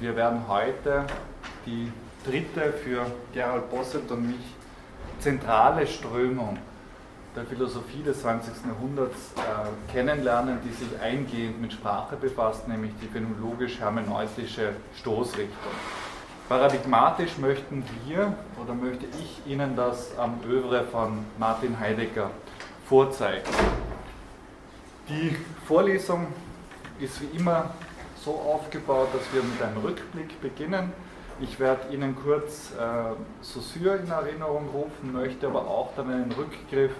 Wir 0.00 0.14
werden 0.14 0.46
heute 0.46 1.04
die 1.66 1.90
dritte 2.24 2.72
für 2.72 3.04
Gerald 3.32 3.68
Bosselt 3.68 4.08
und 4.12 4.28
mich 4.28 4.54
zentrale 5.18 5.88
Strömung 5.88 6.56
der 7.34 7.44
Philosophie 7.44 8.04
des 8.04 8.20
20. 8.20 8.54
Jahrhunderts 8.66 9.32
äh, 9.36 9.92
kennenlernen, 9.92 10.58
die 10.64 10.72
sich 10.72 11.00
eingehend 11.00 11.60
mit 11.60 11.72
Sprache 11.72 12.14
befasst, 12.14 12.68
nämlich 12.68 12.92
die 13.02 13.08
phänomenologisch-hermeneutische 13.08 14.74
Stoßrichtung. 15.00 15.72
Paradigmatisch 16.48 17.36
möchten 17.38 17.82
wir 18.06 18.34
oder 18.62 18.74
möchte 18.74 19.06
ich 19.06 19.52
Ihnen 19.52 19.74
das 19.74 20.16
am 20.16 20.38
Övre 20.48 20.84
von 20.84 21.24
Martin 21.38 21.78
Heidegger 21.78 22.30
vorzeigen. 22.88 23.50
Die 25.08 25.36
Vorlesung 25.66 26.28
ist 27.00 27.20
wie 27.20 27.36
immer 27.36 27.70
so 28.28 28.34
aufgebaut, 28.34 29.08
dass 29.14 29.22
wir 29.32 29.42
mit 29.42 29.62
einem 29.62 29.78
Rückblick 29.78 30.38
beginnen. 30.42 30.92
Ich 31.40 31.58
werde 31.58 31.94
Ihnen 31.94 32.14
kurz 32.14 32.72
äh, 32.72 33.14
Saussure 33.40 33.96
in 33.96 34.10
Erinnerung 34.10 34.68
rufen, 34.68 35.12
möchte 35.12 35.46
aber 35.46 35.66
auch 35.66 35.94
dann 35.96 36.10
einen 36.10 36.32
Rückgriff 36.32 36.92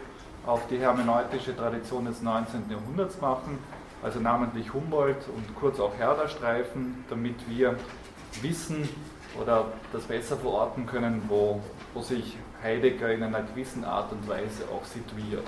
auf 0.47 0.67
die 0.69 0.79
hermeneutische 0.79 1.55
Tradition 1.55 2.07
des 2.07 2.23
19. 2.23 2.71
Jahrhunderts 2.71 3.21
machen, 3.21 3.59
also 4.03 4.21
namentlich 4.21 4.73
Humboldt 4.73 5.29
und 5.29 5.55
kurz 5.55 5.79
auch 5.81 5.95
Herder 5.99 6.29
streifen, 6.29 7.05
damit 7.11 7.35
wir 7.47 7.77
wissen 8.41 8.89
oder 9.39 9.67
das 9.93 10.05
besser 10.05 10.39
verorten 10.39 10.87
können, 10.87 11.23
wo, 11.29 11.61
wo 11.93 12.01
sich 12.01 12.39
Heidegger 12.63 13.13
in 13.13 13.23
einer 13.23 13.43
gewissen 13.43 13.85
Art 13.85 14.13
und 14.13 14.27
Weise 14.27 14.65
auch 14.73 14.85
situiert. 14.85 15.45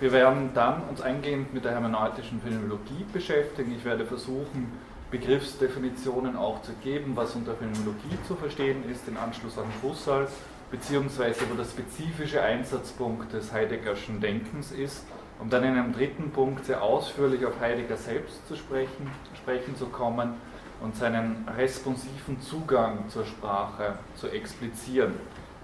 Wir 0.00 0.12
werden 0.12 0.50
dann 0.54 0.84
uns 0.88 1.00
eingehend 1.00 1.52
mit 1.52 1.64
der 1.64 1.72
hermeneutischen 1.72 2.40
Phänomenologie 2.40 3.04
beschäftigen. 3.12 3.74
Ich 3.76 3.84
werde 3.84 4.06
versuchen, 4.06 4.72
Begriffsdefinitionen 5.10 6.36
auch 6.36 6.62
zu 6.62 6.70
geben, 6.84 7.16
was 7.16 7.34
unter 7.34 7.54
Phänomenologie 7.56 8.16
zu 8.28 8.36
verstehen 8.36 8.88
ist, 8.88 9.08
in 9.08 9.16
Anschluss 9.16 9.58
an 9.58 9.64
Husserl, 9.82 10.28
beziehungsweise 10.70 11.40
wo 11.50 11.54
der 11.56 11.64
spezifische 11.64 12.40
Einsatzpunkt 12.40 13.32
des 13.32 13.52
Heideggerschen 13.52 14.20
Denkens 14.20 14.70
ist, 14.70 15.04
um 15.40 15.50
dann 15.50 15.64
in 15.64 15.70
einem 15.70 15.92
dritten 15.92 16.30
Punkt 16.30 16.66
sehr 16.66 16.80
ausführlich 16.80 17.44
auf 17.44 17.58
Heidegger 17.58 17.96
selbst 17.96 18.46
zu 18.46 18.54
sprechen, 18.54 19.10
sprechen 19.34 19.74
zu 19.76 19.86
kommen 19.86 20.34
und 20.80 20.94
seinen 20.94 21.44
responsiven 21.56 22.40
Zugang 22.40 23.08
zur 23.08 23.26
Sprache 23.26 23.98
zu 24.14 24.28
explizieren. 24.28 25.14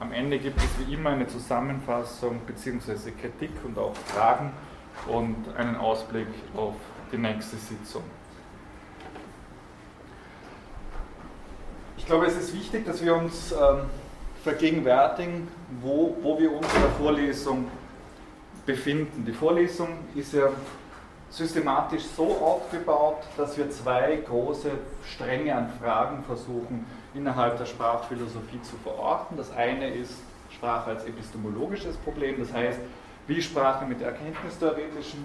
Am 0.05 0.13
Ende 0.13 0.39
gibt 0.39 0.59
es 0.59 0.87
wie 0.87 0.93
immer 0.93 1.11
eine 1.11 1.27
Zusammenfassung 1.27 2.41
bzw. 2.47 3.11
Kritik 3.13 3.53
und 3.65 3.79
auch 3.79 3.97
Fragen 3.97 4.53
und 5.07 5.35
einen 5.57 5.77
Ausblick 5.77 6.27
auf 6.55 6.75
die 7.11 7.17
nächste 7.17 7.57
Sitzung. 7.57 8.03
Ich 11.97 12.05
glaube, 12.05 12.27
es 12.27 12.37
ist 12.37 12.53
wichtig, 12.53 12.85
dass 12.85 13.03
wir 13.03 13.15
uns 13.15 13.53
ähm, 13.53 13.87
vergegenwärtigen, 14.43 15.49
wo, 15.81 16.15
wo 16.21 16.39
wir 16.39 16.53
uns 16.53 16.67
in 16.75 16.83
der 16.83 16.91
Vorlesung 16.91 17.69
befinden. 18.67 19.25
Die 19.25 19.33
Vorlesung 19.33 19.89
ist 20.15 20.35
ja 20.35 20.51
systematisch 21.31 22.05
so 22.15 22.25
aufgebaut, 22.25 23.23
dass 23.39 23.57
wir 23.57 23.71
zwei 23.71 24.17
große 24.17 24.71
Stränge 25.15 25.57
an 25.57 25.73
Fragen 25.81 26.23
versuchen 26.25 26.85
innerhalb 27.15 27.59
der 27.59 27.67
Sprachphilosophie 27.67 28.61
zu 28.63 28.77
verorten. 28.77 29.37
Das 29.37 29.53
eine 29.53 29.89
ist 29.89 30.15
Sprache 30.51 30.91
als 30.91 31.05
epistemologisches 31.05 31.97
Problem, 31.99 32.37
das 32.39 32.53
heißt, 32.53 32.79
wie 33.27 33.41
Sprache 33.41 33.87
mit 33.87 34.03
erkenntnistheoretischen 34.03 35.25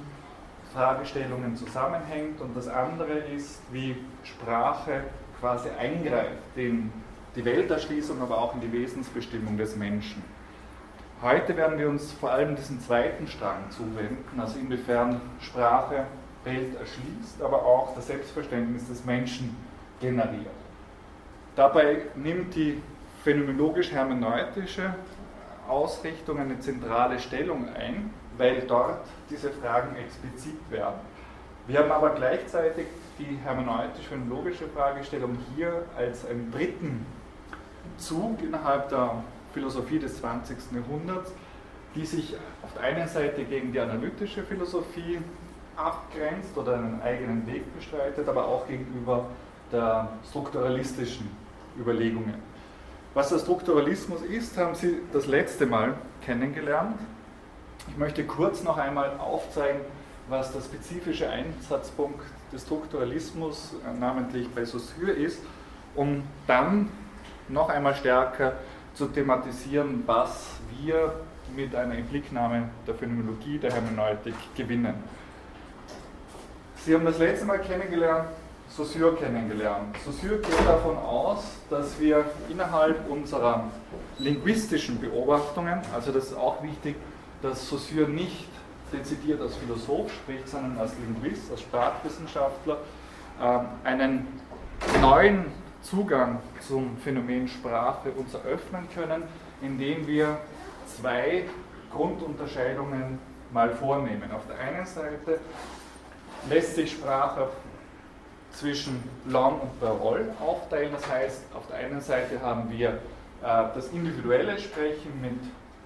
Fragestellungen 0.73 1.55
zusammenhängt 1.55 2.39
und 2.41 2.55
das 2.55 2.67
andere 2.67 3.13
ist, 3.35 3.61
wie 3.71 3.97
Sprache 4.23 5.03
quasi 5.39 5.69
eingreift 5.69 6.55
in 6.55 6.91
die 7.35 7.43
Welterschließung, 7.43 8.21
aber 8.21 8.37
auch 8.37 8.53
in 8.55 8.61
die 8.61 8.71
Wesensbestimmung 8.71 9.57
des 9.57 9.75
Menschen. 9.75 10.23
Heute 11.21 11.57
werden 11.57 11.77
wir 11.77 11.89
uns 11.89 12.13
vor 12.13 12.31
allem 12.31 12.55
diesen 12.55 12.79
zweiten 12.79 13.27
Strang 13.27 13.69
zuwenden, 13.71 14.39
also 14.39 14.57
inwiefern 14.57 15.19
Sprache 15.41 16.05
Welt 16.45 16.79
erschließt, 16.79 17.41
aber 17.41 17.65
auch 17.65 17.93
das 17.95 18.07
Selbstverständnis 18.07 18.87
des 18.87 19.03
Menschen 19.03 19.55
generiert. 19.99 20.58
Dabei 21.55 22.03
nimmt 22.15 22.55
die 22.55 22.81
phänomenologisch-hermeneutische 23.23 24.93
Ausrichtung 25.67 26.39
eine 26.39 26.59
zentrale 26.59 27.19
Stellung 27.19 27.67
ein, 27.75 28.11
weil 28.37 28.61
dort 28.61 29.05
diese 29.29 29.51
Fragen 29.51 29.95
explizit 29.95 30.59
werden. 30.69 30.99
Wir 31.67 31.79
haben 31.79 31.91
aber 31.91 32.11
gleichzeitig 32.11 32.87
die 33.19 33.37
hermeneutisch-phänomenologische 33.43 34.67
Fragestellung 34.69 35.37
hier 35.55 35.83
als 35.97 36.25
einen 36.25 36.51
dritten 36.51 37.05
Zug 37.97 38.41
innerhalb 38.41 38.89
der 38.89 39.23
Philosophie 39.53 39.99
des 39.99 40.19
20. 40.19 40.57
Jahrhunderts, 40.73 41.31
die 41.95 42.05
sich 42.05 42.35
auf 42.63 42.73
der 42.73 42.83
einen 42.83 43.07
Seite 43.07 43.43
gegen 43.43 43.71
die 43.71 43.79
analytische 43.79 44.43
Philosophie 44.43 45.19
abgrenzt 45.75 46.57
oder 46.57 46.75
einen 46.75 47.01
eigenen 47.01 47.45
Weg 47.47 47.63
bestreitet, 47.75 48.27
aber 48.27 48.47
auch 48.47 48.67
gegenüber 48.67 49.25
der 49.71 50.09
strukturalistischen 50.29 51.29
Überlegungen. 51.79 52.35
Was 53.13 53.29
der 53.29 53.39
Strukturalismus 53.39 54.21
ist, 54.21 54.57
haben 54.57 54.75
Sie 54.75 54.99
das 55.11 55.25
letzte 55.25 55.65
Mal 55.65 55.95
kennengelernt. 56.21 56.99
Ich 57.87 57.97
möchte 57.97 58.23
kurz 58.25 58.63
noch 58.63 58.77
einmal 58.77 59.17
aufzeigen, 59.19 59.81
was 60.27 60.53
der 60.53 60.61
spezifische 60.61 61.27
Einsatzpunkt 61.27 62.21
des 62.53 62.61
Strukturalismus, 62.63 63.73
äh, 63.85 63.99
namentlich 63.99 64.47
bei 64.49 64.63
Saussure, 64.63 65.11
ist, 65.11 65.39
um 65.95 66.23
dann 66.45 66.89
noch 67.47 67.69
einmal 67.69 67.95
stärker 67.95 68.53
zu 68.93 69.07
thematisieren, 69.07 70.03
was 70.05 70.51
wir 70.79 71.13
mit 71.55 71.73
einer 71.75 71.95
Imblicknahme 71.95 72.69
der 72.85 72.93
Phänomenologie, 72.93 73.57
der 73.57 73.73
Hermeneutik 73.73 74.35
gewinnen. 74.55 74.93
Sie 76.85 76.93
haben 76.93 77.05
das 77.05 77.17
letzte 77.17 77.45
Mal 77.45 77.59
kennengelernt, 77.59 78.29
Saussure 78.69 79.15
kennengelernt. 79.15 79.95
Saussure 80.05 80.37
geht 80.37 80.67
davon 80.67 80.97
aus, 80.97 81.43
dass 81.69 81.99
wir 81.99 82.25
innerhalb 82.49 83.09
unserer 83.09 83.65
linguistischen 84.19 84.99
Beobachtungen, 84.99 85.81
also 85.93 86.11
das 86.11 86.25
ist 86.25 86.37
auch 86.37 86.61
wichtig, 86.61 86.95
dass 87.41 87.67
Saussure 87.67 88.07
nicht 88.07 88.47
dezidiert 88.93 89.41
als 89.41 89.55
Philosoph 89.55 90.11
spricht, 90.13 90.47
sondern 90.47 90.77
als 90.77 90.93
Linguist, 90.99 91.51
als 91.51 91.61
Sprachwissenschaftler, 91.61 92.77
ähm, 93.41 93.65
einen 93.83 94.27
neuen 95.01 95.45
Zugang 95.81 96.39
zum 96.59 96.97
Phänomen 96.97 97.47
Sprache 97.47 98.11
uns 98.11 98.33
eröffnen 98.33 98.87
können, 98.93 99.23
indem 99.61 100.05
wir 100.07 100.39
zwei 100.85 101.45
Grundunterscheidungen 101.91 103.19
mal 103.51 103.69
vornehmen. 103.71 104.29
Auf 104.31 104.45
der 104.47 104.59
einen 104.59 104.85
Seite 104.85 105.39
lässt 106.49 106.75
sich 106.75 106.91
Sprache 106.91 107.49
zwischen 108.59 109.03
Lang 109.25 109.59
und 109.61 109.79
Parole 109.79 110.33
aufteilen. 110.45 110.91
Das 110.91 111.09
heißt, 111.09 111.43
auf 111.53 111.65
der 111.67 111.77
einen 111.77 112.01
Seite 112.01 112.41
haben 112.41 112.69
wir 112.69 112.89
äh, 112.89 112.95
das 113.41 113.87
individuelle 113.89 114.59
Sprechen 114.59 115.21
mit 115.21 115.39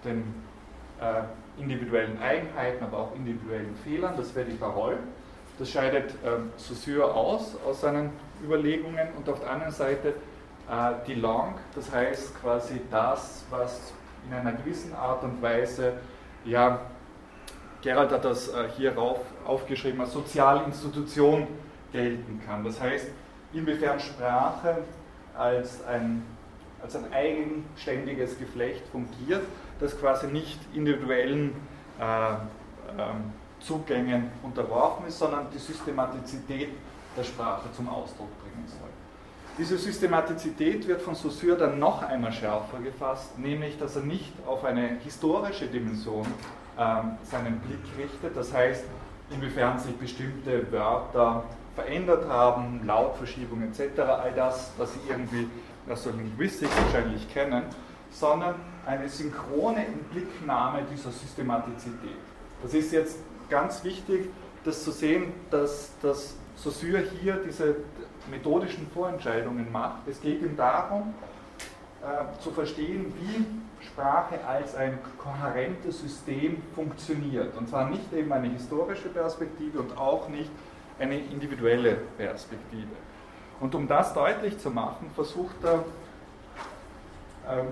den 0.04 0.34
äh, 1.00 1.62
individuellen 1.62 2.20
Eigenheiten, 2.22 2.84
aber 2.84 2.98
auch 2.98 3.16
individuellen 3.16 3.76
Fehlern. 3.84 4.16
Das 4.18 4.34
wäre 4.34 4.48
die 4.48 4.56
Parole. 4.56 4.98
Das 5.60 5.70
scheidet 5.70 6.12
äh, 6.24 6.40
Saussure 6.58 7.14
aus, 7.14 7.56
aus 7.66 7.82
seinen 7.82 8.12
Überlegungen. 8.44 9.10
Und 9.18 9.30
auf 9.30 9.40
der 9.40 9.52
anderen 9.52 9.72
Seite 9.72 10.10
äh, 10.70 10.94
die 11.06 11.16
Langue, 11.16 11.60
das 11.76 11.92
heißt 11.92 12.42
quasi 12.42 12.82
das, 12.90 13.46
was 13.52 13.94
in 14.28 14.34
einer 14.34 14.54
gewissen 14.54 14.96
Art 14.96 15.24
und 15.24 15.42
Weise, 15.42 15.94
ja, 16.46 16.82
Gerald 17.82 18.12
hat 18.12 18.26
das 18.26 18.48
äh, 18.48 18.70
hier 18.76 18.96
rauf, 18.96 19.20
aufgeschrieben, 19.46 20.02
als 20.02 20.14
Sozialinstitution 20.14 21.48
gelten 21.94 22.42
kann. 22.46 22.64
Das 22.64 22.82
heißt, 22.82 23.08
inwiefern 23.54 24.00
Sprache 24.00 24.80
als 25.38 25.86
ein, 25.86 26.24
als 26.82 26.96
ein 26.96 27.06
eigenständiges 27.14 28.38
Geflecht 28.38 28.86
fungiert, 28.92 29.44
das 29.80 29.98
quasi 29.98 30.28
nicht 30.28 30.60
individuellen 30.74 31.56
äh, 32.00 32.34
ähm, 33.00 33.32
Zugängen 33.60 34.30
unterworfen 34.42 35.08
ist, 35.08 35.20
sondern 35.20 35.48
die 35.54 35.58
Systematizität 35.58 36.70
der 37.16 37.24
Sprache 37.24 37.72
zum 37.76 37.88
Ausdruck 37.88 38.30
bringen 38.42 38.68
soll. 38.68 38.90
Diese 39.58 39.78
Systematizität 39.78 40.88
wird 40.88 41.02
von 41.02 41.14
Saussure 41.14 41.56
dann 41.56 41.78
noch 41.78 42.02
einmal 42.02 42.34
schärfer 42.34 42.80
gefasst, 42.80 43.38
nämlich 43.38 43.78
dass 43.78 43.96
er 43.96 44.02
nicht 44.02 44.34
auf 44.48 44.66
eine 44.66 44.98
historische 45.04 45.68
Dimension 45.68 46.26
ähm, 46.78 47.18
seinen 47.24 47.60
Blick 47.60 47.80
richtet, 47.98 48.36
das 48.36 48.52
heißt, 48.52 48.84
inwiefern 49.30 49.78
sich 49.78 49.96
bestimmte 49.96 50.72
Wörter 50.72 51.44
verändert 51.76 52.28
haben, 52.28 52.82
Lautverschiebung 52.86 53.64
etc., 53.64 54.00
all 54.00 54.34
das, 54.34 54.72
was 54.78 54.94
Sie 54.94 55.00
irgendwie 55.10 55.48
aus 55.90 56.04
der 56.04 56.14
Linguistik 56.14 56.70
wahrscheinlich 56.86 57.32
kennen, 57.34 57.64
sondern 58.12 58.56
eine 58.86 59.10
synchrone 59.10 59.86
Inblicknahme 59.86 60.84
dieser 60.92 61.12
Systematizität. 61.12 62.18
Das 62.62 62.74
ist 62.74 62.92
jetzt 62.92 63.18
ganz 63.50 63.84
wichtig, 63.84 64.30
das 64.64 64.84
zu 64.84 64.92
sehen, 64.92 65.34
dass 65.50 65.92
das 66.02 66.36
Saussure 66.56 67.04
hier 67.22 67.42
diese 67.46 67.76
methodischen 68.30 68.88
Vorentscheidungen 68.94 69.72
macht. 69.72 70.08
Es 70.08 70.22
geht 70.22 70.42
ihm 70.42 70.56
darum, 70.56 71.14
äh, 72.02 72.42
zu 72.42 72.52
verstehen, 72.52 73.14
wie 73.20 73.46
Sprache 73.86 74.46
als 74.48 74.76
ein 74.76 75.00
kohärentes 75.18 76.02
System 76.02 76.62
funktioniert. 76.76 77.58
Und 77.58 77.68
zwar 77.70 77.90
nicht 77.90 78.14
eben 78.14 78.32
eine 78.32 78.50
historische 78.50 79.10
Perspektive 79.10 79.80
und 79.80 79.98
auch 79.98 80.30
nicht 80.30 80.52
eine 81.00 81.18
individuelle 81.18 81.96
Perspektive. 82.18 82.96
Und 83.60 83.76
um 83.76 83.88
das 83.88 84.14
deutlich 84.14 84.58
zu 84.60 84.70
machen, 84.70 85.10
versucht 85.16 85.56
er 85.64 85.84
ähm, 87.50 87.68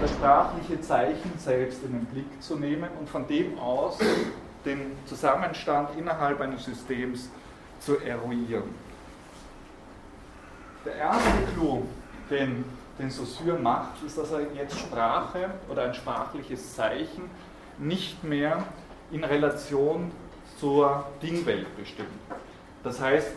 das 0.00 0.10
sprachliche 0.10 0.80
Zeichen 0.80 1.32
selbst 1.38 1.82
in 1.84 1.92
den 1.92 2.06
Blick 2.06 2.42
zu 2.42 2.56
nehmen 2.56 2.88
und 2.98 3.08
von 3.08 3.26
dem 3.26 3.58
aus 3.58 3.98
den 4.64 4.92
Zusammenstand 5.06 5.90
innerhalb 5.98 6.40
eines 6.40 6.64
Systems 6.64 7.30
zu 7.78 7.98
eruieren. 7.98 8.74
Der 10.84 10.94
erste 10.94 11.30
Clou, 11.54 11.82
den, 12.30 12.64
den 12.98 13.10
Saussure 13.10 13.58
macht, 13.58 14.02
ist, 14.04 14.16
dass 14.16 14.32
er 14.32 14.40
jetzt 14.54 14.78
Sprache 14.78 15.50
oder 15.68 15.84
ein 15.84 15.94
sprachliches 15.94 16.74
Zeichen 16.74 17.30
nicht 17.78 18.24
mehr 18.24 18.64
in 19.10 19.24
Relation 19.24 20.10
zur 20.60 21.04
Dingwelt 21.22 21.74
bestimmt. 21.76 22.08
Das 22.84 23.00
heißt, 23.00 23.32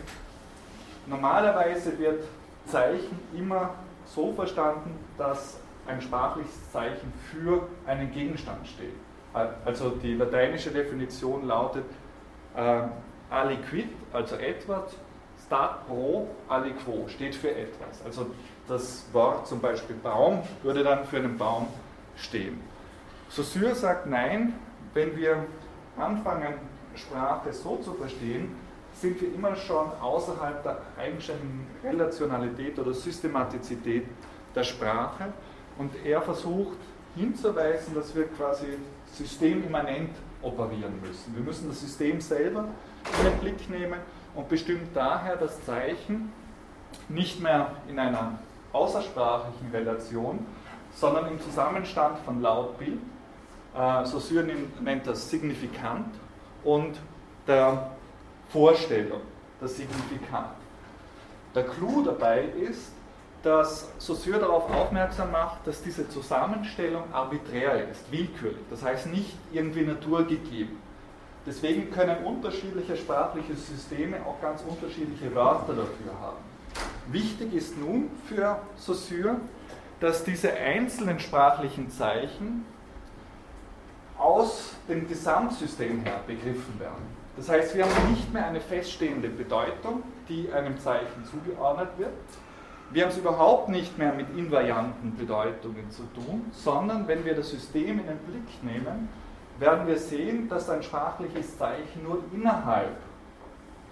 normalerweise 1.08 1.98
wird 1.98 2.26
Zeichen 2.66 3.18
immer 3.36 3.72
so 4.06 4.34
verstanden, 4.34 4.94
dass 5.18 5.58
ein 5.88 6.02
sprachliches 6.02 6.72
Zeichen 6.72 7.14
für 7.32 7.68
einen 7.88 8.12
Gegenstand 8.12 8.68
steht. 8.68 8.94
Also 9.66 9.90
die 9.90 10.16
lateinische 10.16 10.70
Definition 10.70 11.48
lautet 11.48 11.86
äh, 12.56 12.82
aliquid, 13.30 13.90
also 14.12 14.36
etwas, 14.36 14.96
stat 15.46 15.88
pro 15.88 16.28
aliquo, 16.48 17.08
steht 17.08 17.36
für 17.36 17.54
etwas. 17.54 18.04
Also 18.06 18.28
das 18.68 19.06
Wort 19.12 19.48
zum 19.48 19.60
Beispiel 19.60 19.96
Baum 19.96 20.44
würde 20.62 20.84
dann 20.84 21.04
für 21.06 21.18
einen 21.18 21.38
Baum 21.38 21.68
stehen. 22.16 22.62
Saussure 23.30 23.74
sagt 23.74 24.06
nein, 24.06 24.54
wenn 24.94 25.18
wir 25.18 25.46
anfangen, 25.98 26.54
Sprache 26.96 27.52
so 27.54 27.78
zu 27.78 27.94
verstehen, 27.94 28.56
sind 28.94 29.20
wir 29.22 29.34
immer 29.34 29.56
schon 29.56 29.92
außerhalb 30.02 30.64
der 30.64 30.78
eigenständigen 30.98 31.66
Relationalität 31.84 32.78
oder 32.78 32.94
Systematizität 32.94 34.06
der 34.56 34.64
Sprache 34.64 35.34
und 35.78 35.92
er 36.06 36.22
versucht 36.22 36.78
hinzuweisen, 37.16 37.96
dass 37.96 38.16
wir 38.16 38.28
quasi 38.28 38.78
systemimmanent 39.12 40.12
operieren 40.42 41.00
müssen. 41.02 41.36
Wir 41.36 41.44
müssen 41.44 41.70
das 41.70 41.80
System 41.82 42.20
selber 42.22 42.66
in 43.20 43.26
den 43.26 43.40
Blick 43.40 43.70
nehmen 43.70 44.00
und 44.36 44.50
bestimmt 44.50 44.96
daher 44.96 45.36
das 45.36 45.64
Zeichen 45.66 46.32
nicht 47.10 47.42
mehr 47.42 47.72
in 47.88 48.00
einer 48.00 48.40
außersprachlichen 48.72 49.72
Relation, 49.72 50.46
sondern 50.96 51.28
im 51.28 51.40
Zusammenstand 51.40 52.20
von 52.20 52.42
Laut-Bild. 52.42 53.00
Äh, 53.76 54.06
Saussure 54.06 54.46
nennt 54.82 55.08
das 55.08 55.30
signifikant 55.30 56.14
und 56.64 56.98
der 57.48 57.92
Vorstellung, 58.50 59.22
das 59.60 59.78
Signifikant. 59.78 60.56
Der 61.56 61.64
Clou 61.64 62.04
dabei 62.04 62.46
ist, 62.46 62.92
dass 63.44 63.90
Saussure 63.98 64.40
darauf 64.40 64.72
aufmerksam 64.74 65.32
macht, 65.32 65.68
dass 65.68 65.84
diese 65.84 66.08
Zusammenstellung 66.08 67.04
arbiträr 67.14 67.90
ist, 67.90 68.10
willkürlich, 68.12 68.64
das 68.70 68.84
heißt 68.84 69.08
nicht 69.08 69.36
irgendwie 69.52 69.82
naturgegeben. 69.82 70.78
Deswegen 71.46 71.92
können 71.92 72.24
unterschiedliche 72.24 72.96
sprachliche 72.96 73.54
Systeme 73.56 74.18
auch 74.26 74.42
ganz 74.42 74.64
unterschiedliche 74.66 75.36
Wörter 75.36 75.74
dafür 75.74 76.14
haben. 76.22 76.38
Wichtig 77.12 77.54
ist 77.54 77.78
nun 77.78 78.10
für 78.30 78.60
Saussure, 78.78 79.36
dass 80.00 80.24
diese 80.24 80.54
einzelnen 80.54 81.20
sprachlichen 81.20 81.90
Zeichen 81.90 82.66
aus 84.18 84.76
dem 84.88 85.08
Gesamtsystem 85.08 86.02
her 86.02 86.22
begriffen 86.28 86.80
werden. 86.80 87.04
Das 87.36 87.50
heißt, 87.50 87.76
wir 87.76 87.86
haben 87.86 88.12
nicht 88.12 88.32
mehr 88.32 88.46
eine 88.46 88.60
feststehende 88.60 89.30
Bedeutung, 89.30 90.04
die 90.30 90.52
einem 90.52 90.78
Zeichen 90.80 91.26
zugeordnet 91.26 91.90
wird, 91.98 92.12
wir 92.94 93.04
haben 93.04 93.10
es 93.10 93.18
überhaupt 93.18 93.70
nicht 93.70 93.98
mehr 93.98 94.14
mit 94.14 94.28
invarianten 94.38 95.18
Bedeutungen 95.18 95.90
zu 95.90 96.04
tun, 96.14 96.46
sondern 96.52 97.08
wenn 97.08 97.26
wir 97.26 97.34
das 97.34 97.50
System 97.50 98.00
in 98.00 98.06
den 98.06 98.20
Blick 98.20 98.64
nehmen, 98.64 99.10
werden 99.58 99.88
wir 99.88 99.98
sehen, 99.98 100.48
dass 100.48 100.70
ein 100.70 100.84
sprachliches 100.84 101.58
Zeichen 101.58 102.04
nur 102.04 102.20
innerhalb 102.32 102.96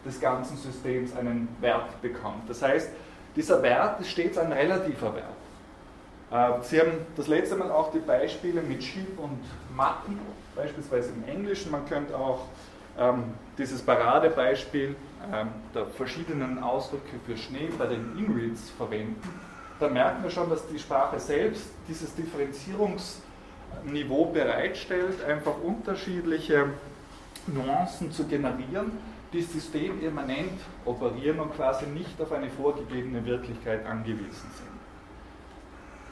des 0.06 0.20
ganzen 0.20 0.56
Systems 0.56 1.16
einen 1.16 1.48
Wert 1.62 2.00
bekommt. 2.04 2.48
Das 2.48 2.62
heißt, 2.62 2.92
dieser 3.36 3.64
Wert 3.64 4.00
ist 4.02 4.12
stets 4.12 4.38
ein 4.38 4.52
relativer 4.52 5.16
Wert. 5.16 5.41
Äh, 6.32 6.62
Sie 6.62 6.80
haben 6.80 6.92
das 7.16 7.28
letzte 7.28 7.56
Mal 7.56 7.72
auch 7.72 7.92
die 7.92 8.00
Beispiele 8.00 8.62
mit 8.62 8.84
Sheep 8.84 9.20
und 9.20 9.40
Matten, 9.76 10.20
beispielsweise 10.56 11.12
im 11.12 11.28
Englischen. 11.28 11.72
Man 11.72 11.86
könnte 11.86 12.18
auch 12.18 12.46
ähm, 12.98 13.24
dieses 13.58 13.82
Paradebeispiel 13.82 14.96
ähm, 15.32 15.48
der 15.74 15.88
verschiedenen 15.88 16.64
Ausdrücke 16.64 17.20
für 17.26 17.38
Schnee 17.38 17.70
bei 17.78 17.88
den 17.88 18.18
Inuits 18.18 18.70
verwenden, 18.72 19.22
da 19.82 19.90
merken 19.90 20.22
wir 20.22 20.30
schon, 20.30 20.48
dass 20.48 20.68
die 20.68 20.78
Sprache 20.78 21.20
selbst 21.20 21.72
dieses 21.88 22.14
Differenzierungsniveau 22.14 24.26
bereitstellt, 24.26 25.24
einfach 25.24 25.56
unterschiedliche 25.64 26.68
Nuancen 27.48 28.12
zu 28.12 28.26
generieren, 28.26 28.92
die 29.34 29.42
systemimmanent 29.42 30.62
operieren 30.86 31.40
und 31.40 31.56
quasi 31.56 31.88
nicht 31.88 32.22
auf 32.22 32.32
eine 32.32 32.52
vorgegebene 32.52 33.26
Wirklichkeit 33.26 33.84
angewiesen 33.88 34.52
sind. 34.56 34.71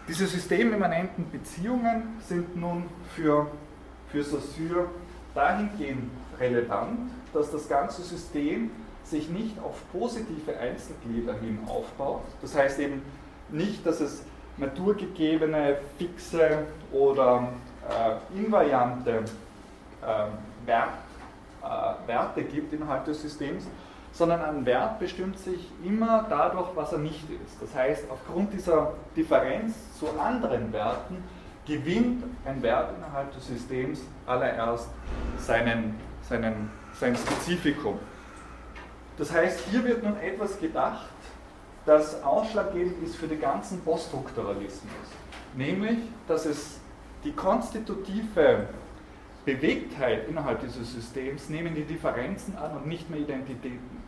Diese 0.10 0.26
systemimmanenten 0.26 1.30
Beziehungen 1.30 2.20
sind 2.28 2.56
nun 2.56 2.86
für, 3.14 3.46
für 4.12 4.24
Saussure 4.24 4.88
dahingehend 5.36 6.10
relevant, 6.40 7.12
dass 7.32 7.52
das 7.52 7.70
ganze 7.70 8.02
System 8.02 8.72
sich 9.04 9.30
nicht 9.30 9.60
auf 9.60 9.76
positive 9.92 10.58
Einzelglieder 10.58 11.36
hin 11.36 11.60
aufbaut. 11.68 12.24
Das 12.42 12.56
heißt 12.56 12.80
eben 12.80 13.04
nicht, 13.50 13.86
dass 13.86 14.00
es 14.00 14.24
naturgegebene, 14.58 15.78
fixe 16.00 16.66
oder 16.92 17.50
äh, 17.88 18.36
invariante 18.36 19.12
äh, 20.02 20.66
Wert, 20.66 20.90
äh, 21.62 22.08
Werte 22.08 22.44
gibt 22.46 22.74
innerhalb 22.74 23.06
des 23.06 23.22
Systems, 23.22 23.68
sondern 24.12 24.42
ein 24.42 24.66
Wert 24.66 25.00
bestimmt 25.00 25.38
sich 25.38 25.72
immer 25.84 26.26
dadurch, 26.30 26.70
was 26.76 26.92
er 26.92 27.00
nicht 27.00 27.24
ist. 27.30 27.62
Das 27.62 27.74
heißt, 27.74 28.06
aufgrund 28.10 28.54
dieser 28.54 28.94
Differenz 29.16 29.76
zu 29.98 30.08
anderen 30.20 30.74
Werten 30.74 31.24
gewinnt 31.66 32.24
ein 32.46 32.62
Wert 32.62 32.94
innerhalb 32.98 33.34
des 33.34 33.48
Systems 33.48 34.02
allererst 34.26 34.90
seinen, 35.38 35.96
seinen, 36.28 36.72
sein 37.00 37.16
Spezifikum. 37.16 38.00
Das 39.18 39.32
heißt, 39.32 39.62
hier 39.70 39.84
wird 39.84 40.04
nun 40.04 40.18
etwas 40.18 40.60
gedacht, 40.60 41.10
das 41.86 42.24
ausschlaggebend 42.24 43.04
ist 43.04 43.16
für 43.16 43.28
den 43.28 43.40
ganzen 43.40 43.82
Poststrukturalismus. 43.82 44.94
Nämlich, 45.56 45.98
dass 46.28 46.46
es 46.46 46.80
die 47.24 47.32
konstitutive 47.32 48.68
Bewegtheit 49.46 50.28
innerhalb 50.28 50.62
dieses 50.62 50.94
Systems 50.94 51.50
nehmen 51.50 51.76
die 51.76 51.84
Differenzen 51.84 52.58
an 52.58 52.78
und 52.78 52.88
nicht 52.88 53.10
mehr 53.10 53.20
Identitäten. 53.20 53.99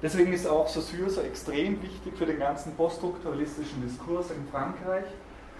Deswegen 0.00 0.32
ist 0.32 0.46
auch 0.46 0.68
Saussure 0.68 1.10
so 1.10 1.20
extrem 1.22 1.82
wichtig 1.82 2.16
für 2.16 2.26
den 2.26 2.38
ganzen 2.38 2.74
poststrukturalistischen 2.74 3.82
Diskurs 3.82 4.30
in 4.30 4.46
Frankreich, 4.48 5.06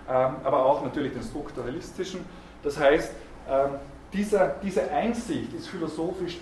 ähm, 0.09 0.37
aber 0.45 0.65
auch 0.65 0.85
natürlich 0.85 1.13
den 1.13 1.23
strukturalistischen. 1.23 2.25
Das 2.63 2.79
heißt, 2.79 3.13
ähm, 3.51 3.71
dieser, 4.13 4.55
diese 4.63 4.91
Einsicht 4.91 5.53
ist 5.53 5.69
philosophisch 5.69 6.39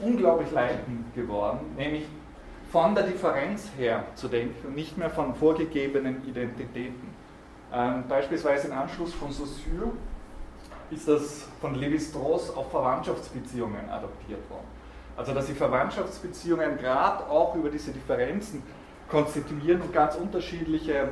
unglaublich 0.00 0.50
leitend 0.52 1.14
geworden, 1.14 1.60
nämlich 1.76 2.04
von 2.70 2.94
der 2.94 3.04
Differenz 3.04 3.70
her 3.76 4.04
zu 4.14 4.28
denken 4.28 4.68
und 4.68 4.76
nicht 4.76 4.96
mehr 4.96 5.10
von 5.10 5.34
vorgegebenen 5.34 6.26
Identitäten. 6.28 7.14
Ähm, 7.72 8.04
beispielsweise 8.08 8.68
im 8.68 8.74
Anschluss 8.74 9.12
von 9.14 9.32
Saussure 9.32 9.92
ist 10.90 11.08
das 11.08 11.48
von 11.60 11.74
Lévi-Strauss 11.74 12.54
auf 12.54 12.70
Verwandtschaftsbeziehungen 12.70 13.88
adaptiert 13.90 14.48
worden. 14.48 14.75
Also 15.16 15.32
dass 15.32 15.46
sich 15.46 15.56
Verwandtschaftsbeziehungen 15.56 16.76
gerade 16.78 17.24
auch 17.28 17.54
über 17.54 17.70
diese 17.70 17.90
Differenzen 17.90 18.62
konstituieren 19.08 19.80
und 19.80 19.92
ganz 19.92 20.14
unterschiedliche 20.16 21.08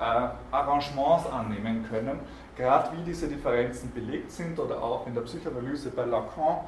äh, 0.00 0.28
Arrangements 0.52 1.26
annehmen 1.26 1.84
können, 1.88 2.20
gerade 2.56 2.96
wie 2.96 3.02
diese 3.02 3.26
Differenzen 3.26 3.92
belegt 3.92 4.30
sind 4.30 4.58
oder 4.58 4.82
auch 4.82 5.06
in 5.06 5.14
der 5.14 5.22
Psychoanalyse 5.22 5.90
bei 5.90 6.04
Lacan 6.04 6.58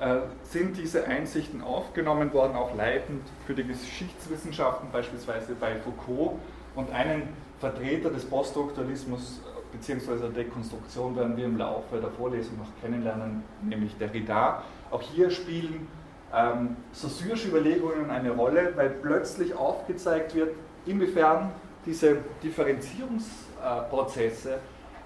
äh, 0.00 0.18
sind 0.42 0.76
diese 0.76 1.06
Einsichten 1.06 1.62
aufgenommen 1.62 2.32
worden, 2.32 2.56
auch 2.56 2.74
leitend 2.74 3.22
für 3.46 3.54
die 3.54 3.64
Geschichtswissenschaften, 3.64 4.88
beispielsweise 4.92 5.54
bei 5.54 5.76
Foucault. 5.76 6.32
Und 6.74 6.92
einen 6.92 7.28
Vertreter 7.60 8.10
des 8.10 8.24
Poststrukturalismus 8.24 9.40
bzw. 9.72 10.18
der 10.18 10.30
Dekonstruktion 10.30 11.14
werden 11.14 11.36
wir 11.36 11.44
im 11.44 11.56
Laufe 11.56 12.00
der 12.00 12.10
Vorlesung 12.10 12.58
noch 12.58 12.66
kennenlernen, 12.82 13.44
nämlich 13.62 13.96
Derrida. 13.96 14.64
Auch 14.90 15.00
hier 15.00 15.30
spielen 15.30 15.86
ähm, 16.34 16.76
Saussure'sche 16.92 17.48
Überlegungen 17.48 18.10
eine 18.10 18.32
Rolle, 18.32 18.72
weil 18.74 18.90
plötzlich 18.90 19.54
aufgezeigt 19.54 20.34
wird, 20.34 20.50
inwiefern 20.86 21.52
diese 21.86 22.16
Differenzierungsprozesse 22.42 24.58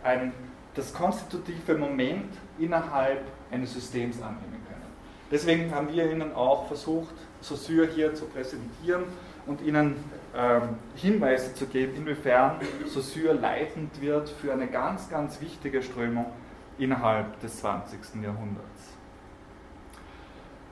ein, 0.03 0.33
das 0.75 0.93
konstitutive 0.93 1.77
Moment 1.77 2.33
innerhalb 2.59 3.23
eines 3.51 3.75
Systems 3.75 4.23
annehmen 4.23 4.65
können. 4.67 4.79
Deswegen 5.31 5.75
haben 5.75 5.93
wir 5.93 6.11
Ihnen 6.11 6.35
auch 6.35 6.67
versucht, 6.69 7.15
Saussure 7.41 7.87
hier 7.87 8.15
zu 8.15 8.25
präsentieren 8.27 9.05
und 9.47 9.61
Ihnen 9.61 9.97
ähm, 10.37 10.77
Hinweise 10.95 11.55
zu 11.55 11.67
geben, 11.67 11.97
inwiefern 11.97 12.61
Saussure 12.87 13.35
leitend 13.35 14.01
wird 14.01 14.29
für 14.29 14.53
eine 14.53 14.69
ganz, 14.69 15.11
ganz 15.11 15.41
wichtige 15.41 15.83
Strömung 15.83 16.27
innerhalb 16.79 17.41
des 17.41 17.59
20. 17.61 18.23
Jahrhunderts. 18.23 18.78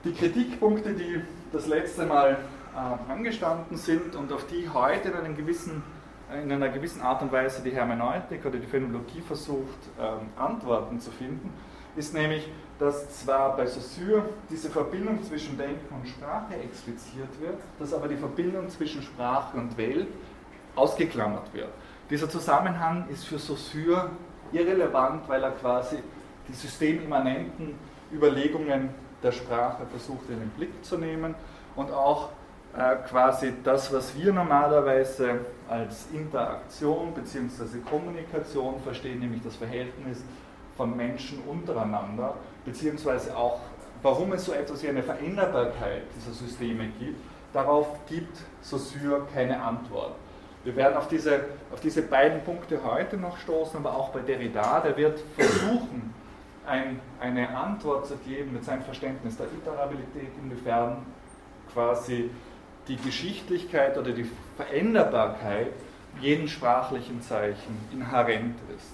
Die 0.03 0.13
Kritikpunkte, 0.13 0.93
die 0.93 1.21
das 1.51 1.67
letzte 1.67 2.05
Mal 2.05 2.37
äh, 2.75 3.11
angestanden 3.11 3.77
sind 3.77 4.15
und 4.15 4.31
auf 4.31 4.45
die 4.45 4.69
heute 4.69 5.09
in, 5.09 5.35
gewissen, 5.35 5.81
in, 6.31 6.51
einer 6.51 6.69
gewissen 6.69 7.01
Art 7.01 7.23
und 7.23 7.31
Weise 7.31 7.63
die 7.63 7.71
Hermeneutik 7.71 8.45
oder 8.45 8.57
die 8.59 8.67
Phänomenologie 8.67 9.21
versucht, 9.21 9.79
äh, 9.99 10.39
Antworten 10.39 10.99
zu 10.99 11.09
finden, 11.09 11.51
ist 11.95 12.13
nämlich, 12.13 12.47
dass 12.77 13.23
zwar 13.23 13.57
bei 13.57 13.65
Saussure 13.65 14.29
diese 14.51 14.69
Verbindung 14.69 15.23
zwischen 15.23 15.57
Denken 15.57 15.95
und 15.95 16.07
Sprache 16.07 16.53
expliziert 16.63 17.29
wird, 17.41 17.57
dass 17.79 17.91
aber 17.91 18.07
die 18.07 18.17
Verbindung 18.17 18.69
zwischen 18.69 19.01
Sprache 19.01 19.57
und 19.57 19.75
Welt 19.77 20.07
ausgeklammert 20.75 21.51
wird. 21.53 21.69
Dieser 22.11 22.29
Zusammenhang 22.29 23.07
ist 23.09 23.25
für 23.25 23.39
Saussure 23.39 24.11
irrelevant, 24.51 25.27
weil 25.27 25.43
er 25.43 25.51
quasi 25.51 25.97
die 26.47 26.53
systemimmanenten 26.53 27.73
Überlegungen 28.13 28.89
der 29.23 29.31
Sprache 29.31 29.85
versucht 29.89 30.29
in 30.29 30.39
den 30.39 30.49
Blick 30.49 30.83
zu 30.83 30.97
nehmen 30.97 31.35
und 31.75 31.91
auch 31.91 32.29
äh, 32.75 32.95
quasi 33.07 33.53
das, 33.63 33.91
was 33.91 34.15
wir 34.15 34.31
normalerweise 34.31 35.39
als 35.67 36.07
Interaktion 36.13 37.13
bzw. 37.13 37.79
Kommunikation 37.89 38.79
verstehen, 38.81 39.19
nämlich 39.19 39.41
das 39.43 39.55
Verhältnis 39.55 40.23
von 40.75 40.95
Menschen 40.95 41.39
untereinander, 41.47 42.35
beziehungsweise 42.65 43.35
auch, 43.35 43.59
warum 44.03 44.33
es 44.33 44.45
so 44.45 44.53
etwas 44.53 44.83
wie 44.83 44.89
eine 44.89 45.01
Veränderbarkeit 45.01 46.03
dieser 46.15 46.33
Systeme 46.33 46.87
gibt, 46.99 47.19
darauf 47.51 47.87
gibt 48.07 48.37
Saussure 48.61 49.25
keine 49.33 49.59
Antwort. 49.59 50.11
Wir 50.63 50.75
werden 50.75 50.97
auf 50.97 51.07
diese, 51.07 51.45
auf 51.71 51.79
diese 51.79 52.01
beiden 52.03 52.43
Punkte 52.43 52.79
heute 52.83 53.17
noch 53.17 53.37
stoßen, 53.37 53.79
aber 53.79 53.95
auch 53.95 54.09
bei 54.09 54.19
Derrida, 54.19 54.81
der 54.81 54.97
wird 54.97 55.19
versuchen, 55.35 56.13
ein, 56.67 56.99
eine 57.19 57.55
Antwort 57.55 58.07
zu 58.07 58.17
geben 58.17 58.53
mit 58.53 58.65
seinem 58.65 58.83
Verständnis 58.83 59.37
der 59.37 59.47
Iterabilität, 59.47 60.31
inwiefern 60.43 60.97
quasi 61.73 62.29
die 62.87 62.97
Geschichtlichkeit 62.97 63.97
oder 63.97 64.11
die 64.11 64.29
Veränderbarkeit 64.55 65.71
jeden 66.19 66.47
sprachlichen 66.47 67.21
Zeichen 67.21 67.77
inhärent 67.91 68.57
ist. 68.75 68.91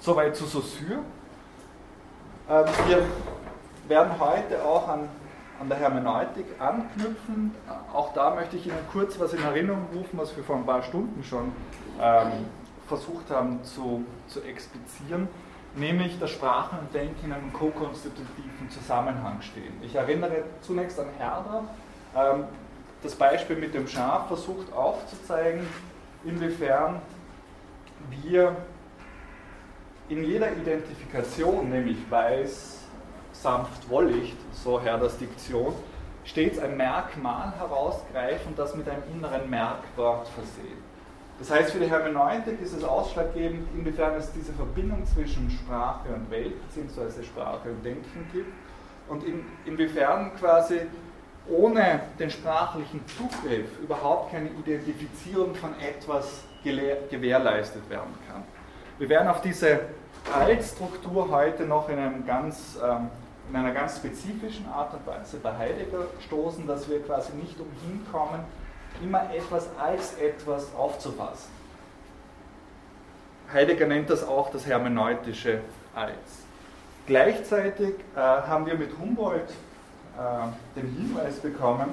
Soweit 0.00 0.34
zu 0.34 0.46
Saussure. 0.46 1.00
Ähm, 2.48 2.64
wir 2.86 3.02
werden 3.86 4.12
heute 4.18 4.64
auch 4.64 4.88
an, 4.88 5.08
an 5.60 5.68
der 5.68 5.78
Hermeneutik 5.78 6.46
anknüpfen. 6.58 7.54
Auch 7.92 8.12
da 8.14 8.34
möchte 8.34 8.56
ich 8.56 8.66
Ihnen 8.66 8.78
kurz 8.92 9.20
was 9.20 9.34
in 9.34 9.42
Erinnerung 9.42 9.86
rufen, 9.94 10.18
was 10.18 10.34
wir 10.36 10.42
vor 10.42 10.56
ein 10.56 10.64
paar 10.64 10.82
Stunden 10.82 11.22
schon 11.22 11.52
ähm, 12.00 12.46
versucht 12.88 13.30
haben 13.30 13.62
zu, 13.62 14.04
zu 14.26 14.40
explizieren 14.42 15.28
nämlich 15.76 16.18
dass 16.18 16.30
Sprache 16.30 16.76
und 16.78 16.92
Denken 16.92 17.26
in 17.26 17.32
einem 17.32 17.52
ko-konstitutiven 17.52 18.70
Zusammenhang 18.70 19.40
stehen. 19.42 19.72
Ich 19.82 19.94
erinnere 19.94 20.44
zunächst 20.62 20.98
an 20.98 21.08
Herder. 21.18 21.64
Ähm, 22.16 22.44
das 23.02 23.14
Beispiel 23.14 23.56
mit 23.56 23.74
dem 23.74 23.86
Schaf 23.86 24.28
versucht 24.28 24.72
aufzuzeigen, 24.72 25.66
inwiefern 26.24 27.00
wir 28.10 28.56
in 30.08 30.24
jeder 30.24 30.52
Identifikation, 30.52 31.70
nämlich 31.70 31.98
weiß, 32.10 32.80
sanft, 33.32 33.88
wollicht, 33.88 34.36
so 34.52 34.80
Herders 34.80 35.16
Diktion, 35.16 35.72
stets 36.24 36.58
ein 36.58 36.76
Merkmal 36.76 37.52
herausgreifen, 37.58 38.54
das 38.56 38.74
mit 38.74 38.88
einem 38.88 39.02
inneren 39.14 39.48
Merkwort 39.48 40.28
versehen. 40.28 40.79
Das 41.40 41.50
heißt, 41.50 41.72
für 41.72 41.78
die 41.78 41.88
Hermeneutik 41.88 42.60
ist 42.60 42.74
es 42.74 42.84
ausschlaggebend, 42.84 43.66
inwiefern 43.74 44.14
es 44.14 44.30
diese 44.30 44.52
Verbindung 44.52 45.06
zwischen 45.06 45.50
Sprache 45.50 46.10
und 46.14 46.30
Welt 46.30 46.52
bzw. 46.68 47.24
Sprache 47.24 47.70
und 47.70 47.82
Denken 47.82 48.28
gibt 48.30 48.52
und 49.08 49.24
in, 49.24 49.46
inwiefern 49.64 50.32
quasi 50.38 50.80
ohne 51.48 52.00
den 52.18 52.30
sprachlichen 52.30 53.00
Zugriff 53.06 53.78
überhaupt 53.82 54.32
keine 54.32 54.50
Identifizierung 54.50 55.54
von 55.54 55.70
etwas 55.80 56.44
gewährleistet 56.62 57.88
werden 57.88 58.14
kann. 58.28 58.44
Wir 58.98 59.08
werden 59.08 59.28
auf 59.28 59.40
diese 59.40 59.80
Altstruktur 60.34 61.30
heute 61.30 61.64
noch 61.64 61.88
in, 61.88 61.98
einem 61.98 62.26
ganz, 62.26 62.78
ähm, 62.84 63.08
in 63.48 63.56
einer 63.56 63.72
ganz 63.72 63.96
spezifischen 63.96 64.68
Art 64.68 64.92
und 64.92 65.06
Weise 65.06 65.38
bei 65.38 65.56
Heidegger 65.56 66.04
stoßen, 66.26 66.66
dass 66.66 66.86
wir 66.90 67.02
quasi 67.02 67.32
nicht 67.32 67.58
umhin 67.58 68.06
kommen, 68.12 68.44
immer 69.02 69.32
etwas 69.34 69.68
als 69.78 70.14
etwas 70.18 70.74
aufzufassen. 70.74 71.50
Heidegger 73.52 73.86
nennt 73.86 74.10
das 74.10 74.26
auch 74.26 74.50
das 74.50 74.66
hermeneutische 74.66 75.60
Als. 75.94 76.14
Gleichzeitig 77.06 77.94
äh, 78.14 78.18
haben 78.20 78.66
wir 78.66 78.74
mit 78.74 78.96
Humboldt 78.98 79.50
äh, 80.16 80.78
den 80.78 80.86
Hinweis 80.94 81.40
bekommen, 81.40 81.92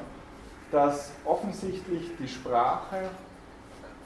dass 0.72 1.12
offensichtlich 1.26 2.12
die 2.20 2.28
Sprache 2.28 3.10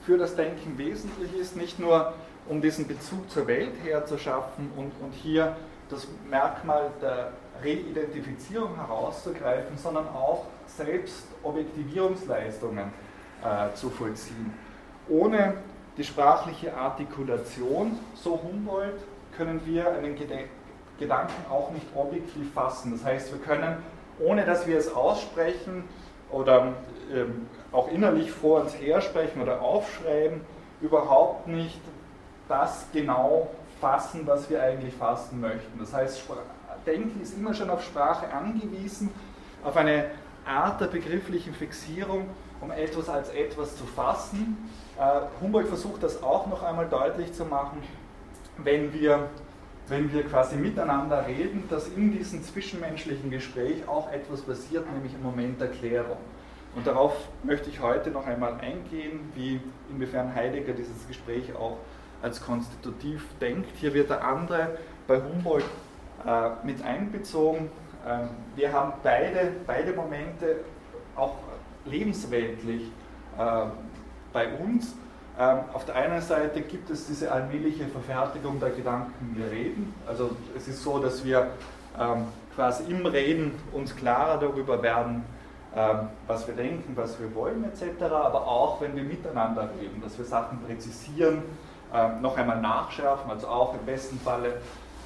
für 0.06 0.18
das 0.18 0.36
Denken 0.36 0.78
wesentlich 0.78 1.36
ist, 1.36 1.58
nicht 1.58 1.80
nur 1.80 2.14
um 2.48 2.62
diesen 2.62 2.88
Bezug 2.88 3.30
zur 3.30 3.48
Welt 3.48 3.74
herzuschaffen 3.84 4.72
und, 4.76 4.92
und 5.02 5.14
hier 5.14 5.56
das 5.90 6.08
Merkmal 6.30 6.92
der 7.02 7.34
Reidentifizierung 7.64 8.76
herauszugreifen, 8.76 9.78
sondern 9.78 10.08
auch 10.08 10.46
selbst 10.86 11.28
Objektivierungsleistungen 11.44 12.92
äh, 13.44 13.74
zu 13.76 13.90
vollziehen. 13.90 14.54
Ohne 15.10 15.56
die 15.98 16.04
sprachliche 16.04 16.76
Artikulation, 16.76 18.00
so 18.16 18.40
Humboldt, 18.42 19.02
können 19.36 19.62
wir 19.66 19.92
einen 19.92 20.16
Gedanken 21.00 21.46
auch 21.50 21.72
nicht 21.72 21.86
objektiv 21.96 22.54
fassen. 22.54 22.92
Das 22.92 23.04
heißt, 23.04 23.32
wir 23.32 23.40
können, 23.40 23.78
ohne 24.20 24.46
dass 24.46 24.68
wir 24.68 24.78
es 24.78 24.94
aussprechen 24.94 25.84
oder 26.30 26.74
ähm, 27.14 27.48
auch 27.72 27.90
innerlich 27.90 28.32
vor 28.32 28.62
uns 28.62 28.76
hersprechen 28.76 29.42
oder 29.42 29.62
aufschreiben, 29.62 30.42
überhaupt 30.82 31.48
nicht 31.48 31.82
das 32.48 32.86
genau 32.94 33.50
fassen, 33.80 34.22
was 34.26 34.50
wir 34.50 34.62
eigentlich 34.62 34.94
fassen 34.94 35.42
möchten. 35.42 35.80
Das 35.80 35.94
heißt, 35.94 36.24
Denken 36.86 37.22
ist 37.22 37.38
immer 37.38 37.54
schon 37.54 37.70
auf 37.70 37.84
Sprache 37.84 38.32
angewiesen, 38.34 39.12
auf 39.64 39.78
eine 39.78 40.06
Art 40.46 40.82
der 40.82 40.88
begrifflichen 40.88 41.54
Fixierung, 41.54 42.30
um 42.62 42.72
etwas 42.72 43.10
als 43.10 43.30
etwas 43.30 43.76
zu 43.78 43.86
fassen. 43.86 44.70
Äh, 45.00 45.22
Humboldt 45.42 45.68
versucht 45.68 46.04
das 46.04 46.22
auch 46.24 46.48
noch 46.48 46.64
einmal 46.64 46.88
deutlich 46.88 47.34
zu 47.34 47.46
machen, 47.46 47.82
wenn 48.58 48.94
wir, 48.94 49.30
wenn 49.88 50.12
wir 50.14 50.24
quasi 50.24 50.56
miteinander 50.56 51.26
reden, 51.28 51.64
dass 51.70 51.88
in 51.88 52.12
diesem 52.12 52.44
zwischenmenschlichen 52.44 53.30
Gespräch 53.30 53.88
auch 53.88 54.12
etwas 54.12 54.42
passiert, 54.42 54.92
nämlich 54.92 55.14
im 55.14 55.24
Moment 55.24 55.60
der 55.62 55.70
Klärung. 55.70 56.18
Und 56.76 56.88
darauf 56.88 57.14
möchte 57.44 57.70
ich 57.70 57.82
heute 57.82 58.12
noch 58.12 58.26
einmal 58.26 58.54
eingehen, 58.62 59.32
wie 59.36 59.60
inwiefern 59.90 60.34
Heidegger 60.34 60.74
dieses 60.74 61.06
Gespräch 61.08 61.54
auch 61.56 61.78
als 62.22 62.42
konstitutiv 62.42 63.26
denkt. 63.42 63.70
Hier 63.76 63.94
wird 63.94 64.10
der 64.10 64.26
andere 64.26 64.78
bei 65.08 65.22
Humboldt 65.22 65.66
äh, 66.26 66.50
mit 66.66 66.84
einbezogen. 66.84 67.70
Ähm, 68.08 68.30
wir 68.56 68.72
haben 68.74 68.94
beide, 69.04 69.52
beide 69.68 69.94
Momente 69.94 70.58
auch 71.16 71.36
lebensweltlich 71.86 72.84
äh, 73.38 73.66
bei 74.34 74.48
uns. 74.58 74.96
Ähm, 75.40 75.60
auf 75.74 75.86
der 75.86 75.96
einen 75.96 76.22
Seite 76.22 76.62
gibt 76.62 76.90
es 76.90 77.08
diese 77.08 77.32
allmähliche 77.32 77.86
Verfertigung 77.88 78.60
der 78.60 78.72
Gedanken, 78.72 79.36
wir 79.36 79.50
reden. 79.52 79.94
Also 80.08 80.32
es 80.56 80.68
ist 80.68 80.84
so, 80.84 81.00
dass 81.00 81.24
wir 81.24 81.52
ähm, 82.00 82.26
quasi 82.56 82.84
im 82.92 83.06
Reden 83.06 83.54
uns 83.72 83.96
klarer 83.96 84.40
darüber 84.40 84.82
werden, 84.82 85.24
was 86.28 86.46
wir 86.48 86.54
denken, 86.54 86.98
was 86.98 87.18
wir 87.18 87.34
wollen 87.34 87.64
etc. 87.64 88.04
Aber 88.12 88.46
auch 88.46 88.82
wenn 88.82 88.94
wir 88.94 89.04
miteinander 89.04 89.70
reden, 89.80 90.02
dass 90.02 90.18
wir 90.18 90.26
Sachen 90.26 90.60
präzisieren, 90.68 91.44
noch 92.20 92.36
einmal 92.36 92.60
nachschärfen, 92.60 93.32
also 93.32 93.48
auch 93.48 93.74
im 93.76 93.86
besten 93.86 94.20
Falle 94.20 94.56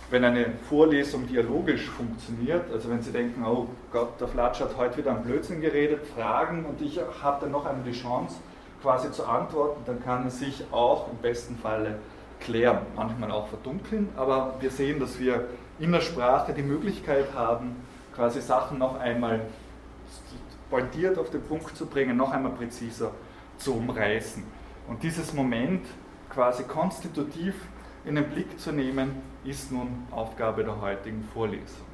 wenn 0.09 0.23
eine 0.23 0.53
Vorlesung 0.69 1.27
dialogisch 1.27 1.89
funktioniert, 1.89 2.71
also 2.71 2.89
wenn 2.89 3.01
Sie 3.01 3.11
denken, 3.11 3.43
oh 3.43 3.67
Gott, 3.91 4.19
der 4.19 4.27
Flatsch 4.27 4.59
hat 4.59 4.77
heute 4.77 4.97
wieder 4.97 5.11
einen 5.11 5.23
Blödsinn 5.23 5.61
geredet, 5.61 6.05
fragen 6.05 6.65
und 6.65 6.81
ich 6.81 6.99
habe 7.21 7.41
dann 7.41 7.51
noch 7.51 7.65
einmal 7.65 7.83
die 7.83 7.97
Chance, 7.97 8.37
quasi 8.81 9.11
zu 9.11 9.25
antworten, 9.25 9.81
dann 9.85 10.03
kann 10.03 10.27
es 10.27 10.39
sich 10.39 10.63
auch 10.71 11.09
im 11.11 11.17
besten 11.17 11.57
Falle 11.57 11.97
klären, 12.39 12.79
manchmal 12.95 13.31
auch 13.31 13.47
verdunkeln, 13.47 14.09
aber 14.15 14.55
wir 14.59 14.69
sehen, 14.69 14.99
dass 14.99 15.19
wir 15.19 15.47
in 15.79 15.91
der 15.91 16.01
Sprache 16.01 16.53
die 16.53 16.61
Möglichkeit 16.61 17.33
haben, 17.33 17.75
quasi 18.13 18.41
Sachen 18.41 18.77
noch 18.77 18.99
einmal 18.99 19.41
pointiert 20.69 21.17
auf 21.17 21.29
den 21.31 21.41
Punkt 21.41 21.75
zu 21.75 21.85
bringen, 21.87 22.15
noch 22.15 22.31
einmal 22.31 22.51
präziser 22.51 23.11
zu 23.57 23.73
umreißen. 23.73 24.43
Und 24.87 25.01
dieses 25.03 25.33
Moment 25.33 25.85
quasi 26.29 26.63
konstitutiv 26.63 27.55
in 28.03 28.15
den 28.15 28.25
Blick 28.25 28.59
zu 28.59 28.71
nehmen, 28.71 29.21
ist 29.45 29.71
nun 29.71 30.07
Aufgabe 30.11 30.63
der 30.63 30.81
heutigen 30.81 31.23
Vorlesung. 31.33 31.85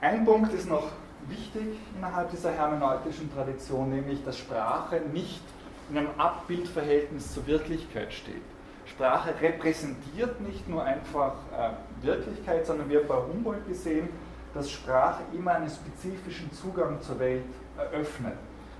Ein 0.00 0.24
Punkt 0.24 0.52
ist 0.52 0.68
noch 0.68 0.90
wichtig 1.28 1.78
innerhalb 1.96 2.30
dieser 2.30 2.52
hermeneutischen 2.52 3.32
Tradition, 3.34 3.90
nämlich 3.90 4.24
dass 4.24 4.38
Sprache 4.38 5.00
nicht 5.12 5.42
in 5.90 5.98
einem 5.98 6.10
Abbildverhältnis 6.18 7.32
zur 7.32 7.46
Wirklichkeit 7.46 8.12
steht. 8.12 8.42
Sprache 8.86 9.34
repräsentiert 9.40 10.40
nicht 10.40 10.68
nur 10.68 10.84
einfach 10.84 11.32
äh, 11.52 12.04
Wirklichkeit, 12.04 12.66
sondern 12.66 12.88
wir 12.88 13.00
haben 13.00 13.08
bei 13.08 13.16
Humboldt 13.16 13.66
gesehen, 13.66 14.08
dass 14.52 14.70
Sprache 14.70 15.22
immer 15.32 15.52
einen 15.52 15.70
spezifischen 15.70 16.52
Zugang 16.52 17.00
zur 17.00 17.18
Welt 17.18 17.44
eröffnet. 17.76 18.34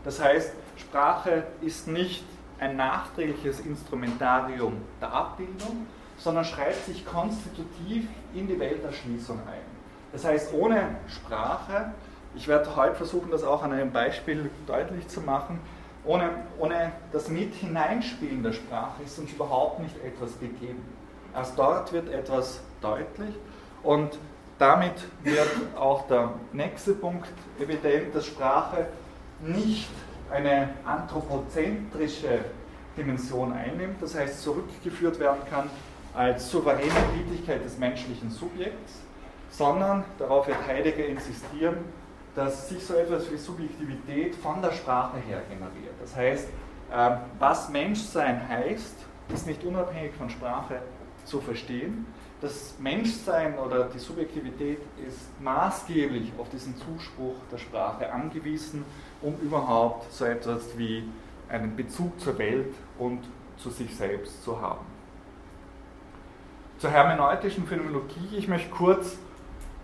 Das 0.04 0.23
heißt, 0.23 0.52
Sprache 0.76 1.44
ist 1.62 1.88
nicht 1.88 2.25
ein 2.61 2.76
nachträgliches 2.76 3.61
Instrumentarium 3.61 4.75
der 5.00 5.12
Abbildung, 5.12 5.87
sondern 6.24 6.46
schreibt 6.46 6.86
sich 6.86 7.04
konstitutiv 7.04 8.08
in 8.32 8.48
die 8.48 8.58
Welterschließung 8.58 9.38
ein. 9.40 9.60
Das 10.10 10.24
heißt, 10.24 10.54
ohne 10.54 10.96
Sprache, 11.06 11.92
ich 12.34 12.48
werde 12.48 12.74
heute 12.74 12.94
versuchen, 12.94 13.30
das 13.30 13.44
auch 13.44 13.62
an 13.62 13.72
einem 13.72 13.92
Beispiel 13.92 14.50
deutlich 14.66 15.06
zu 15.06 15.20
machen, 15.20 15.60
ohne, 16.02 16.30
ohne 16.58 16.92
das 17.12 17.28
Mit-Hineinspielen 17.28 18.42
der 18.42 18.52
Sprache 18.52 19.02
ist 19.04 19.18
uns 19.18 19.32
überhaupt 19.32 19.80
nicht 19.80 19.94
etwas 20.02 20.38
gegeben. 20.40 20.82
Erst 21.34 21.58
dort 21.58 21.92
wird 21.92 22.08
etwas 22.08 22.60
deutlich 22.80 23.34
und 23.82 24.18
damit 24.58 24.94
wird 25.22 25.50
auch 25.76 26.06
der 26.06 26.32
nächste 26.52 26.94
Punkt 26.94 27.28
evident, 27.58 28.14
dass 28.14 28.26
Sprache 28.26 28.86
nicht 29.40 29.90
eine 30.30 30.70
anthropozentrische 30.86 32.46
Dimension 32.96 33.52
einnimmt, 33.52 34.00
das 34.00 34.14
heißt 34.14 34.42
zurückgeführt 34.42 35.18
werden 35.18 35.40
kann 35.50 35.68
als 36.14 36.50
souveräne 36.50 36.92
Tätigkeit 37.16 37.64
des 37.64 37.78
menschlichen 37.78 38.30
Subjekts, 38.30 39.00
sondern, 39.50 40.04
darauf 40.18 40.47
wird 40.47 40.66
Heidegger 40.66 41.06
insistieren, 41.06 41.78
dass 42.35 42.68
sich 42.68 42.85
so 42.85 42.94
etwas 42.94 43.30
wie 43.30 43.37
Subjektivität 43.37 44.35
von 44.35 44.61
der 44.61 44.73
Sprache 44.73 45.18
her 45.18 45.42
generiert. 45.49 45.94
Das 46.00 46.16
heißt, 46.16 46.49
ähm, 46.92 47.12
was 47.38 47.68
Menschsein 47.68 48.49
heißt, 48.49 48.94
ist 49.33 49.47
nicht 49.47 49.64
unabhängig 49.64 50.12
von 50.14 50.28
Sprache 50.28 50.80
zu 51.25 51.40
verstehen. 51.40 52.06
Das 52.40 52.75
Menschsein 52.78 53.59
oder 53.59 53.85
die 53.85 53.99
Subjektivität 53.99 54.80
ist 55.06 55.40
maßgeblich 55.40 56.33
auf 56.37 56.50
diesen 56.50 56.76
Zuspruch 56.76 57.37
der 57.50 57.59
Sprache 57.59 58.12
angewiesen, 58.12 58.85
um 59.23 59.35
überhaupt 59.40 60.12
so 60.12 60.25
etwas 60.25 60.76
wie 60.76 61.04
einen 61.49 61.75
Bezug 61.75 62.21
zur 62.21 62.37
Welt 62.38 62.75
und 62.99 63.21
zu 63.56 63.71
sich 63.71 63.94
selbst 63.97 64.42
zu 64.44 64.61
haben. 64.61 64.93
Zur 66.84 66.92
hermeneutischen 66.92 67.66
Phänomenologie, 67.66 68.36
ich 68.36 68.46
möchte 68.46 68.68
kurz 68.68 69.16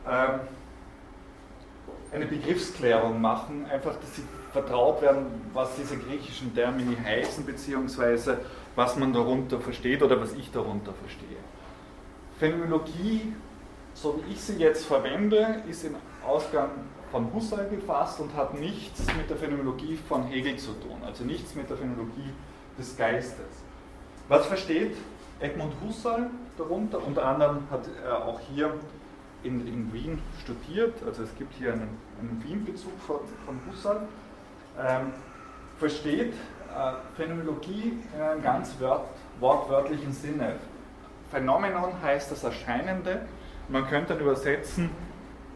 ähm, 0.06 0.40
eine 2.12 2.26
Begriffsklärung 2.26 3.22
machen, 3.22 3.64
einfach, 3.72 3.96
dass 3.96 4.16
Sie 4.16 4.22
vertraut 4.52 5.00
werden, 5.00 5.24
was 5.54 5.76
diese 5.76 5.96
griechischen 5.96 6.54
Termini 6.54 6.94
heißen, 7.02 7.46
beziehungsweise 7.46 8.40
was 8.76 8.96
man 8.96 9.14
darunter 9.14 9.58
versteht 9.60 10.02
oder 10.02 10.20
was 10.20 10.34
ich 10.34 10.50
darunter 10.50 10.92
verstehe. 10.92 11.38
Phänomenologie, 12.38 13.32
so 13.94 14.20
wie 14.22 14.32
ich 14.34 14.40
sie 14.42 14.56
jetzt 14.56 14.84
verwende, 14.84 15.62
ist 15.70 15.82
im 15.84 15.96
Ausgang 16.22 16.68
von 17.10 17.32
Husserl 17.32 17.66
gefasst 17.70 18.20
und 18.20 18.34
hat 18.34 18.60
nichts 18.60 19.06
mit 19.16 19.30
der 19.30 19.38
Phänomenologie 19.38 19.98
von 20.06 20.24
Hegel 20.24 20.58
zu 20.58 20.72
tun, 20.72 20.98
also 21.02 21.24
nichts 21.24 21.54
mit 21.54 21.70
der 21.70 21.78
Phänomenologie 21.78 22.34
des 22.78 22.94
Geistes. 22.94 23.64
Was 24.28 24.44
versteht 24.44 24.98
Edmund 25.40 25.72
Husserl 25.82 26.30
darunter? 26.56 27.04
Unter 27.04 27.24
anderem 27.24 27.62
hat 27.70 27.88
er 28.04 28.24
auch 28.24 28.40
hier 28.52 28.74
in, 29.42 29.66
in 29.66 29.92
Wien 29.92 30.20
studiert, 30.42 30.94
also 31.06 31.22
es 31.22 31.34
gibt 31.36 31.54
hier 31.54 31.72
einen, 31.72 31.96
einen 32.20 32.42
Wien-Bezug 32.44 32.92
von, 33.06 33.20
von 33.46 33.60
Husserl, 33.66 34.02
ähm, 34.78 35.12
versteht 35.78 36.34
äh, 36.34 36.92
Phänomenologie 37.16 37.98
in 38.14 38.20
einem 38.20 38.42
ganz 38.42 38.78
wort, 38.80 39.06
wortwörtlichen 39.40 40.12
Sinne. 40.12 40.56
Phänomenon 41.30 41.94
heißt 42.02 42.30
das 42.30 42.44
Erscheinende. 42.44 43.22
Man 43.68 43.86
könnte 43.86 44.14
dann 44.14 44.22
übersetzen, 44.22 44.90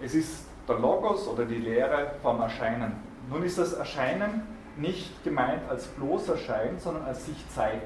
es 0.03 0.14
ist 0.14 0.47
der 0.66 0.79
Logos 0.79 1.29
oder 1.29 1.44
die 1.44 1.59
Lehre 1.59 2.12
vom 2.23 2.40
Erscheinen. 2.40 2.92
Nun 3.29 3.42
ist 3.42 3.59
das 3.59 3.75
Erscheinen 3.75 4.42
nicht 4.77 5.23
gemeint 5.25 5.62
als 5.68 5.87
bloß 5.88 6.29
Erscheinen, 6.31 6.79
sondern 6.79 7.05
als 7.05 7.27
sich 7.27 7.37
zeigen. 7.51 7.83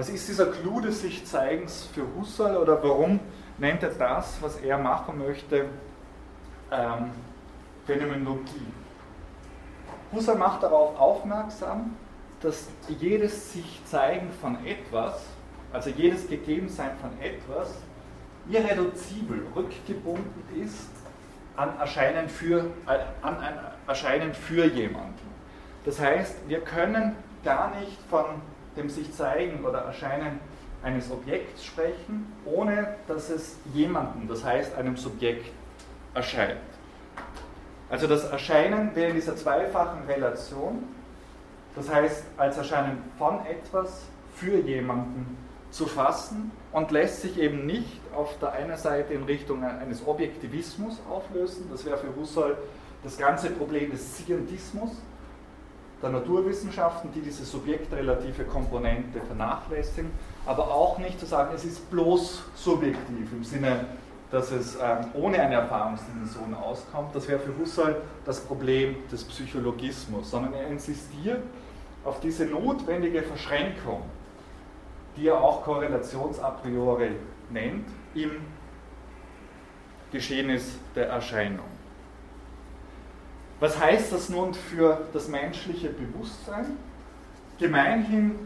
Was 0.00 0.08
ist 0.08 0.26
dieser 0.30 0.46
Clou 0.46 0.80
des 0.80 1.02
sich 1.02 1.26
Zeigens 1.26 1.90
für 1.92 2.06
Husserl 2.16 2.56
oder 2.56 2.82
warum 2.82 3.20
nennt 3.58 3.82
er 3.82 3.90
das, 3.90 4.40
was 4.40 4.56
er 4.56 4.78
machen 4.78 5.18
möchte, 5.18 5.66
ähm, 6.72 7.10
Phänomenologie. 7.84 8.66
Husserl 10.10 10.38
macht 10.38 10.62
darauf 10.62 10.98
aufmerksam, 10.98 11.96
dass 12.40 12.68
jedes 12.88 13.52
sich 13.52 13.82
zeigen 13.84 14.30
von 14.40 14.64
etwas, 14.64 15.22
also 15.70 15.90
jedes 15.90 16.26
Gegebensein 16.26 16.92
von 16.98 17.10
etwas, 17.20 17.74
irreduzibel, 18.48 19.48
rückgebunden 19.54 20.64
ist 20.64 20.88
an 21.56 21.78
Erscheinen 21.78 22.30
für, 22.30 22.70
äh, 22.86 23.00
an 23.20 23.38
ein 23.38 23.58
Erscheinen 23.86 24.32
für 24.32 24.64
jemanden. 24.64 25.28
Das 25.84 26.00
heißt, 26.00 26.48
wir 26.48 26.62
können 26.62 27.16
gar 27.44 27.78
nicht 27.78 27.98
von 28.08 28.24
dem 28.80 28.88
sich 28.88 29.12
zeigen 29.12 29.64
oder 29.64 29.80
Erscheinen 29.80 30.40
eines 30.82 31.10
Objekts 31.10 31.64
sprechen, 31.64 32.32
ohne 32.46 32.96
dass 33.06 33.28
es 33.28 33.56
jemandem, 33.74 34.28
das 34.28 34.44
heißt 34.44 34.74
einem 34.76 34.96
Subjekt, 34.96 35.46
erscheint. 36.14 36.58
Also 37.90 38.06
das 38.06 38.24
Erscheinen 38.24 38.94
wäre 38.94 39.10
in 39.10 39.16
dieser 39.16 39.36
zweifachen 39.36 40.06
Relation, 40.06 40.84
das 41.76 41.90
heißt 41.90 42.24
als 42.36 42.56
Erscheinen 42.56 42.98
von 43.18 43.44
etwas 43.46 44.02
für 44.34 44.58
jemanden 44.58 45.36
zu 45.70 45.86
fassen 45.86 46.50
und 46.72 46.90
lässt 46.90 47.22
sich 47.22 47.38
eben 47.38 47.66
nicht 47.66 48.00
auf 48.14 48.38
der 48.38 48.52
einen 48.52 48.76
Seite 48.76 49.12
in 49.14 49.24
Richtung 49.24 49.62
eines 49.62 50.06
Objektivismus 50.06 50.98
auflösen, 51.08 51.68
das 51.70 51.84
wäre 51.84 51.98
für 51.98 52.14
Husserl 52.16 52.56
das 53.04 53.18
ganze 53.18 53.50
Problem 53.50 53.90
des 53.90 54.16
Scientismus, 54.16 54.90
der 56.02 56.10
Naturwissenschaften, 56.10 57.10
die 57.12 57.20
diese 57.20 57.44
subjektrelative 57.44 58.44
Komponente 58.44 59.20
vernachlässigen, 59.20 60.10
aber 60.46 60.68
auch 60.68 60.98
nicht 60.98 61.20
zu 61.20 61.26
sagen, 61.26 61.52
es 61.54 61.64
ist 61.64 61.90
bloß 61.90 62.42
subjektiv 62.54 63.32
im 63.32 63.44
Sinne, 63.44 63.86
dass 64.30 64.50
es 64.52 64.76
ähm, 64.76 65.06
ohne 65.14 65.40
eine 65.40 65.56
Erfahrungsdimension 65.56 66.54
auskommt. 66.54 67.14
Das 67.14 67.28
wäre 67.28 67.40
für 67.40 67.56
Husserl 67.58 68.00
das 68.24 68.40
Problem 68.40 68.96
des 69.10 69.24
Psychologismus, 69.24 70.30
sondern 70.30 70.54
er 70.54 70.68
insistiert 70.68 71.42
auf 72.04 72.20
diese 72.20 72.46
notwendige 72.46 73.22
Verschränkung, 73.22 74.02
die 75.16 75.28
er 75.28 75.42
auch 75.42 75.64
Korrelations 75.64 76.38
a 76.38 76.50
priori 76.50 77.10
nennt, 77.50 77.86
im 78.14 78.30
Geschehnis 80.12 80.78
der 80.94 81.08
Erscheinung. 81.08 81.69
Was 83.60 83.78
heißt 83.78 84.12
das 84.12 84.30
nun 84.30 84.54
für 84.54 85.02
das 85.12 85.28
menschliche 85.28 85.90
Bewusstsein? 85.90 86.78
Gemeinhin 87.58 88.38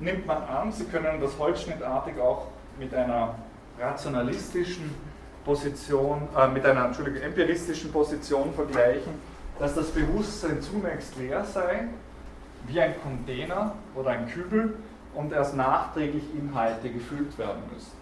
nimmt 0.00 0.26
man 0.26 0.42
an, 0.44 0.72
Sie 0.72 0.84
können 0.84 1.20
das 1.20 1.38
holzschnittartig 1.38 2.18
auch 2.18 2.46
mit 2.78 2.94
einer 2.94 3.34
rationalistischen 3.78 4.94
Position, 5.44 6.28
äh, 6.34 6.48
mit 6.48 6.64
einer 6.64 6.86
Entschuldigung, 6.86 7.20
empiristischen 7.20 7.92
Position 7.92 8.54
vergleichen, 8.54 9.12
dass 9.58 9.74
das 9.74 9.90
Bewusstsein 9.90 10.62
zunächst 10.62 11.16
leer 11.16 11.44
sei, 11.44 11.88
wie 12.66 12.80
ein 12.80 12.94
Container 13.02 13.74
oder 13.94 14.10
ein 14.10 14.26
Kübel 14.28 14.76
und 15.14 15.32
erst 15.32 15.56
nachträglich 15.56 16.24
Inhalte 16.34 16.88
gefüllt 16.88 17.36
werden 17.36 17.62
müssen. 17.72 17.92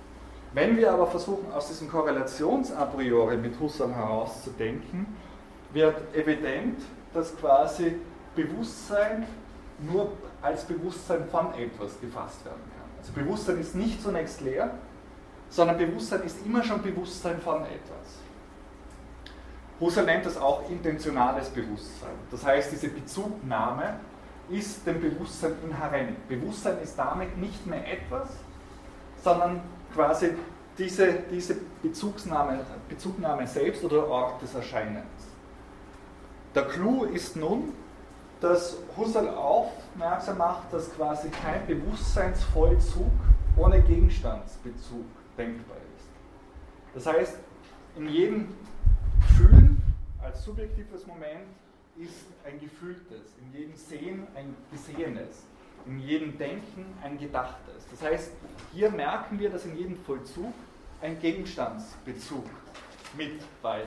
Wenn 0.52 0.76
wir 0.76 0.92
aber 0.92 1.06
versuchen, 1.06 1.52
aus 1.52 1.68
diesem 1.68 1.88
Korrelations-a 1.88 2.88
mit 2.96 3.58
Husserl 3.58 3.94
herauszudenken, 3.94 5.06
wird 5.72 5.96
evident, 6.14 6.80
dass 7.12 7.36
quasi 7.36 7.96
Bewusstsein 8.34 9.26
nur 9.80 10.12
als 10.42 10.64
Bewusstsein 10.64 11.26
von 11.28 11.54
etwas 11.54 12.00
gefasst 12.00 12.44
werden 12.44 12.62
kann. 12.76 12.88
Also 12.98 13.12
Bewusstsein 13.12 13.58
ist 13.58 13.74
nicht 13.74 14.02
zunächst 14.02 14.40
leer, 14.40 14.74
sondern 15.48 15.78
Bewusstsein 15.78 16.22
ist 16.22 16.44
immer 16.44 16.62
schon 16.62 16.82
Bewusstsein 16.82 17.40
von 17.40 17.62
etwas. 17.62 18.20
Husserl 19.80 20.04
nennt 20.04 20.26
das 20.26 20.36
auch 20.36 20.68
intentionales 20.68 21.48
Bewusstsein. 21.48 22.10
Das 22.30 22.44
heißt, 22.44 22.70
diese 22.70 22.88
Bezugnahme 22.88 23.98
ist 24.50 24.86
dem 24.86 25.00
Bewusstsein 25.00 25.54
inhärent. 25.64 26.28
Bewusstsein 26.28 26.78
ist 26.82 26.98
damit 26.98 27.36
nicht 27.38 27.66
mehr 27.66 27.90
etwas, 27.90 28.28
sondern 29.22 29.62
quasi 29.94 30.34
diese, 30.76 31.12
diese 31.30 31.56
Bezugsnahme, 31.82 32.60
Bezugnahme 32.88 33.46
selbst 33.46 33.82
oder 33.82 34.06
Ort 34.06 34.42
des 34.42 34.54
Erscheinens. 34.54 35.29
Der 36.54 36.64
Clou 36.64 37.04
ist 37.04 37.36
nun, 37.36 37.74
dass 38.40 38.76
Husserl 38.96 39.28
aufmerksam 39.28 40.38
macht, 40.38 40.72
dass 40.72 40.92
quasi 40.94 41.28
kein 41.28 41.64
Bewusstseinsvollzug 41.66 43.12
ohne 43.56 43.80
Gegenstandsbezug 43.82 45.04
denkbar 45.38 45.76
ist. 45.76 46.08
Das 46.94 47.06
heißt, 47.06 47.36
in 47.96 48.08
jedem 48.08 48.48
Fühlen 49.36 49.80
als 50.22 50.42
subjektives 50.44 51.06
Moment 51.06 51.46
ist 51.96 52.26
ein 52.44 52.58
gefühltes, 52.58 53.34
in 53.40 53.58
jedem 53.58 53.76
Sehen 53.76 54.26
ein 54.34 54.56
gesehenes, 54.72 55.44
in 55.86 56.00
jedem 56.00 56.36
Denken 56.36 56.84
ein 57.02 57.16
gedachtes. 57.16 57.86
Das 57.92 58.02
heißt, 58.02 58.32
hier 58.72 58.90
merken 58.90 59.38
wir, 59.38 59.50
dass 59.50 59.66
in 59.66 59.76
jedem 59.76 59.96
Vollzug 59.98 60.52
ein 61.00 61.20
Gegenstandsbezug 61.20 62.46
mitweilt. 63.16 63.86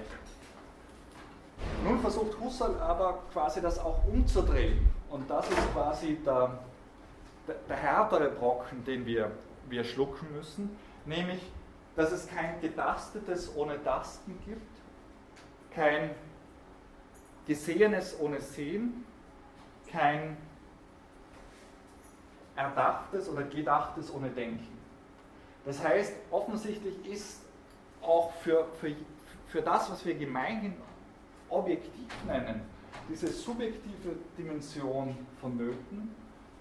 Nun 1.83 1.99
versucht 1.99 2.39
Husserl 2.39 2.79
aber 2.79 3.19
quasi 3.31 3.61
das 3.61 3.77
auch 3.79 4.05
umzudrehen. 4.05 4.89
Und 5.09 5.29
das 5.29 5.49
ist 5.49 5.73
quasi 5.73 6.17
der, 6.25 6.59
der, 7.69 7.75
härtere 7.75 8.29
Brocken, 8.29 8.83
den 8.85 9.05
wir, 9.05 9.31
wir 9.69 9.83
schlucken 9.83 10.27
müssen, 10.33 10.75
nämlich, 11.05 11.41
dass 11.95 12.11
es 12.11 12.27
kein 12.27 12.59
Getastetes 12.61 13.55
ohne 13.55 13.83
Tasten 13.83 14.39
gibt, 14.45 14.71
kein 15.73 16.11
Gesehenes 17.45 18.19
ohne 18.19 18.39
Sehen, 18.39 19.05
kein 19.91 20.37
Erdachtes 22.55 23.29
oder 23.29 23.43
Gedachtes 23.43 24.11
ohne 24.13 24.29
Denken. 24.29 24.79
Das 25.65 25.83
heißt, 25.83 26.13
offensichtlich 26.31 27.05
ist 27.05 27.41
auch 28.01 28.31
für, 28.41 28.65
für, 28.79 28.95
für 29.47 29.61
das, 29.61 29.89
was 29.91 30.05
wir 30.05 30.15
gemeinhin 30.15 30.73
objektiv 31.53 32.07
nennen, 32.25 32.61
diese 33.09 33.27
subjektive 33.27 34.15
Dimension 34.37 35.15
vonnöten. 35.39 36.15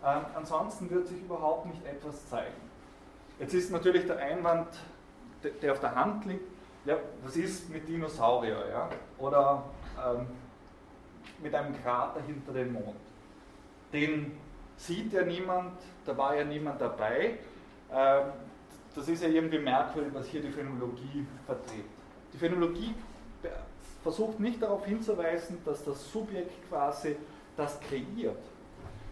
Ähm, 0.05 0.24
ansonsten 0.35 0.90
wird 0.90 1.07
sich 1.07 1.20
überhaupt 1.20 1.66
nicht 1.66 1.85
etwas 1.87 2.28
zeigen. 2.28 2.55
Jetzt 3.38 3.55
ist 3.55 3.70
natürlich 3.70 4.07
der 4.07 4.18
Einwand, 4.18 4.68
der 5.62 5.72
auf 5.72 5.81
der 5.81 5.94
Hand 5.94 6.24
liegt, 6.26 6.44
ja, 6.85 6.96
was 7.22 7.37
ist 7.37 7.70
mit 7.70 7.88
Dinosaurier 7.88 8.64
ja? 8.70 8.88
oder 9.18 9.64
ähm, 10.05 10.26
mit 11.40 11.55
einem 11.55 11.81
Krater 11.83 12.20
hinter 12.22 12.52
dem 12.52 12.72
Mond? 12.72 12.96
Den 13.92 14.33
sieht 14.76 15.12
ja 15.12 15.22
niemand, 15.22 15.74
da 16.05 16.16
war 16.16 16.35
ja 16.35 16.44
niemand 16.44 16.81
dabei. 16.81 17.38
Ähm, 17.92 18.22
das 18.94 19.09
ist 19.09 19.22
ja 19.22 19.28
irgendwie 19.28 19.59
merkwürdig, 19.59 20.12
was 20.12 20.26
hier 20.26 20.42
die 20.42 20.50
Phänomenologie 20.50 21.26
vertritt. 21.46 21.85
Die 22.33 22.38
Phänomenologie 22.38 22.94
versucht 24.03 24.41
nicht 24.41 24.61
darauf 24.62 24.85
hinzuweisen, 24.85 25.59
dass 25.65 25.85
das 25.85 26.11
Subjekt 26.12 26.69
quasi 26.69 27.17
das 27.57 27.79
kreiert. 27.81 28.43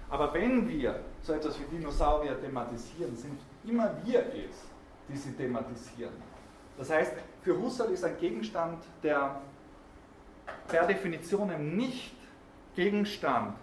Aber 0.09 0.35
wenn 0.35 0.69
wir 0.69 1.01
so 1.23 1.33
etwas 1.33 1.59
wie 1.61 1.77
Dinosaurier 1.77 2.41
thematisieren, 2.41 3.17
sind 3.17 3.39
immer 3.65 3.95
wir 4.05 4.21
es, 4.21 4.57
die 5.09 5.17
sie 5.17 5.33
thematisieren. 5.33 6.15
Das 6.77 6.91
heißt, 6.91 7.13
für 7.43 7.57
Husserl 7.57 7.93
ist 7.93 8.05
ein 8.05 8.19
Gegenstand, 8.19 8.83
der 9.03 9.41
per 10.67 10.87
Definition 10.87 11.77
nicht 11.77 12.15
Gegenstand 12.75 13.55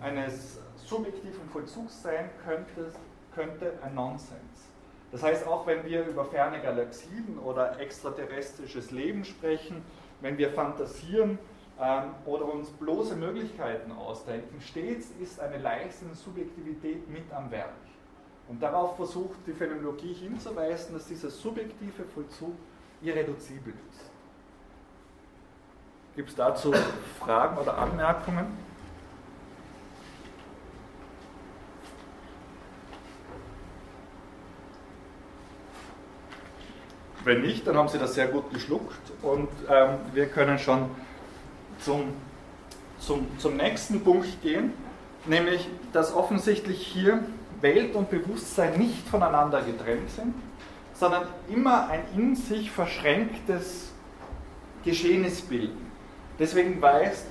eines 0.00 0.58
subjektiven 0.76 1.48
Vollzugs 1.52 2.02
sein 2.02 2.30
könnte, 2.44 2.92
könnte 3.34 3.72
ein 3.82 3.94
Nonsens. 3.94 4.68
Das 5.12 5.22
heißt, 5.22 5.46
auch 5.46 5.66
wenn 5.66 5.84
wir 5.84 6.06
über 6.06 6.24
ferne 6.24 6.60
Galaxien 6.60 7.38
oder 7.44 7.78
extraterrestrisches 7.78 8.90
Leben 8.90 9.24
sprechen, 9.24 9.84
wenn 10.22 10.38
wir 10.38 10.50
fantasieren 10.50 11.38
ähm, 11.80 12.14
oder 12.24 12.52
uns 12.52 12.70
bloße 12.70 13.16
Möglichkeiten 13.16 13.92
ausdenken, 13.92 14.60
stets 14.60 15.10
ist 15.20 15.40
eine 15.40 15.58
leisende 15.58 16.14
Subjektivität 16.14 17.08
mit 17.10 17.30
am 17.32 17.50
Werk. 17.50 17.74
Und 18.48 18.62
darauf 18.62 18.96
versucht 18.96 19.38
die 19.46 19.52
Phänomenologie 19.52 20.14
hinzuweisen, 20.14 20.94
dass 20.94 21.06
dieser 21.06 21.30
subjektive 21.30 22.04
Vollzug 22.14 22.54
irreduzibel 23.00 23.72
ist. 23.90 24.10
Gibt 26.16 26.28
es 26.28 26.34
dazu 26.34 26.72
Fragen 27.18 27.56
oder 27.56 27.78
Anmerkungen? 27.78 28.71
Wenn 37.24 37.42
nicht, 37.42 37.66
dann 37.66 37.76
haben 37.76 37.88
Sie 37.88 37.98
das 37.98 38.14
sehr 38.14 38.26
gut 38.26 38.52
geschluckt 38.52 39.12
und 39.22 39.48
ähm, 39.68 39.90
wir 40.12 40.26
können 40.26 40.58
schon 40.58 40.86
zum, 41.78 42.14
zum, 42.98 43.26
zum 43.38 43.56
nächsten 43.56 44.02
Punkt 44.02 44.42
gehen, 44.42 44.72
nämlich 45.26 45.68
dass 45.92 46.14
offensichtlich 46.14 46.84
hier 46.84 47.20
Welt 47.60 47.94
und 47.94 48.10
Bewusstsein 48.10 48.78
nicht 48.78 49.06
voneinander 49.08 49.62
getrennt 49.62 50.10
sind, 50.10 50.34
sondern 50.94 51.26
immer 51.48 51.88
ein 51.88 52.02
in 52.16 52.34
sich 52.34 52.70
verschränktes 52.70 53.92
Geschehnis 54.84 55.42
bilden. 55.42 55.90
Deswegen 56.38 56.82
weist 56.82 57.26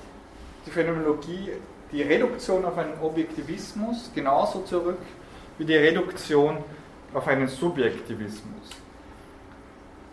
die 0.66 0.70
Phänomenologie 0.70 1.50
die 1.92 2.02
Reduktion 2.02 2.64
auf 2.64 2.78
einen 2.78 2.98
Objektivismus 3.02 4.10
genauso 4.14 4.62
zurück 4.62 4.98
wie 5.58 5.66
die 5.66 5.76
Reduktion 5.76 6.58
auf 7.12 7.28
einen 7.28 7.46
Subjektivismus. 7.46 8.81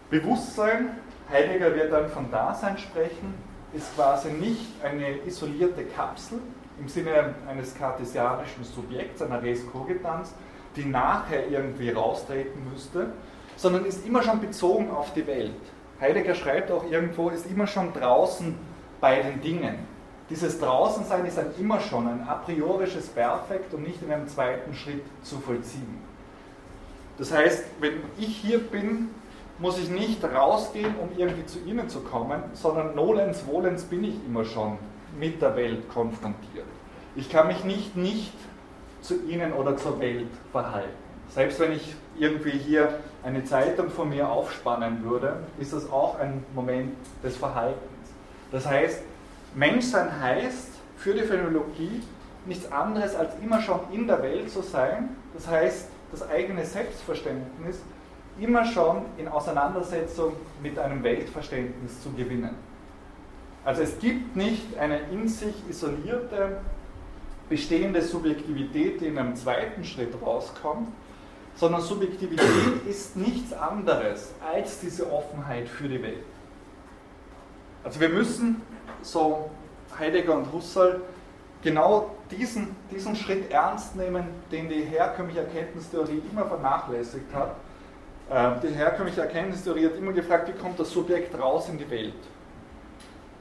Bewusstsein, 0.10 0.90
Heidegger 1.30 1.76
wird 1.76 1.94
dann 1.94 2.10
von 2.10 2.32
Dasein 2.32 2.78
sprechen, 2.78 3.36
ist 3.74 3.96
quasi 3.96 4.32
nicht 4.32 4.84
eine 4.84 5.24
isolierte 5.26 5.84
Kapsel 5.84 6.40
im 6.80 6.88
Sinne 6.88 7.36
eines 7.48 7.76
kartesianischen 7.76 8.64
Subjekts, 8.64 9.22
einer 9.22 9.42
Res 9.44 9.70
Cogitans, 9.72 10.34
die 10.76 10.86
nachher 10.86 11.48
irgendwie 11.48 11.92
raustreten 11.92 12.72
müsste, 12.72 13.12
sondern 13.56 13.86
ist 13.86 14.06
immer 14.08 14.24
schon 14.24 14.40
bezogen 14.40 14.90
auf 14.90 15.14
die 15.14 15.28
Welt. 15.28 15.52
Heidegger 16.02 16.34
schreibt 16.34 16.72
auch 16.72 16.90
irgendwo, 16.90 17.30
ist 17.30 17.46
immer 17.46 17.68
schon 17.68 17.94
draußen 17.94 18.56
bei 19.02 19.22
den 19.22 19.42
Dingen. 19.42 19.76
Dieses 20.30 20.60
Draußensein 20.60 21.26
ist 21.26 21.38
ein 21.38 21.52
immer 21.60 21.80
schon 21.80 22.08
ein 22.08 22.28
a 22.28 22.36
priorisches 22.36 23.08
Perfekt 23.08 23.74
und 23.74 23.84
nicht 23.84 24.02
in 24.02 24.12
einem 24.12 24.28
zweiten 24.28 24.74
Schritt 24.74 25.04
zu 25.22 25.40
vollziehen. 25.40 26.00
Das 27.18 27.34
heißt, 27.34 27.66
wenn 27.82 27.94
ich 28.18 28.38
hier 28.38 28.60
bin, 28.60 29.10
muss 29.60 29.78
ich 29.78 29.90
nicht 29.90 30.24
rausgehen, 30.24 30.96
um 30.96 31.10
irgendwie 31.18 31.46
zu 31.46 31.60
ihnen 31.60 31.90
zu 31.90 32.00
kommen, 32.02 32.44
sondern 32.54 32.96
nolens 32.96 33.42
volens 33.42 33.84
bin 33.84 34.04
ich 34.04 34.16
immer 34.26 34.46
schon 34.46 34.78
mit 35.20 35.42
der 35.42 35.56
Welt 35.56 35.90
konfrontiert. 35.90 36.66
Ich 37.16 37.30
kann 37.30 37.48
mich 37.48 37.64
nicht 37.64 37.96
nicht 37.96 38.34
zu 39.02 39.22
ihnen 39.26 39.54
oder 39.54 39.76
zur 39.78 40.00
Welt 40.00 40.30
verhalten. 40.52 40.90
Selbst 41.30 41.60
wenn 41.60 41.74
ich 41.74 41.96
irgendwie 42.18 42.52
hier 42.52 43.00
eine 43.24 43.44
Zeitung 43.44 43.90
von 43.90 44.10
mir 44.10 44.30
aufspannen 44.30 45.04
würde, 45.04 45.38
ist 45.60 45.74
das 45.74 45.92
auch 45.92 46.18
ein 46.20 46.44
Moment 46.56 46.96
des 47.24 47.38
Verhaltens. 47.38 47.84
Das 48.52 48.66
heißt, 48.66 49.02
Menschsein 49.56 50.20
heißt 50.20 50.70
für 50.98 51.14
die 51.14 51.22
Phänomenologie 51.22 52.02
nichts 52.46 52.72
anderes 52.72 53.16
als 53.16 53.32
immer 53.44 53.62
schon 53.62 53.80
in 53.92 54.08
der 54.08 54.22
Welt 54.22 54.50
zu 54.50 54.62
sein. 54.62 55.10
Das 55.34 55.48
heißt, 55.48 55.88
das 56.12 56.28
eigene 56.28 56.66
Selbstverständnis 56.66 57.80
immer 58.40 58.66
schon 58.66 59.04
in 59.18 59.28
Auseinandersetzung 59.28 60.34
mit 60.62 60.78
einem 60.80 61.04
Weltverständnis 61.04 62.02
zu 62.02 62.12
gewinnen. 62.12 62.56
Also 63.66 63.82
es 63.82 64.00
gibt 64.00 64.36
nicht 64.36 64.78
eine 64.78 65.00
in 65.12 65.28
sich 65.28 65.56
isolierte, 65.70 66.58
bestehende 67.50 68.02
Subjektivität, 68.02 69.02
die 69.02 69.08
in 69.08 69.18
einem 69.18 69.36
zweiten 69.36 69.84
Schritt 69.84 70.14
rauskommt, 70.22 70.90
sondern 71.56 71.82
Subjektivität 71.82 72.48
ist 72.88 73.18
nichts 73.18 73.52
anderes 73.54 74.34
als 74.54 74.80
diese 74.80 75.12
Offenheit 75.12 75.68
für 75.68 75.90
die 75.90 76.02
Welt. 76.02 76.24
Also 77.84 78.00
wir 78.00 78.10
müssen, 78.10 78.62
so 79.02 79.50
Heidegger 79.98 80.36
und 80.36 80.52
Husserl, 80.54 81.02
genau 81.62 82.16
diesen, 82.32 82.76
diesen 82.92 83.16
Schritt 83.16 83.52
ernst 83.52 83.96
nehmen, 83.96 84.26
den 84.52 84.70
die 84.70 84.84
herkömmliche 84.84 85.42
Erkenntnistheorie 85.42 86.22
immer 86.32 86.46
vernachlässigt 86.46 87.34
hat 87.34 87.56
die 88.30 88.76
herkömmliche 88.76 89.22
Erkenntnistheorie 89.22 89.86
hat 89.86 89.96
immer 89.96 90.14
gefragt, 90.14 90.48
wie 90.48 90.60
kommt 90.60 90.80
das 90.80 90.92
Subjekt 90.92 91.38
raus 91.38 91.68
in 91.70 91.80
die 91.80 91.90
Welt? 91.90 92.14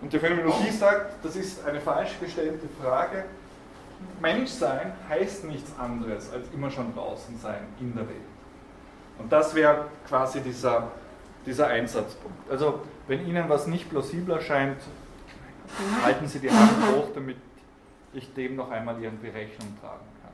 Und 0.00 0.12
die 0.12 0.18
Phänomenologie 0.18 0.70
sagt, 0.70 1.22
das 1.24 1.36
ist 1.36 1.64
eine 1.66 1.80
falsch 1.80 2.18
gestellte 2.20 2.68
Frage. 2.80 3.24
Menschsein 4.20 4.92
heißt 5.08 5.44
nichts 5.44 5.72
anderes 5.78 6.32
als 6.32 6.46
immer 6.54 6.70
schon 6.70 6.94
draußen 6.94 7.36
sein 7.38 7.66
in 7.80 7.94
der 7.94 8.08
Welt. 8.08 8.16
Und 9.18 9.30
das 9.30 9.54
wäre 9.54 9.86
quasi 10.06 10.40
dieser, 10.40 10.92
dieser 11.44 11.66
Einsatzpunkt. 11.66 12.50
Also, 12.50 12.80
wenn 13.08 13.26
Ihnen 13.26 13.48
was 13.48 13.66
nicht 13.66 13.90
plausibel 13.90 14.36
erscheint, 14.36 14.80
halten 16.02 16.28
Sie 16.28 16.38
die 16.38 16.50
Hand 16.50 16.70
hoch, 16.94 17.08
damit 17.14 17.36
ich 18.14 18.32
dem 18.34 18.56
noch 18.56 18.70
einmal 18.70 19.00
Ihren 19.02 19.20
Berechnung 19.20 19.76
tragen 19.80 20.06
kann. 20.22 20.32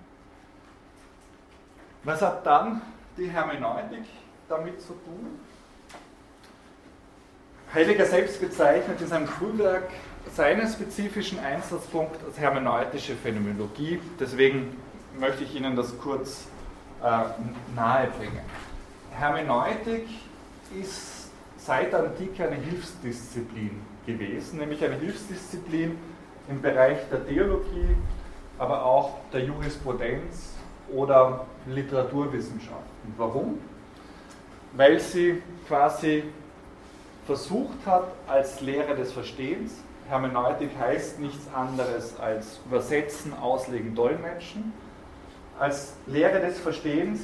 Was 2.04 2.20
hat 2.20 2.44
dann 2.46 2.82
die 3.16 3.28
Hermeneutik 3.28 4.04
damit 4.48 4.80
zu 4.80 4.88
tun? 4.88 5.40
Heidegger 7.72 8.06
selbst 8.06 8.40
bezeichnet 8.40 9.00
in 9.00 9.06
seinem 9.08 9.26
Frühwerk 9.26 9.90
seinen 10.32 10.68
spezifischen 10.68 11.38
Einsatzpunkt 11.38 12.24
als 12.24 12.38
hermeneutische 12.38 13.14
Phänomenologie. 13.14 14.00
Deswegen 14.18 14.76
möchte 15.18 15.44
ich 15.44 15.54
Ihnen 15.54 15.76
das 15.76 15.96
kurz 15.98 16.46
äh, 17.02 17.24
nahebringen. 17.74 18.40
Hermeneutik 19.10 20.06
ist 20.80 21.30
seit 21.56 21.92
der 21.92 22.00
Antike 22.00 22.46
eine 22.46 22.56
Hilfsdisziplin 22.56 23.80
gewesen, 24.06 24.58
nämlich 24.58 24.84
eine 24.84 24.96
Hilfsdisziplin 24.96 25.98
im 26.48 26.62
Bereich 26.62 26.98
der 27.10 27.26
Theologie, 27.26 27.96
aber 28.58 28.84
auch 28.84 29.18
der 29.32 29.44
Jurisprudenz 29.44 30.54
oder 30.92 31.46
Literaturwissenschaften. 31.66 33.14
Warum? 33.16 33.58
Weil 34.76 34.98
sie 34.98 35.42
quasi 35.68 36.24
versucht 37.26 37.86
hat, 37.86 38.08
als 38.26 38.60
Lehre 38.60 38.94
des 38.94 39.12
Verstehens, 39.12 39.72
Hermeneutik 40.08 40.70
heißt 40.78 41.20
nichts 41.20 41.48
anderes 41.54 42.18
als 42.20 42.60
übersetzen, 42.66 43.32
auslegen, 43.34 43.94
dolmetschen, 43.94 44.72
als 45.58 45.94
Lehre 46.06 46.40
des 46.40 46.58
Verstehens 46.58 47.20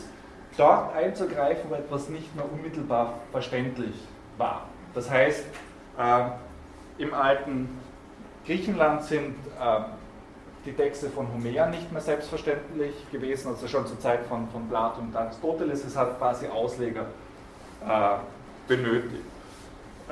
dort 0.56 0.94
einzugreifen, 0.96 1.68
wo 1.68 1.74
etwas 1.74 2.08
nicht 2.08 2.34
mehr 2.34 2.44
unmittelbar 2.50 3.14
verständlich 3.32 3.94
war. 4.38 4.66
Das 4.94 5.10
heißt, 5.10 5.44
äh, 5.98 6.24
im 6.98 7.14
alten 7.14 7.68
Griechenland 8.46 9.02
sind 9.04 9.34
äh, 9.60 9.80
die 10.64 10.72
Texte 10.72 11.08
von 11.08 11.28
Homer 11.32 11.66
nicht 11.66 11.90
mehr 11.92 12.00
selbstverständlich 12.00 12.94
gewesen, 13.10 13.48
also 13.48 13.66
schon 13.68 13.86
zur 13.86 13.98
Zeit 14.00 14.20
von, 14.26 14.48
von 14.48 14.68
Platon 14.68 15.06
und 15.06 15.16
Aristoteles. 15.16 15.84
Es 15.84 15.96
hat 15.96 16.18
quasi 16.18 16.46
Ausleger 16.48 17.06
benötigt. 18.66 19.24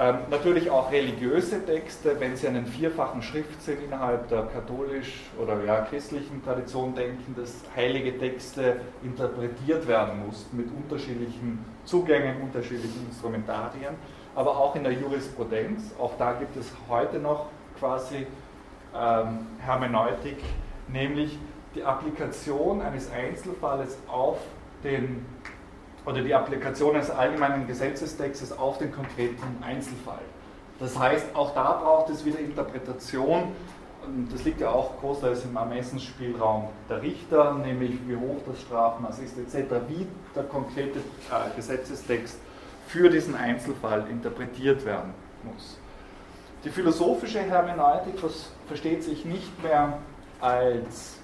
Ähm, 0.01 0.19
natürlich 0.31 0.71
auch 0.71 0.93
religiöse 0.93 1.67
Texte, 1.67 2.21
wenn 2.21 2.37
sie 2.37 2.47
einen 2.47 2.67
vierfachen 2.67 3.21
Schriftsinn 3.21 3.79
innerhalb 3.85 4.29
der 4.29 4.43
katholisch 4.43 5.25
oder 5.43 5.65
ja, 5.65 5.81
christlichen 5.81 6.41
Tradition 6.45 6.95
denken, 6.95 7.35
dass 7.37 7.65
heilige 7.75 8.17
Texte 8.17 8.77
interpretiert 9.03 9.89
werden 9.89 10.25
mussten 10.25 10.57
mit 10.57 10.69
unterschiedlichen 10.71 11.65
Zugängen, 11.85 12.43
unterschiedlichen 12.43 13.09
Instrumentarien, 13.09 13.97
aber 14.37 14.57
auch 14.57 14.77
in 14.77 14.85
der 14.85 14.93
Jurisprudenz, 14.93 15.93
auch 15.99 16.13
da 16.17 16.35
gibt 16.35 16.57
es 16.57 16.73
heute 16.89 17.19
noch 17.19 17.47
quasi 17.81 18.25
ähm, 18.95 19.49
Hermeneutik, 19.59 20.39
nämlich 20.87 21.37
die 21.75 21.83
Applikation 21.83 22.83
eines 22.83 23.11
Einzelfalles 23.11 23.99
auf 24.07 24.39
den 24.85 25.27
oder 26.09 26.23
die 26.23 26.35
Applikation 26.35 26.95
eines 26.95 27.11
allgemeinen 27.11 27.67
Gesetzestextes 27.67 28.57
auf 28.57 28.79
den 28.79 28.91
konkreten 28.91 29.63
Einzelfall. 29.63 30.23
Das 30.81 30.99
heißt, 30.99 31.35
auch 31.35 31.55
da 31.55 31.73
braucht 31.73 32.09
es 32.09 32.25
wieder 32.25 32.39
Interpretation. 32.39 33.53
Das 34.33 34.43
liegt 34.45 34.61
ja 34.61 34.71
auch 34.71 34.99
großteils 35.01 35.45
im 35.45 35.57
Ermessensspielraum 35.57 36.69
der 36.89 37.03
Richter, 37.03 37.55
nämlich 37.55 37.99
wie 38.07 38.17
hoch 38.17 38.39
das 38.47 38.63
Strafmaß 38.63 39.19
ist 39.19 39.37
etc., 39.37 39.71
wie 39.89 40.07
der 40.35 40.45
konkrete 40.45 41.01
äh, 41.01 41.55
Gesetzestext 41.57 42.39
für 42.87 43.11
diesen 43.11 43.35
Einzelfall 43.35 44.07
interpretiert 44.09 44.87
werden 44.87 45.13
muss. 45.43 45.77
Die 46.65 46.71
philosophische 46.71 47.41
Hermeneutik 47.41 48.15
versteht 48.67 49.05
sich 49.05 49.27
nicht 49.27 49.63
mehr 49.63 49.99
als 50.41 51.18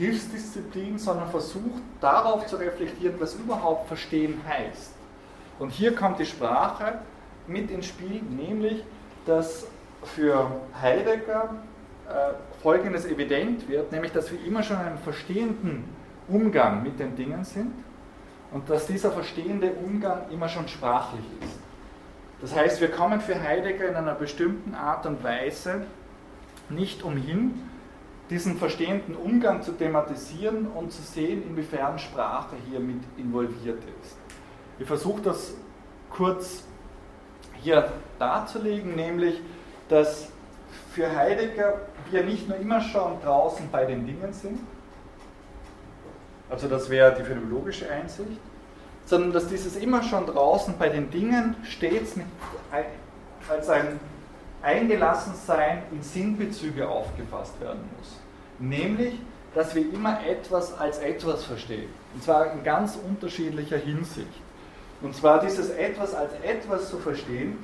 Hilfsdisziplin, 0.00 0.98
sondern 0.98 1.28
versucht 1.28 1.82
darauf 2.00 2.46
zu 2.46 2.56
reflektieren, 2.56 3.16
was 3.18 3.34
überhaupt 3.34 3.86
Verstehen 3.86 4.40
heißt. 4.48 4.92
Und 5.58 5.70
hier 5.70 5.94
kommt 5.94 6.18
die 6.18 6.26
Sprache 6.26 7.00
mit 7.46 7.70
ins 7.70 7.86
Spiel, 7.86 8.22
nämlich, 8.22 8.82
dass 9.26 9.66
für 10.02 10.50
Heidegger 10.80 11.50
äh, 12.08 12.32
Folgendes 12.62 13.04
evident 13.04 13.68
wird, 13.68 13.92
nämlich, 13.92 14.12
dass 14.12 14.32
wir 14.32 14.42
immer 14.46 14.62
schon 14.62 14.78
einen 14.78 14.98
verstehenden 14.98 15.84
Umgang 16.28 16.82
mit 16.82 16.98
den 16.98 17.14
Dingen 17.14 17.44
sind 17.44 17.72
und 18.52 18.70
dass 18.70 18.86
dieser 18.86 19.10
verstehende 19.10 19.72
Umgang 19.84 20.22
immer 20.30 20.48
schon 20.48 20.66
sprachlich 20.66 21.24
ist. 21.42 21.58
Das 22.40 22.56
heißt, 22.56 22.80
wir 22.80 22.90
kommen 22.90 23.20
für 23.20 23.38
Heidegger 23.38 23.86
in 23.86 23.96
einer 23.96 24.14
bestimmten 24.14 24.74
Art 24.74 25.04
und 25.04 25.22
Weise 25.22 25.82
nicht 26.70 27.02
umhin, 27.02 27.69
diesen 28.30 28.56
verstehenden 28.56 29.16
Umgang 29.16 29.62
zu 29.62 29.72
thematisieren 29.72 30.68
und 30.68 30.92
zu 30.92 31.02
sehen, 31.02 31.42
inwiefern 31.42 31.98
Sprache 31.98 32.54
hier 32.68 32.80
mit 32.80 33.02
involviert 33.16 33.82
ist. 34.00 34.16
Ich 34.78 34.86
versuche 34.86 35.20
das 35.20 35.54
kurz 36.08 36.64
hier 37.60 37.92
darzulegen, 38.18 38.94
nämlich, 38.94 39.40
dass 39.88 40.28
für 40.92 41.14
Heidegger 41.14 41.80
wir 42.10 42.24
nicht 42.24 42.48
nur 42.48 42.56
immer 42.56 42.80
schon 42.80 43.20
draußen 43.20 43.68
bei 43.70 43.84
den 43.84 44.06
Dingen 44.06 44.32
sind, 44.32 44.60
also 46.48 46.66
das 46.66 46.90
wäre 46.90 47.14
die 47.14 47.22
phänomenologische 47.22 47.88
Einsicht, 47.88 48.40
sondern 49.06 49.32
dass 49.32 49.46
dieses 49.46 49.76
immer 49.76 50.02
schon 50.02 50.26
draußen 50.26 50.74
bei 50.78 50.88
den 50.88 51.10
Dingen 51.10 51.56
stets 51.62 52.16
mit, 52.16 52.26
als 53.48 53.68
ein 53.68 54.00
Eingelassensein 54.62 55.82
in 55.90 56.02
Sinnbezüge 56.02 56.88
aufgefasst 56.88 57.60
werden 57.60 57.80
muss 57.98 58.20
nämlich, 58.60 59.14
dass 59.54 59.74
wir 59.74 59.92
immer 59.92 60.24
etwas 60.24 60.78
als 60.78 60.98
etwas 60.98 61.44
verstehen. 61.44 61.88
Und 62.14 62.22
zwar 62.22 62.52
in 62.52 62.62
ganz 62.62 62.96
unterschiedlicher 62.96 63.78
Hinsicht. 63.78 64.28
Und 65.02 65.14
zwar 65.16 65.40
dieses 65.40 65.70
etwas 65.70 66.14
als 66.14 66.32
etwas 66.44 66.88
zu 66.90 66.98
verstehen, 66.98 67.58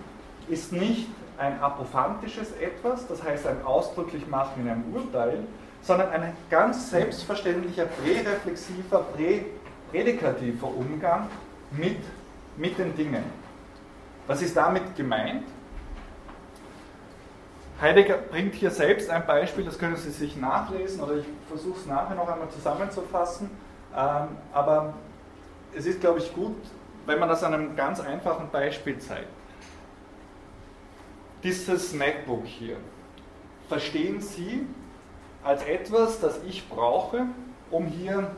ist 0.49 0.73
nicht 0.73 1.09
ein 1.39 1.61
apophantisches 1.61 2.53
etwas, 2.53 3.07
das 3.07 3.23
heißt 3.23 3.47
ein 3.47 3.63
ausdrücklich 3.65 4.27
machen 4.27 4.63
in 4.63 4.71
einem 4.71 4.95
Urteil, 4.95 5.41
sondern 5.83 6.09
ein 6.11 6.33
ganz 6.51 6.91
selbstverständlicher, 6.91 7.85
präreflexiver, 7.85 9.05
prädikativer 9.93 10.67
Umgang 10.67 11.29
mit, 11.71 11.99
mit 12.57 12.79
den 12.79 12.97
Dingen. 12.97 13.25
Was 14.27 14.43
ist 14.43 14.57
damit 14.57 14.97
gemeint? 14.97 15.45
Heidegger 17.81 18.17
bringt 18.17 18.55
hier 18.55 18.71
selbst 18.71 19.11
ein 19.11 19.27
Beispiel, 19.27 19.65
das 19.65 19.79
können 19.79 19.97
Sie 19.97 20.11
sich 20.11 20.37
nachlesen 20.37 21.03
oder 21.03 21.17
ich 21.17 21.27
versuche 21.47 21.79
es 21.79 21.87
nachher 21.87 22.15
noch 22.15 22.29
einmal 22.29 22.49
zusammenzufassen. 22.49 23.51
Ähm, 23.95 24.29
aber 24.53 24.95
es 25.75 25.85
ist, 25.85 26.01
glaube 26.01 26.21
ich, 26.21 26.33
gut, 26.33 26.57
wenn 27.05 27.19
man 27.19 27.29
das 27.29 27.45
an 27.45 27.53
einem 27.53 27.77
ganz 27.77 28.01
einfachen 28.01 28.49
Beispiel 28.51 28.99
zeigt. 28.99 29.29
Dieses 31.43 31.93
MacBook 31.93 32.47
hier, 32.47 32.79
verstehen 33.69 34.23
Sie 34.23 34.67
als 35.45 35.63
etwas, 35.65 36.19
das 36.21 36.41
ich 36.47 36.67
brauche, 36.69 37.27
um 37.71 37.87
hier 37.87 38.31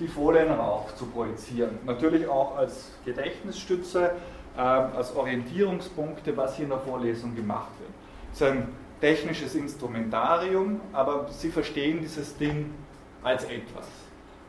die 0.00 0.08
Folien 0.08 0.50
rauf 0.50 0.96
zu 0.96 1.04
projizieren. 1.04 1.78
Natürlich 1.84 2.26
auch 2.26 2.56
als 2.56 2.92
Gedächtnisstütze, 3.04 4.12
ähm, 4.56 4.86
als 4.96 5.14
Orientierungspunkte, 5.14 6.34
was 6.34 6.56
hier 6.56 6.64
in 6.64 6.70
der 6.70 6.80
Vorlesung 6.80 7.36
gemacht 7.36 7.68
wird 7.78 7.99
ein 8.42 8.68
technisches 9.00 9.54
Instrumentarium, 9.54 10.80
aber 10.92 11.26
Sie 11.30 11.50
verstehen 11.50 12.00
dieses 12.00 12.36
Ding 12.36 12.72
als 13.22 13.44
etwas. 13.44 13.86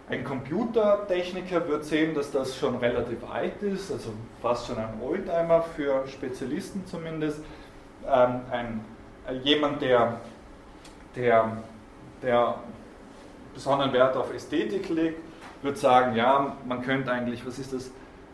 Ein 0.10 0.24
Computertechniker 0.24 1.68
wird 1.68 1.86
sehen, 1.86 2.14
dass 2.14 2.32
das 2.32 2.58
schon 2.58 2.76
relativ 2.78 3.20
alt 3.32 3.62
ist, 3.64 3.92
also 3.92 4.12
fast 4.42 4.68
schon 4.68 4.78
ein 4.78 5.00
Oldtimer 5.02 5.62
für 5.62 6.06
Spezialisten 6.08 6.86
zumindest. 6.86 7.40
Ähm, 8.06 8.42
ein, 8.52 8.82
äh, 9.28 9.36
jemand, 9.38 9.82
der, 9.82 10.20
der, 11.16 11.58
der 12.22 12.56
besonderen 13.54 13.94
Wert 13.94 14.18
auf 14.18 14.34
Ästhetik 14.34 14.90
legt, 14.90 15.20
wird 15.62 15.78
sagen, 15.78 16.16
ja, 16.16 16.58
man 16.68 16.82
könnte 16.82 17.12
eigentlich, 17.12 17.46
was 17.46 17.60
ist 17.60 17.72
das, 17.72 17.92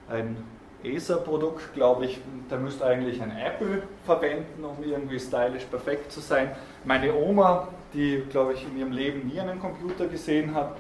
ein 0.10 0.38
ESA-Produkt, 0.84 1.74
glaube 1.74 2.06
ich, 2.06 2.20
da 2.50 2.58
müsste 2.58 2.86
eigentlich 2.86 3.22
ein 3.22 3.36
Apple 3.36 3.84
verwenden, 4.06 4.64
um 4.64 4.84
irgendwie 4.84 5.20
stylisch 5.20 5.66
perfekt 5.66 6.12
zu 6.12 6.20
sein. 6.20 6.52
Meine 6.86 7.14
Oma, 7.16 7.68
die, 7.94 8.24
glaube 8.30 8.54
ich, 8.54 8.66
in 8.66 8.78
ihrem 8.78 8.92
Leben 8.92 9.28
nie 9.28 9.40
einen 9.40 9.60
Computer 9.60 10.08
gesehen 10.08 10.54
hat, 10.54 10.76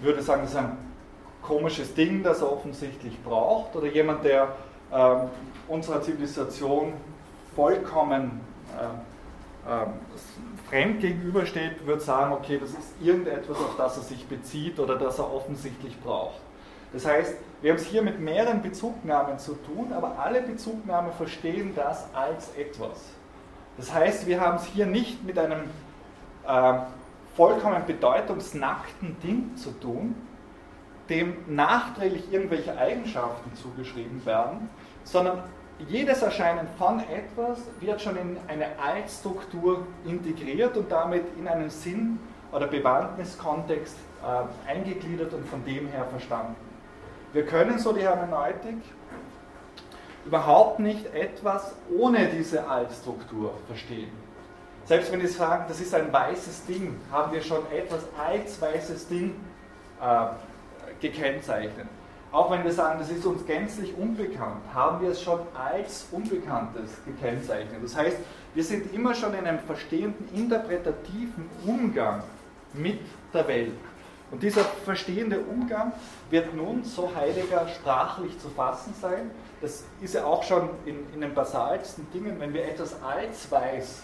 würde 0.00 0.22
sagen, 0.22 0.42
das 0.42 0.52
ist 0.52 0.56
ein 0.56 0.76
komisches 1.42 1.94
Ding, 1.94 2.22
das 2.22 2.40
er 2.40 2.50
offensichtlich 2.50 3.22
braucht. 3.22 3.76
Oder 3.76 3.88
jemand, 3.88 4.24
der 4.24 4.48
äh, 4.90 5.14
unserer 5.68 6.00
Zivilisation 6.02 6.94
vollkommen 7.54 8.40
äh, 8.78 9.70
äh, 9.70 9.86
fremd 10.68 11.00
gegenübersteht, 11.00 11.86
würde 11.86 12.00
sagen, 12.00 12.32
okay, 12.32 12.58
das 12.58 12.70
ist 12.70 12.94
irgendetwas, 13.02 13.58
auf 13.58 13.76
das 13.76 13.96
er 13.98 14.02
sich 14.02 14.26
bezieht 14.26 14.78
oder 14.78 14.96
das 14.96 15.18
er 15.18 15.32
offensichtlich 15.32 16.00
braucht. 16.00 16.40
Das 16.92 17.06
heißt, 17.06 17.36
wir 17.64 17.72
haben 17.72 17.78
es 17.78 17.86
hier 17.86 18.02
mit 18.02 18.20
mehreren 18.20 18.60
Bezugnahmen 18.60 19.38
zu 19.38 19.54
tun, 19.54 19.94
aber 19.94 20.18
alle 20.18 20.42
Bezugnahmen 20.42 21.10
verstehen 21.12 21.72
das 21.74 22.04
als 22.12 22.54
etwas. 22.58 23.06
Das 23.78 23.90
heißt, 23.90 24.26
wir 24.26 24.38
haben 24.38 24.56
es 24.56 24.66
hier 24.66 24.84
nicht 24.84 25.24
mit 25.24 25.38
einem 25.38 25.62
äh, 26.46 26.74
vollkommen 27.34 27.86
bedeutungsnackten 27.86 29.16
Ding 29.22 29.56
zu 29.56 29.70
tun, 29.80 30.14
dem 31.08 31.38
nachträglich 31.46 32.30
irgendwelche 32.30 32.76
Eigenschaften 32.76 33.54
zugeschrieben 33.54 34.26
werden, 34.26 34.68
sondern 35.04 35.42
jedes 35.88 36.20
Erscheinen 36.20 36.68
von 36.76 37.00
etwas 37.00 37.60
wird 37.80 38.02
schon 38.02 38.18
in 38.18 38.36
eine 38.46 38.78
Altstruktur 38.78 39.86
integriert 40.04 40.76
und 40.76 40.92
damit 40.92 41.24
in 41.38 41.48
einen 41.48 41.70
Sinn- 41.70 42.18
oder 42.52 42.66
Bewandtniskontext 42.66 43.96
äh, 44.22 44.70
eingegliedert 44.70 45.32
und 45.32 45.48
von 45.48 45.64
dem 45.64 45.88
her 45.88 46.04
verstanden. 46.10 46.56
Wir 47.34 47.44
können, 47.44 47.80
so 47.80 47.92
die 47.92 48.02
Hermeneutik, 48.02 48.76
überhaupt 50.24 50.78
nicht 50.78 51.12
etwas 51.12 51.74
ohne 51.98 52.28
diese 52.28 52.66
Altstruktur 52.68 53.52
verstehen. 53.66 54.12
Selbst 54.84 55.10
wenn 55.10 55.20
wir 55.20 55.28
sagen, 55.28 55.64
das 55.66 55.80
ist 55.80 55.92
ein 55.96 56.12
weißes 56.12 56.64
Ding, 56.66 56.96
haben 57.10 57.32
wir 57.32 57.42
schon 57.42 57.60
etwas 57.72 58.04
als 58.16 58.60
weißes 58.62 59.08
Ding 59.08 59.34
äh, 60.00 60.26
gekennzeichnet. 61.00 61.88
Auch 62.30 62.52
wenn 62.52 62.62
wir 62.62 62.72
sagen, 62.72 63.00
das 63.00 63.10
ist 63.10 63.26
uns 63.26 63.44
gänzlich 63.44 63.92
unbekannt, 63.96 64.62
haben 64.72 65.02
wir 65.02 65.10
es 65.10 65.20
schon 65.20 65.40
als 65.54 66.06
Unbekanntes 66.12 66.92
gekennzeichnet. 67.04 67.82
Das 67.82 67.96
heißt, 67.96 68.16
wir 68.54 68.62
sind 68.62 68.94
immer 68.94 69.12
schon 69.12 69.34
in 69.34 69.44
einem 69.44 69.58
verstehenden, 69.58 70.28
interpretativen 70.32 71.50
Umgang 71.66 72.22
mit 72.72 73.00
der 73.32 73.48
Welt. 73.48 73.74
Und 74.30 74.42
dieser 74.42 74.64
verstehende 74.64 75.38
Umgang 75.38 75.92
wird 76.34 76.52
nun, 76.52 76.82
so 76.82 77.12
Heidegger, 77.14 77.68
sprachlich 77.68 78.36
zu 78.40 78.48
fassen 78.48 78.92
sein. 79.00 79.30
Das 79.60 79.84
ist 80.00 80.14
ja 80.14 80.24
auch 80.24 80.42
schon 80.42 80.68
in, 80.84 80.96
in 81.14 81.20
den 81.20 81.32
basalsten 81.32 82.10
Dingen, 82.12 82.40
wenn 82.40 82.52
wir 82.52 82.64
etwas 82.64 83.00
als 83.02 83.48
weiß 83.52 84.02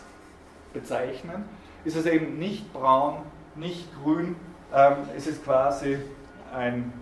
bezeichnen, 0.72 1.44
ist 1.84 1.96
es 1.96 2.06
eben 2.06 2.38
nicht 2.38 2.72
braun, 2.72 3.22
nicht 3.56 3.88
grün, 4.00 4.36
ähm, 4.72 4.98
es 5.16 5.26
ist 5.26 5.44
quasi 5.44 5.98
ein, 6.54 6.92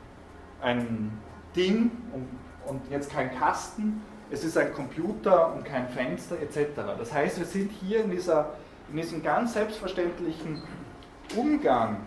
ein 0.62 1.12
Ding 1.54 1.90
und, 2.14 2.26
und 2.66 2.90
jetzt 2.90 3.10
kein 3.10 3.38
Kasten, 3.38 4.02
es 4.30 4.44
ist 4.44 4.56
ein 4.56 4.72
Computer 4.72 5.52
und 5.52 5.62
kein 5.62 5.90
Fenster 5.90 6.36
etc. 6.40 6.70
Das 6.98 7.12
heißt, 7.12 7.38
wir 7.38 7.44
sind 7.44 7.70
hier 7.72 8.02
in, 8.02 8.10
dieser, 8.10 8.54
in 8.90 8.96
diesem 8.96 9.22
ganz 9.22 9.52
selbstverständlichen 9.52 10.62
Umgang 11.36 11.98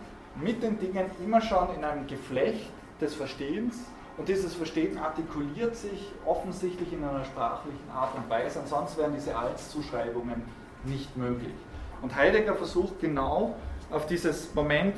mit 0.41 0.63
den 0.63 0.79
Dingen 0.79 1.05
immer 1.23 1.41
schon 1.41 1.75
in 1.75 1.83
einem 1.83 2.07
Geflecht 2.07 2.71
des 3.01 3.15
Verstehens 3.15 3.75
und 4.17 4.27
dieses 4.27 4.53
Verstehen 4.53 4.97
artikuliert 4.97 5.75
sich 5.75 6.11
offensichtlich 6.25 6.93
in 6.93 7.03
einer 7.03 7.25
sprachlichen 7.25 7.89
Art 7.93 8.15
und 8.15 8.29
Weise, 8.29 8.59
ansonsten 8.59 9.01
wären 9.01 9.13
diese 9.13 9.35
Als-Zuschreibungen 9.35 10.43
nicht 10.83 11.15
möglich. 11.17 11.53
Und 12.01 12.15
Heidegger 12.15 12.55
versucht 12.55 12.99
genau 12.99 13.55
auf 13.89 14.05
dieses 14.05 14.53
Moment 14.53 14.95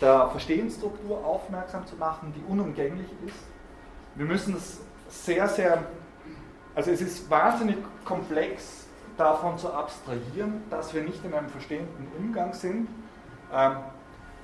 der 0.00 0.28
Verstehensstruktur 0.30 1.24
aufmerksam 1.24 1.86
zu 1.86 1.96
machen, 1.96 2.32
die 2.34 2.42
unumgänglich 2.50 3.08
ist. 3.26 3.36
Wir 4.14 4.26
müssen 4.26 4.56
es 4.56 4.80
sehr, 5.08 5.48
sehr, 5.48 5.84
also 6.74 6.90
es 6.90 7.00
ist 7.00 7.28
wahnsinnig 7.30 7.76
komplex 8.04 8.86
davon 9.16 9.58
zu 9.58 9.72
abstrahieren, 9.72 10.62
dass 10.70 10.94
wir 10.94 11.02
nicht 11.02 11.24
in 11.24 11.34
einem 11.34 11.48
verstehenden 11.48 12.08
Umgang 12.18 12.54
sind. 12.54 12.88
Ähm, 13.52 13.76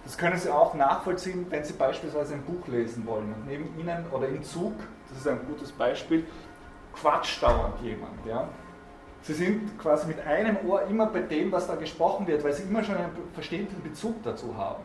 das 0.07 0.17
können 0.17 0.39
Sie 0.39 0.49
auch 0.49 0.75
nachvollziehen, 0.75 1.47
wenn 1.51 1.65
Sie 1.65 1.73
beispielsweise 1.73 2.35
ein 2.35 2.43
Buch 2.43 2.69
lesen 2.69 3.05
wollen 3.07 3.35
und 3.35 3.47
neben 3.49 3.77
Ihnen 3.77 4.07
oder 4.13 4.29
im 4.29 4.41
Zug, 4.45 4.75
das 5.09 5.19
ist 5.19 5.27
ein 5.27 5.41
gutes 5.49 5.73
Beispiel, 5.73 6.25
quatscht 6.95 7.43
dauernd 7.43 7.81
jemand. 7.83 8.25
Ja? 8.25 8.49
Sie 9.23 9.35
sind 9.35 9.77
quasi 9.81 10.07
mit 10.07 10.25
einem 10.25 10.59
Ohr 10.65 10.83
immer 10.83 11.07
bei 11.07 11.23
dem, 11.23 11.51
was 11.51 11.67
da 11.67 11.75
gesprochen 11.75 12.29
wird, 12.29 12.45
weil 12.45 12.53
Sie 12.53 12.63
immer 12.63 12.85
schon 12.85 12.95
einen 12.95 13.11
verstehenden 13.35 13.83
Bezug 13.83 14.23
dazu 14.23 14.57
haben. 14.57 14.85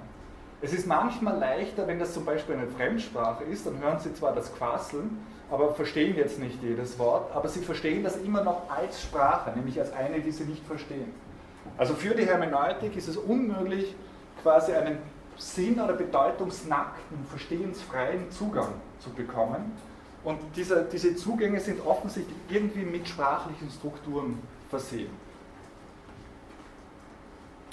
Es 0.60 0.74
ist 0.74 0.88
manchmal 0.88 1.38
leichter, 1.38 1.86
wenn 1.86 2.00
das 2.00 2.16
zum 2.16 2.26
Beispiel 2.26 2.56
eine 2.56 2.68
Fremdsprache 2.68 3.44
ist, 3.44 3.68
dann 3.68 3.78
hören 3.80 4.00
Sie 4.00 4.16
zwar 4.16 4.34
das 4.34 4.52
Quasseln, 4.56 5.20
aber 5.52 5.76
verstehen 5.76 6.16
jetzt 6.16 6.40
nicht 6.40 6.64
jedes 6.64 6.98
Wort, 6.98 7.32
aber 7.36 7.48
Sie 7.48 7.60
verstehen 7.60 8.04
das 8.04 8.18
immer 8.18 8.44
noch 8.44 8.64
als 8.72 9.04
Sprache, 9.04 9.52
nämlich 9.56 9.80
als 9.80 9.94
eine, 9.94 10.20
die 10.20 10.32
Sie 10.32 10.46
nicht 10.46 10.66
verstehen. 10.66 11.14
Also 11.78 11.94
für 11.94 12.16
die 12.16 12.26
Hermeneutik 12.26 12.98
ist 12.98 13.08
es 13.08 13.18
unmöglich, 13.18 13.96
quasi 14.42 14.74
einen 14.74 14.98
sinn- 15.38 15.80
oder 15.80 15.94
bedeutungsnackten, 15.94 17.26
verstehensfreien 17.30 18.32
Zugang 18.32 18.74
zu 19.00 19.10
bekommen. 19.12 19.72
Und 20.24 20.40
diese, 20.56 20.84
diese 20.92 21.16
Zugänge 21.16 21.60
sind 21.60 21.86
offensichtlich 21.86 22.38
irgendwie 22.50 22.84
mit 22.84 23.08
sprachlichen 23.08 23.70
Strukturen 23.72 24.40
versehen. 24.70 25.10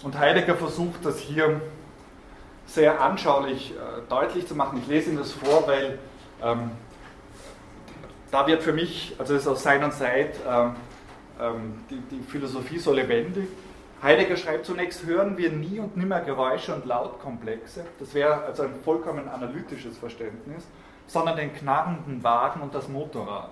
Und 0.03 0.19
Heidegger 0.19 0.55
versucht 0.55 1.05
das 1.05 1.19
hier 1.19 1.61
sehr 2.67 3.01
anschaulich 3.01 3.73
äh, 3.73 4.09
deutlich 4.09 4.47
zu 4.47 4.55
machen. 4.55 4.79
Ich 4.83 4.87
lese 4.87 5.11
Ihnen 5.11 5.19
das 5.19 5.33
vor, 5.33 5.67
weil 5.67 5.99
ähm, 6.43 6.71
da 8.31 8.47
wird 8.47 8.63
für 8.63 8.73
mich, 8.73 9.15
also 9.19 9.35
das 9.35 9.43
ist 9.43 9.49
aus 9.49 9.63
seiner 9.63 9.91
Zeit, 9.91 10.37
ähm, 10.49 10.77
ähm, 11.41 11.81
die, 11.91 12.01
die, 12.11 12.23
Philosophie 12.23 12.79
so 12.79 12.93
lebendig. 12.93 13.49
Heidegger 14.01 14.37
schreibt 14.37 14.65
zunächst, 14.65 15.05
hören 15.07 15.37
wir 15.37 15.51
nie 15.51 15.81
und 15.81 15.97
nimmer 15.97 16.21
Geräusche 16.21 16.73
und 16.73 16.85
Lautkomplexe, 16.85 17.85
das 17.99 18.15
wäre 18.15 18.45
also 18.45 18.63
ein 18.63 18.75
vollkommen 18.85 19.29
analytisches 19.29 19.99
Verständnis, 19.99 20.65
sondern 21.09 21.37
den 21.37 21.53
knarrenden 21.53 22.23
Wagen 22.23 22.61
und 22.61 22.73
das 22.75 22.89
Motorrad. 22.89 23.51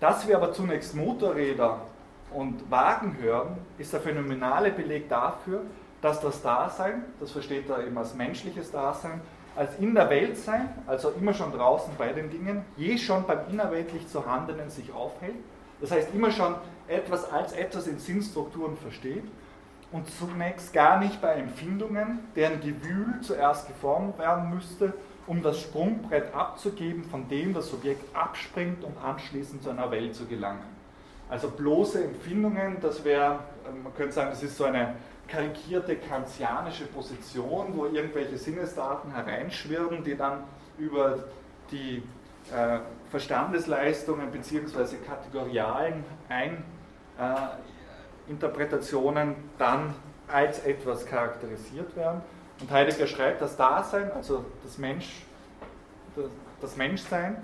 Dass 0.00 0.26
wir 0.26 0.36
aber 0.36 0.52
zunächst 0.52 0.96
Motorräder 0.96 1.82
und 2.32 2.68
Wagen 2.68 3.16
hören, 3.20 3.58
ist 3.78 3.92
der 3.92 4.00
phänomenale 4.00 4.72
Beleg 4.72 5.08
dafür, 5.08 5.62
dass 6.02 6.20
das 6.20 6.42
Dasein, 6.42 7.04
das 7.20 7.30
versteht 7.30 7.68
er 7.70 7.86
eben 7.86 7.96
als 7.96 8.14
menschliches 8.14 8.72
Dasein, 8.72 9.20
als 9.54 9.78
in 9.78 9.94
der 9.94 10.10
Welt 10.10 10.36
sein, 10.36 10.68
also 10.88 11.10
immer 11.10 11.34
schon 11.34 11.52
draußen 11.52 11.92
bei 11.96 12.12
den 12.12 12.28
Dingen, 12.30 12.64
je 12.76 12.98
schon 12.98 13.24
beim 13.24 13.40
innerweltlich 13.48 14.04
Vorhandenen 14.06 14.68
sich 14.68 14.92
aufhält. 14.92 15.36
Das 15.80 15.92
heißt, 15.92 16.08
immer 16.12 16.32
schon 16.32 16.56
etwas 16.88 17.30
als 17.30 17.52
etwas 17.52 17.86
in 17.86 18.00
Sinnstrukturen 18.00 18.76
versteht 18.76 19.24
und 19.92 20.08
zunächst 20.08 20.72
gar 20.72 20.98
nicht 20.98 21.20
bei 21.20 21.34
Empfindungen, 21.34 22.20
deren 22.36 22.60
Gewühl 22.60 23.20
zuerst 23.22 23.66
geformt 23.66 24.18
werden 24.18 24.50
müsste, 24.50 24.94
um 25.26 25.42
das 25.42 25.60
Sprungbrett 25.60 26.34
abzugeben, 26.34 27.04
von 27.04 27.28
dem 27.28 27.54
das 27.54 27.68
Subjekt 27.70 28.14
abspringt, 28.14 28.84
um 28.84 28.92
anschließend 29.02 29.62
zu 29.62 29.70
einer 29.70 29.90
Welt 29.90 30.14
zu 30.14 30.26
gelangen. 30.26 30.62
Also 31.28 31.48
bloße 31.48 32.02
Empfindungen, 32.02 32.78
das 32.80 33.04
wäre, 33.04 33.40
man 33.82 33.94
könnte 33.94 34.12
sagen, 34.12 34.30
das 34.30 34.42
ist 34.42 34.56
so 34.56 34.64
eine 34.64 34.94
karikierte 35.28 35.96
kantianische 35.96 36.86
Position, 36.86 37.68
wo 37.76 37.86
irgendwelche 37.86 38.36
Sinnesdaten 38.36 39.14
hereinschwirren, 39.14 40.02
die 40.02 40.16
dann 40.16 40.42
über 40.78 41.24
die 41.70 42.02
äh, 42.52 42.80
Verstandesleistungen 43.10 44.30
bzw. 44.32 44.96
kategorialen 45.06 46.04
Eininterpretationen 46.28 47.69
äh, 48.30 49.34
dann 49.58 49.94
als 50.28 50.64
etwas 50.64 51.06
charakterisiert 51.06 51.96
werden. 51.96 52.20
Und 52.60 52.70
Heidegger 52.70 53.06
schreibt, 53.06 53.40
das 53.40 53.56
Dasein, 53.56 54.12
also 54.12 54.44
das, 54.62 54.78
Mensch, 54.78 55.22
das 56.60 56.76
Menschsein, 56.76 57.36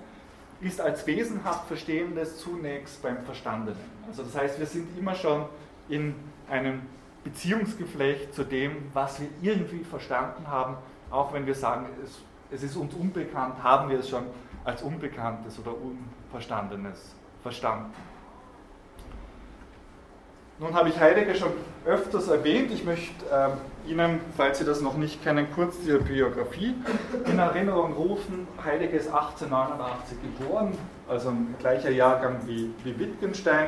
ist 0.60 0.80
als 0.80 1.06
wesenhaft 1.06 1.66
Verstehendes 1.68 2.38
zunächst 2.38 3.02
beim 3.02 3.18
Verstandenen. 3.24 3.78
Also 4.08 4.22
das 4.22 4.34
heißt, 4.34 4.58
wir 4.58 4.66
sind 4.66 4.96
immer 4.98 5.14
schon 5.14 5.46
in 5.88 6.14
einem 6.48 6.82
Beziehungsgeflecht 7.24 8.34
zu 8.34 8.44
dem, 8.44 8.90
was 8.92 9.20
wir 9.20 9.28
irgendwie 9.42 9.84
verstanden 9.84 10.46
haben, 10.48 10.76
auch 11.10 11.32
wenn 11.32 11.46
wir 11.46 11.54
sagen, 11.54 11.86
es, 12.04 12.20
es 12.50 12.62
ist 12.62 12.76
uns 12.76 12.94
unbekannt, 12.94 13.62
haben 13.62 13.90
wir 13.90 13.98
es 13.98 14.08
schon 14.08 14.24
als 14.64 14.82
Unbekanntes 14.82 15.58
oder 15.58 15.72
Unverstandenes 15.76 17.14
verstanden. 17.42 17.92
Nun 20.58 20.72
habe 20.72 20.88
ich 20.88 20.98
Heidegger 20.98 21.34
schon 21.34 21.52
öfters 21.84 22.28
erwähnt. 22.28 22.70
Ich 22.72 22.82
möchte 22.82 23.26
äh, 23.30 23.90
Ihnen, 23.90 24.20
falls 24.38 24.58
Sie 24.58 24.64
das 24.64 24.80
noch 24.80 24.96
nicht 24.96 25.22
kennen, 25.22 25.48
kurz 25.54 25.76
die 25.80 25.92
Biografie 25.98 26.74
in 27.26 27.38
Erinnerung 27.38 27.92
rufen. 27.92 28.48
Heidegger 28.64 28.94
ist 28.94 29.08
1889 29.08 30.16
geboren, 30.22 30.72
also 31.06 31.28
im 31.28 31.54
gleichen 31.58 31.94
Jahrgang 31.94 32.38
wie, 32.46 32.70
wie 32.84 32.98
Wittgenstein. 32.98 33.66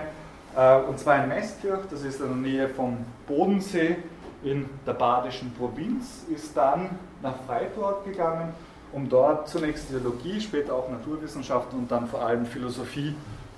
Äh, 0.57 0.79
und 0.81 0.99
zwar 0.99 1.23
in 1.23 1.29
Mestkirch, 1.29 1.81
das 1.91 2.05
ist 2.05 2.23
in 2.23 2.29
der 2.29 2.37
Nähe 2.37 2.69
vom 2.71 3.05
Bodensee 3.27 3.97
in 4.43 4.65
der 4.87 4.95
badischen 4.95 5.53
Provinz, 5.53 6.25
ist 6.35 6.57
dann 6.57 6.89
nach 7.21 7.35
Freiburg 7.47 8.07
gegangen, 8.07 8.55
um 8.93 9.11
dort 9.11 9.47
zunächst 9.47 9.91
Theologie, 9.91 10.41
später 10.41 10.73
auch 10.73 10.89
Naturwissenschaften 10.89 11.81
und 11.81 11.93
dann 11.93 12.07
vor 12.07 12.25
allem 12.25 12.47
Philosophie 12.47 13.15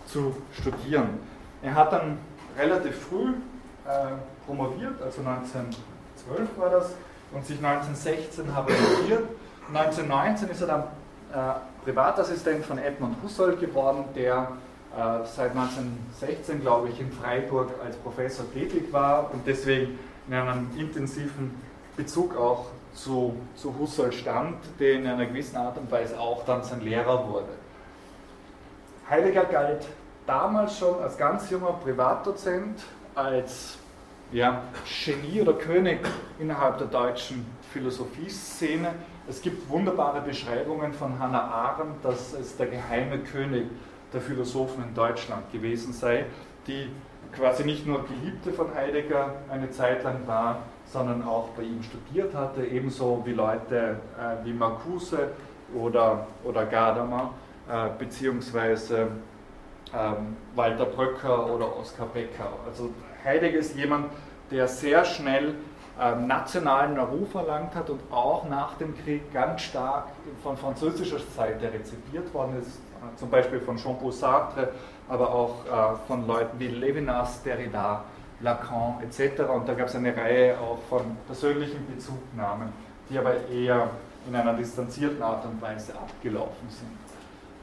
zu 0.07 0.35
studieren. 0.53 1.11
Er 1.63 1.75
hat 1.75 1.93
dann 1.93 2.19
relativ 2.59 2.97
früh 2.97 3.29
äh, 3.87 4.47
promoviert, 4.47 5.01
also 5.03 5.21
1912 5.21 6.59
war 6.59 6.71
das, 6.71 6.95
und 7.33 7.45
sich 7.45 7.59
1916 7.65 8.55
habilitiert. 8.55 9.29
1919 9.73 10.49
ist 10.51 10.61
er 10.63 10.67
dann 10.67 10.83
äh, 11.33 11.85
Privatassistent 11.85 12.65
von 12.65 12.79
Edmund 12.79 13.17
Husserl 13.23 13.57
geworden, 13.57 14.05
der 14.15 14.49
äh, 14.97 15.25
seit 15.25 15.53
1916, 15.53 16.61
glaube 16.61 16.89
ich, 16.89 17.01
in 17.01 17.13
Freiburg 17.13 17.71
als 17.85 17.97
Professor 17.97 18.45
tätig 18.53 18.93
war 18.93 19.33
und 19.33 19.47
deswegen 19.47 19.99
in 20.27 20.35
einem 20.35 20.71
intensiven 20.77 21.55
Bezug 21.97 22.37
auch 22.37 22.67
zu, 22.95 23.37
zu 23.55 23.75
Husserl 23.79 24.13
stand, 24.13 24.57
der 24.79 24.95
in 24.95 25.07
einer 25.07 25.27
gewissen 25.27 25.57
Art 25.57 25.79
und 25.79 25.91
Weise 25.91 26.19
auch 26.19 26.45
dann 26.45 26.65
sein 26.65 26.81
Lehrer 26.81 27.29
wurde. 27.29 27.49
Heidegger 29.09 29.45
galt 29.45 29.87
damals 30.31 30.79
schon 30.79 31.03
als 31.03 31.19
ganz 31.19 31.51
junger 31.51 31.73
Privatdozent, 31.83 32.85
als 33.17 33.79
ja, 34.31 34.63
Genie 35.05 35.43
oder 35.43 35.55
König 35.55 35.99
innerhalb 36.39 36.79
der 36.79 36.87
deutschen 36.87 37.45
Philosophieszene. 37.73 38.95
Es 39.29 39.43
gibt 39.43 39.69
wunderbare 39.69 40.21
Beschreibungen 40.21 40.93
von 40.93 41.19
Hannah 41.19 41.43
Arendt, 41.43 42.05
dass 42.05 42.33
es 42.35 42.57
der 42.57 42.69
geheime 42.69 43.19
König 43.19 43.67
der 44.13 44.21
Philosophen 44.21 44.85
in 44.85 44.95
Deutschland 44.95 45.51
gewesen 45.51 45.93
sei, 45.93 46.27
die 46.69 46.91
quasi 47.35 47.65
nicht 47.65 47.85
nur 47.85 48.05
Geliebte 48.07 48.53
von 48.53 48.73
Heidegger 48.73 49.35
eine 49.51 49.71
Zeit 49.73 50.05
lang 50.05 50.29
war, 50.29 50.61
sondern 50.85 51.25
auch 51.25 51.49
bei 51.57 51.63
ihm 51.63 51.83
studiert 51.83 52.37
hatte, 52.37 52.65
ebenso 52.65 53.21
wie 53.25 53.33
Leute 53.33 53.97
äh, 54.17 54.45
wie 54.45 54.53
Marcuse 54.53 55.31
oder, 55.75 56.29
oder 56.45 56.67
Gadamer, 56.67 57.35
äh, 57.69 57.89
beziehungsweise 57.99 59.09
ähm, 59.95 60.37
Walter 60.55 60.87
Bröcker 60.87 61.53
oder 61.53 61.77
Oskar 61.79 62.07
Becker. 62.07 62.53
Also 62.67 62.91
Heidegger 63.25 63.59
ist 63.59 63.77
jemand, 63.77 64.07
der 64.51 64.67
sehr 64.69 65.05
schnell 65.05 65.55
ähm, 66.01 66.27
nationalen 66.27 66.99
Ruf 66.99 67.35
erlangt 67.35 67.75
hat 67.75 67.91
und 67.91 68.01
auch 68.11 68.49
nach 68.49 68.75
dem 68.79 68.97
Krieg 68.97 69.33
ganz 69.33 69.63
stark 69.63 70.09
von 70.43 70.57
französischer 70.57 71.19
Seite 71.37 71.73
rezipiert 71.73 72.33
worden 72.33 72.59
ist, 72.61 72.69
äh, 72.69 73.17
zum 73.17 73.31
Beispiel 73.31 73.61
von 73.61 73.77
Jean-Paul 73.77 74.13
Sartre, 74.13 74.71
aber 75.09 75.35
auch 75.35 75.67
äh, 75.67 75.97
von 76.07 76.27
Leuten 76.27 76.59
wie 76.59 76.69
Levinas, 76.69 77.43
Derrida, 77.43 78.05
Lacan 78.41 79.03
etc. 79.03 79.43
Und 79.55 79.69
da 79.69 79.75
gab 79.75 79.89
es 79.89 79.97
eine 79.97 80.17
Reihe 80.17 80.59
auch 80.59 80.79
von 80.89 81.03
persönlichen 81.27 81.87
Bezugnahmen, 81.87 82.73
die 83.11 83.19
aber 83.19 83.49
eher 83.49 83.91
in 84.27 84.35
einer 84.35 84.55
distanzierten 84.55 85.23
Art 85.23 85.45
und 85.45 85.61
Weise 85.61 85.93
abgelaufen 85.95 86.69
sind. 86.69 87.00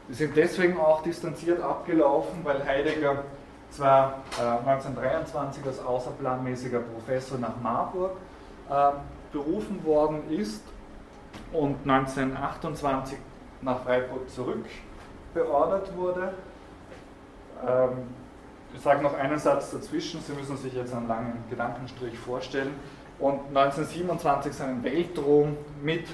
Die 0.08 0.14
sind 0.14 0.36
deswegen 0.36 0.78
auch 0.78 1.02
distanziert 1.02 1.60
abgelaufen, 1.60 2.40
weil 2.42 2.64
Heidegger 2.64 3.24
zwar 3.70 4.22
äh, 4.38 4.68
1923 4.68 5.64
als 5.66 5.84
außerplanmäßiger 5.84 6.80
Professor 6.80 7.38
nach 7.38 7.60
Marburg 7.62 8.12
äh, 8.70 8.90
berufen 9.32 9.84
worden 9.84 10.30
ist 10.30 10.62
und 11.52 11.76
1928 11.86 13.18
nach 13.60 13.82
Freiburg 13.82 14.28
zurückbeordert 14.30 15.94
wurde. 15.94 16.32
Ähm, 17.66 17.90
ich 18.74 18.80
sage 18.80 19.02
noch 19.02 19.14
einen 19.14 19.38
Satz 19.38 19.70
dazwischen, 19.70 20.20
Sie 20.20 20.32
müssen 20.32 20.56
sich 20.56 20.74
jetzt 20.74 20.94
einen 20.94 21.08
langen 21.08 21.44
Gedankenstrich 21.50 22.18
vorstellen. 22.18 22.74
Und 23.18 23.40
1927 23.48 24.52
seinen 24.52 24.84
Weltruhm 24.84 25.56
mit 25.82 26.06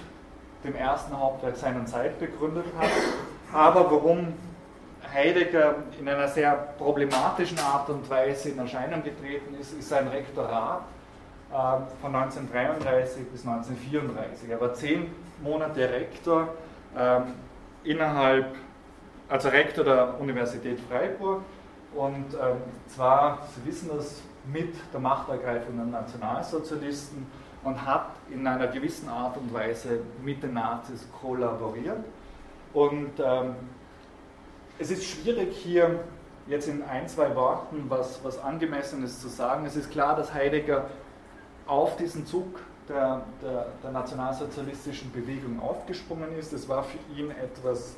dem 0.64 0.74
ersten 0.74 1.18
Hauptwerk 1.18 1.57
seiner 1.57 1.84
Zeit 1.84 2.18
begründet 2.18 2.64
hat. 2.78 2.88
Aber 3.55 3.88
warum 3.88 4.34
Heidegger 5.12 5.76
in 6.00 6.09
einer 6.09 6.26
sehr 6.26 6.55
problematischen 6.76 7.57
Art 7.61 7.88
und 7.88 8.11
Weise 8.11 8.48
in 8.48 8.59
Erscheinung 8.59 9.05
getreten 9.05 9.55
ist, 9.61 9.72
ist 9.78 9.88
sein 9.88 10.09
Rektorat 10.09 10.82
ähm, 11.52 11.82
von 12.00 12.16
1933 12.16 13.28
bis 13.30 13.46
1934. 13.46 14.50
Er 14.50 14.61
war 14.61 14.74
zehn 14.74 15.07
Monate 15.40 15.88
Rektor 15.88 16.48
ähm, 16.98 17.34
innerhalb, 17.84 18.57
also 19.28 19.48
Rektor 19.50 19.84
der 19.84 20.20
Universität 20.20 20.80
Freiburg 20.90 21.42
und 21.94 22.34
ähm, 22.34 22.57
zwar, 22.88 23.38
Sie 23.55 23.64
wissen 23.70 23.88
das, 23.94 24.20
mit 24.52 24.74
der 24.92 24.98
Machtergreifung 24.98 25.76
der 25.76 25.86
Nationalsozialisten 25.86 27.24
und 27.62 27.86
hat 27.86 28.11
in 28.30 28.44
einer 28.46 28.66
gewissen 28.66 29.09
Art 29.09 29.36
und 29.36 29.55
Weise 29.55 30.00
mit 30.24 30.42
den 30.42 30.55
Nazis 30.55 31.07
kollaboriert. 31.22 32.05
Und 32.75 33.12
ähm, 33.25 33.55
es 34.79 34.91
ist 34.91 35.05
schwierig 35.05 35.57
hier 35.57 36.01
jetzt 36.49 36.68
in 36.68 36.83
ein, 36.83 37.09
zwei 37.09 37.35
Worten 37.35 37.85
was, 37.89 38.22
was 38.25 38.39
Angemessenes 38.43 39.20
zu 39.20 39.29
sagen. 39.29 39.64
Es 39.64 39.77
ist 39.77 39.91
klar, 39.91 40.16
dass 40.16 40.35
Heidegger 40.35 40.87
auf 41.66 41.97
diesen 41.97 42.27
Zug 42.27 42.61
der, 42.89 43.22
der, 43.41 43.66
der 43.83 43.91
nationalsozialistischen 43.93 45.11
Bewegung 45.12 45.61
aufgesprungen 45.61 46.37
ist. 46.37 46.53
Es 46.53 46.68
war 46.68 46.83
für 46.83 46.99
ihn 47.16 47.31
etwas, 47.31 47.95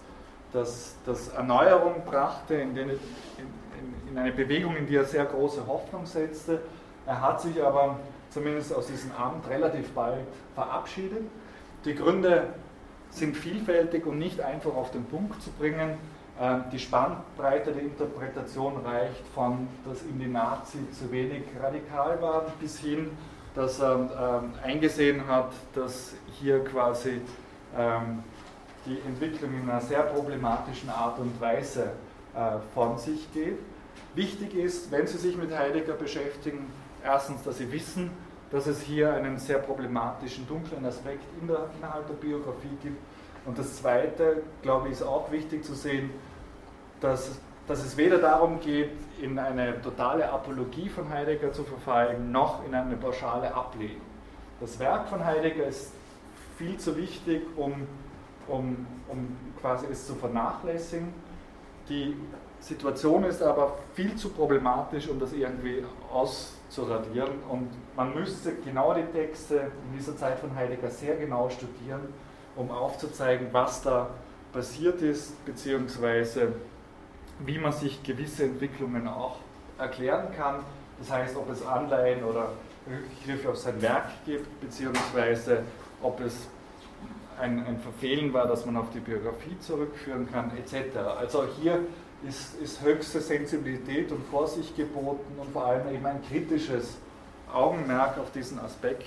das, 0.52 0.94
das 1.06 1.28
Erneuerung 1.28 2.04
brachte, 2.04 2.54
in, 2.54 2.74
den, 2.74 2.90
in, 2.90 2.96
in, 2.96 4.10
in 4.10 4.18
eine 4.18 4.32
Bewegung, 4.32 4.76
in 4.76 4.86
die 4.86 4.96
er 4.96 5.04
sehr 5.04 5.24
große 5.24 5.66
Hoffnung 5.66 6.06
setzte. 6.06 6.60
Er 7.06 7.20
hat 7.20 7.40
sich 7.40 7.60
aber 7.62 7.98
zumindest 8.30 8.74
aus 8.74 8.86
diesem 8.86 9.10
Amt 9.12 9.48
relativ 9.48 9.90
bald 9.92 10.26
verabschiedet. 10.54 11.22
Die 11.84 11.94
Gründe 11.94 12.48
sind 13.16 13.36
vielfältig 13.36 14.06
und 14.06 14.18
nicht 14.18 14.40
einfach 14.40 14.74
auf 14.74 14.90
den 14.90 15.04
Punkt 15.04 15.42
zu 15.42 15.50
bringen. 15.50 15.98
Ähm, 16.40 16.64
die 16.70 16.78
Spannbreite 16.78 17.72
der 17.72 17.82
Interpretation 17.82 18.74
reicht 18.84 19.26
von, 19.34 19.68
dass 19.86 20.02
ihm 20.02 20.18
die 20.18 20.26
Nazi 20.26 20.78
zu 20.92 21.10
wenig 21.10 21.42
radikal 21.60 22.20
waren, 22.20 22.52
bis 22.60 22.78
hin, 22.78 23.10
dass 23.54 23.80
er 23.80 24.42
ähm, 24.42 24.52
eingesehen 24.62 25.26
hat, 25.26 25.52
dass 25.74 26.12
hier 26.38 26.62
quasi 26.64 27.22
ähm, 27.76 28.22
die 28.84 29.00
Entwicklung 29.06 29.50
in 29.54 29.68
einer 29.68 29.80
sehr 29.80 30.02
problematischen 30.02 30.90
Art 30.90 31.18
und 31.18 31.40
Weise 31.40 31.92
äh, 32.34 32.58
von 32.74 32.98
sich 32.98 33.32
geht. 33.32 33.58
Wichtig 34.14 34.54
ist, 34.54 34.90
wenn 34.90 35.06
Sie 35.06 35.18
sich 35.18 35.36
mit 35.36 35.56
Heidegger 35.56 35.94
beschäftigen, 35.94 36.70
erstens, 37.02 37.42
dass 37.42 37.58
Sie 37.58 37.72
wissen, 37.72 38.10
dass 38.50 38.66
es 38.66 38.82
hier 38.82 39.12
einen 39.12 39.38
sehr 39.38 39.58
problematischen, 39.58 40.46
dunklen 40.46 40.84
Aspekt 40.86 41.24
in 41.40 41.48
der, 41.48 41.66
innerhalb 41.78 42.06
der 42.06 42.14
Biografie 42.14 42.76
gibt. 42.82 42.98
Und 43.44 43.58
das 43.58 43.76
Zweite, 43.76 44.42
glaube 44.62 44.88
ich, 44.88 44.94
ist 44.94 45.02
auch 45.02 45.30
wichtig 45.30 45.64
zu 45.64 45.74
sehen, 45.74 46.10
dass, 47.00 47.38
dass 47.66 47.84
es 47.84 47.96
weder 47.96 48.18
darum 48.18 48.60
geht, 48.60 48.90
in 49.20 49.38
eine 49.38 49.80
totale 49.82 50.30
Apologie 50.30 50.88
von 50.88 51.08
Heidegger 51.08 51.52
zu 51.52 51.64
verfallen, 51.64 52.30
noch 52.32 52.64
in 52.66 52.74
eine 52.74 52.96
pauschale 52.96 53.54
Ablehnung. 53.54 54.02
Das 54.60 54.78
Werk 54.78 55.08
von 55.08 55.24
Heidegger 55.24 55.66
ist 55.66 55.92
viel 56.56 56.76
zu 56.78 56.96
wichtig, 56.96 57.42
um, 57.56 57.86
um, 58.48 58.86
um 59.08 59.36
quasi 59.60 59.86
es 59.90 60.06
zu 60.06 60.14
vernachlässigen. 60.14 61.12
Die 61.88 62.16
Situation 62.60 63.24
ist 63.24 63.42
aber 63.42 63.78
viel 63.94 64.16
zu 64.16 64.30
problematisch, 64.30 65.08
um 65.08 65.20
das 65.20 65.32
irgendwie 65.32 65.84
auszuradieren. 66.12 67.40
Und 67.48 67.68
man 67.94 68.14
müsste 68.14 68.54
genau 68.56 68.94
die 68.94 69.04
Texte 69.04 69.56
in 69.56 69.98
dieser 69.98 70.16
Zeit 70.16 70.38
von 70.38 70.54
Heidegger 70.54 70.90
sehr 70.90 71.16
genau 71.16 71.48
studieren, 71.48 72.00
um 72.56 72.70
aufzuzeigen, 72.70 73.48
was 73.52 73.82
da 73.82 74.10
passiert 74.52 75.02
ist, 75.02 75.44
beziehungsweise 75.44 76.52
wie 77.40 77.58
man 77.58 77.72
sich 77.72 78.02
gewisse 78.02 78.44
Entwicklungen 78.44 79.06
auch 79.06 79.36
erklären 79.78 80.28
kann. 80.34 80.60
Das 80.98 81.10
heißt, 81.10 81.36
ob 81.36 81.50
es 81.50 81.64
Anleihen 81.64 82.24
oder 82.24 82.50
Rückgriffe 82.88 83.50
auf 83.50 83.56
sein 83.56 83.80
Werk 83.82 84.06
gibt, 84.24 84.60
beziehungsweise 84.60 85.62
ob 86.02 86.20
es 86.20 86.48
ein, 87.38 87.66
ein 87.66 87.78
Verfehlen 87.78 88.32
war, 88.32 88.46
dass 88.46 88.64
man 88.64 88.76
auf 88.76 88.90
die 88.94 89.00
Biografie 89.00 89.58
zurückführen 89.60 90.30
kann, 90.30 90.50
etc. 90.56 90.96
Also 91.18 91.44
hier 91.60 91.80
ist, 92.26 92.60
ist 92.60 92.82
höchste 92.82 93.20
Sensibilität 93.20 94.10
und 94.12 94.24
Vorsicht 94.26 94.76
geboten 94.76 95.38
und 95.38 95.52
vor 95.52 95.66
allem 95.66 95.94
eben 95.94 96.06
ein 96.06 96.22
kritisches 96.22 96.96
Augenmerk 97.52 98.18
auf 98.18 98.30
diesen 98.32 98.58
Aspekt, 98.58 99.04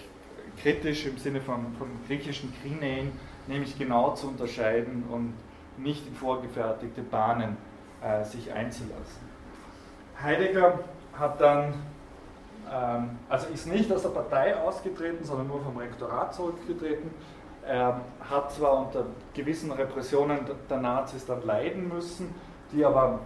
kritisch 0.61 1.05
im 1.05 1.17
Sinne 1.17 1.41
von, 1.41 1.73
von 1.77 1.87
griechischen 2.07 2.53
Krinein, 2.61 3.11
nämlich 3.47 3.77
genau 3.77 4.13
zu 4.13 4.27
unterscheiden 4.27 5.03
und 5.09 5.33
nicht 5.77 6.05
in 6.07 6.13
vorgefertigte 6.13 7.01
Bahnen 7.01 7.57
äh, 8.01 8.23
sich 8.23 8.51
einzulassen. 8.51 9.29
Heidegger 10.21 10.79
hat 11.13 11.39
dann, 11.39 11.73
ähm, 12.71 13.11
also 13.29 13.47
ist 13.53 13.67
nicht 13.67 13.91
aus 13.91 14.03
der 14.03 14.09
Partei 14.09 14.55
ausgetreten, 14.55 15.23
sondern 15.23 15.47
nur 15.47 15.61
vom 15.61 15.77
Rektorat 15.77 16.33
zurückgetreten. 16.33 17.11
Er 17.65 18.01
hat 18.29 18.51
zwar 18.51 18.85
unter 18.85 19.05
gewissen 19.33 19.71
Repressionen 19.71 20.39
der 20.69 20.77
Nazis 20.77 21.25
dann 21.25 21.45
leiden 21.45 21.87
müssen, 21.87 22.33
die 22.71 22.85
aber 22.85 23.19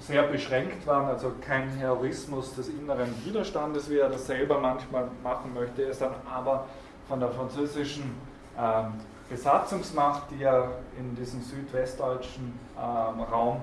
sehr 0.00 0.22
beschränkt 0.24 0.86
waren, 0.86 1.06
also 1.06 1.32
kein 1.40 1.68
Heroismus 1.70 2.54
des 2.54 2.68
inneren 2.68 3.12
Widerstandes, 3.24 3.90
wie 3.90 3.98
er 3.98 4.08
das 4.08 4.26
selber 4.26 4.58
manchmal 4.60 5.08
machen 5.22 5.52
möchte. 5.54 5.82
Er 5.82 5.90
ist 5.90 6.00
dann 6.00 6.14
aber 6.32 6.66
von 7.08 7.18
der 7.18 7.30
französischen 7.30 8.14
ähm, 8.56 8.92
Besatzungsmacht, 9.28 10.30
die 10.30 10.42
ja 10.42 10.68
in 10.98 11.16
diesem 11.16 11.42
südwestdeutschen 11.42 12.52
ähm, 12.76 13.20
Raum 13.22 13.60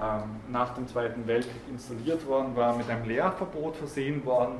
ähm, 0.00 0.40
nach 0.50 0.74
dem 0.74 0.86
Zweiten 0.88 1.26
Weltkrieg 1.26 1.62
installiert 1.70 2.26
worden 2.26 2.56
war, 2.56 2.76
mit 2.76 2.88
einem 2.88 3.04
Lehrverbot 3.04 3.76
versehen 3.76 4.24
worden 4.24 4.56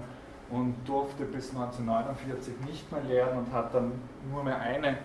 und 0.51 0.75
durfte 0.85 1.25
bis 1.25 1.51
1949 1.51 2.55
nicht 2.67 2.93
mehr 2.93 3.03
lehren 3.03 3.39
und 3.39 3.53
hat 3.53 3.75
dann 3.75 3.93
nur 4.31 4.45
mehr 4.45 4.61
eine 4.61 4.99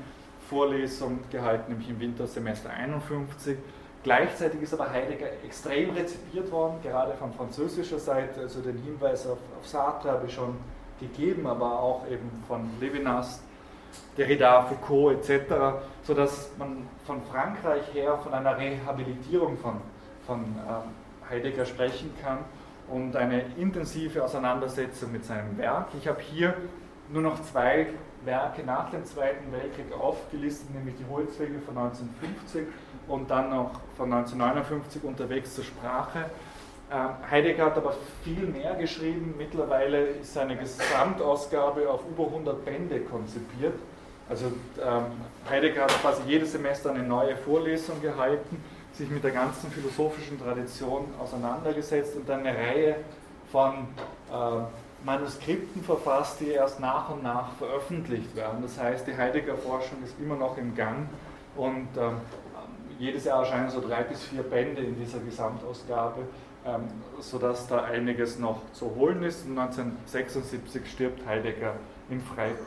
Vorlesung 0.50 1.20
gehalten, 1.30 1.72
nämlich 1.72 1.90
im 1.90 2.00
Wintersemester 2.00 2.70
51. 2.70 3.58
Gleichzeitig 4.08 4.62
ist 4.62 4.74
aber 4.74 4.90
Heidegger 4.90 5.28
extrem 5.46 5.90
rezipiert 5.90 6.50
worden, 6.50 6.76
gerade 6.82 7.12
von 7.16 7.34
französischer 7.34 8.00
Seite. 8.00 8.40
Also 8.40 8.62
den 8.62 8.78
Hinweis 8.78 9.28
auf, 9.28 9.38
auf 9.60 9.68
Sartre 9.68 10.12
habe 10.12 10.28
ich 10.28 10.34
schon 10.34 10.56
gegeben, 10.98 11.46
aber 11.46 11.78
auch 11.78 12.08
eben 12.10 12.32
von 12.48 12.70
Levinas, 12.80 13.42
Derrida, 14.18 14.62
Foucault 14.62 15.30
etc., 15.30 15.54
sodass 16.04 16.50
man 16.58 16.88
von 17.06 17.22
Frankreich 17.24 17.94
her 17.94 18.18
von 18.24 18.34
einer 18.34 18.58
Rehabilitierung 18.58 19.58
von 19.58 19.82
von 20.26 20.40
ähm, 20.40 21.30
Heidegger 21.30 21.66
sprechen 21.66 22.14
kann 22.24 22.46
und 22.88 23.14
eine 23.18 23.44
intensive 23.58 24.24
Auseinandersetzung 24.24 25.12
mit 25.12 25.26
seinem 25.26 25.58
Werk. 25.58 25.88
Ich 26.00 26.08
habe 26.08 26.22
hier 26.22 26.54
nur 27.12 27.24
noch 27.24 27.44
zwei 27.44 27.88
Werke 28.24 28.64
nach 28.64 28.90
dem 28.90 29.04
Zweiten 29.04 29.52
Weltkrieg 29.52 29.92
aufgelistet, 30.00 30.74
nämlich 30.74 30.96
die 30.96 31.06
Holzwege 31.10 31.60
von 31.60 31.78
1950 31.78 32.68
und 33.08 33.30
dann 33.30 33.50
noch 33.50 33.72
von 33.96 34.12
1959 34.12 35.04
unterwegs 35.04 35.56
zur 35.56 35.64
Sprache. 35.64 36.26
Ähm, 36.90 37.10
Heidegger 37.30 37.66
hat 37.66 37.78
aber 37.78 37.94
viel 38.24 38.48
mehr 38.48 38.76
geschrieben. 38.76 39.36
Mittlerweile 39.38 40.08
ist 40.08 40.34
seine 40.34 40.56
Gesamtausgabe 40.56 41.90
auf 41.90 42.02
über 42.10 42.28
100 42.28 42.64
Bände 42.64 43.02
konzipiert. 43.02 43.74
Also 44.30 44.46
ähm, 44.46 45.06
Heidegger 45.50 45.84
hat 45.84 46.02
quasi 46.02 46.22
jedes 46.26 46.52
Semester 46.54 46.92
eine 46.92 47.04
neue 47.04 47.36
Vorlesung 47.36 48.02
gehalten, 48.02 48.62
sich 48.94 49.10
mit 49.10 49.24
der 49.24 49.32
ganzen 49.32 49.72
philosophischen 49.72 50.42
Tradition 50.42 51.06
auseinandergesetzt 51.20 52.16
und 52.16 52.28
dann 52.28 52.46
eine 52.46 52.58
Reihe 52.58 52.96
von 53.52 53.74
äh, 54.32 55.06
Manuskripten 55.06 55.84
verfasst, 55.84 56.40
die 56.40 56.50
erst 56.50 56.80
nach 56.80 57.10
und 57.10 57.24
nach 57.24 57.54
veröffentlicht 57.54 58.36
werden. 58.36 58.62
Das 58.62 58.80
heißt, 58.80 59.08
die 59.08 59.16
Heidegger-Forschung 59.16 60.04
ist 60.04 60.16
immer 60.20 60.36
noch 60.36 60.58
im 60.58 60.76
Gang 60.76 61.08
und 61.56 61.88
ähm, 61.98 62.18
jedes 63.00 63.26
Jahr 63.26 63.40
erscheinen 63.40 63.70
so 63.70 63.82
drei 63.82 64.04
bis 64.04 64.24
vier 64.24 64.44
Bände 64.44 64.82
in 64.82 65.00
dieser 65.00 65.20
Gesamtausgabe, 65.20 66.22
ähm, 66.66 66.84
sodass 67.20 67.68
da 67.68 67.84
einiges 67.84 68.40
noch 68.40 68.62
zu 68.74 68.94
holen 68.96 69.24
ist. 69.24 69.46
Und 69.46 69.58
1976 69.58 70.90
stirbt 70.90 71.26
Heidegger 71.26 71.74
in 72.10 72.22
Freiburg. 72.22 72.58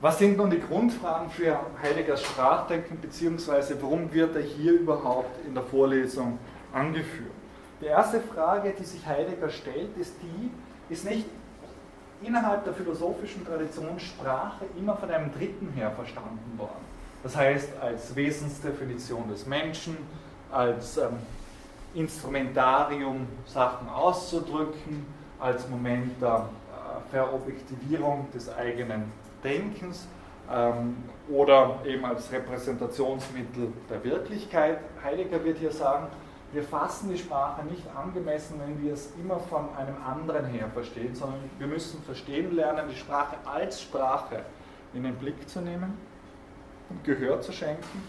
Was 0.00 0.18
sind 0.18 0.36
nun 0.36 0.50
die 0.50 0.60
Grundfragen 0.60 1.30
für 1.30 1.58
Heideggers 1.82 2.22
Sprachdenken, 2.22 3.00
beziehungsweise 3.00 3.80
warum 3.80 4.12
wird 4.12 4.36
er 4.36 4.42
hier 4.42 4.72
überhaupt 4.74 5.44
in 5.46 5.54
der 5.54 5.62
Vorlesung 5.62 6.38
angeführt? 6.72 7.32
Die 7.80 7.86
erste 7.86 8.20
Frage, 8.20 8.74
die 8.78 8.84
sich 8.84 9.06
Heidegger 9.06 9.48
stellt, 9.48 9.96
ist 9.96 10.14
die, 10.22 10.50
ist 10.92 11.06
nicht 11.06 11.26
innerhalb 12.22 12.64
der 12.64 12.74
philosophischen 12.74 13.46
Tradition 13.46 13.98
Sprache 13.98 14.66
immer 14.78 14.96
von 14.96 15.10
einem 15.10 15.32
Dritten 15.32 15.72
her 15.74 15.90
verstanden 15.90 16.58
worden. 16.58 16.95
Das 17.26 17.34
heißt, 17.34 17.70
als 17.80 18.14
Wesensdefinition 18.14 19.28
des 19.28 19.46
Menschen, 19.46 19.96
als 20.52 20.96
ähm, 20.96 21.18
Instrumentarium, 21.92 23.26
Sachen 23.46 23.88
auszudrücken, 23.88 25.04
als 25.40 25.68
Moment 25.68 26.22
der 26.22 26.48
äh, 26.70 27.10
Verobjektivierung 27.10 28.28
des 28.32 28.48
eigenen 28.54 29.10
Denkens 29.42 30.06
ähm, 30.48 30.98
oder 31.28 31.80
eben 31.84 32.04
als 32.04 32.30
Repräsentationsmittel 32.30 33.72
der 33.90 34.04
Wirklichkeit. 34.04 34.78
Heidegger 35.02 35.42
wird 35.42 35.58
hier 35.58 35.72
sagen, 35.72 36.06
wir 36.52 36.62
fassen 36.62 37.10
die 37.10 37.18
Sprache 37.18 37.64
nicht 37.64 37.82
angemessen, 37.92 38.60
wenn 38.64 38.80
wir 38.84 38.94
es 38.94 39.10
immer 39.20 39.40
von 39.40 39.64
einem 39.76 39.96
anderen 40.06 40.46
her 40.46 40.68
verstehen, 40.72 41.16
sondern 41.16 41.40
wir 41.58 41.66
müssen 41.66 42.00
verstehen 42.04 42.54
lernen, 42.54 42.84
die 42.88 42.96
Sprache 42.96 43.34
als 43.44 43.82
Sprache 43.82 44.44
in 44.94 45.02
den 45.02 45.16
Blick 45.16 45.48
zu 45.48 45.60
nehmen 45.60 45.98
Gehör 47.04 47.40
zu 47.40 47.52
schenken. 47.52 48.02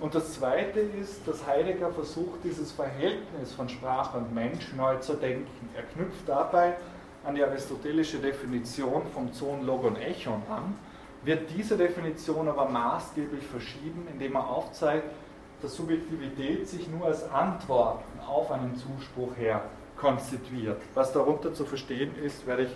Und 0.00 0.14
das 0.14 0.34
Zweite 0.34 0.80
ist, 0.80 1.26
dass 1.28 1.46
Heidegger 1.46 1.90
versucht, 1.90 2.42
dieses 2.42 2.72
Verhältnis 2.72 3.52
von 3.52 3.68
Sprache 3.68 4.16
und 4.16 4.34
Mensch 4.34 4.72
neu 4.74 4.96
zu 4.96 5.14
denken. 5.14 5.68
Er 5.76 5.82
knüpft 5.82 6.26
dabei 6.26 6.74
an 7.24 7.34
die 7.34 7.44
aristotelische 7.44 8.18
Definition 8.18 9.02
vom 9.12 9.32
Zoon, 9.32 9.66
Logon, 9.66 9.96
Echon 9.96 10.42
an, 10.48 10.74
wird 11.22 11.50
diese 11.54 11.76
Definition 11.76 12.48
aber 12.48 12.66
maßgeblich 12.66 13.46
verschieben, 13.46 14.08
indem 14.10 14.36
er 14.36 14.48
aufzeigt, 14.48 15.04
dass 15.60 15.76
Subjektivität 15.76 16.66
sich 16.66 16.88
nur 16.88 17.06
als 17.06 17.30
Antworten 17.30 18.20
auf 18.26 18.50
einen 18.50 18.74
Zuspruch 18.76 19.36
her 19.36 19.60
konstituiert. 19.98 20.80
Was 20.94 21.12
darunter 21.12 21.52
zu 21.52 21.66
verstehen 21.66 22.12
ist, 22.24 22.46
werde 22.46 22.62
ich 22.62 22.70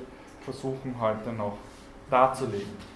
versuchen 0.45 0.97
heute 1.01 1.33
noch 1.33 1.57
darzulegen. 2.11 2.94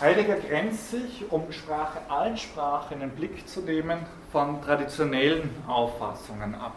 Heidegger 0.00 0.36
grenzt 0.36 0.90
sich, 0.90 1.24
um 1.30 1.50
Sprache 1.50 2.00
als 2.08 2.40
Sprache 2.40 2.94
in 2.94 3.00
den 3.00 3.10
Blick 3.10 3.48
zu 3.48 3.60
nehmen, 3.60 4.00
von 4.30 4.60
traditionellen 4.60 5.50
Auffassungen 5.66 6.54
ab. 6.54 6.74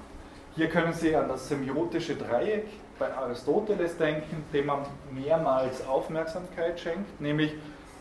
Hier 0.55 0.69
können 0.69 0.93
Sie 0.93 1.15
an 1.15 1.27
das 1.27 1.49
semiotische 1.49 2.15
Dreieck 2.15 2.67
bei 2.97 3.13
Aristoteles 3.13 3.97
denken, 3.97 4.43
dem 4.53 4.67
man 4.67 4.85
mehrmals 5.11 5.85
Aufmerksamkeit 5.87 6.79
schenkt, 6.79 7.19
nämlich 7.19 7.53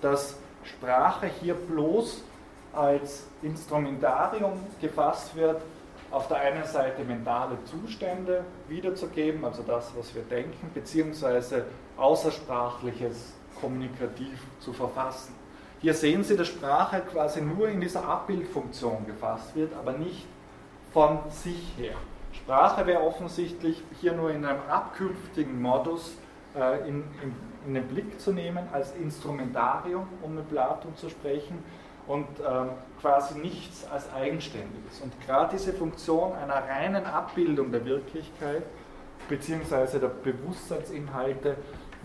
dass 0.03 0.37
Sprache 0.65 1.29
hier 1.41 1.55
bloß 1.55 2.23
als 2.73 3.27
Instrumentarium 3.43 4.61
gefasst 4.81 5.35
wird, 5.35 5.63
auf 6.11 6.29
der 6.29 6.39
einen 6.39 6.65
Seite 6.65 7.05
mentale 7.05 7.59
Zustände 7.65 8.45
wiederzugeben, 8.69 9.45
also 9.45 9.63
das, 9.63 9.91
was 9.97 10.15
wir 10.15 10.23
denken, 10.23 10.71
beziehungsweise 10.73 11.67
Außersprachliches 11.97 13.35
kommunikativ 13.61 14.39
zu 14.61 14.73
verfassen. 14.73 15.35
Hier 15.81 15.95
sehen 15.95 16.25
Sie, 16.25 16.37
dass 16.37 16.49
Sprache 16.49 17.01
quasi 17.01 17.41
nur 17.41 17.69
in 17.69 17.81
dieser 17.81 18.05
Abbildfunktion 18.05 19.07
gefasst 19.07 19.55
wird, 19.55 19.73
aber 19.75 19.93
nicht 19.93 20.27
von 20.93 21.21
sich 21.31 21.75
her. 21.77 21.95
Sprache 22.33 22.87
wäre 22.87 23.03
offensichtlich 23.03 23.83
hier 24.01 24.13
nur 24.13 24.31
in 24.31 24.45
einem 24.45 24.61
abkünftigen 24.69 25.61
Modus 25.61 26.17
äh, 26.57 26.89
in, 26.89 27.05
in, 27.23 27.35
in, 27.67 27.75
den 27.75 27.87
Blick 27.87 28.21
zu 28.21 28.33
nehmen, 28.33 28.67
als 28.73 28.95
Instrumentarium, 28.97 30.09
um 30.23 30.35
mit 30.35 30.49
Platon 30.49 30.97
zu 30.97 31.09
sprechen, 31.09 31.63
und 32.07 32.27
ähm, 32.41 32.71
quasi 33.01 33.39
nichts 33.39 33.87
als 33.91 34.11
Eigenständiges. 34.15 35.01
Und 35.03 35.13
gerade 35.27 35.51
diese 35.53 35.75
Funktion 35.75 36.33
einer 36.33 36.55
reinen 36.55 37.05
Abbildung 37.05 37.71
der 37.71 37.85
Wirklichkeit 37.85 38.63
bzw. 39.29 39.99
der 39.99 40.09
Bewusstseinsinhalte 40.09 41.57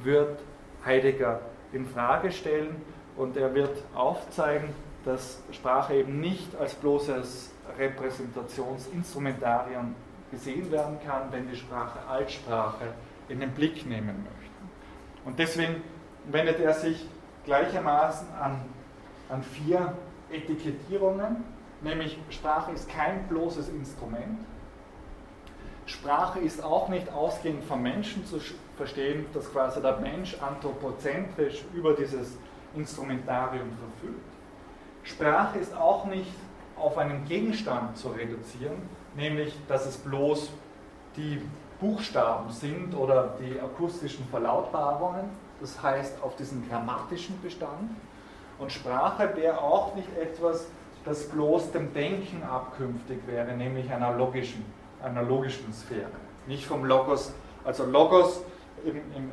wird 0.03 0.39
Heidegger 0.85 1.39
in 1.71 1.85
Frage 1.85 2.31
stellen 2.31 2.81
und 3.15 3.37
er 3.37 3.53
wird 3.53 3.83
aufzeigen, 3.95 4.69
dass 5.05 5.41
Sprache 5.51 5.93
eben 5.95 6.19
nicht 6.19 6.53
als 6.55 6.73
bloßes 6.75 7.51
Repräsentationsinstrumentarium 7.77 9.95
gesehen 10.31 10.71
werden 10.71 10.97
kann, 11.05 11.31
wenn 11.31 11.47
die 11.49 11.55
Sprache 11.55 11.99
als 12.09 12.33
Sprache 12.33 12.85
in 13.29 13.39
den 13.39 13.51
Blick 13.51 13.85
nehmen 13.85 14.23
möchte. 14.23 14.41
Und 15.25 15.39
deswegen 15.39 15.81
wendet 16.25 16.59
er 16.59 16.73
sich 16.73 17.07
gleichermaßen 17.45 18.27
an 18.39 18.59
an 19.29 19.43
vier 19.43 19.93
Etikettierungen, 20.31 21.43
nämlich 21.81 22.17
Sprache 22.29 22.71
ist 22.71 22.89
kein 22.89 23.27
bloßes 23.27 23.69
Instrument. 23.69 24.39
Sprache 25.93 26.39
ist 26.39 26.63
auch 26.63 26.89
nicht 26.89 27.11
ausgehend 27.13 27.63
vom 27.63 27.83
Menschen 27.83 28.25
zu 28.25 28.39
verstehen, 28.75 29.27
dass 29.33 29.51
quasi 29.51 29.79
der 29.81 29.97
Mensch 29.97 30.35
anthropozentrisch 30.41 31.63
über 31.73 31.93
dieses 31.93 32.35
Instrumentarium 32.75 33.69
verfügt. 33.77 34.25
Sprache 35.03 35.59
ist 35.59 35.75
auch 35.75 36.05
nicht 36.05 36.33
auf 36.77 36.97
einen 36.97 37.25
Gegenstand 37.25 37.95
zu 37.97 38.09
reduzieren, 38.09 38.81
nämlich 39.15 39.55
dass 39.67 39.85
es 39.85 39.97
bloß 39.97 40.51
die 41.15 41.41
Buchstaben 41.79 42.49
sind 42.49 42.95
oder 42.95 43.35
die 43.39 43.59
akustischen 43.59 44.25
Verlautbarungen, 44.29 45.25
das 45.61 45.81
heißt 45.81 46.23
auf 46.23 46.35
diesen 46.35 46.67
grammatischen 46.67 47.39
Bestand, 47.41 47.91
und 48.57 48.71
Sprache 48.71 49.35
wäre 49.35 49.61
auch 49.61 49.93
nicht 49.95 50.09
etwas, 50.17 50.67
das 51.05 51.29
bloß 51.29 51.71
dem 51.71 51.93
Denken 51.93 52.41
abkünftig 52.43 53.19
wäre, 53.27 53.53
nämlich 53.53 53.91
einer 53.91 54.13
logischen, 54.13 54.65
einer 55.03 55.23
logischen 55.23 55.71
Sphäre. 55.73 56.09
Nicht 56.47 56.65
vom 56.65 56.85
Logos, 56.85 57.33
also 57.63 57.85
Logos 57.85 58.41
im, 58.83 58.95
im, 58.95 59.03
im, 59.15 59.29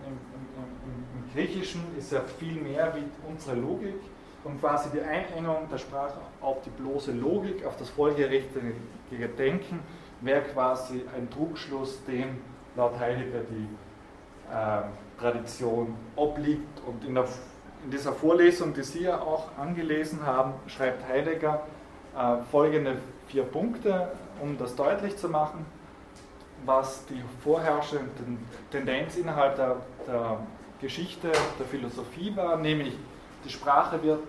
im 1.14 1.32
Griechischen 1.32 1.82
ist 1.98 2.12
ja 2.12 2.20
viel 2.38 2.60
mehr 2.60 2.94
wie 2.94 3.04
unsere 3.30 3.56
Logik 3.56 4.00
und 4.44 4.60
quasi 4.60 4.90
die 4.90 5.00
Einengung 5.00 5.68
der 5.70 5.78
Sprache 5.78 6.18
auf 6.40 6.58
die 6.62 6.70
bloße 6.70 7.12
Logik, 7.12 7.64
auf 7.64 7.76
das 7.76 7.90
folgerichtige 7.90 9.28
Denken, 9.36 9.80
wäre 10.20 10.42
quasi 10.42 11.02
ein 11.16 11.28
Trugschluss, 11.30 12.04
dem 12.04 12.38
laut 12.76 12.98
Heidegger 12.98 13.40
die 13.50 13.68
äh, 14.52 14.82
Tradition 15.20 15.94
obliegt 16.16 16.80
und 16.86 17.04
in 17.04 17.14
der 17.14 17.26
in 17.84 17.90
dieser 17.90 18.12
Vorlesung, 18.12 18.74
die 18.74 18.82
Sie 18.82 19.04
ja 19.04 19.20
auch 19.20 19.56
angelesen 19.58 20.24
haben, 20.24 20.52
schreibt 20.66 21.06
Heidegger 21.08 21.62
äh, 22.16 22.42
folgende 22.50 22.96
vier 23.28 23.44
Punkte, 23.44 24.08
um 24.40 24.58
das 24.58 24.74
deutlich 24.74 25.16
zu 25.16 25.28
machen, 25.28 25.64
was 26.64 27.04
die 27.06 27.22
vorherrschende 27.42 28.10
Tendenz 28.70 29.16
innerhalb 29.16 29.56
der, 29.56 29.76
der 30.06 30.38
Geschichte 30.80 31.30
der 31.58 31.66
Philosophie 31.66 32.34
war, 32.36 32.56
nämlich 32.56 32.96
die 33.44 33.50
Sprache 33.50 34.02
wird 34.02 34.22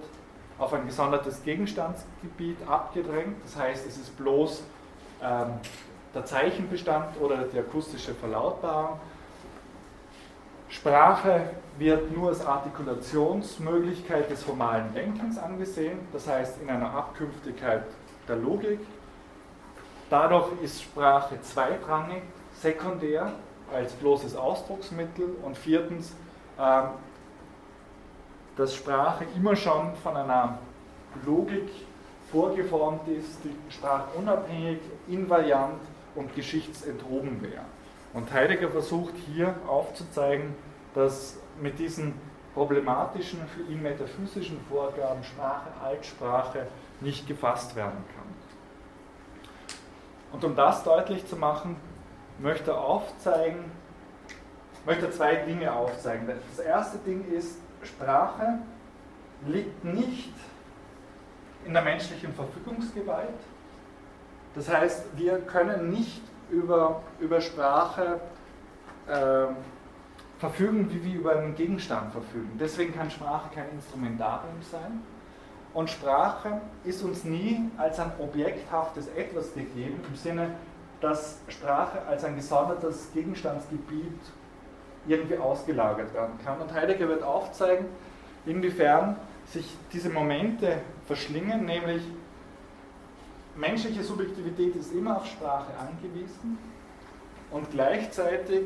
auf 0.57 0.73
ein 0.73 0.85
gesondertes 0.85 1.43
Gegenstandsgebiet 1.43 2.57
abgedrängt, 2.67 3.37
das 3.43 3.55
heißt, 3.57 3.87
es 3.87 3.97
ist 3.97 4.15
bloß 4.17 4.63
ähm, 5.23 5.47
der 6.13 6.25
Zeichenbestand 6.25 7.19
oder 7.19 7.43
die 7.43 7.59
akustische 7.59 8.13
Verlautbarung. 8.13 8.99
Sprache 10.69 11.49
wird 11.77 12.15
nur 12.15 12.29
als 12.29 12.45
Artikulationsmöglichkeit 12.45 14.29
des 14.29 14.43
formalen 14.43 14.93
Denkens 14.93 15.37
angesehen, 15.37 15.99
das 16.13 16.27
heißt 16.27 16.61
in 16.61 16.69
einer 16.69 16.93
Abkünftigkeit 16.93 17.83
der 18.27 18.37
Logik. 18.37 18.79
Dadurch 20.11 20.61
ist 20.61 20.83
Sprache 20.83 21.39
zweitrangig, 21.41 22.23
sekundär 22.53 23.31
als 23.73 23.93
bloßes 23.93 24.35
Ausdrucksmittel 24.35 25.37
und 25.41 25.57
viertens, 25.57 26.13
äh, 26.59 26.81
dass 28.57 28.75
Sprache 28.75 29.25
immer 29.37 29.55
schon 29.55 29.95
von 29.95 30.17
einer 30.17 30.57
Logik 31.25 31.69
vorgeformt 32.29 33.07
ist, 33.07 33.39
die 33.45 33.55
sprachunabhängig, 33.73 34.79
invariant 35.07 35.79
und 36.15 36.35
geschichtsenthoben 36.35 37.41
wäre. 37.41 37.63
Und 38.13 38.33
Heidegger 38.33 38.69
versucht 38.69 39.13
hier 39.33 39.55
aufzuzeigen, 39.65 40.53
dass 40.93 41.37
mit 41.61 41.79
diesen 41.79 42.15
problematischen, 42.53 43.39
für 43.47 43.71
ihn 43.71 43.81
metaphysischen 43.81 44.59
Vorgaben 44.69 45.23
Sprache, 45.23 45.69
Altsprache 45.81 46.67
nicht 46.99 47.25
gefasst 47.29 47.77
werden 47.77 48.03
kann. 48.13 48.20
Und 50.31 50.43
um 50.43 50.55
das 50.55 50.83
deutlich 50.83 51.27
zu 51.27 51.35
machen, 51.35 51.75
möchte 52.39 52.71
er 52.71 52.81
aufzeigen, 52.81 53.71
möchte 54.85 55.11
zwei 55.11 55.35
Dinge 55.35 55.71
aufzeigen. 55.73 56.27
Das 56.27 56.65
erste 56.65 56.97
Ding 56.99 57.29
ist, 57.31 57.57
Sprache 57.83 58.59
liegt 59.45 59.83
nicht 59.83 60.33
in 61.65 61.73
der 61.73 61.83
menschlichen 61.83 62.33
Verfügungsgewalt. 62.33 63.27
Das 64.55 64.69
heißt, 64.69 65.05
wir 65.15 65.39
können 65.39 65.89
nicht 65.91 66.21
über, 66.49 67.01
über 67.19 67.39
Sprache 67.39 68.19
äh, 69.07 69.47
verfügen, 70.39 70.91
wie 70.91 71.03
wir 71.03 71.19
über 71.19 71.35
einen 71.37 71.55
Gegenstand 71.55 72.11
verfügen. 72.11 72.57
Deswegen 72.59 72.93
kann 72.93 73.09
Sprache 73.09 73.49
kein 73.53 73.69
Instrumentarium 73.71 74.61
sein. 74.61 75.01
Und 75.73 75.89
Sprache 75.89 76.61
ist 76.83 77.01
uns 77.03 77.23
nie 77.23 77.69
als 77.77 77.99
ein 77.99 78.11
objekthaftes 78.19 79.07
Etwas 79.15 79.53
gegeben, 79.53 80.01
im 80.07 80.15
Sinne, 80.15 80.51
dass 80.99 81.39
Sprache 81.47 82.01
als 82.07 82.23
ein 82.23 82.35
gesondertes 82.35 83.09
Gegenstandsgebiet 83.13 84.19
irgendwie 85.07 85.37
ausgelagert 85.37 86.13
werden 86.13 86.37
kann. 86.43 86.59
Und 86.59 86.73
Heidegger 86.73 87.07
wird 87.07 87.23
aufzeigen, 87.23 87.85
inwiefern 88.45 89.15
sich 89.45 89.75
diese 89.91 90.09
Momente 90.09 90.77
verschlingen, 91.07 91.65
nämlich 91.65 92.03
menschliche 93.55 94.03
Subjektivität 94.03 94.75
ist 94.75 94.93
immer 94.93 95.17
auf 95.17 95.25
Sprache 95.25 95.71
angewiesen 95.79 96.57
und 97.51 97.69
gleichzeitig, 97.71 98.61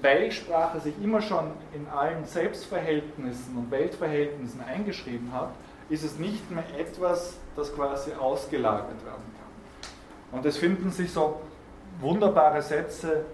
weil 0.00 0.32
Sprache 0.32 0.80
sich 0.80 0.94
immer 1.02 1.20
schon 1.20 1.50
in 1.74 1.86
allen 1.88 2.24
Selbstverhältnissen 2.24 3.56
und 3.56 3.70
Weltverhältnissen 3.70 4.60
eingeschrieben 4.62 5.32
hat, 5.32 5.50
ist 5.88 6.04
es 6.04 6.18
nicht 6.18 6.50
mehr 6.50 6.64
etwas, 6.78 7.34
das 7.56 7.74
quasi 7.74 8.12
ausgelagert 8.12 9.04
werden 9.04 9.24
kann. 9.38 10.38
Und 10.38 10.46
es 10.46 10.56
finden 10.56 10.90
sich 10.90 11.12
so 11.12 11.40
wunderbare 12.00 12.62
Sätze 12.62 13.24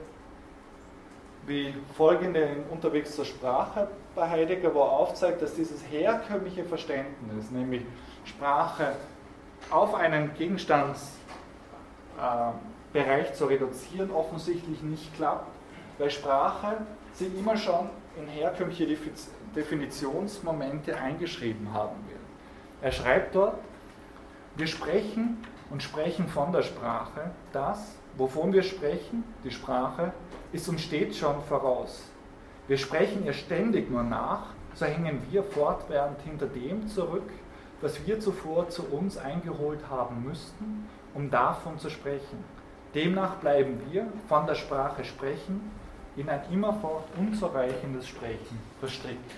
wie 1.47 1.75
folgende 1.97 2.41
in 2.41 2.65
Unterwegs 2.71 3.17
zur 3.17 3.25
Sprache 3.25 3.89
bei 4.15 4.29
Heidegger, 4.29 4.75
wo 4.75 4.81
er 4.81 4.93
aufzeigt, 4.93 5.43
dass 5.43 5.55
dieses 5.55 5.83
herkömmliche 5.91 6.65
Verständnis, 6.65 7.51
nämlich 7.51 7.83
Sprache 8.25 8.93
auf 9.71 9.95
einen 9.95 10.35
Gegenstandsbereich 10.35 11.15
äh, 12.95 13.33
zu 13.33 13.47
reduzieren, 13.47 14.11
offensichtlich 14.11 14.83
nicht 14.83 15.15
klappt, 15.15 15.51
weil 15.99 16.11
Sprache 16.11 16.79
sich 17.15 17.35
immer 17.37 17.57
schon 17.57 17.89
in 18.17 18.27
herkömmliche 18.29 18.87
Definitionsmomente 19.55 20.97
eingeschrieben 20.97 21.73
haben. 21.73 22.10
Er 22.83 22.93
schreibt 22.93 23.35
dort, 23.35 23.59
wir 24.57 24.67
sprechen 24.67 25.37
und 25.71 25.83
sprechen 25.83 26.29
von 26.29 26.51
der 26.53 26.63
Sprache. 26.63 27.31
Das, 27.53 27.95
wovon 28.17 28.53
wir 28.53 28.63
sprechen, 28.63 29.25
die 29.45 29.51
Sprache, 29.51 30.13
ist 30.53 30.69
uns 30.69 30.83
stets 30.83 31.19
schon 31.19 31.43
voraus. 31.43 32.09
Wir 32.69 32.79
sprechen 32.79 33.25
ihr 33.27 33.35
ständig 33.35 33.91
nur 33.91 34.03
nach, 34.03 34.47
so 34.75 34.87
hängen 34.87 35.21
wir 35.31 35.43
fortwährend 35.43 36.21
hinter 36.23 36.47
dem 36.47 36.89
zurück, 36.89 37.29
was 37.81 38.07
wir 38.07 38.21
zuvor 38.21 38.69
zu 38.69 38.85
uns 38.87 39.19
eingeholt 39.19 39.81
haben 39.91 40.25
müssten, 40.25 40.89
um 41.15 41.31
davon 41.31 41.79
zu 41.79 41.91
sprechen. 41.91 42.45
Demnach 42.95 43.37
bleiben 43.37 43.81
wir 43.91 44.07
von 44.29 44.47
der 44.47 44.55
Sprache 44.55 45.05
sprechen 45.05 45.71
in 46.17 46.29
ein 46.29 46.43
immerfort 46.51 47.05
unzureichendes 47.17 48.09
Sprechen 48.09 48.59
verstrickt. 48.81 49.33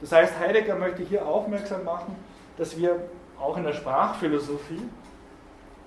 Das 0.00 0.12
heißt, 0.12 0.38
Heidegger 0.38 0.76
möchte 0.76 1.02
hier 1.02 1.26
aufmerksam 1.26 1.84
machen, 1.84 2.16
dass 2.56 2.76
wir 2.76 3.00
auch 3.40 3.56
in 3.56 3.64
der 3.64 3.72
Sprachphilosophie 3.72 4.82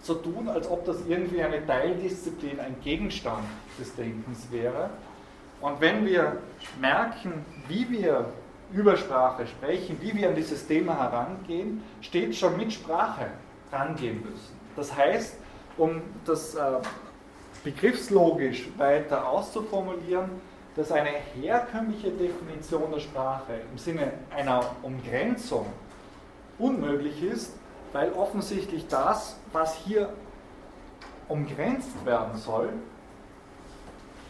so 0.01 0.15
tun, 0.15 0.47
als 0.49 0.69
ob 0.69 0.85
das 0.85 0.97
irgendwie 1.07 1.41
eine 1.41 1.65
Teildisziplin, 1.65 2.59
ein 2.59 2.75
Gegenstand 2.83 3.43
des 3.79 3.95
Denkens 3.95 4.47
wäre. 4.51 4.89
Und 5.61 5.81
wenn 5.81 6.05
wir 6.05 6.37
merken, 6.79 7.45
wie 7.67 7.89
wir 7.89 8.25
über 8.71 8.97
Sprache 8.97 9.47
sprechen, 9.47 9.97
wie 10.01 10.13
wir 10.13 10.29
an 10.29 10.35
dieses 10.35 10.67
Thema 10.67 10.97
herangehen, 10.97 11.83
steht 12.01 12.35
schon 12.35 12.57
mit 12.57 12.73
Sprache 12.73 13.27
rangehen 13.71 14.21
müssen. 14.21 14.59
Das 14.75 14.95
heißt, 14.95 15.37
um 15.77 16.01
das 16.25 16.55
äh, 16.55 16.61
begriffslogisch 17.63 18.67
weiter 18.77 19.27
auszuformulieren, 19.27 20.29
dass 20.75 20.91
eine 20.91 21.09
herkömmliche 21.41 22.11
Definition 22.11 22.91
der 22.91 22.99
Sprache 22.99 23.61
im 23.71 23.77
Sinne 23.77 24.11
einer 24.35 24.61
Umgrenzung 24.83 25.65
unmöglich 26.59 27.23
ist, 27.23 27.53
weil 27.93 28.11
offensichtlich 28.13 28.87
das, 28.87 29.37
was 29.51 29.75
hier 29.75 30.09
umgrenzt 31.27 32.05
werden 32.05 32.37
soll, 32.37 32.69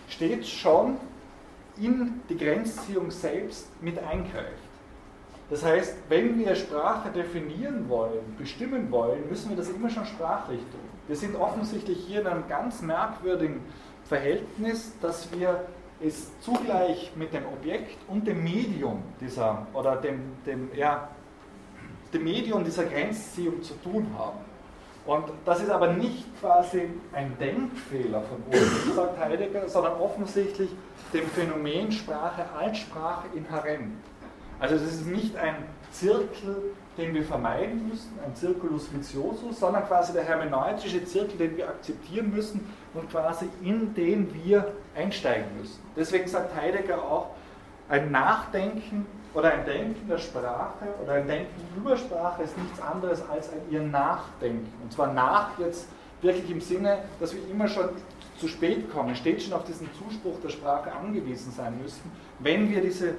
steht 0.07 0.47
schon 0.47 0.97
in 1.77 2.21
die 2.29 2.37
Grenzziehung 2.37 3.11
selbst 3.11 3.67
mit 3.81 3.99
eingreift. 3.99 4.63
Das 5.49 5.63
heißt, 5.63 5.95
wenn 6.09 6.39
wir 6.39 6.55
Sprache 6.55 7.09
definieren 7.11 7.87
wollen, 7.87 8.35
bestimmen 8.37 8.89
wollen, 8.91 9.29
müssen 9.29 9.49
wir 9.49 9.57
das 9.57 9.69
immer 9.69 9.89
schon 9.89 10.05
sprachlich 10.05 10.59
tun. 10.59 10.79
Wir 11.07 11.15
sind 11.15 11.35
offensichtlich 11.35 11.99
hier 12.07 12.21
in 12.21 12.27
einem 12.27 12.47
ganz 12.47 12.81
merkwürdigen 12.81 13.61
Verhältnis, 14.05 14.93
dass 15.01 15.31
wir 15.31 15.65
es 16.01 16.31
zugleich 16.41 17.11
mit 17.15 17.33
dem 17.33 17.45
Objekt 17.45 17.97
und 18.07 18.27
dem 18.27 18.43
Medium 18.43 19.03
dieser, 19.21 19.67
oder 19.73 19.95
dem, 19.97 20.33
dem, 20.45 20.69
ja, 20.75 21.09
dem 22.13 22.23
Medium 22.23 22.63
dieser 22.63 22.85
Grenzziehung 22.85 23.61
zu 23.63 23.73
tun 23.75 24.07
haben. 24.17 24.39
Und 25.05 25.25
das 25.45 25.61
ist 25.61 25.69
aber 25.69 25.93
nicht 25.93 26.25
quasi 26.39 26.89
ein 27.13 27.37
Denkfehler 27.39 28.21
von 28.21 28.41
uns, 28.51 28.95
sagt 28.95 29.19
Heidegger, 29.19 29.69
sondern 29.69 29.99
offensichtlich 29.99 30.69
dem 31.13 31.27
Phänomen 31.27 31.91
Sprache 31.91 32.43
als 32.57 32.79
Sprache 32.79 33.27
inhärent. 33.35 33.93
Also 34.59 34.75
es 34.75 34.83
ist 34.83 35.05
nicht 35.05 35.35
ein 35.35 35.55
Zirkel, 35.91 36.73
den 36.97 37.13
wir 37.13 37.23
vermeiden 37.23 37.87
müssen, 37.89 38.17
ein 38.25 38.35
Circulus 38.35 38.91
viciosus, 38.91 39.59
sondern 39.59 39.85
quasi 39.85 40.13
der 40.13 40.23
hermeneutische 40.23 41.03
Zirkel, 41.05 41.37
den 41.37 41.57
wir 41.57 41.67
akzeptieren 41.67 42.31
müssen 42.33 42.67
und 42.93 43.09
quasi 43.09 43.47
in 43.61 43.93
den 43.93 44.33
wir 44.33 44.73
einsteigen 44.95 45.45
müssen. 45.59 45.79
Deswegen 45.95 46.27
sagt 46.27 46.55
Heidegger 46.55 47.01
auch, 47.01 47.31
ein 47.89 48.11
Nachdenken 48.11 49.05
oder 49.35 49.53
ein 49.53 49.65
Denken 49.65 50.07
der 50.07 50.17
Sprache 50.17 50.85
oder 51.03 51.13
ein 51.13 51.27
Denken 51.27 51.61
über 51.77 51.97
Sprache 51.97 52.43
ist 52.43 52.57
nichts 52.57 52.81
anderes 52.81 53.21
als 53.29 53.51
ein 53.51 53.59
ihr 53.69 53.81
Nachdenken. 53.81 54.71
Und 54.81 54.91
zwar 54.91 55.13
nach 55.13 55.59
jetzt 55.59 55.87
wirklich 56.21 56.49
im 56.49 56.61
Sinne, 56.61 56.99
dass 57.19 57.33
wir 57.33 57.41
immer 57.51 57.67
schon 57.67 57.89
zu 58.39 58.47
spät 58.47 58.91
kommen, 58.91 59.15
steht 59.15 59.43
schon 59.43 59.53
auf 59.53 59.65
diesen 59.65 59.89
Zuspruch 59.93 60.39
der 60.41 60.49
Sprache 60.49 60.91
angewiesen 60.91 61.51
sein 61.51 61.79
müssen, 61.81 62.11
wenn 62.39 62.69
wir 62.69 62.81
diese 62.81 63.09
äh, 63.09 63.13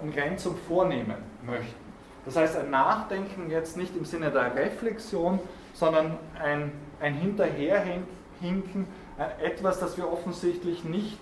Umgrenzung 0.00 0.56
vornehmen 0.68 1.16
möchten. 1.44 1.82
Das 2.24 2.36
heißt, 2.36 2.56
ein 2.56 2.70
Nachdenken 2.70 3.50
jetzt 3.50 3.76
nicht 3.76 3.96
im 3.96 4.04
Sinne 4.04 4.30
der 4.30 4.54
Reflexion, 4.54 5.40
sondern 5.74 6.18
ein, 6.40 6.72
ein 7.00 7.14
Hinterherhinken, 7.14 8.86
äh, 9.18 9.44
etwas, 9.44 9.80
das 9.80 9.96
wir 9.96 10.10
offensichtlich 10.10 10.84
nicht 10.84 11.18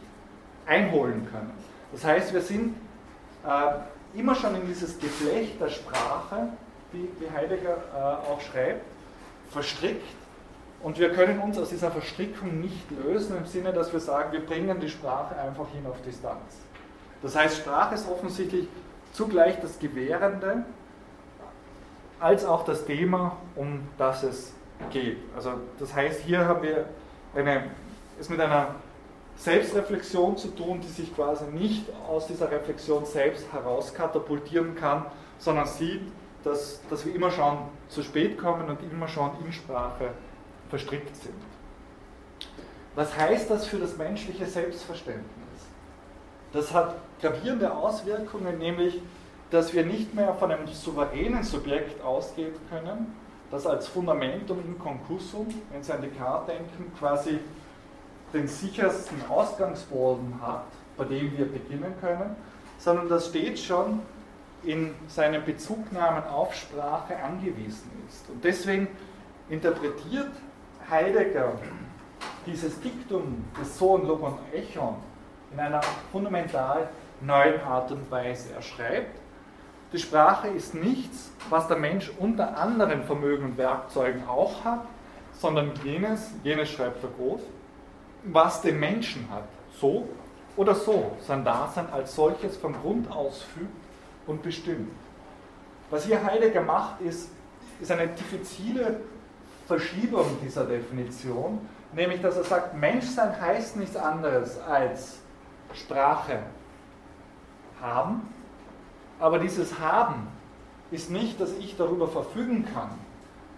einholen 0.67 1.27
können. 1.31 1.53
Das 1.93 2.05
heißt, 2.05 2.35
wir 2.35 2.43
sind 2.43 2.75
äh, 3.47 3.73
immer 4.15 4.35
schon 4.35 4.55
in 4.55 4.67
dieses 4.67 4.99
Geflecht 4.99 5.61
der 5.61 5.69
Sprache, 5.69 6.49
wie, 6.93 7.09
wie 7.19 7.31
Heidegger 7.31 7.77
äh, 7.95 8.31
auch 8.31 8.41
schreibt, 8.41 8.85
verstrickt 9.51 10.07
und 10.83 10.99
wir 10.99 11.11
können 11.13 11.41
uns 11.41 11.59
aus 11.59 11.69
dieser 11.69 11.91
Verstrickung 11.91 12.61
nicht 12.61 12.91
lösen 12.91 13.37
im 13.37 13.47
Sinne, 13.47 13.73
dass 13.73 13.93
wir 13.93 14.01
sagen, 14.01 14.33
wir 14.33 14.45
bringen 14.45 14.81
die 14.81 14.89
Sprache 14.89 15.37
einfach 15.37 15.69
hin 15.73 15.85
auf 15.87 16.01
Distanz. 16.03 16.59
Das 17.23 17.37
heißt, 17.37 17.59
Sprache 17.59 17.95
ist 17.95 18.09
offensichtlich 18.09 18.67
zugleich 19.13 19.61
das 19.61 19.79
Gewährende 19.79 20.65
als 22.19 22.45
auch 22.45 22.65
das 22.65 22.87
Thema, 22.87 23.37
um 23.57 23.81
das 23.99 24.23
es 24.23 24.53
geht. 24.91 25.19
Also 25.37 25.53
das 25.79 25.95
heißt, 25.95 26.21
hier 26.21 26.47
haben 26.47 26.63
wir 26.63 26.87
eine, 27.35 27.65
es 28.19 28.31
mit 28.31 28.41
einer 28.41 28.75
Selbstreflexion 29.41 30.37
zu 30.37 30.49
tun, 30.49 30.81
die 30.83 30.89
sich 30.89 31.15
quasi 31.15 31.45
nicht 31.47 31.87
aus 32.07 32.27
dieser 32.27 32.51
Reflexion 32.51 33.07
selbst 33.07 33.51
heraus 33.51 33.95
katapultieren 33.95 34.75
kann, 34.75 35.07
sondern 35.39 35.67
sieht, 35.67 36.03
dass, 36.45 36.81
dass 36.91 37.07
wir 37.07 37.15
immer 37.15 37.31
schon 37.31 37.57
zu 37.89 38.03
spät 38.03 38.37
kommen 38.37 38.69
und 38.69 38.79
immer 38.93 39.09
schon 39.09 39.31
in 39.43 39.51
Sprache 39.51 40.11
verstrickt 40.69 41.17
sind. 41.17 41.35
Was 42.95 43.17
heißt 43.17 43.51
das 43.51 43.67
für 43.67 43.79
das 43.79 43.97
menschliche 43.97 44.45
Selbstverständnis? 44.45 45.25
Das 46.53 46.75
hat 46.75 46.97
gravierende 47.23 47.75
Auswirkungen, 47.75 48.59
nämlich, 48.59 49.01
dass 49.51 49.73
wir 49.73 49.87
nicht 49.87 50.15
mehr 50.15 50.35
von 50.35 50.53
einem 50.53 50.67
souveränen 50.67 51.45
Subjekt 51.45 52.05
ausgehen 52.05 52.53
können, 52.69 53.15
das 53.51 53.67
als 53.67 53.89
Fundamentum 53.89 54.61
in 54.61 54.79
concussum, 54.79 55.47
wenn 55.73 55.83
Sie 55.83 55.93
an 55.93 56.03
Descartes 56.03 56.55
denken, 56.55 56.93
quasi 56.99 57.39
den 58.33 58.49
sichersten 58.49 59.19
Ausgangsboden 59.29 60.41
hat, 60.41 60.67
bei 60.97 61.05
dem 61.05 61.37
wir 61.37 61.47
beginnen 61.47 61.95
können, 62.01 62.37
sondern 62.79 63.09
das 63.09 63.29
stets 63.29 63.63
schon 63.63 64.01
in 64.63 64.95
seinen 65.09 65.45
Bezugnahmen 65.45 66.25
auf 66.25 66.55
Sprache 66.55 67.17
angewiesen 67.17 67.91
ist. 68.09 68.29
Und 68.29 68.45
deswegen 68.45 68.89
interpretiert 69.49 70.31
Heidegger 70.89 71.53
dieses 72.47 72.81
Diktum 72.81 73.45
des 73.61 73.79
Sohn 73.79 74.07
Logon 74.07 74.39
Echon 74.53 74.97
in 75.53 75.61
einer 75.61 75.81
fundamental 76.13 76.89
neuen 77.21 77.61
Art 77.63 77.91
und 77.93 78.11
Weise. 78.11 78.53
Er 78.55 78.63
schreibt, 78.63 79.19
die 79.93 79.99
Sprache 79.99 80.49
ist 80.49 80.75
nichts, 80.75 81.33
was 81.49 81.67
der 81.67 81.77
Mensch 81.77 82.11
unter 82.19 82.57
anderen 82.57 83.03
Vermögen 83.03 83.45
und 83.47 83.59
Werkzeugen 83.59 84.27
auch 84.29 84.65
hat, 84.65 84.85
sondern 85.33 85.73
jenes, 85.85 86.31
jenes 86.45 86.71
schreibt 86.71 87.03
er 87.03 87.11
groß, 87.11 87.41
was 88.25 88.63
den 88.63 88.79
Menschen 88.79 89.29
hat, 89.31 89.45
so 89.81 90.09
oder 90.57 90.75
so 90.75 91.13
sein 91.27 91.45
Dasein 91.45 91.89
als 91.91 92.15
solches 92.15 92.57
von 92.57 92.75
Grund 92.75 93.11
aus 93.11 93.43
fügt 93.43 93.73
und 94.27 94.43
bestimmt. 94.43 94.91
Was 95.91 96.05
hier 96.05 96.23
Heidegger 96.23 96.63
macht, 96.63 97.01
ist, 97.01 97.31
ist 97.81 97.91
eine 97.91 98.09
diffizile 98.09 99.01
Verschiebung 99.67 100.39
dieser 100.43 100.65
Definition, 100.65 101.61
nämlich 101.93 102.21
dass 102.21 102.37
er 102.37 102.45
sagt, 102.45 102.77
Menschsein 102.77 103.41
heißt 103.41 103.77
nichts 103.77 103.97
anderes 103.97 104.61
als 104.61 105.19
Sprache 105.75 106.41
haben, 107.81 108.29
aber 109.19 109.39
dieses 109.39 109.79
Haben 109.79 110.29
ist 110.91 111.11
nicht, 111.11 111.41
dass 111.41 111.53
ich 111.53 111.77
darüber 111.77 112.09
verfügen 112.09 112.67
kann, 112.73 112.91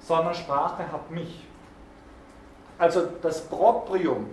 sondern 0.01 0.35
Sprache 0.35 0.91
hat 0.91 1.11
mich. 1.11 1.47
Also 2.79 3.07
das 3.23 3.43
Proprium, 3.49 4.29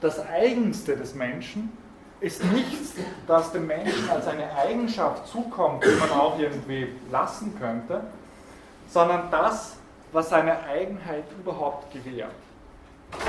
das 0.00 0.24
Eigenste 0.26 0.96
des 0.96 1.14
Menschen, 1.14 1.72
ist 2.20 2.42
nichts, 2.52 2.94
das 3.26 3.52
dem 3.52 3.66
Menschen 3.66 4.10
als 4.10 4.26
eine 4.26 4.52
Eigenschaft 4.56 5.28
zukommt, 5.28 5.84
die 5.84 6.00
man 6.00 6.10
auch 6.10 6.38
irgendwie 6.38 6.88
lassen 7.10 7.56
könnte, 7.58 8.02
sondern 8.88 9.30
das, 9.30 9.76
was 10.12 10.30
seine 10.30 10.60
Eigenheit 10.64 11.24
überhaupt 11.38 11.92
gewährt. 11.92 12.32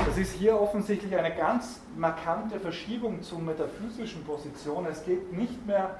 Das 0.04 0.18
ist 0.18 0.32
hier 0.34 0.60
offensichtlich 0.60 1.16
eine 1.16 1.34
ganz 1.34 1.80
markante 1.96 2.58
Verschiebung 2.58 3.22
zur 3.22 3.38
metaphysischen 3.38 4.24
Position. 4.24 4.86
Es 4.86 5.04
geht 5.04 5.32
nicht 5.32 5.64
mehr 5.66 5.96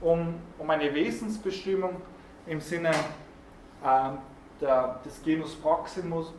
um, 0.00 0.34
um 0.58 0.68
eine 0.68 0.92
Wesensbestimmung 0.92 1.96
im 2.46 2.60
Sinne 2.60 2.90
äh, 2.90 4.10
der, 4.60 5.00
des 5.04 5.22
Genus 5.22 5.54
Proximus, 5.54 6.32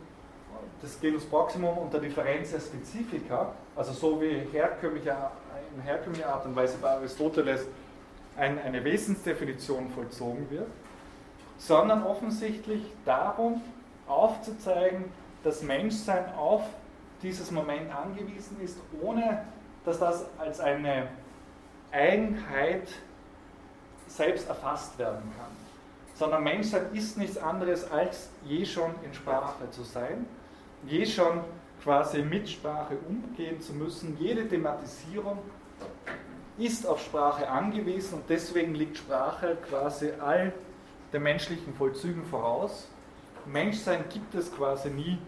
des 0.82 1.00
Genus 1.00 1.24
Proximum 1.24 1.78
und 1.78 1.92
der 1.92 2.00
Differentia 2.00 2.58
Specifica, 2.60 3.52
also 3.76 3.92
so 3.92 4.20
wie 4.20 4.46
herkömmlicher, 4.52 5.30
in 5.74 5.82
herkömmlicher 5.82 6.28
Art 6.28 6.44
und 6.46 6.54
Weise 6.56 6.76
bei 6.80 6.90
Aristoteles 6.90 7.66
ein, 8.36 8.60
eine 8.60 8.84
Wesensdefinition 8.84 9.90
vollzogen 9.90 10.50
wird, 10.50 10.68
sondern 11.58 12.04
offensichtlich 12.04 12.82
darum 13.04 13.62
aufzuzeigen, 14.06 15.04
dass 15.42 15.62
Menschsein 15.62 16.34
auf 16.34 16.62
dieses 17.22 17.50
Moment 17.50 17.94
angewiesen 17.94 18.60
ist, 18.62 18.78
ohne 19.00 19.44
dass 19.84 19.98
das 19.98 20.26
als 20.38 20.60
eine 20.60 21.08
Eigenheit 21.92 22.88
selbst 24.06 24.48
erfasst 24.48 24.98
werden 24.98 25.32
kann. 25.38 25.50
Sondern 26.16 26.44
Menschsein 26.44 26.86
ist 26.92 27.18
nichts 27.18 27.38
anderes 27.38 27.90
als 27.90 28.28
je 28.44 28.64
schon 28.64 28.94
in 29.04 29.14
Sprache 29.14 29.70
zu 29.70 29.82
sein, 29.82 30.26
je 30.86 31.06
schon 31.06 31.40
quasi 31.82 32.22
mit 32.22 32.48
Sprache 32.48 32.96
umgehen 33.08 33.60
zu 33.60 33.72
müssen. 33.74 34.16
Jede 34.18 34.48
Thematisierung 34.48 35.38
ist 36.58 36.86
auf 36.86 37.00
Sprache 37.00 37.48
angewiesen 37.48 38.14
und 38.20 38.24
deswegen 38.28 38.74
liegt 38.74 38.96
Sprache 38.96 39.56
quasi 39.68 40.10
all 40.20 40.52
den 41.12 41.22
menschlichen 41.22 41.74
Vollzügen 41.74 42.24
voraus. 42.24 42.88
Menschsein 43.46 44.04
gibt 44.08 44.34
es 44.34 44.54
quasi 44.54 44.90
nie 44.90 45.18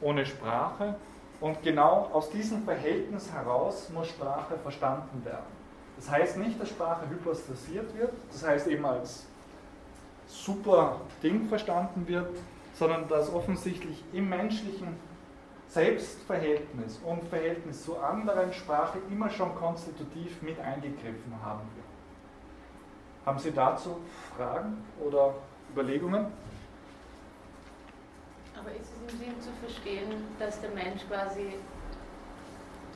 ohne 0.00 0.24
Sprache 0.24 0.94
und 1.40 1.62
genau 1.62 2.08
aus 2.12 2.30
diesem 2.30 2.64
Verhältnis 2.64 3.30
heraus 3.30 3.90
muss 3.94 4.08
Sprache 4.08 4.56
verstanden 4.58 5.24
werden. 5.24 5.58
Das 5.96 6.10
heißt 6.10 6.36
nicht, 6.38 6.60
dass 6.60 6.68
Sprache 6.68 7.08
hypostasiert 7.10 7.96
wird, 7.98 8.12
das 8.32 8.46
heißt 8.46 8.68
eben 8.68 8.86
als 8.86 9.26
super 10.26 11.00
Ding 11.22 11.48
verstanden 11.48 12.06
wird, 12.06 12.30
sondern 12.78 13.08
dass 13.08 13.32
offensichtlich 13.32 14.04
im 14.12 14.28
menschlichen 14.28 14.96
Selbstverhältnis 15.66 17.00
und 17.04 17.24
Verhältnis 17.24 17.84
zu 17.84 17.98
anderen 17.98 18.52
Sprache 18.52 18.98
immer 19.10 19.28
schon 19.28 19.54
konstitutiv 19.56 20.40
mit 20.40 20.58
eingegriffen 20.60 21.34
haben 21.42 21.68
wird. 21.74 21.86
Haben 23.26 23.38
Sie 23.38 23.50
dazu 23.50 23.96
Fragen 24.36 24.82
oder 25.04 25.34
Überlegungen? 25.72 26.26
Aber 28.58 28.70
ist 28.70 28.90
es 29.06 29.12
im 29.12 29.18
Sinn 29.18 29.40
zu 29.40 29.50
verstehen, 29.60 30.24
dass 30.38 30.60
der 30.60 30.70
Mensch 30.70 31.02
quasi 31.08 31.54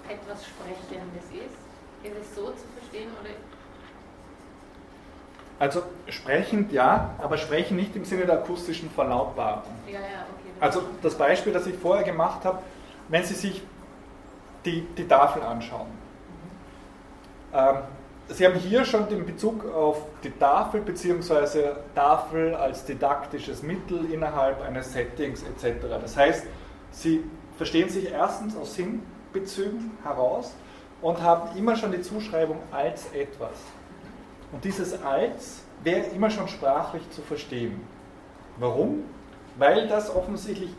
etwas 0.09 0.47
Sprechendes 0.47 1.25
ist? 1.25 1.59
Ist 2.05 2.17
es 2.21 2.35
so 2.35 2.47
zu 2.47 2.67
verstehen 2.79 3.11
oder? 3.21 3.31
Also 5.63 5.85
sprechend 6.09 6.73
ja, 6.73 7.11
aber 7.19 7.39
sprechen 7.39 7.77
nicht 7.77 7.95
im 7.95 8.05
Sinne 8.05 8.27
der 8.27 8.41
akustischen 8.41 8.91
Verlautbarung. 8.91 9.63
Ja, 9.87 9.93
ja, 9.93 10.01
okay. 10.01 10.51
Also 10.59 10.83
das 11.01 11.15
Beispiel, 11.15 11.53
das 11.53 11.69
ich 11.69 11.77
vorher 11.77 12.03
gemacht 12.03 12.45
habe, 12.45 12.59
wenn 13.07 13.23
Sie 13.23 13.35
sich 13.35 13.63
die, 14.65 14.81
die 14.99 15.07
Tafel 15.07 15.41
anschauen. 15.41 15.87
Mhm. 15.87 17.57
Ähm, 17.57 17.77
Sie 18.27 18.45
haben 18.45 18.57
hier 18.57 18.85
schon 18.85 19.09
den 19.09 19.25
Bezug 19.25 19.73
auf 19.73 19.99
die 20.25 20.33
Tafel 20.33 20.81
bzw. 20.81 21.75
Tafel 21.95 22.57
als 22.57 22.85
didaktisches 22.85 23.63
Mittel 23.63 24.11
innerhalb 24.13 24.63
eines 24.63 24.93
Settings 24.93 25.45
etc. 25.45 25.87
Das 26.01 26.17
heißt, 26.17 26.45
Sie 26.91 27.23
verstehen 27.57 27.89
sich 27.89 28.11
erstens 28.11 28.57
aus 28.57 28.75
Sinnbezügen 28.75 29.97
heraus 30.03 30.57
und 31.01 31.23
haben 31.23 31.57
immer 31.57 31.77
schon 31.77 31.93
die 31.93 32.03
Zuschreibung 32.03 32.59
als 32.73 33.13
etwas. 33.13 33.53
Und 34.53 34.65
dieses 34.65 35.03
als 35.03 35.63
wäre 35.83 36.07
immer 36.15 36.31
schon 36.31 36.49
sprachlich 36.49 37.03
zu 37.11 37.23
verstehen. 37.23 37.81
Warum? 38.59 39.05
Weil 39.57 39.89
das 39.89 40.15
offensichtlich 40.15 40.71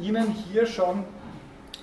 Ihnen 0.00 0.30
hier 0.32 0.66
schon, 0.66 1.04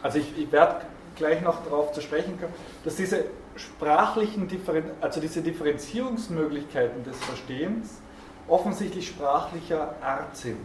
also 0.01 0.19
ich, 0.19 0.37
ich 0.37 0.51
werde 0.51 0.85
gleich 1.15 1.41
noch 1.41 1.63
darauf 1.63 1.91
zu 1.91 2.01
sprechen 2.01 2.39
kommen, 2.39 2.53
dass 2.83 2.95
diese 2.95 3.25
sprachlichen 3.55 4.47
Differen 4.47 4.85
also 5.01 5.19
diese 5.19 5.41
Differenzierungsmöglichkeiten 5.41 7.03
des 7.03 7.17
Verstehens 7.17 8.01
offensichtlich 8.47 9.07
sprachlicher 9.07 9.95
Art 10.01 10.35
sind. 10.35 10.57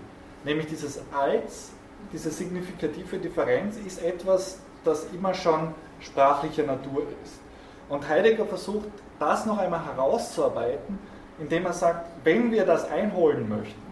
Nämlich 0.44 0.66
dieses 0.66 1.00
als, 1.12 1.70
diese 2.12 2.30
signifikative 2.30 3.18
Differenz 3.18 3.76
ist 3.76 4.02
etwas, 4.02 4.60
das 4.84 5.06
immer 5.12 5.34
schon 5.34 5.74
sprachlicher 6.00 6.64
Natur 6.64 7.02
ist. 7.22 7.40
Und 7.88 8.08
Heidegger 8.08 8.46
versucht 8.46 8.88
das 9.18 9.46
noch 9.46 9.58
einmal 9.58 9.84
herauszuarbeiten, 9.84 10.98
indem 11.38 11.66
er 11.66 11.72
sagt, 11.72 12.08
wenn 12.24 12.50
wir 12.50 12.64
das 12.64 12.90
einholen 12.90 13.48
möchten, 13.48 13.82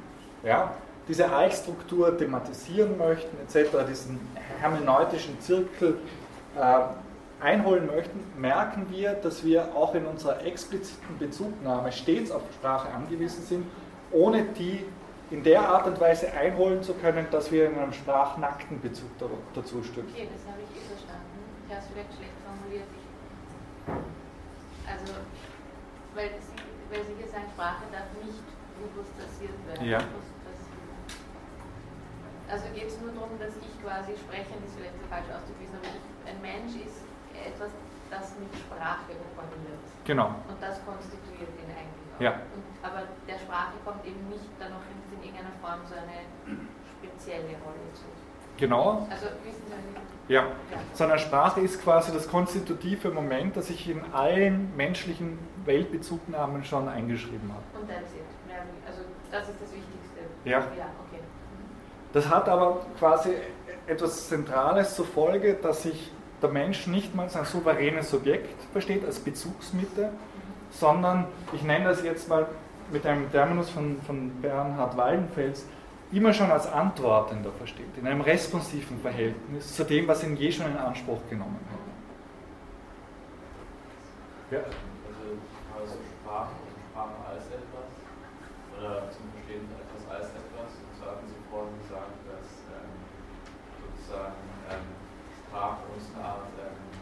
ja, 0.45 0.73
diese 1.09 1.31
Als-Struktur 1.31 2.17
thematisieren 2.17 2.99
möchten, 2.99 3.37
etc., 3.41 3.87
diesen 3.89 4.21
hermeneutischen 4.61 5.41
Zirkel 5.41 5.99
äh, 6.59 7.45
einholen 7.45 7.87
möchten, 7.87 8.21
merken 8.39 8.87
wir, 8.91 9.13
dass 9.13 9.45
wir 9.45 9.77
auch 9.77 9.95
in 9.95 10.07
unserer 10.07 10.45
expliziten 10.45 11.19
Bezugnahme 11.19 11.93
stets 11.93 12.31
auf 12.31 12.43
Sprache 12.55 12.89
angewiesen 12.93 13.45
sind, 13.45 13.67
ohne 14.11 14.45
die 14.45 14.85
in 15.31 15.43
der 15.43 15.69
Art 15.69 15.87
und 15.87 16.01
Weise 16.01 16.33
einholen 16.33 16.83
zu 16.83 16.95
können, 16.95 17.27
dass 17.31 17.51
wir 17.51 17.69
in 17.69 17.79
einem 17.79 17.93
sprachnackten 17.93 18.81
Bezug 18.81 19.11
dazu 19.55 19.83
stehen. 19.83 20.07
Okay, 20.13 20.29
das 20.33 20.47
habe 20.47 20.63
ich 20.63 20.81
verstanden. 20.83 21.25
Ich 21.67 21.75
habe 21.75 21.83
es 21.83 21.93
vielleicht 21.93 22.15
schlecht 22.15 22.33
formuliert. 22.45 24.16
Also, 24.87 25.13
weil 26.15 26.31
Sie, 26.41 26.57
weil 26.91 27.05
Sie 27.05 27.15
hier 27.19 27.29
sagen, 27.29 27.51
Sprache 27.55 27.85
darf 27.93 28.09
nicht 28.23 28.43
hypostasiert 28.79 29.59
werden. 29.67 29.87
Ja. 29.87 30.01
Also 32.47 32.65
geht 32.71 32.87
es 32.87 33.01
nur 33.03 33.11
darum, 33.11 33.35
dass 33.43 33.59
ich 33.59 33.67
quasi 33.83 34.15
sprechen, 34.15 34.55
das 34.63 34.71
ist 34.71 34.79
vielleicht 34.79 34.95
falsch 35.11 35.27
auszuwiesen, 35.35 35.75
aber 35.83 35.91
ich, 35.91 36.07
ein 36.31 36.39
Mensch 36.39 36.79
ist 36.79 37.03
etwas, 37.35 37.75
das 38.07 38.39
mit 38.39 38.55
Sprache 38.55 39.19
operiert. 39.19 39.83
Genau. 40.07 40.31
Und 40.47 40.59
das 40.63 40.79
konstituiert 40.87 41.51
ihn 41.59 41.71
eigentlich 41.75 42.07
auch. 42.15 42.23
Ja. 42.23 42.47
Und, 42.55 42.63
aber 42.87 43.03
der 43.27 43.39
Sprache 43.43 43.75
kommt 43.83 44.07
eben 44.07 44.23
nicht 44.31 44.47
dann 44.63 44.79
noch 44.79 44.87
in 44.87 45.19
irgendeiner 45.19 45.59
Form 45.59 45.83
so 45.91 45.99
eine 45.99 46.23
spezielle 47.03 47.59
Rolle 47.67 47.87
zu. 47.99 48.07
Genauer. 48.57 49.07
Also 49.11 49.27
wissen 49.45 49.63
Sie 49.67 49.75
nicht. 49.75 50.07
Ja. 50.29 50.43
ja. 50.43 50.49
Sondern 50.93 51.19
Sprache 51.19 51.61
ist 51.61 51.83
quasi 51.83 52.13
das 52.13 52.29
konstitutive 52.29 53.11
Moment, 53.11 53.57
das 53.57 53.69
sich 53.69 53.89
in 53.89 54.01
allen 54.13 54.75
menschlichen 54.77 55.39
Weltbezugnahmen 55.65 56.65
schon 56.65 56.89
eingeschrieben 56.89 57.53
hat. 57.53 57.81
Und 57.81 57.89
that's 57.89 58.13
it. 58.13 58.23
Also 58.87 59.03
das 59.31 59.49
ist 59.49 59.61
das 59.61 59.73
Wichtigste. 59.73 60.21
Ja. 60.45 60.59
ja 60.59 60.87
okay. 61.07 61.21
Das 62.13 62.29
hat 62.29 62.49
aber 62.49 62.87
quasi 62.99 63.31
etwas 63.87 64.29
Zentrales 64.29 64.95
zur 64.95 65.07
Folge, 65.07 65.55
dass 65.55 65.83
sich 65.83 66.11
der 66.43 66.51
Mensch 66.51 66.87
nicht 66.87 67.15
mal 67.15 67.25
als 67.25 67.37
ein 67.37 67.45
souveränes 67.45 68.11
Subjekt 68.11 68.63
versteht, 68.73 69.05
als 69.05 69.19
Bezugsmitte, 69.21 70.11
sondern, 70.71 71.27
ich 71.53 71.63
nenne 71.63 71.87
das 71.87 72.03
jetzt 72.03 72.29
mal 72.29 72.47
mit 72.93 73.07
einem 73.07 73.31
Terminus 73.31 73.71
von, 73.71 74.01
von 74.03 74.31
Bernhard 74.41 74.97
Waldenfels, 74.97 75.67
immer 76.13 76.33
schon 76.33 76.51
als 76.51 76.67
Antwortender 76.67 77.51
versteht, 77.53 77.97
in 77.97 78.07
einem 78.07 78.21
responsiven 78.21 78.99
Verhältnis 79.01 79.75
zu 79.75 79.85
dem, 79.85 80.07
was 80.07 80.23
ihn 80.23 80.37
je 80.37 80.53
schon 80.53 80.67
in 80.67 80.77
Anspruch 80.77 81.21
genommen 81.29 81.61
hat. 81.71 81.79
Ja. 84.51 84.59
Also, 84.61 85.37
also 85.77 85.99
Sprache 86.23 86.51
Sprache 86.97 87.29
als 87.29 87.45
etwas 87.53 87.93
oder 88.73 89.11
zum 89.13 89.29
Verstehen 89.37 89.69
etwas 89.69 90.03
als 90.09 90.33
etwas. 90.33 90.71
Und 90.81 90.93
so 90.97 91.05
hatten 91.05 91.29
Sie 91.29 91.37
vorhin 91.53 91.77
gesagt, 91.85 92.17
dass 92.25 92.49
ähm, 92.73 92.89
sozusagen 93.85 94.41
ähm, 94.73 94.89
Sprache 95.45 95.85
uns 95.93 96.09
eine 96.17 96.25
Art 96.25 96.49
ähm 96.57 96.97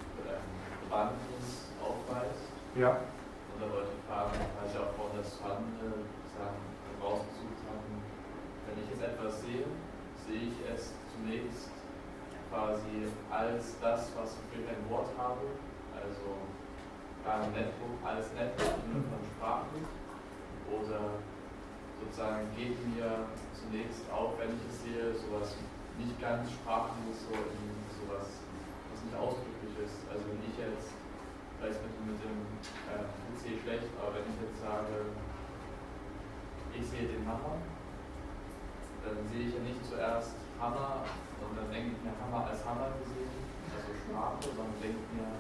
Bewandtnis 0.82 1.70
aufweist. 1.78 2.50
Ja. 2.74 3.07
Und 3.55 3.57
da 3.62 3.66
wollte 3.70 3.94
ich 3.94 4.02
fragen, 4.11 4.34
weil 4.34 4.66
Sie 4.66 4.78
auch 4.82 4.94
vorhin 4.98 5.22
das 5.22 5.30
Vorhandene 5.38 6.11
sagen, 6.34 6.59
rausgesucht 6.98 7.62
haben, 7.70 8.02
wenn 8.66 8.76
ich 8.82 8.90
jetzt 8.90 9.05
etwas 9.07 9.46
sehe, 9.46 9.66
sehe 10.26 10.50
ich 10.50 10.59
es 10.66 10.90
zunächst 11.14 11.70
quasi 12.50 13.14
als 13.30 13.74
das, 13.85 14.09
was 14.16 14.41
ich 14.49 14.64
ein 14.64 14.80
Wort 14.89 15.12
habe, 15.20 15.45
also 15.93 16.41
ein 17.28 17.53
Netbook 17.53 18.01
als 18.01 18.32
Netbook 18.32 18.80
von 18.80 19.20
Sprache 19.37 19.76
oder 20.72 21.20
sozusagen 22.01 22.49
geht 22.57 22.80
mir 22.97 23.28
zunächst 23.53 24.09
auf, 24.09 24.41
wenn 24.41 24.57
ich 24.57 24.64
es 24.72 24.89
sehe, 24.89 25.12
sowas 25.12 25.53
nicht 26.01 26.16
ganz 26.16 26.49
sprachlich, 26.49 27.12
so 27.12 27.37
in 27.37 27.76
sowas, 27.93 28.41
was 28.89 28.99
nicht 29.05 29.16
ausdrücklich 29.20 29.76
ist. 29.85 30.01
Also 30.09 30.32
wenn 30.32 30.41
ich 30.49 30.57
jetzt, 30.57 30.97
vielleicht 31.61 31.80
mit, 31.85 31.95
mit 32.09 32.18
dem 32.24 32.41
äh, 32.89 33.05
PC 33.37 33.61
schlecht, 33.61 33.93
aber 34.01 34.16
wenn 34.16 34.26
ich 34.32 34.41
jetzt 34.49 34.64
sage, 34.64 35.12
ich 36.72 36.85
sehe 36.89 37.05
den 37.05 37.28
Hammer, 37.28 37.61
dann 39.05 39.20
sehe 39.28 39.45
ich 39.45 39.53
ja 39.55 39.61
nicht 39.61 39.85
zuerst 39.85 40.41
Hammer 40.57 41.05
und 41.45 41.53
dann 41.53 41.68
denke 41.68 41.93
ich 41.93 42.01
mir 42.01 42.16
Hammer 42.16 42.49
als 42.49 42.64
Hammer 42.64 42.89
gesehen, 43.05 43.43
also 43.75 43.91
Sprache, 43.93 44.39
sondern 44.43 44.75
denke 44.81 45.03
mir 45.14 45.31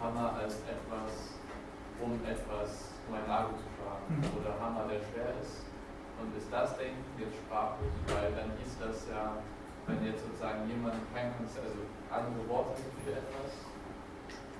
Hammer 0.00 0.36
als 0.40 0.60
etwas, 0.64 1.38
um 2.00 2.16
etwas, 2.24 2.92
um 3.08 3.14
ein 3.14 3.26
Nagel 3.28 3.54
zu 3.60 3.68
schlagen. 3.76 4.04
Mhm. 4.08 4.24
Oder 4.40 4.52
Hammer, 4.58 4.84
der 4.88 5.00
schwer 5.12 5.32
ist. 5.40 5.64
Und 6.20 6.30
ist 6.36 6.48
das 6.50 6.76
Denken 6.78 7.04
jetzt 7.18 7.36
sprachlich? 7.36 7.92
Weil 8.08 8.32
dann 8.32 8.50
ist 8.62 8.78
das 8.80 9.08
ja, 9.10 9.38
wenn 9.86 10.00
jetzt 10.04 10.24
sozusagen 10.24 10.64
jemand 10.68 10.96
kein 11.12 11.34
also 11.36 11.80
andere 12.08 12.44
Worte 12.48 12.80
für 13.04 13.12
etwas, 13.12 13.52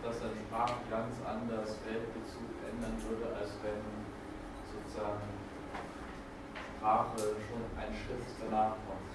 dass 0.03 0.21
dann 0.21 0.37
Sprache 0.49 0.77
ganz 0.91 1.17
anders 1.25 1.81
Weltbezug 1.89 2.51
ändern 2.69 2.97
würde, 3.09 3.33
als 3.39 3.57
wenn 3.65 3.81
sozusagen 4.69 5.25
Sprache 6.77 7.41
schon 7.49 7.65
ein 7.81 7.93
Schritt 7.95 8.21
danach 8.45 8.77
kommt. 8.85 9.09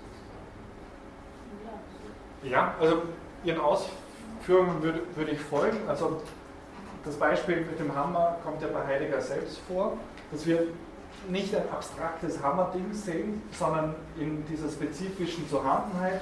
Ja, 2.41 2.73
also 2.79 3.03
Ihren 3.43 3.59
Ausführungen 3.59 4.81
würde, 4.81 5.01
würde 5.15 5.31
ich 5.31 5.39
folgen. 5.39 5.77
Also 5.87 6.21
das 7.05 7.15
Beispiel 7.15 7.57
mit 7.57 7.79
dem 7.79 7.95
Hammer 7.95 8.37
kommt 8.43 8.61
ja 8.61 8.67
bei 8.67 8.85
Heidegger 8.85 9.21
selbst 9.21 9.59
vor, 9.67 9.97
dass 10.31 10.45
wir 10.45 10.67
nicht 11.27 11.55
ein 11.55 11.69
abstraktes 11.69 12.41
Hammerding 12.41 12.93
sehen, 12.93 13.41
sondern 13.51 13.95
in 14.17 14.45
dieser 14.45 14.69
spezifischen 14.69 15.45
Vorhandenheit, 15.47 16.21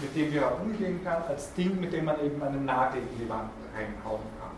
mit 0.00 0.14
dem 0.16 0.32
wir 0.32 0.42
umgehen 0.60 1.00
kann, 1.04 1.22
als 1.28 1.52
Ding, 1.54 1.80
mit 1.80 1.92
dem 1.92 2.04
man 2.04 2.20
eben 2.20 2.42
einen 2.42 2.64
Nagel 2.64 3.00
in 3.00 3.24
die 3.24 3.28
Wand 3.28 3.50
reinhauen 3.74 4.22
kann. 4.40 4.50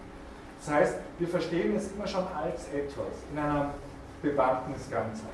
Das 0.61 0.75
heißt, 0.75 0.99
wir 1.19 1.29
verstehen 1.29 1.77
es 1.77 1.93
immer 1.93 2.07
schon 2.07 2.27
als 2.29 2.69
etwas, 2.69 3.15
in 3.31 3.39
einer 3.39 3.71
Bewandtnisganzheit. 4.23 5.31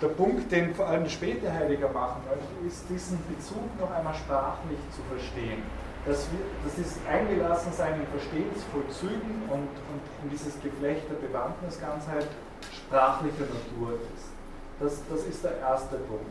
Der 0.00 0.08
Punkt, 0.08 0.50
den 0.50 0.74
vor 0.74 0.86
allem 0.86 1.08
später 1.08 1.52
Heidegger 1.52 1.88
machen 1.90 2.22
möchte, 2.28 2.66
ist, 2.66 2.88
diesen 2.88 3.18
Bezug 3.28 3.80
noch 3.80 3.90
einmal 3.90 4.14
sprachlich 4.14 4.78
zu 4.94 5.02
verstehen. 5.08 5.62
Dass, 6.06 6.28
dass 6.62 6.74
dieses 6.76 6.98
Eingelassensein 7.10 8.00
in 8.00 8.06
Verstehensvollzügen 8.08 9.42
und, 9.48 9.68
und 9.68 10.02
in 10.22 10.30
dieses 10.30 10.60
Geflecht 10.60 11.02
der 11.10 11.26
Bewandtnisganzheit 11.26 12.26
sprachlicher 12.72 13.44
Natur 13.44 13.94
ist. 14.14 14.28
Das, 14.80 15.00
das 15.08 15.24
ist 15.26 15.42
der 15.44 15.58
erste 15.60 15.96
Punkt. 15.96 16.26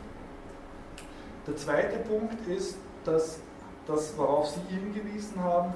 Der 1.48 1.58
zweite 1.58 1.98
Punkt 2.08 2.48
ist, 2.48 2.78
dass 3.04 3.40
das, 3.88 4.18
worauf 4.18 4.48
Sie 4.48 4.62
hingewiesen 4.70 5.44
haben, 5.44 5.74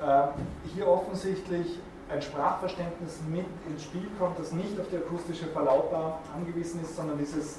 äh, 0.00 0.28
hier 0.74 0.88
offensichtlich 0.88 1.78
ein 2.08 2.22
Sprachverständnis 2.22 3.20
mit 3.28 3.46
ins 3.68 3.82
Spiel 3.82 4.08
kommt, 4.18 4.38
das 4.38 4.52
nicht 4.52 4.78
auf 4.78 4.86
die 4.90 4.96
akustische 4.96 5.46
Verlautbarung 5.46 6.14
angewiesen 6.34 6.82
ist, 6.82 6.96
sondern 6.96 7.18
dieses 7.18 7.58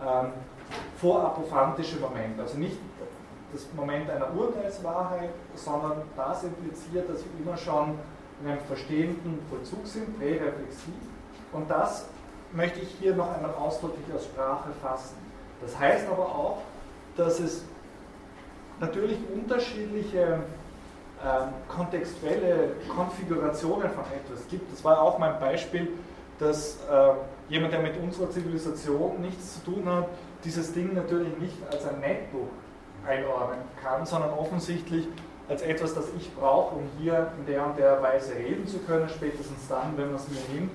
ähm, 0.00 0.32
vorapophantische 0.98 1.98
Moment. 1.98 2.38
Also 2.40 2.56
nicht 2.58 2.78
das 3.52 3.66
Moment 3.76 4.10
einer 4.10 4.34
Urteilswahrheit, 4.34 5.30
sondern 5.54 6.02
das 6.16 6.44
impliziert, 6.44 7.08
dass 7.08 7.18
wir 7.18 7.44
immer 7.44 7.56
schon 7.56 7.98
in 8.42 8.50
einem 8.50 8.60
verstehenden 8.60 9.38
Vollzug 9.48 9.86
sind, 9.86 10.18
präreflexiv. 10.18 10.94
Und 11.52 11.70
das 11.70 12.06
möchte 12.52 12.80
ich 12.80 12.88
hier 13.00 13.14
noch 13.14 13.34
einmal 13.34 13.54
ausdrücklich 13.54 14.06
als 14.12 14.24
Sprache 14.24 14.70
fassen. 14.80 15.16
Das 15.60 15.78
heißt 15.78 16.06
aber 16.10 16.26
auch, 16.26 16.58
dass 17.16 17.40
es 17.40 17.64
natürlich 18.80 19.18
unterschiedliche 19.32 20.40
ähm, 21.24 21.48
kontextuelle 21.68 22.70
Konfigurationen 22.88 23.90
von 23.90 24.04
etwas 24.04 24.48
gibt. 24.48 24.72
Das 24.72 24.82
war 24.84 25.00
auch 25.00 25.18
mein 25.18 25.38
Beispiel, 25.38 25.88
dass 26.38 26.78
äh, 26.90 27.12
jemand, 27.48 27.72
der 27.72 27.80
mit 27.80 27.96
unserer 28.02 28.30
Zivilisation 28.30 29.20
nichts 29.20 29.54
zu 29.54 29.70
tun 29.70 29.84
hat, 29.86 30.08
dieses 30.44 30.72
Ding 30.72 30.94
natürlich 30.94 31.36
nicht 31.38 31.56
als 31.70 31.86
ein 31.86 32.00
Netbook 32.00 32.48
einordnen 33.06 33.60
kann, 33.82 34.06
sondern 34.06 34.30
offensichtlich 34.30 35.06
als 35.48 35.62
etwas, 35.62 35.94
das 35.94 36.06
ich 36.18 36.34
brauche, 36.34 36.76
um 36.76 36.82
hier 36.98 37.32
in 37.38 37.46
der 37.46 37.66
und 37.66 37.78
der 37.78 38.02
Weise 38.02 38.34
reden 38.34 38.66
zu 38.66 38.78
können. 38.78 39.08
Spätestens 39.08 39.68
dann, 39.68 39.96
wenn 39.96 40.06
man 40.06 40.16
es 40.16 40.28
mir 40.28 40.40
nimmt, 40.54 40.70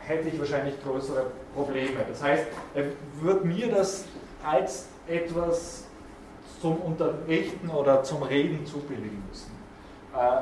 hätte 0.00 0.28
ich 0.28 0.38
wahrscheinlich 0.38 0.82
größere 0.82 1.26
Probleme. 1.54 2.00
Das 2.08 2.22
heißt, 2.22 2.46
er 2.74 2.84
wird 3.20 3.44
mir 3.44 3.70
das 3.70 4.04
als 4.44 4.88
etwas 5.06 5.84
zum 6.60 6.76
Unterrichten 6.78 7.70
oder 7.70 8.02
zum 8.02 8.22
Reden 8.22 8.66
zubilligen 8.66 9.22
müssen. 9.28 9.50
Äh, 10.14 10.18
äh, 10.18 10.40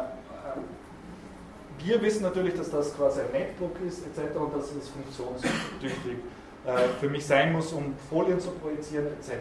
wir 1.85 2.03
wissen 2.03 2.23
natürlich, 2.23 2.55
dass 2.55 2.71
das 2.71 2.97
quasi 2.97 3.21
ein 3.21 3.31
Netbook 3.33 3.77
ist 3.87 4.05
etc. 4.07 4.37
und 4.37 4.55
dass 4.55 4.73
es 4.73 4.89
funktionstüchtig 4.89 6.19
äh, 6.67 6.89
für 7.01 7.09
mich 7.09 7.25
sein 7.25 7.53
muss, 7.53 7.73
um 7.73 7.95
Folien 8.11 8.41
zu 8.41 8.51
projizieren 8.51 9.07
etc. 9.07 9.35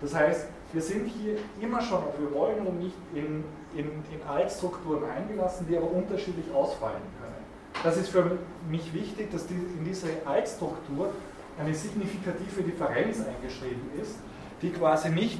Das 0.00 0.14
heißt, 0.14 0.48
wir 0.74 0.82
sind 0.82 1.06
hier 1.06 1.36
immer 1.60 1.80
schon, 1.80 1.98
ob 1.98 2.18
wir 2.18 2.32
wollen 2.34 2.60
oder 2.60 2.72
nicht, 2.72 2.96
in, 3.14 3.44
in, 3.74 3.86
in 3.86 4.22
Altstrukturen 4.28 5.04
eingelassen, 5.08 5.66
die 5.68 5.76
aber 5.76 5.90
unterschiedlich 5.90 6.46
ausfallen 6.52 7.00
können. 7.20 7.34
Das 7.82 7.96
ist 7.96 8.08
für 8.08 8.38
mich 8.68 8.92
wichtig, 8.92 9.30
dass 9.30 9.46
die, 9.46 9.54
in 9.54 9.84
dieser 9.84 10.08
Altstruktur 10.24 11.10
eine 11.58 11.72
signifikative 11.72 12.62
Differenz 12.62 13.18
eingeschrieben 13.24 13.90
ist, 14.02 14.16
die 14.62 14.70
quasi 14.70 15.10
nicht 15.10 15.38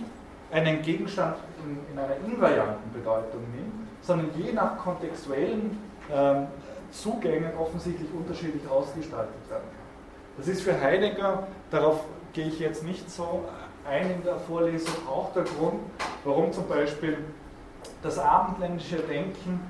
einen 0.52 0.82
Gegenstand 0.82 1.36
in, 1.64 1.78
in 1.92 1.98
einer 1.98 2.16
invarianten 2.24 2.92
Bedeutung 2.92 3.40
nimmt, 3.54 3.88
sondern 4.02 4.30
je 4.36 4.52
nach 4.52 4.78
kontextuellen 4.78 5.78
ähm, 6.12 6.46
Zugängen 6.92 7.56
offensichtlich 7.58 8.08
unterschiedlich 8.12 8.62
ausgestaltet 8.68 9.34
werden 9.50 9.64
kann. 9.64 10.36
Das 10.36 10.46
ist 10.46 10.62
für 10.62 10.80
Heidegger, 10.80 11.48
darauf 11.70 12.04
gehe 12.32 12.46
ich 12.46 12.60
jetzt 12.60 12.84
nicht 12.84 13.10
so 13.10 13.44
ein 13.88 14.10
in 14.10 14.22
der 14.22 14.36
Vorlesung, 14.36 14.94
auch 15.08 15.32
der 15.32 15.44
Grund, 15.44 15.80
warum 16.24 16.52
zum 16.52 16.68
Beispiel 16.68 17.18
das 18.02 18.18
abendländische 18.18 18.98
Denken 18.98 19.60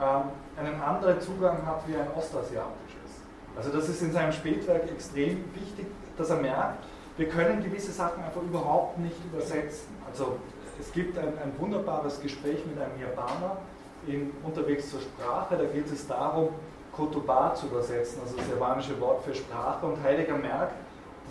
ähm, 0.00 0.22
einen 0.56 0.80
anderen 0.80 1.20
Zugang 1.20 1.64
hat 1.66 1.86
wie 1.86 1.96
ein 1.96 2.08
ostasiatisches. 2.16 3.22
Also 3.56 3.70
das 3.70 3.88
ist 3.88 4.02
in 4.02 4.12
seinem 4.12 4.32
Spätwerk 4.32 4.90
extrem 4.90 5.44
wichtig, 5.54 5.86
dass 6.16 6.30
er 6.30 6.36
merkt, 6.36 6.84
wir 7.16 7.28
können 7.28 7.62
gewisse 7.62 7.92
Sachen 7.92 8.22
einfach 8.24 8.40
überhaupt 8.40 8.98
nicht 8.98 9.16
übersetzen. 9.30 9.94
Also 10.10 10.38
es 10.80 10.90
gibt 10.92 11.18
ein, 11.18 11.28
ein 11.28 11.52
wunderbares 11.58 12.20
Gespräch 12.20 12.64
mit 12.66 12.82
einem 12.82 12.98
Japaner, 13.00 13.58
in 14.06 14.32
Unterwegs 14.42 14.90
zur 14.90 15.00
Sprache, 15.00 15.56
da 15.56 15.64
geht 15.64 15.90
es 15.92 16.06
darum, 16.08 16.48
Kotoba 16.92 17.54
zu 17.54 17.66
übersetzen, 17.66 18.20
also 18.22 18.36
das 18.36 18.48
japanische 18.48 19.00
Wort 19.00 19.22
für 19.22 19.34
Sprache. 19.34 19.86
Und 19.86 20.02
Heidegger 20.02 20.36
merkt, 20.36 20.74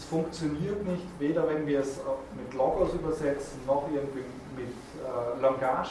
es 0.02 0.06
funktioniert 0.08 0.84
nicht, 0.88 1.04
weder 1.20 1.48
wenn 1.48 1.68
wir 1.68 1.80
es 1.80 2.00
mit 2.36 2.54
Logos 2.56 2.94
übersetzen, 2.94 3.60
noch 3.68 3.88
irgendwie 3.94 4.24
mit 4.56 4.68
äh, 4.68 5.42
Langage 5.42 5.90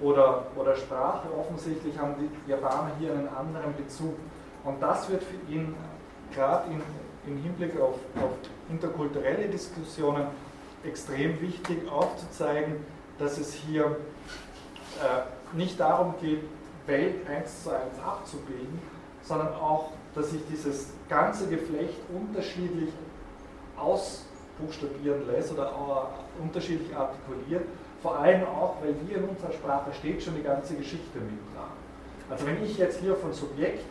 oder, 0.00 0.46
oder 0.56 0.74
Sprache. 0.74 1.28
Offensichtlich 1.38 1.98
haben 1.98 2.14
die 2.18 2.50
Japaner 2.50 2.92
hier 2.98 3.12
einen 3.12 3.28
anderen 3.28 3.76
Bezug. 3.76 4.14
Und 4.64 4.82
das 4.82 5.10
wird 5.10 5.22
für 5.22 5.52
ihn 5.52 5.74
gerade 6.32 6.70
im 7.26 7.36
Hinblick 7.42 7.78
auf, 7.78 7.96
auf 8.16 8.32
interkulturelle 8.70 9.48
Diskussionen 9.48 10.26
extrem 10.82 11.38
wichtig 11.42 11.86
aufzuzeigen, 11.90 12.76
dass 13.18 13.36
es 13.36 13.52
hier 13.52 13.84
äh, 13.84 15.56
nicht 15.56 15.78
darum 15.78 16.14
geht, 16.20 16.44
Welt 16.86 17.28
eins 17.28 17.62
zu 17.62 17.70
eins 17.70 17.98
abzubilden, 18.02 18.80
sondern 19.22 19.52
auch, 19.54 19.92
dass 20.14 20.30
sich 20.30 20.40
dieses 20.50 20.94
ganze 21.10 21.46
Geflecht 21.48 21.98
unterschiedlich 22.08 22.88
ausbuchstabieren 23.80 25.26
lässt 25.26 25.52
oder 25.52 25.72
unterschiedlich 26.40 26.94
artikuliert. 26.94 27.64
Vor 28.02 28.18
allem 28.18 28.44
auch, 28.44 28.76
weil 28.82 28.94
wir 29.06 29.18
in 29.18 29.24
unserer 29.24 29.52
Sprache 29.52 29.92
steht 29.92 30.22
schon 30.22 30.34
die 30.34 30.42
ganze 30.42 30.74
Geschichte 30.74 31.18
mit 31.18 31.38
dran. 31.54 31.70
Also 32.30 32.46
wenn 32.46 32.64
ich 32.64 32.78
jetzt 32.78 33.00
hier 33.00 33.14
von 33.16 33.32
Subjekt 33.32 33.84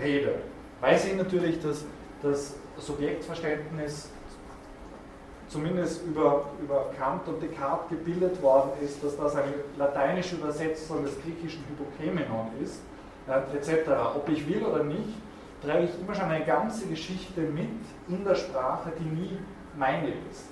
rede, 0.00 0.34
weiß 0.80 1.06
ich 1.06 1.16
natürlich, 1.16 1.60
dass 1.62 1.84
das 2.22 2.56
Subjektverständnis 2.78 4.10
zumindest 5.48 6.04
über, 6.06 6.46
über 6.60 6.90
Kant 6.98 7.26
und 7.26 7.42
Descartes 7.42 7.88
gebildet 7.88 8.42
worden 8.42 8.70
ist, 8.82 9.02
dass 9.02 9.16
das 9.16 9.34
eine 9.36 9.54
lateinische 9.78 10.36
Übersetzung 10.36 11.04
des 11.04 11.14
griechischen 11.22 11.64
Hypokemenon 11.68 12.50
ist, 12.62 12.80
äh, 13.26 13.56
etc. 13.56 13.88
Ob 14.14 14.28
ich 14.28 14.46
will 14.46 14.62
oder 14.62 14.84
nicht, 14.84 15.14
trage 15.62 15.84
ich 15.84 16.00
immer 16.00 16.14
schon 16.14 16.30
eine 16.30 16.44
ganze 16.44 16.86
Geschichte 16.86 17.40
mit 17.40 17.68
in 18.08 18.24
der 18.24 18.34
Sprache, 18.34 18.92
die 18.98 19.04
nie 19.04 19.38
meine 19.76 20.08
ist. 20.30 20.46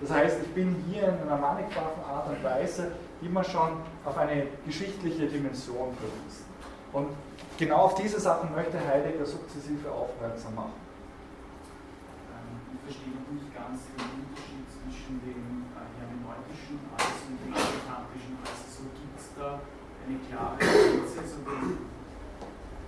Das 0.00 0.10
heißt, 0.10 0.38
ich 0.42 0.48
bin 0.48 0.74
hier 0.90 1.08
in 1.08 1.28
einer 1.28 1.36
mannigfachen 1.36 2.02
Art 2.10 2.28
und 2.28 2.42
Weise 2.42 2.92
immer 3.22 3.44
schon 3.44 3.78
auf 4.04 4.18
eine 4.18 4.46
geschichtliche 4.66 5.26
Dimension 5.26 5.94
verwiesen. 5.94 6.44
Und 6.92 7.08
genau 7.56 7.86
auf 7.86 7.94
diese 7.94 8.18
Sachen 8.18 8.52
möchte 8.52 8.78
Heidegger 8.78 9.24
sukzessive 9.24 9.88
aufmerksam 9.90 10.56
machen. 10.56 10.74
Ähm, 12.34 12.74
ich 12.74 12.80
verstehe 12.82 13.14
noch 13.14 13.30
nicht 13.30 13.54
ganz 13.54 13.86
den 13.94 14.26
Unterschied 14.26 14.66
zwischen 14.74 15.22
dem 15.22 15.70
äh, 15.70 15.86
hermeneutischen 16.02 16.82
Als 16.98 17.22
und 17.30 17.38
dem 17.38 17.54
adjekantischen 17.54 18.34
Als. 18.42 18.74
So 18.74 18.82
gibt 18.98 19.14
es 19.14 19.30
da 19.38 19.62
eine 20.02 20.18
klare 20.26 20.58
Grenze. 20.58 21.91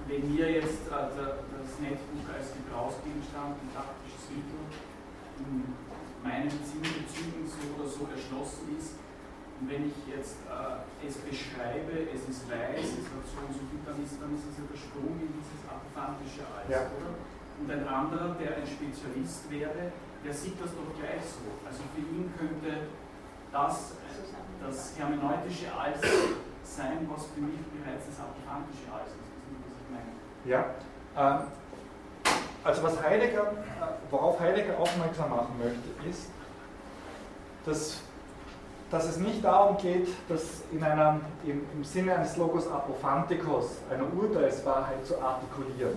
Wenn 0.07 0.23
mir 0.35 0.51
jetzt 0.51 0.85
äh, 0.89 1.11
das 1.11 1.73
Netbuch 1.81 2.27
als 2.29 2.53
Gebrauchsgegenstand, 2.53 3.57
ein 3.57 3.71
taktisches 3.73 4.25
Mittel 4.31 4.61
in 5.41 5.65
meinen 6.23 6.51
Sinnbezügen 6.51 7.49
so 7.49 7.65
oder 7.77 7.89
so 7.89 8.05
erschlossen 8.13 8.77
ist, 8.77 9.01
und 9.61 9.71
wenn 9.71 9.87
ich 9.87 9.97
jetzt 10.11 10.43
äh, 10.51 11.07
es 11.07 11.15
beschreibe, 11.23 12.11
es 12.11 12.27
ist 12.27 12.45
weiß, 12.51 12.85
es 12.85 13.07
hat 13.07 13.25
so 13.25 13.39
und 13.47 13.55
so 13.55 13.63
viel, 13.71 13.81
dann 13.87 13.97
ist, 14.03 14.19
dann 14.19 14.35
ist 14.35 14.45
es 14.51 14.59
ja 14.59 14.65
der 14.67 14.77
Sprung 14.77 15.15
in 15.23 15.31
dieses 15.31 15.63
apophantische 15.65 16.43
Als, 16.43 16.69
ja. 16.69 16.91
oder? 16.91 17.15
Und 17.55 17.71
ein 17.71 17.87
anderer, 17.87 18.35
der 18.35 18.59
ein 18.59 18.67
Spezialist 18.67 19.47
wäre, 19.47 19.95
der 20.21 20.35
sieht 20.35 20.59
das 20.59 20.75
doch 20.75 20.91
gleich 20.99 21.23
so. 21.23 21.47
Also 21.63 21.87
für 21.95 22.03
ihn 22.03 22.35
könnte 22.35 22.91
das 23.55 23.95
das 24.59 24.99
hermeneutische 24.99 25.71
Als 25.71 26.03
sein, 26.65 27.07
was 27.07 27.31
für 27.31 27.41
mich 27.41 27.63
bereits 27.79 28.11
das 28.11 28.19
apophantische 28.19 28.91
Als 28.91 29.15
ist. 29.15 29.31
Das 29.31 29.39
ist 29.39 29.55
nicht, 29.55 29.65
was 29.71 29.77
ich 29.79 29.91
meine. 29.95 30.13
Ja. 30.45 30.67
Ähm, 31.17 31.39
also 32.63 32.83
was 32.83 33.03
Heidegger, 33.03 33.43
äh, 33.43 34.11
worauf 34.11 34.41
Heidegger 34.41 34.79
aufmerksam 34.79 35.31
machen 35.31 35.55
möchte, 35.59 36.09
ist, 36.09 36.31
dass 37.67 38.01
dass 38.95 39.09
es 39.09 39.17
nicht 39.17 39.45
darum 39.45 39.77
geht, 39.77 40.07
dass 40.29 40.63
in 40.71 40.83
einer, 40.85 41.21
im, 41.45 41.63
im 41.75 41.85
Sinne 41.85 42.15
eines 42.15 42.37
Logos 42.37 42.71
Apophantikos, 42.71 43.79
einer 43.91 44.05
Urteilswahrheit 44.17 45.05
zu 45.05 45.21
artikulieren. 45.21 45.97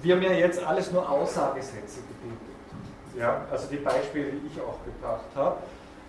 Wir 0.00 0.16
haben 0.16 0.22
ja 0.22 0.32
jetzt 0.32 0.64
alles 0.64 0.90
nur 0.90 1.08
Aussagesätze 1.08 2.00
gebildet. 2.00 2.40
Ja, 3.14 3.42
also 3.50 3.66
die 3.68 3.76
Beispiele, 3.76 4.32
die 4.32 4.46
ich 4.46 4.60
auch 4.60 4.78
gebracht 4.84 5.26
habe. 5.34 5.56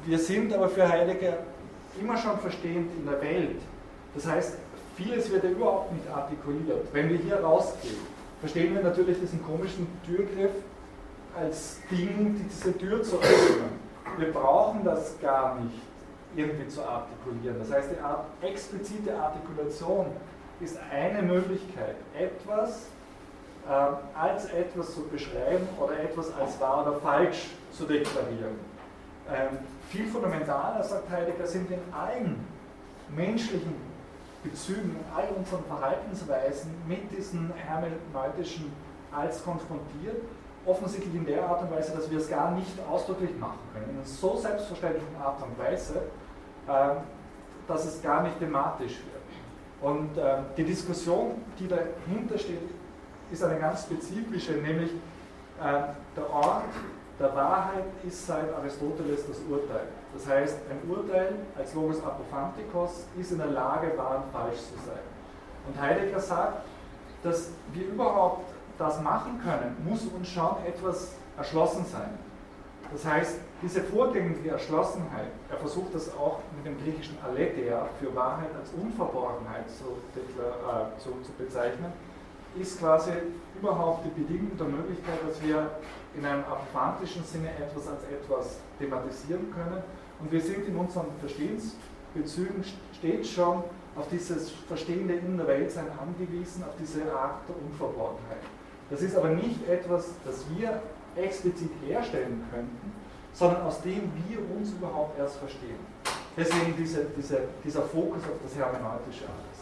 Wir 0.06 0.18
sind 0.18 0.54
aber 0.54 0.70
für 0.70 0.88
Heidegger 0.88 1.40
immer 2.00 2.16
schon 2.16 2.40
verstehend 2.40 2.90
in 2.98 3.06
der 3.06 3.22
Welt. 3.22 3.60
Das 4.16 4.28
heißt, 4.28 4.58
vieles 5.02 5.32
wird 5.32 5.44
ja 5.44 5.50
überhaupt 5.50 5.94
nicht 5.94 6.08
artikuliert. 6.10 6.88
Wenn 6.94 7.10
wir 7.10 7.18
hier 7.18 7.40
rausgehen, 7.40 7.96
verstehen 8.40 8.76
wir 8.76 8.84
natürlich 8.84 9.20
diesen 9.20 9.44
komischen 9.44 9.88
Türgriff 10.06 10.52
als 11.40 11.80
Ding, 11.90 12.46
diese 12.50 12.78
Tür 12.78 13.02
zu 13.04 13.18
öffnen 13.18 13.82
wir 14.18 14.32
brauchen 14.32 14.84
das 14.84 15.20
gar 15.22 15.60
nicht 15.60 15.82
irgendwie 16.36 16.68
zu 16.68 16.82
artikulieren. 16.84 17.58
Das 17.60 17.72
heißt, 17.72 17.92
die 17.92 18.00
Art, 18.00 18.26
explizite 18.42 19.16
Artikulation 19.18 20.08
ist 20.60 20.78
eine 20.92 21.22
Möglichkeit, 21.22 21.96
etwas 22.18 22.88
äh, 23.68 24.18
als 24.18 24.46
etwas 24.46 24.94
zu 24.94 25.08
beschreiben 25.08 25.68
oder 25.80 26.00
etwas 26.00 26.34
als 26.36 26.60
wahr 26.60 26.88
oder 26.88 27.00
falsch 27.00 27.50
zu 27.72 27.86
deklarieren. 27.86 28.60
Ähm, 29.30 29.58
viel 29.90 30.08
fundamentaler, 30.08 30.84
sagt 30.84 31.10
Heidegger, 31.10 31.48
sind 31.48 31.70
in 31.70 31.80
allen 31.94 32.46
menschlichen 33.16 33.76
Bezügen, 34.44 34.96
all 35.16 35.28
unseren 35.38 35.64
Verhaltensweisen 35.66 36.72
mit 36.88 37.12
diesen 37.12 37.52
hermeneutischen 37.54 38.72
als 39.12 39.44
konfrontiert 39.44 40.22
offensichtlich 40.66 41.14
in 41.16 41.26
der 41.26 41.48
Art 41.48 41.64
und 41.64 41.72
Weise, 41.72 41.94
dass 41.96 42.10
wir 42.10 42.20
es 42.20 42.30
gar 42.30 42.52
nicht 42.52 42.72
ausdrücklich 42.90 43.32
machen 43.40 43.60
können. 43.74 43.90
In 43.90 43.96
einer 43.98 44.06
so 44.06 44.38
selbstverständlichen 44.38 45.16
Art 45.20 45.42
und 45.42 45.58
Weise, 45.58 46.04
ähm, 46.70 46.98
dass 47.68 47.86
es 47.86 48.02
gar 48.02 48.24
nicht 48.24 48.38
thematisch 48.40 48.98
wird. 49.00 49.22
Und 49.82 50.18
ähm, 50.18 50.46
die 50.56 50.64
Diskussion, 50.64 51.42
die 51.58 51.68
dahinter 51.68 52.38
steht, 52.38 52.70
ist 53.32 53.44
eine 53.44 53.60
ganz 53.60 53.84
spezifische, 53.84 54.54
nämlich 54.54 54.92
ähm, 55.64 55.84
der 56.16 56.30
Ort 56.30 56.66
der 57.20 57.36
Wahrheit 57.36 57.86
ist 58.06 58.26
seit 58.26 58.54
Aristoteles 58.54 59.28
das 59.28 59.38
Urteil. 59.50 59.88
Das 60.14 60.28
heißt, 60.28 60.58
ein 60.70 60.90
Urteil 60.90 61.36
als 61.58 61.74
Logos 61.74 62.04
Apophantikos 62.04 63.06
ist 63.20 63.32
in 63.32 63.38
der 63.38 63.48
Lage, 63.48 63.98
wahr 63.98 64.24
und 64.26 64.32
falsch 64.32 64.58
zu 64.58 64.76
sein. 64.86 65.00
Und 65.68 65.80
Heidegger 65.80 66.20
sagt, 66.20 66.66
dass 67.24 67.50
wir 67.72 67.88
überhaupt 67.88 68.52
das 68.78 69.02
machen 69.02 69.40
können, 69.44 69.78
muss 69.86 70.06
uns 70.06 70.28
schon 70.28 70.56
etwas 70.66 71.14
erschlossen 71.38 71.86
sein. 71.86 72.18
Das 72.92 73.06
heißt, 73.06 73.40
diese 73.62 73.82
vorgängige 73.84 74.50
Erschlossenheit, 74.50 75.32
er 75.50 75.58
versucht 75.58 75.96
das 75.96 76.14
auch 76.18 76.40
mit 76.58 76.66
dem 76.66 76.84
griechischen 76.84 77.18
Aletheia 77.24 77.88
für 78.00 78.14
Wahrheit 78.16 78.50
als 78.60 78.72
Unverborgenheit 78.74 79.70
zu, 79.70 79.86
äh, 80.20 81.00
zu, 81.00 81.12
zu 81.24 81.32
bezeichnen, 81.38 81.94
ist 82.60 82.80
quasi 82.80 83.12
überhaupt 83.60 84.06
die 84.06 84.22
Bedingung 84.22 84.58
der 84.58 84.68
Möglichkeit, 84.68 85.20
dass 85.28 85.42
wir 85.42 85.72
in 86.16 86.26
einem 86.26 86.44
apophantischen 86.44 87.24
Sinne 87.24 87.50
etwas 87.52 87.88
als 87.88 88.04
etwas 88.04 88.58
thematisieren 88.80 89.54
können. 89.54 89.82
Und 90.20 90.32
wir 90.32 90.42
sind 90.42 90.68
in 90.68 90.76
unseren 90.76 91.08
Verstehensbezügen 91.20 92.64
stets 92.94 93.30
schon 93.30 93.64
auf 93.96 94.08
dieses 94.10 94.52
Verstehende 94.52 95.16
in 95.16 95.38
der 95.38 95.48
Weltsein 95.48 95.88
angewiesen, 96.00 96.64
auf 96.64 96.76
diese 96.80 97.04
Art 97.14 97.48
der 97.48 97.56
Unverborgenheit. 97.56 98.44
Das 98.90 99.02
ist 99.02 99.16
aber 99.16 99.30
nicht 99.30 99.68
etwas, 99.70 100.10
das 100.26 100.46
wir 100.56 100.82
explizit 101.16 101.72
herstellen 101.86 102.44
könnten, 102.52 102.92
sondern 103.34 103.62
aus 103.64 103.82
dem 103.82 104.12
wir 104.28 104.40
uns 104.56 104.72
überhaupt 104.72 105.18
erst 105.18 105.38
verstehen. 105.38 105.80
Deswegen 106.36 106.76
diese, 106.78 107.06
diese, 107.16 107.44
dieser 107.64 107.84
Fokus 107.84 108.24
auf 108.24 108.40
das 108.44 108.56
hermeneutische 108.56 109.28
alles. 109.28 109.60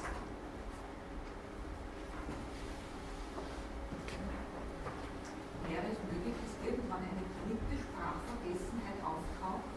Wäre 5.65 5.85
es 5.89 5.97
möglich, 6.09 6.33
dass 6.37 6.53
irgendwann 6.65 7.01
eine 7.05 7.25
dritte 7.45 7.75
Sprachvergessenheit 7.77 9.01
auftaucht, 9.01 9.69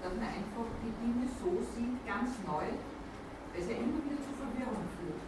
dass 0.00 0.12
man 0.16 0.28
einfach 0.28 0.68
die 0.84 0.92
Dinge 1.00 1.24
so 1.36 1.52
sieht, 1.72 2.00
ganz 2.04 2.32
neu, 2.44 2.64
weil 2.64 3.60
es 3.60 3.68
ja 3.68 3.76
immer 3.76 4.00
wieder 4.04 4.20
zu 4.20 4.32
Verwirrung 4.36 4.84
führt? 5.00 5.24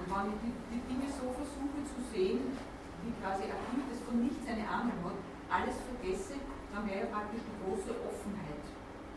Und 0.00 0.06
wenn 0.08 0.32
ich 0.32 0.40
die, 0.48 0.52
die 0.72 0.82
Dinge 0.88 1.08
so 1.12 1.28
versuche 1.32 1.80
zu 1.84 2.00
sehen, 2.08 2.56
wie 3.04 3.12
quasi 3.20 3.52
ein 3.52 3.60
Kind, 3.68 3.84
das 3.88 4.00
von 4.00 4.16
nichts 4.20 4.48
eine 4.48 4.64
Ahnung 4.64 4.96
hat, 5.04 5.16
alles 5.52 5.76
vergesse, 5.84 6.40
dann 6.72 6.88
wäre 6.88 7.04
ja 7.04 7.08
praktisch 7.12 7.44
die 7.44 7.56
große 7.60 7.92
Offenheit 8.00 8.64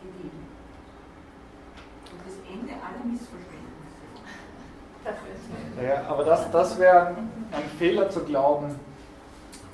gegeben. 0.02 0.48
Und 2.10 2.20
das 2.24 2.36
Ende 2.44 2.72
aller 2.74 3.04
Missverständnisse. 3.04 4.04
Ja, 5.82 6.08
aber 6.08 6.24
das, 6.54 6.78
wäre 6.78 7.08
ein 7.08 7.68
Fehler 7.78 8.08
zu 8.08 8.20
glauben, 8.20 8.76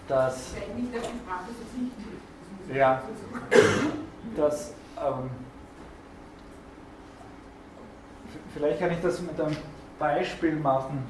dass. 0.08 0.54
Ja, 2.74 3.02
dass. 4.36 4.72
Ähm, 4.96 5.30
vielleicht 8.54 8.80
kann 8.80 8.92
ich 8.92 9.00
das 9.02 9.20
mit 9.20 9.38
einem 9.40 9.56
Beispiel 9.98 10.56
machen. 10.56 11.06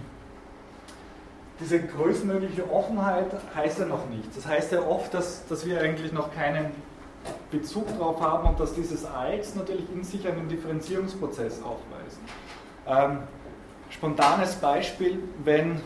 diese 1.60 1.80
größtmögliche 1.80 2.70
Offenheit 2.72 3.26
heißt 3.54 3.78
ja 3.78 3.84
noch 3.84 4.08
nichts. 4.08 4.34
Das 4.34 4.46
heißt 4.46 4.72
ja 4.72 4.80
oft, 4.82 5.14
dass, 5.14 5.46
dass 5.46 5.64
wir 5.66 5.80
eigentlich 5.80 6.12
noch 6.12 6.34
keinen 6.34 6.72
Bezug 7.50 7.86
darauf 7.98 8.20
haben 8.20 8.48
und 8.48 8.58
dass 8.58 8.74
dieses 8.74 9.04
Als 9.04 9.54
natürlich 9.54 9.84
in 9.92 10.02
sich 10.02 10.26
einen 10.26 10.48
Differenzierungsprozess 10.48 11.60
aufweist. 11.62 12.18
Ähm, 12.86 13.18
spontanes 14.00 14.54
Beispiel, 14.54 15.22
wenn, 15.44 15.78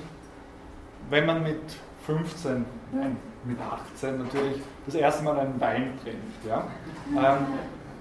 wenn 1.10 1.26
man 1.26 1.42
mit 1.42 1.60
15, 2.06 2.64
nein, 2.92 3.16
mit 3.44 3.58
18 3.60 4.18
natürlich 4.18 4.62
das 4.86 4.94
erste 4.94 5.24
Mal 5.24 5.36
einen 5.40 5.60
Wein 5.60 5.98
trinkt, 6.00 6.46
ja, 6.46 6.64
ähm, 7.10 7.46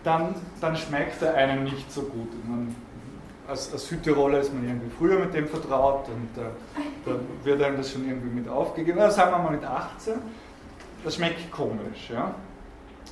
dann, 0.03 0.35
dann 0.61 0.75
schmeckt 0.75 1.19
er 1.23 1.33
einem 1.33 1.63
nicht 1.63 1.91
so 1.91 2.03
gut. 2.03 2.29
Man, 2.47 2.75
als, 3.47 3.73
als 3.73 3.87
Südtiroler 3.87 4.39
ist 4.39 4.53
man 4.53 4.63
irgendwie 4.63 4.89
früher 4.99 5.17
mit 5.17 5.33
dem 5.33 5.47
vertraut 5.47 6.07
und 6.09 6.41
äh, 6.41 6.45
da 7.05 7.11
wird 7.43 7.63
einem 7.63 7.77
das 7.77 7.91
schon 7.91 8.07
irgendwie 8.07 8.39
mit 8.39 8.47
aufgegeben. 8.47 8.99
Also 8.99 9.15
sagen 9.17 9.31
wir 9.31 9.39
mal 9.39 9.51
mit 9.51 9.65
18, 9.65 10.13
das 11.03 11.15
schmeckt 11.15 11.51
komisch. 11.51 12.11
Ja? 12.11 12.35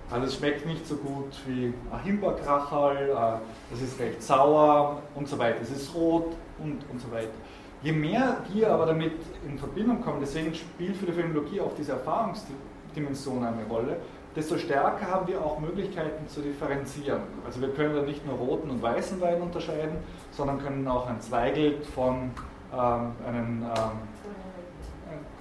Also 0.09 0.27
es 0.27 0.35
schmeckt 0.35 0.65
nicht 0.65 0.87
so 0.87 0.95
gut 0.95 1.33
wie 1.45 1.73
ein 1.91 2.03
Himbeerkracherl, 2.03 3.09
äh, 3.09 3.73
es 3.73 3.81
ist 3.81 3.99
recht 3.99 4.23
sauer 4.23 5.01
und 5.15 5.27
so 5.27 5.37
weiter, 5.37 5.57
es 5.61 5.69
ist 5.69 5.93
rot 5.93 6.33
und, 6.59 6.79
und 6.89 7.01
so 7.01 7.11
weiter. 7.11 7.33
Je 7.83 7.91
mehr 7.91 8.37
wir 8.53 8.71
aber 8.71 8.85
damit 8.85 9.11
in 9.45 9.59
Verbindung 9.59 10.01
kommen, 10.01 10.19
deswegen 10.21 10.53
spielt 10.53 10.95
für 10.95 11.05
die 11.05 11.11
Phänomenologie 11.11 11.59
auch 11.59 11.73
diese 11.77 11.91
Erfahrungsdimension 11.91 13.43
eine 13.43 13.65
Rolle, 13.69 13.97
desto 14.37 14.57
stärker 14.57 15.07
haben 15.09 15.27
wir 15.27 15.43
auch 15.43 15.59
Möglichkeiten 15.59 16.27
zu 16.27 16.41
differenzieren. 16.41 17.21
Also 17.43 17.59
wir 17.59 17.69
können 17.69 17.95
da 17.95 18.03
nicht 18.03 18.23
nur 18.23 18.35
roten 18.35 18.69
und 18.69 18.81
weißen 18.83 19.19
Wein 19.19 19.41
unterscheiden, 19.41 19.97
sondern 20.31 20.59
können 20.63 20.87
auch 20.87 21.07
ein 21.07 21.19
Zweigelt 21.19 21.85
von 21.87 22.31
ähm, 22.71 23.11
einem 23.27 23.63
ähm, 23.63 23.97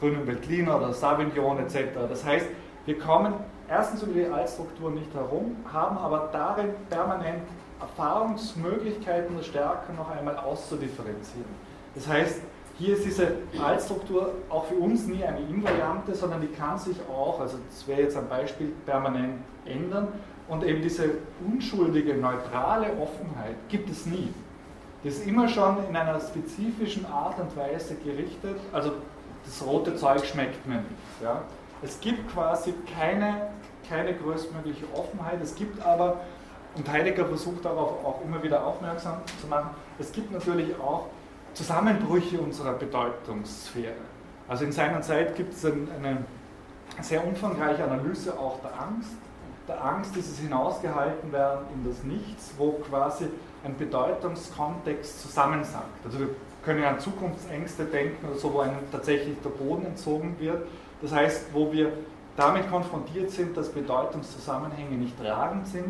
grünen 0.01 0.26
Veltliner 0.26 0.78
oder 0.78 0.94
Sauvignon 0.94 1.59
etc. 1.59 1.76
Das 2.09 2.24
heißt, 2.24 2.47
wir 2.86 2.99
kommen 2.99 3.34
erstens 3.68 4.03
über 4.03 4.14
die 4.14 4.26
Altstruktur 4.26 4.90
nicht 4.90 5.12
herum, 5.12 5.57
haben 5.70 5.99
aber 5.99 6.30
darin 6.32 6.70
permanent 6.88 7.42
Erfahrungsmöglichkeiten 7.80 9.36
der 9.36 9.44
Stärke 9.44 9.92
noch 9.92 10.11
einmal 10.11 10.38
auszudifferenzieren. 10.38 11.44
Das 11.94 12.09
heißt, 12.09 12.40
hier 12.79 12.95
ist 12.95 13.07
diese 13.07 13.37
Altstruktur 13.62 14.35
auch 14.51 14.66
für 14.66 14.74
uns 14.74 15.07
nie 15.07 15.24
eine 15.24 15.41
Invariante, 15.41 16.14
sondern 16.14 16.43
die 16.43 16.49
kann 16.49 16.79
sich 16.79 16.97
auch, 17.09 17.41
also 17.41 17.59
das 17.70 17.89
wäre 17.89 18.03
jetzt 18.03 18.16
ein 18.16 18.29
Beispiel, 18.29 18.72
permanent 18.85 19.41
ändern. 19.64 20.09
Und 20.49 20.62
eben 20.62 20.83
diese 20.83 21.11
unschuldige, 21.45 22.14
neutrale 22.14 22.89
Offenheit 23.01 23.57
gibt 23.68 23.91
es 23.91 24.07
nie. 24.07 24.33
Das 25.03 25.14
ist 25.14 25.27
immer 25.27 25.49
schon 25.49 25.79
in 25.89 25.97
einer 25.97 26.20
spezifischen 26.20 27.07
Art 27.07 27.39
und 27.41 27.57
Weise 27.57 27.97
gerichtet. 27.97 28.57
Also 28.72 28.93
das 29.45 29.66
rote 29.66 29.97
Zeug 29.97 30.24
schmeckt 30.24 30.66
mir 30.66 30.77
nicht. 30.77 31.22
Ja. 31.22 31.43
Es 31.83 31.99
gibt 32.01 32.33
quasi 32.33 32.74
keine, 32.99 33.49
keine 33.89 34.14
größtmögliche 34.14 34.85
Offenheit. 34.95 35.41
Es 35.43 35.55
gibt 35.55 35.85
aber, 35.85 36.20
und 36.77 36.89
Heidegger 36.91 37.27
versucht 37.27 37.64
darauf 37.64 38.05
auch 38.05 38.20
immer 38.24 38.43
wieder 38.43 38.64
aufmerksam 38.64 39.18
zu 39.41 39.47
machen, 39.47 39.70
es 39.99 40.12
gibt 40.12 40.31
natürlich 40.31 40.79
auch 40.79 41.07
Zusammenbrüche 41.57 42.38
unserer 42.38 42.74
Bedeutungssphäre. 42.74 43.94
Also 44.46 44.66
in 44.66 44.72
seiner 44.72 45.00
Zeit 45.00 45.34
gibt 45.36 45.54
es 45.54 45.64
eine 45.64 46.18
sehr 47.00 47.26
umfangreiche 47.26 47.82
Analyse 47.82 48.38
auch 48.38 48.61
der 48.61 48.78
Angst. 48.78 49.16
Der 49.66 49.82
Angst, 49.82 50.14
dieses 50.14 50.38
hinausgehalten 50.38 51.32
werden 51.32 51.64
in 51.74 51.88
das 51.88 52.04
Nichts, 52.04 52.52
wo 52.59 52.72
quasi 52.72 53.28
ein 53.64 53.74
Bedeutungskontext 53.76 55.22
zusammensackt. 55.22 56.04
Also 56.04 56.20
wir 56.20 56.28
können 56.62 56.82
ja 56.82 56.90
an 56.90 57.00
Zukunftsängste 57.00 57.86
denken 57.86 58.28
oder 58.28 58.38
so, 58.38 58.52
wo 58.52 58.61
einem 58.61 58.76
tatsächlich 58.92 59.36
der 59.42 59.50
Boden 59.50 59.86
entzogen 59.86 60.36
wird. 60.38 60.68
Das 61.00 61.12
heißt, 61.12 61.54
wo 61.54 61.72
wir 61.72 61.90
damit 62.36 62.68
konfrontiert 62.68 63.30
sind, 63.30 63.57
dass 63.57 63.70
Bedeutungszusammenhänge 63.70 64.96
nicht 64.96 65.18
tragend 65.18 65.66
sind 65.66 65.86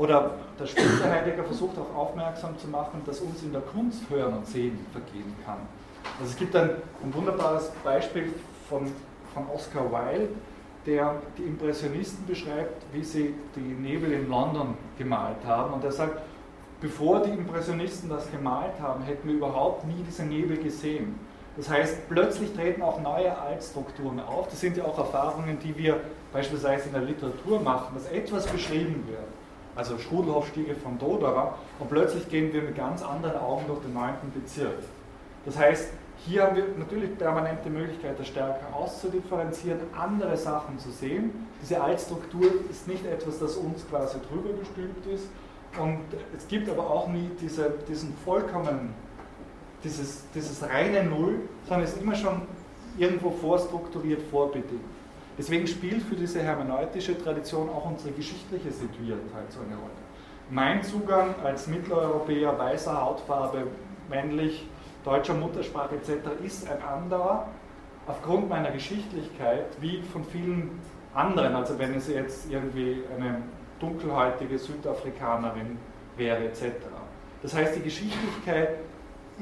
oder 0.00 0.30
der 0.58 0.66
späte 0.66 1.04
Heidegger 1.04 1.44
versucht 1.44 1.76
auch 1.78 1.94
aufmerksam 1.94 2.58
zu 2.58 2.68
machen, 2.68 3.02
dass 3.04 3.20
uns 3.20 3.42
in 3.42 3.52
der 3.52 3.60
Kunst 3.60 4.08
Hören 4.08 4.38
und 4.38 4.46
Sehen 4.46 4.78
vergehen 4.92 5.36
kann. 5.44 5.58
Also 6.18 6.32
es 6.32 6.38
gibt 6.38 6.56
ein, 6.56 6.70
ein 7.04 7.14
wunderbares 7.14 7.70
Beispiel 7.84 8.32
von, 8.66 8.90
von 9.34 9.44
Oscar 9.54 9.92
Wilde, 9.92 10.28
der 10.86 11.16
die 11.36 11.42
Impressionisten 11.42 12.26
beschreibt, 12.26 12.82
wie 12.94 13.04
sie 13.04 13.34
die 13.54 13.60
Nebel 13.60 14.12
in 14.12 14.30
London 14.30 14.74
gemalt 14.96 15.44
haben. 15.46 15.74
Und 15.74 15.84
er 15.84 15.92
sagt, 15.92 16.22
bevor 16.80 17.20
die 17.20 17.32
Impressionisten 17.32 18.08
das 18.08 18.30
gemalt 18.30 18.80
haben, 18.80 19.04
hätten 19.04 19.28
wir 19.28 19.34
überhaupt 19.34 19.86
nie 19.86 20.02
diese 20.08 20.22
Nebel 20.22 20.56
gesehen. 20.56 21.20
Das 21.58 21.68
heißt, 21.68 22.08
plötzlich 22.08 22.54
treten 22.54 22.80
auch 22.80 23.02
neue 23.02 23.36
Altstrukturen 23.38 24.20
auf. 24.20 24.48
Das 24.48 24.60
sind 24.60 24.78
ja 24.78 24.84
auch 24.84 24.96
Erfahrungen, 24.96 25.58
die 25.58 25.76
wir 25.76 26.00
beispielsweise 26.32 26.86
in 26.86 26.94
der 26.94 27.02
Literatur 27.02 27.60
machen, 27.60 27.92
dass 27.94 28.10
etwas 28.10 28.46
beschrieben 28.46 29.04
wird 29.06 29.39
also 29.76 29.98
Strudelhofstiege 29.98 30.74
von 30.74 30.98
Dodora, 30.98 31.54
und 31.78 31.88
plötzlich 31.88 32.28
gehen 32.28 32.52
wir 32.52 32.62
mit 32.62 32.76
ganz 32.76 33.02
anderen 33.02 33.38
Augen 33.38 33.64
durch 33.66 33.80
den 33.80 33.94
9. 33.94 34.14
Bezirk. 34.34 34.78
Das 35.44 35.56
heißt, 35.56 35.90
hier 36.26 36.42
haben 36.42 36.56
wir 36.56 36.64
natürlich 36.78 37.16
permanent 37.16 37.60
die 37.64 37.70
Möglichkeit, 37.70 38.18
das 38.18 38.28
stärker 38.28 38.74
auszudifferenzieren, 38.74 39.80
andere 39.96 40.36
Sachen 40.36 40.78
zu 40.78 40.90
sehen. 40.90 41.48
Diese 41.62 41.80
Altstruktur 41.80 42.46
ist 42.70 42.86
nicht 42.86 43.06
etwas, 43.06 43.38
das 43.38 43.56
uns 43.56 43.88
quasi 43.88 44.18
drüber 44.28 44.50
gestülpt 44.58 45.06
ist. 45.06 45.28
Und 45.78 46.00
es 46.36 46.46
gibt 46.48 46.68
aber 46.68 46.90
auch 46.90 47.08
nie 47.08 47.30
diese, 47.40 47.72
diesen 47.88 48.14
vollkommen, 48.24 48.92
dieses, 49.82 50.24
dieses 50.34 50.62
reine 50.68 51.04
Null, 51.04 51.40
sondern 51.66 51.84
es 51.84 51.94
ist 51.94 52.02
immer 52.02 52.14
schon 52.14 52.42
irgendwo 52.98 53.30
vorstrukturiert, 53.30 54.20
vorbedingt. 54.30 54.82
Deswegen 55.38 55.66
spielt 55.66 56.02
für 56.02 56.16
diese 56.16 56.42
hermeneutische 56.42 57.16
Tradition 57.16 57.68
auch 57.68 57.86
unsere 57.86 58.12
geschichtliche 58.12 58.70
Situiertheit 58.70 59.50
so 59.50 59.60
eine 59.60 59.76
Rolle. 59.76 59.90
Mein 60.50 60.82
Zugang 60.82 61.34
als 61.44 61.66
Mitteleuropäer, 61.66 62.58
weißer 62.58 63.00
Hautfarbe, 63.00 63.68
männlich, 64.08 64.66
deutscher 65.04 65.34
Muttersprache 65.34 65.94
etc. 65.94 66.28
ist 66.44 66.68
ein 66.68 66.82
anderer 66.82 67.46
aufgrund 68.06 68.48
meiner 68.48 68.70
Geschichtlichkeit 68.70 69.66
wie 69.80 70.02
von 70.02 70.24
vielen 70.24 70.80
anderen. 71.14 71.54
Also 71.54 71.78
wenn 71.78 71.94
es 71.94 72.08
jetzt 72.08 72.50
irgendwie 72.50 73.02
eine 73.16 73.42
dunkelhäutige 73.78 74.58
Südafrikanerin 74.58 75.78
wäre 76.16 76.44
etc. 76.44 76.72
Das 77.42 77.54
heißt, 77.54 77.76
die 77.76 77.82
Geschichtlichkeit 77.82 78.78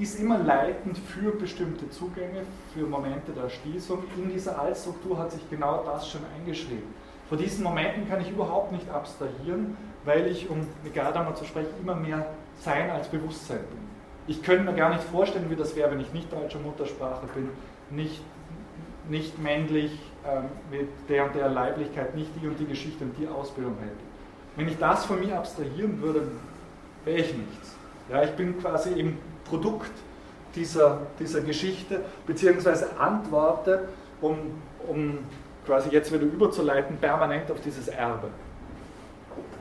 ist 0.01 0.19
immer 0.21 0.39
leitend 0.39 0.99
für 0.99 1.33
bestimmte 1.33 1.89
Zugänge, 1.91 2.43
für 2.75 2.87
Momente 2.87 3.33
der 3.33 3.49
Schließung. 3.49 4.05
In 4.17 4.31
dieser 4.31 4.59
Altstruktur 4.59 5.19
hat 5.19 5.33
sich 5.33 5.49
genau 5.51 5.85
das 5.85 6.09
schon 6.09 6.21
eingeschrieben. 6.37 6.95
Vor 7.29 7.37
diesen 7.37 7.63
Momenten 7.63 8.09
kann 8.09 8.21
ich 8.21 8.31
überhaupt 8.31 8.73
nicht 8.73 8.89
abstrahieren, 8.91 9.77
weil 10.05 10.27
ich, 10.29 10.49
um 10.49 10.67
mit 10.83 10.95
Gadamer 10.95 11.35
zu 11.35 11.45
sprechen, 11.45 11.71
immer 11.83 11.95
mehr 11.95 12.27
Sein 12.61 12.91
als 12.91 13.09
Bewusstsein 13.09 13.59
bin. 13.59 13.79
Ich 14.27 14.43
könnte 14.43 14.65
mir 14.65 14.75
gar 14.75 14.91
nicht 14.91 15.05
vorstellen, 15.05 15.51
wie 15.51 15.57
das 15.57 15.77
wäre, 15.77 15.91
wenn 15.91 16.01
ich 16.01 16.13
nicht 16.13 16.33
deutscher 16.33 16.59
Muttersprache 16.59 17.27
bin, 17.35 17.51
nicht, 17.91 18.23
nicht 19.09 19.39
männlich, 19.39 19.99
ähm, 20.27 20.45
mit 20.71 20.89
der 21.09 21.27
und 21.27 21.35
der 21.35 21.49
Leiblichkeit, 21.49 22.15
nicht 22.15 22.31
die 22.41 22.47
und 22.47 22.59
die 22.59 22.67
Geschichte 22.67 23.05
und 23.05 23.17
die 23.19 23.29
Ausbildung 23.29 23.77
hätte. 23.81 23.93
Wenn 24.57 24.69
ich 24.69 24.79
das 24.79 25.07
von 25.07 25.21
mir 25.21 25.39
abstrahieren 25.39 26.01
würde, 26.03 26.29
wäre 27.05 27.19
ich 27.19 27.35
nichts. 27.35 27.75
Ja, 28.11 28.23
ich 28.23 28.33
bin 28.33 28.59
quasi 28.59 28.93
im 28.99 29.19
Produkt 29.49 29.91
dieser, 30.55 31.01
dieser 31.19 31.41
Geschichte, 31.41 32.01
beziehungsweise 32.27 32.99
antworte, 32.99 33.89
um, 34.21 34.37
um 34.87 35.19
quasi 35.67 35.91
jetzt 35.91 36.13
wieder 36.13 36.25
überzuleiten, 36.25 36.97
permanent 36.97 37.51
auf 37.51 37.61
dieses 37.61 37.89
Erbe. 37.89 38.29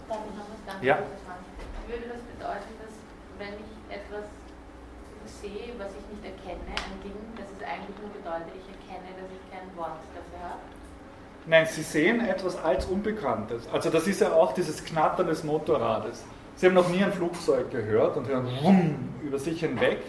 Darf 0.07 0.19
ich 0.25 0.35
noch 0.37 0.45
was 0.47 0.73
ganz 0.73 0.83
ja. 0.83 0.97
Würde 1.87 2.03
das 2.07 2.21
bedeuten, 2.35 2.71
dass 2.81 2.95
wenn 3.37 3.53
ich 3.55 3.95
etwas 3.95 4.25
sehe, 5.41 5.73
was 5.77 5.91
ich 5.91 6.05
nicht 6.11 6.23
erkenne, 6.23 6.63
ein 6.67 6.99
Ding, 7.03 7.15
dass 7.35 7.47
es 7.47 7.63
eigentlich 7.63 7.95
nur 8.01 8.11
bedeutet, 8.11 8.55
ich 8.55 8.67
erkenne, 8.67 9.07
dass 9.19 9.29
ich 9.31 9.43
kein 9.51 9.67
Wort 9.77 9.99
dafür 10.15 10.49
habe? 10.49 10.61
Nein, 11.45 11.65
Sie 11.65 11.81
sehen 11.81 12.19
etwas 12.25 12.61
als 12.61 12.85
Unbekanntes. 12.85 13.67
Also 13.71 13.89
das 13.89 14.05
ist 14.07 14.19
ja 14.19 14.33
auch 14.33 14.53
dieses 14.53 14.83
Knattern 14.83 15.27
des 15.27 15.43
Motorrades. 15.43 16.25
Sie 16.57 16.65
haben 16.65 16.73
noch 16.73 16.89
nie 16.89 17.03
ein 17.03 17.13
Flugzeug 17.13 17.69
gehört 17.69 18.17
und 18.17 18.27
hören 18.27 18.47
wumm 18.61 19.09
über 19.23 19.37
sich 19.37 19.59
hinweg. 19.59 20.01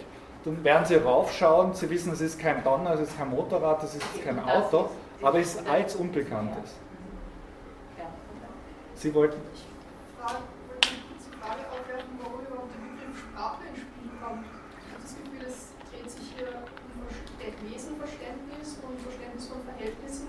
Dann 0.43 0.63
werden 0.63 0.83
Sie 0.83 0.95
raufschauen, 0.95 1.75
Sie 1.75 1.87
wissen, 1.91 2.11
es 2.11 2.21
ist 2.21 2.39
kein 2.39 2.63
Donner, 2.63 2.93
es 2.95 3.01
ist 3.01 3.17
kein 3.17 3.29
Motorrad, 3.29 3.83
es 3.83 3.93
ist 3.93 4.23
kein 4.23 4.39
Auto, 4.43 4.89
aber 5.21 5.37
es 5.37 5.55
ist 5.55 5.67
als 5.69 5.95
Unbekanntes. 5.95 6.71
Sie 8.95 9.13
wollten. 9.13 9.37
Ich 9.53 9.63
wollte 10.19 10.89
eine 10.89 10.99
kurze 11.05 11.29
Frage 11.37 11.61
aufwerfen, 11.69 12.17
warum 12.19 12.41
überhaupt 12.41 12.73
der 12.73 12.81
Begriff 12.81 13.19
Sprache 13.29 13.63
ins 13.69 13.79
Spiel 13.85 14.09
kommt. 14.19 14.43
Ich 14.43 14.89
habe 14.89 15.03
das 15.05 15.13
Gefühl, 15.21 15.45
es 15.45 15.57
dreht 15.85 16.09
sich 16.09 16.33
hier 16.33 16.49
um 16.49 17.69
Lesenverständnis 17.69 18.81
und 18.81 18.99
Verständnis 19.05 19.45
von 19.47 19.61
Verhältnissen. 19.69 20.27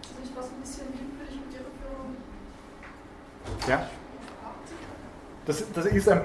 Ist 0.00 0.18
nicht 0.18 0.32
was 0.34 0.48
ein 0.48 0.60
bisschen 0.64 0.88
willkürlich 0.96 1.36
und 1.44 1.52
irreführend? 1.52 2.16
Ja. 3.68 4.01
Das, 5.46 5.64
das 5.72 5.86
ist 5.86 6.08
ein 6.08 6.20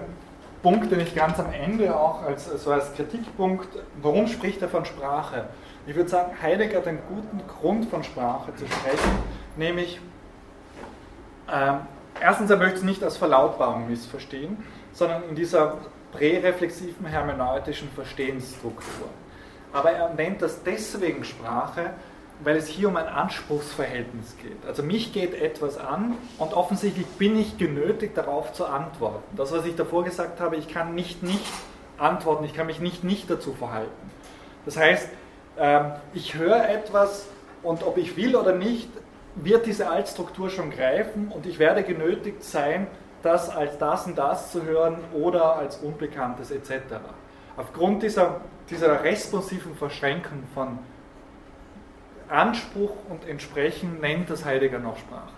Punkt, 0.61 0.91
den 0.91 0.99
ich 0.99 1.15
ganz 1.15 1.39
am 1.39 1.51
Ende 1.51 1.95
auch 1.95 2.23
als, 2.23 2.45
so 2.45 2.71
als 2.71 2.93
Kritikpunkt, 2.93 3.67
warum 4.01 4.27
spricht 4.27 4.61
er 4.61 4.69
von 4.69 4.85
Sprache? 4.85 5.45
Ich 5.85 5.95
würde 5.95 6.09
sagen, 6.09 6.31
Heidegger 6.41 6.79
hat 6.79 6.87
einen 6.87 6.99
guten 7.07 7.41
Grund 7.47 7.89
von 7.89 8.03
Sprache 8.03 8.53
zu 8.55 8.65
sprechen, 8.65 9.11
nämlich 9.55 10.01
ähm, 11.51 11.79
erstens, 12.19 12.49
er 12.49 12.57
möchte 12.57 12.79
es 12.79 12.83
nicht 12.83 13.03
als 13.03 13.17
Verlautbarung 13.17 13.87
missverstehen, 13.87 14.57
sondern 14.91 15.23
in 15.29 15.35
dieser 15.35 15.77
präreflexiven 16.11 17.05
hermeneutischen 17.05 17.89
Verstehensstruktur. 17.89 19.07
Aber 19.73 19.91
er 19.91 20.13
nennt 20.13 20.41
das 20.41 20.63
deswegen 20.63 21.23
Sprache, 21.23 21.91
weil 22.43 22.55
es 22.55 22.67
hier 22.67 22.87
um 22.87 22.97
ein 22.97 23.07
Anspruchsverhältnis 23.07 24.35
geht. 24.41 24.65
Also 24.67 24.83
mich 24.83 25.11
geht 25.13 25.33
etwas 25.33 25.77
an 25.77 26.15
und 26.37 26.53
offensichtlich 26.53 27.07
bin 27.17 27.37
ich 27.39 27.57
genötigt, 27.57 28.17
darauf 28.17 28.53
zu 28.53 28.65
antworten. 28.65 29.35
Das, 29.35 29.51
was 29.51 29.65
ich 29.65 29.75
davor 29.75 30.03
gesagt 30.03 30.39
habe, 30.39 30.55
ich 30.55 30.67
kann 30.67 30.93
nicht 30.93 31.23
nicht 31.23 31.45
antworten, 31.97 32.43
ich 32.45 32.53
kann 32.53 32.67
mich 32.67 32.79
nicht 32.79 33.03
nicht 33.03 33.29
dazu 33.29 33.53
verhalten. 33.53 34.11
Das 34.65 34.77
heißt, 34.77 35.09
ähm, 35.57 35.93
ich 36.13 36.35
höre 36.35 36.69
etwas 36.69 37.27
und 37.63 37.83
ob 37.83 37.97
ich 37.97 38.15
will 38.17 38.35
oder 38.35 38.53
nicht, 38.53 38.89
wird 39.35 39.65
diese 39.65 39.89
Altstruktur 39.89 40.49
schon 40.49 40.69
greifen 40.71 41.31
und 41.33 41.45
ich 41.45 41.59
werde 41.59 41.83
genötigt 41.83 42.43
sein, 42.43 42.87
das 43.23 43.49
als 43.49 43.77
das 43.77 44.05
und 44.05 44.17
das 44.17 44.51
zu 44.51 44.63
hören 44.63 44.97
oder 45.13 45.55
als 45.55 45.77
Unbekanntes 45.77 46.51
etc. 46.51 46.71
Aufgrund 47.55 48.03
dieser, 48.03 48.41
dieser 48.69 49.03
responsiven 49.03 49.75
Verschränkung 49.75 50.43
von 50.53 50.79
Anspruch 52.29 52.91
und 53.09 53.27
Entsprechen 53.27 53.99
nennt 53.99 54.29
das 54.29 54.45
Heidegger 54.45 54.79
noch 54.79 54.97
Sprache. 54.97 55.33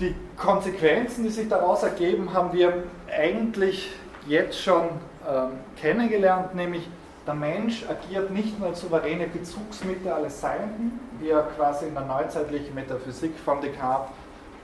Die 0.00 0.14
Konsequenzen, 0.36 1.24
die 1.24 1.30
sich 1.30 1.48
daraus 1.48 1.82
ergeben, 1.82 2.32
haben 2.34 2.52
wir 2.52 2.84
eigentlich 3.10 3.94
jetzt 4.26 4.60
schon 4.60 4.88
ähm, 5.26 5.52
kennengelernt, 5.80 6.54
nämlich 6.54 6.86
der 7.26 7.34
Mensch 7.34 7.84
agiert 7.88 8.30
nicht 8.30 8.58
nur 8.58 8.68
als 8.68 8.80
souveräne 8.80 9.26
Bezugsmittel 9.26 10.12
alles 10.12 10.40
Seienden, 10.40 11.00
wie 11.18 11.30
er 11.30 11.42
quasi 11.56 11.86
in 11.86 11.94
der 11.94 12.04
neuzeitlichen 12.04 12.74
Metaphysik 12.74 13.32
von 13.42 13.60
Descartes 13.60 14.12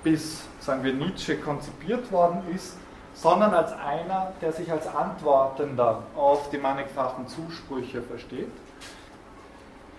bis, 0.03 0.43
sagen 0.61 0.83
wir, 0.85 0.93
Nietzsche 0.93 1.37
konzipiert 1.37 2.11
worden 2.13 2.43
ist, 2.55 2.77
sondern 3.15 3.55
als 3.55 3.73
einer, 3.73 4.33
der 4.41 4.53
sich 4.53 4.71
als 4.71 4.87
Antwortender 4.87 6.03
auf 6.17 6.51
die 6.51 6.59
mannigfachen 6.59 7.29
Zusprüche 7.29 8.03
versteht. 8.03 8.51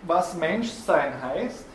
Was 0.04 0.36
Menschsein 0.36 1.14
heißt, 1.22 1.66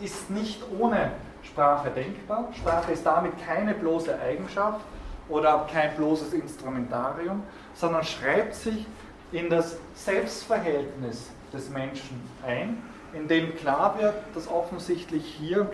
ist 0.00 0.30
nicht 0.30 0.62
ohne 0.78 1.12
Sprache 1.42 1.90
denkbar. 1.90 2.48
Sprache 2.56 2.92
ist 2.92 3.04
damit 3.04 3.32
keine 3.44 3.74
bloße 3.74 4.18
Eigenschaft 4.18 4.80
oder 5.28 5.66
kein 5.72 5.94
bloßes 5.96 6.32
Instrumentarium, 6.32 7.42
sondern 7.74 8.04
schreibt 8.04 8.54
sich 8.54 8.86
in 9.32 9.50
das 9.50 9.76
Selbstverhältnis 9.94 11.30
des 11.52 11.68
Menschen 11.68 12.20
ein, 12.46 12.82
in 13.12 13.28
dem 13.28 13.56
klar 13.56 13.96
wird, 13.98 14.14
dass 14.34 14.48
offensichtlich 14.48 15.24
hier 15.24 15.70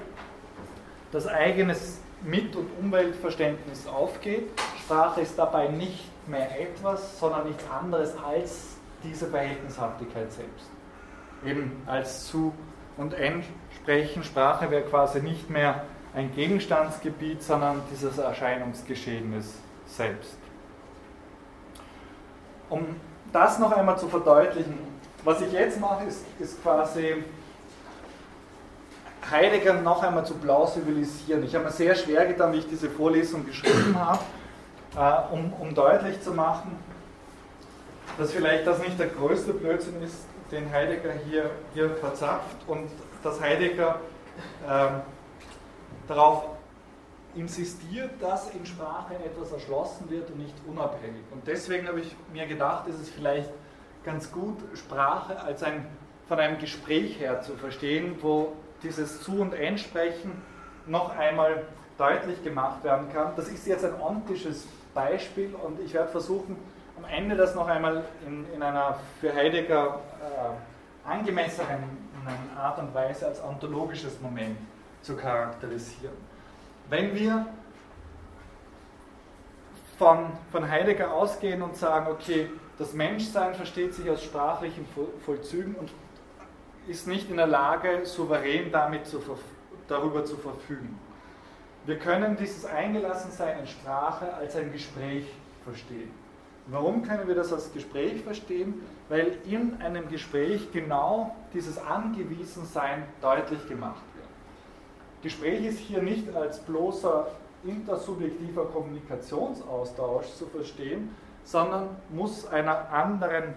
das 1.10 1.26
eigene 1.26 1.76
Mit- 2.24 2.54
und 2.56 2.68
Umweltverständnis 2.80 3.86
aufgeht. 3.86 4.48
Sprache 4.84 5.22
ist 5.22 5.38
dabei 5.38 5.68
nicht 5.68 6.10
mehr 6.28 6.60
etwas, 6.60 7.18
sondern 7.18 7.48
nichts 7.48 7.64
anderes 7.70 8.14
als 8.24 8.76
diese 9.02 9.26
Verhältnishaftigkeit 9.26 10.30
selbst. 10.32 10.66
Eben 11.44 11.82
als 11.86 12.26
zu 12.26 12.52
und 12.96 13.14
entsprechen. 13.14 14.22
Sprache 14.22 14.70
wäre 14.70 14.82
quasi 14.82 15.20
nicht 15.20 15.50
mehr 15.50 15.84
ein 16.14 16.32
Gegenstandsgebiet, 16.34 17.42
sondern 17.42 17.82
dieses 17.90 18.18
Erscheinungsgeschehenes 18.18 19.54
selbst. 19.86 20.36
Um 22.68 22.96
das 23.32 23.58
noch 23.58 23.72
einmal 23.72 23.98
zu 23.98 24.08
verdeutlichen, 24.08 24.78
was 25.24 25.40
ich 25.40 25.52
jetzt 25.52 25.80
mache, 25.80 26.04
ist, 26.04 26.24
ist 26.38 26.62
quasi 26.62 27.24
Heidegger 29.30 29.74
noch 29.74 30.02
einmal 30.02 30.26
zu 30.26 30.34
plausibilisieren. 30.34 31.44
Ich 31.44 31.54
habe 31.54 31.64
mir 31.64 31.70
sehr 31.70 31.94
schwer 31.94 32.26
getan, 32.26 32.52
wie 32.52 32.58
ich 32.58 32.68
diese 32.68 32.90
Vorlesung 32.90 33.46
geschrieben 33.46 33.96
habe, 33.98 34.20
äh, 34.96 35.34
um, 35.34 35.52
um 35.54 35.74
deutlich 35.74 36.20
zu 36.20 36.32
machen, 36.32 36.76
dass 38.18 38.32
vielleicht 38.32 38.66
das 38.66 38.78
nicht 38.80 38.98
der 38.98 39.08
größte 39.08 39.54
Blödsinn 39.54 40.02
ist, 40.02 40.26
den 40.50 40.70
Heidegger 40.70 41.12
hier, 41.28 41.50
hier 41.72 41.90
verzapft 41.90 42.56
und 42.66 42.90
dass 43.22 43.40
Heidegger 43.40 44.00
äh, 44.68 44.88
darauf 46.08 46.44
insistiert, 47.34 48.10
dass 48.20 48.50
in 48.50 48.66
Sprache 48.66 49.14
etwas 49.14 49.52
erschlossen 49.52 50.10
wird 50.10 50.30
und 50.30 50.38
nicht 50.38 50.54
unabhängig. 50.68 51.22
Und 51.30 51.46
deswegen 51.46 51.88
habe 51.88 52.00
ich 52.00 52.14
mir 52.32 52.46
gedacht, 52.46 52.86
ist 52.88 53.00
es 53.00 53.08
vielleicht 53.08 53.48
ganz 54.04 54.30
gut, 54.30 54.58
Sprache 54.74 55.40
als 55.40 55.62
ein 55.62 55.86
von 56.28 56.38
einem 56.38 56.58
Gespräch 56.58 57.18
her 57.18 57.42
zu 57.42 57.54
verstehen, 57.54 58.16
wo 58.20 58.52
dieses 58.82 59.22
Zu- 59.22 59.40
und 59.40 59.54
Entsprechen 59.54 60.42
noch 60.86 61.16
einmal 61.16 61.64
deutlich 61.98 62.42
gemacht 62.42 62.82
werden 62.84 63.12
kann. 63.12 63.32
Das 63.36 63.48
ist 63.48 63.66
jetzt 63.66 63.84
ein 63.84 64.00
ontisches 64.00 64.66
Beispiel 64.94 65.54
und 65.54 65.80
ich 65.80 65.94
werde 65.94 66.08
versuchen, 66.08 66.56
am 66.96 67.04
Ende 67.04 67.36
das 67.36 67.54
noch 67.54 67.68
einmal 67.68 68.04
in, 68.26 68.44
in 68.54 68.62
einer 68.62 68.98
für 69.20 69.32
Heidegger 69.34 70.00
äh, 70.20 71.08
angemessenen 71.08 71.84
Art 72.56 72.78
und 72.78 72.94
Weise 72.94 73.26
als 73.26 73.42
ontologisches 73.42 74.20
Moment 74.20 74.56
zu 75.02 75.16
charakterisieren. 75.16 76.14
Wenn 76.88 77.14
wir 77.14 77.46
von, 79.98 80.26
von 80.50 80.68
Heidegger 80.68 81.12
ausgehen 81.12 81.62
und 81.62 81.76
sagen, 81.76 82.10
okay, 82.10 82.50
das 82.78 82.92
Menschsein 82.92 83.54
versteht 83.54 83.94
sich 83.94 84.08
aus 84.10 84.22
sprachlichen 84.22 84.86
Vollzügen 85.24 85.74
und 85.74 85.90
ist 86.88 87.06
nicht 87.06 87.30
in 87.30 87.36
der 87.36 87.46
Lage, 87.46 88.04
souverän 88.04 88.70
damit 88.72 89.06
zu, 89.06 89.20
darüber 89.88 90.24
zu 90.24 90.36
verfügen. 90.36 90.98
Wir 91.84 91.98
können 91.98 92.36
dieses 92.36 92.64
Eingelassensein 92.64 93.60
in 93.60 93.66
Sprache 93.66 94.32
als 94.34 94.56
ein 94.56 94.72
Gespräch 94.72 95.26
verstehen. 95.64 96.10
Warum 96.68 97.02
können 97.02 97.26
wir 97.26 97.34
das 97.34 97.52
als 97.52 97.72
Gespräch 97.72 98.22
verstehen? 98.22 98.82
Weil 99.08 99.36
in 99.44 99.80
einem 99.80 100.08
Gespräch 100.08 100.70
genau 100.72 101.34
dieses 101.52 101.76
Angewiesensein 101.78 103.04
deutlich 103.20 103.66
gemacht 103.68 104.02
wird. 104.14 104.28
Gespräch 105.22 105.64
ist 105.64 105.78
hier 105.80 106.02
nicht 106.02 106.34
als 106.34 106.60
bloßer 106.60 107.26
intersubjektiver 107.64 108.66
Kommunikationsaustausch 108.66 110.26
zu 110.34 110.46
verstehen, 110.46 111.14
sondern 111.44 111.96
muss 112.10 112.46
einer 112.46 112.90
anderen 112.90 113.54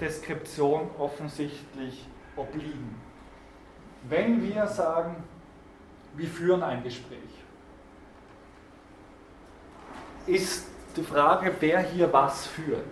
Deskription 0.00 0.90
offensichtlich 0.98 2.06
obliegen. 2.36 2.94
Wenn 4.08 4.42
wir 4.42 4.66
sagen, 4.66 5.16
wir 6.14 6.28
führen 6.28 6.62
ein 6.62 6.82
Gespräch, 6.82 7.18
ist 10.26 10.66
die 10.96 11.02
Frage, 11.02 11.52
wer 11.60 11.80
hier 11.80 12.12
was 12.12 12.46
führt. 12.46 12.86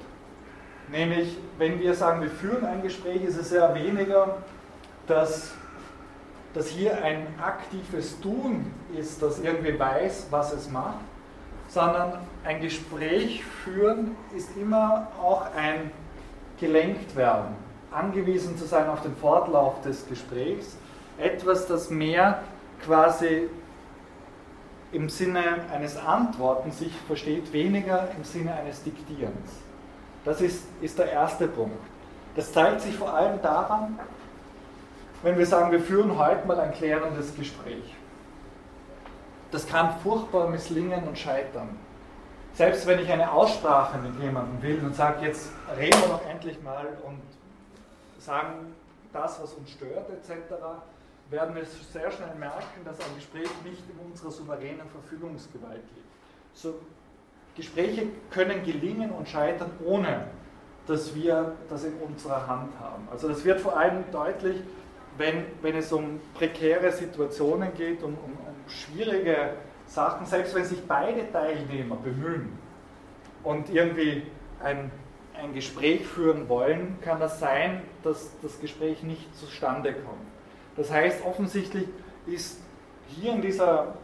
Nämlich, 0.89 1.37
wenn 1.59 1.79
wir 1.79 1.95
sagen, 1.95 2.23
wir 2.23 2.31
führen 2.31 2.65
ein 2.65 2.83
Gespräch, 2.83 3.23
ist 3.23 3.37
es 3.37 3.53
ja 3.53 3.73
weniger, 3.75 4.39
dass, 5.07 5.53
dass 6.53 6.69
hier 6.69 7.03
ein 7.03 7.27
aktives 7.41 8.21
Tun 8.21 8.73
ist, 8.97 9.23
das 9.23 9.39
irgendwie 9.39 9.79
weiß, 9.79 10.27
was 10.31 10.53
es 10.53 10.69
macht, 10.69 10.99
sondern 11.69 12.19
ein 12.45 12.61
Gespräch 12.61 13.45
führen 13.45 14.17
ist 14.37 14.57
immer 14.57 15.09
auch 15.21 15.55
ein 15.55 15.93
gelenkt 16.61 17.16
werden, 17.16 17.57
angewiesen 17.91 18.57
zu 18.57 18.66
sein 18.66 18.89
auf 18.89 19.03
den 19.03 19.16
Fortlauf 19.16 19.81
des 19.82 20.07
Gesprächs, 20.07 20.77
etwas, 21.19 21.66
das 21.66 21.91
mehr 21.91 22.43
quasi 22.85 23.49
im 24.93 25.09
Sinne 25.09 25.43
eines 25.73 25.97
Antworten 25.97 26.73
sich 26.73 26.93
versteht, 27.07 27.53
weniger 27.53 28.09
im 28.16 28.24
Sinne 28.24 28.55
eines 28.55 28.82
Diktierens. 28.82 29.51
Das 30.24 30.41
ist, 30.41 30.65
ist 30.81 30.99
der 30.99 31.11
erste 31.11 31.49
Punkt. 31.49 31.78
Das 32.37 32.53
zeigt 32.53 32.82
sich 32.82 32.97
vor 32.97 33.12
allem 33.12 33.41
daran, 33.43 33.99
wenn 35.23 35.39
wir 35.39 35.47
sagen, 35.47 35.70
wir 35.73 35.81
führen 35.81 36.16
heute 36.19 36.47
mal 36.47 36.59
ein 36.61 36.73
klärendes 36.73 37.35
Gespräch. 37.35 37.95
Das 39.51 39.66
kann 39.66 39.99
furchtbar 40.03 40.49
misslingen 40.49 41.07
und 41.07 41.19
scheitern. 41.19 41.69
Selbst 42.55 42.87
wenn 42.87 42.99
ich 42.99 43.11
eine 43.11 43.31
Aussprache 43.31 43.99
mit 43.99 44.21
jemandem 44.21 44.63
will 44.63 44.81
und 44.85 44.95
sage, 44.95 45.27
jetzt 45.27 45.51
reden 45.79 46.01
wir 46.01 46.09
doch 46.09 46.27
endlich 46.29 46.61
mal 46.63 46.87
und 47.05 47.21
sagen 48.19 48.75
das, 49.13 49.43
was 49.43 49.55
uns 49.55 49.71
stört, 49.71 50.11
etc., 50.11 50.55
werden 51.31 51.55
wir 51.55 51.65
sehr 51.65 52.11
schnell 52.11 52.35
merken, 52.39 52.85
dass 52.85 52.99
ein 52.99 53.15
Gespräch 53.15 53.49
nicht 53.65 53.83
in 53.89 54.11
unserer 54.11 54.33
souveränen 54.33 54.89
Verfügungsgewalt 54.91 55.83
liegt. 55.95 56.09
So 56.55 56.75
Gespräche 57.57 58.07
können 58.31 58.65
gelingen 58.65 59.11
und 59.11 59.29
scheitern, 59.29 59.71
ohne 59.85 60.27
dass 60.87 61.15
wir 61.15 61.57
das 61.69 61.85
in 61.85 61.95
unserer 61.95 62.47
Hand 62.47 62.73
haben. 62.81 63.07
Also 63.13 63.29
das 63.29 63.45
wird 63.45 63.61
vor 63.61 63.77
allem 63.77 64.05
deutlich, 64.11 64.57
wenn, 65.19 65.45
wenn 65.63 65.77
es 65.77 65.93
um 65.93 66.21
prekäre 66.35 66.91
Situationen 66.91 67.73
geht, 67.75 68.03
um, 68.03 68.15
um, 68.15 68.33
um 68.33 68.69
schwierige 68.69 69.55
Sachen, 69.91 70.25
selbst 70.25 70.55
wenn 70.55 70.65
sich 70.65 70.87
beide 70.87 71.31
Teilnehmer 71.33 71.97
bemühen 71.97 72.57
und 73.43 73.71
irgendwie 73.71 74.23
ein, 74.62 74.91
ein 75.37 75.53
Gespräch 75.53 76.07
führen 76.07 76.49
wollen, 76.49 76.99
kann 77.01 77.19
das 77.19 77.41
sein, 77.41 77.83
dass 78.05 78.31
das 78.41 78.61
Gespräch 78.61 79.03
nicht 79.03 79.37
zustande 79.37 79.93
kommt. 79.93 80.29
Das 80.77 80.93
heißt, 80.93 81.25
offensichtlich 81.27 81.89
ist 82.27 82.61
hier 83.09 83.33
in 83.33 83.43
dieser 83.43 83.95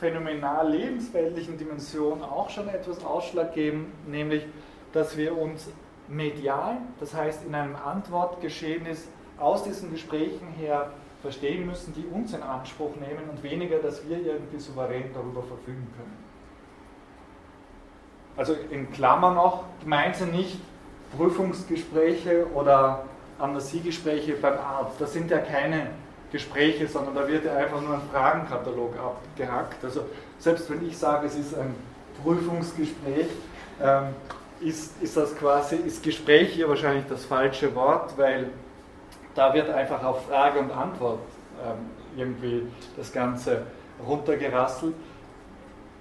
phänomenal 0.00 0.68
lebensweltlichen 0.68 1.56
Dimension 1.56 2.22
auch 2.22 2.50
schon 2.50 2.68
etwas 2.68 3.04
ausschlaggebend, 3.04 4.08
nämlich, 4.08 4.44
dass 4.92 5.16
wir 5.16 5.38
uns 5.38 5.68
medial, 6.08 6.78
das 6.98 7.14
heißt 7.14 7.44
in 7.46 7.54
einem 7.54 7.76
Antwortgeschehnis 7.76 9.06
aus 9.38 9.62
diesen 9.62 9.92
Gesprächen 9.92 10.48
her 10.58 10.90
verstehen 11.22 11.66
müssen, 11.66 11.94
die 11.94 12.04
uns 12.06 12.32
in 12.32 12.42
Anspruch 12.42 12.94
nehmen 12.96 13.28
und 13.30 13.42
weniger, 13.42 13.78
dass 13.78 14.06
wir 14.08 14.18
irgendwie 14.18 14.58
souverän 14.58 15.10
darüber 15.12 15.42
verfügen 15.42 15.86
können. 15.96 16.16
Also 18.36 18.54
in 18.70 18.90
Klammern 18.92 19.34
noch, 19.34 19.64
gemeint 19.82 20.16
sind 20.16 20.32
nicht 20.32 20.58
Prüfungsgespräche 21.16 22.46
oder 22.54 23.04
Amnesiegespräche 23.38 24.34
beim 24.34 24.58
Arzt. 24.58 25.00
Das 25.00 25.12
sind 25.12 25.30
ja 25.30 25.38
keine 25.38 25.88
Gespräche, 26.30 26.86
sondern 26.86 27.14
da 27.14 27.28
wird 27.28 27.44
ja 27.44 27.56
einfach 27.56 27.80
nur 27.80 27.94
ein 27.94 28.02
Fragenkatalog 28.12 28.94
abgehackt. 28.96 29.84
Also 29.84 30.02
selbst 30.38 30.70
wenn 30.70 30.86
ich 30.86 30.96
sage, 30.96 31.26
es 31.26 31.34
ist 31.34 31.54
ein 31.54 31.74
Prüfungsgespräch, 32.22 33.26
ähm, 33.82 34.14
ist, 34.60 35.02
ist 35.02 35.16
das 35.16 35.34
quasi, 35.36 35.76
ist 35.76 36.02
Gespräch 36.02 36.52
hier 36.52 36.68
wahrscheinlich 36.68 37.06
das 37.08 37.24
falsche 37.24 37.74
Wort, 37.74 38.16
weil 38.16 38.50
da 39.40 39.54
wird 39.54 39.70
einfach 39.70 40.04
auf 40.04 40.26
Frage 40.26 40.58
und 40.58 40.70
Antwort 40.70 41.20
ähm, 41.64 41.78
irgendwie 42.14 42.66
das 42.94 43.10
Ganze 43.10 43.62
runtergerasselt. 44.06 44.94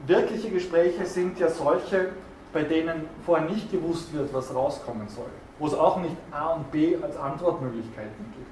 Wirkliche 0.06 0.50
Gespräche 0.50 1.06
sind 1.06 1.40
ja 1.40 1.48
solche, 1.48 2.10
bei 2.52 2.64
denen 2.64 3.08
vorher 3.26 3.50
nicht 3.50 3.72
gewusst 3.72 4.14
wird, 4.14 4.34
was 4.34 4.54
rauskommen 4.54 5.08
soll, 5.08 5.30
wo 5.58 5.68
es 5.68 5.74
auch 5.74 6.02
nicht 6.02 6.18
A 6.32 6.48
und 6.48 6.70
B 6.70 6.98
als 7.02 7.16
Antwortmöglichkeiten 7.16 8.26
gibt. 8.36 8.52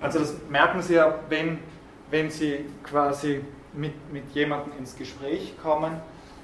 Also 0.00 0.20
das 0.20 0.36
merken 0.48 0.80
Sie 0.80 0.94
ja, 0.94 1.16
wenn, 1.28 1.58
wenn 2.12 2.30
Sie 2.30 2.66
quasi 2.84 3.44
mit, 3.72 3.94
mit 4.12 4.30
jemandem 4.30 4.78
ins 4.78 4.94
Gespräch 4.94 5.54
kommen, 5.60 5.94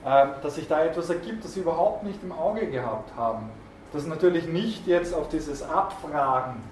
äh, 0.04 0.26
dass 0.42 0.56
sich 0.56 0.66
da 0.66 0.84
etwas 0.84 1.08
ergibt, 1.08 1.44
das 1.44 1.54
Sie 1.54 1.60
überhaupt 1.60 2.02
nicht 2.02 2.20
im 2.24 2.32
Auge 2.32 2.66
gehabt 2.66 3.14
haben. 3.16 3.48
Das 3.92 4.06
natürlich 4.06 4.48
nicht 4.48 4.88
jetzt 4.88 5.14
auf 5.14 5.28
dieses 5.28 5.62
Abfragen 5.62 6.71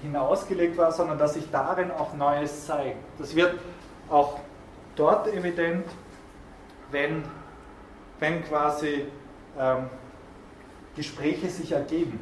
hinausgelegt 0.00 0.76
war, 0.78 0.92
sondern 0.92 1.18
dass 1.18 1.34
sich 1.34 1.50
darin 1.50 1.90
auch 1.90 2.14
Neues 2.14 2.66
zeigt. 2.66 2.98
Das 3.18 3.34
wird 3.34 3.58
auch 4.08 4.38
dort 4.94 5.26
evident, 5.28 5.86
wenn, 6.90 7.24
wenn 8.20 8.44
quasi 8.44 9.06
ähm, 9.58 9.90
Gespräche 10.94 11.48
sich 11.48 11.72
ergeben. 11.72 12.20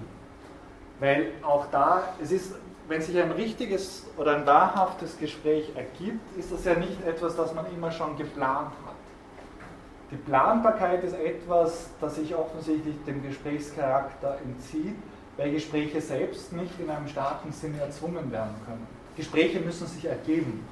Weil 1.00 1.32
auch 1.42 1.66
da, 1.70 2.02
es 2.22 2.30
ist, 2.30 2.54
wenn 2.88 3.02
sich 3.02 3.20
ein 3.20 3.32
richtiges 3.32 4.06
oder 4.16 4.36
ein 4.36 4.46
wahrhaftes 4.46 5.18
Gespräch 5.18 5.72
ergibt, 5.74 6.36
ist 6.38 6.52
das 6.52 6.64
ja 6.64 6.74
nicht 6.74 7.04
etwas, 7.06 7.36
das 7.36 7.54
man 7.54 7.66
immer 7.74 7.90
schon 7.90 8.16
geplant 8.16 8.72
hat. 8.86 8.94
Die 10.10 10.16
Planbarkeit 10.16 11.04
ist 11.04 11.14
etwas, 11.14 11.90
das 12.00 12.16
sich 12.16 12.34
offensichtlich 12.34 12.96
dem 13.06 13.22
Gesprächscharakter 13.22 14.38
entzieht 14.44 14.96
weil 15.36 15.52
Gespräche 15.52 16.00
selbst 16.00 16.52
nicht 16.52 16.78
in 16.78 16.90
einem 16.90 17.08
starken 17.08 17.52
Sinne 17.52 17.80
erzwungen 17.80 18.30
werden 18.30 18.54
können. 18.66 18.86
Gespräche 19.16 19.60
müssen 19.60 19.86
sich 19.86 20.04
ergeben. 20.04 20.64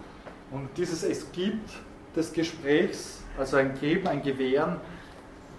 Und 0.51 0.69
dieses 0.77 1.03
Es 1.03 1.31
gibt 1.33 1.71
des 2.17 2.33
Gesprächs, 2.33 3.23
also 3.39 3.57
ein 3.57 3.79
Geben, 3.79 4.07
ein 4.09 4.23
Gewähren, 4.23 4.81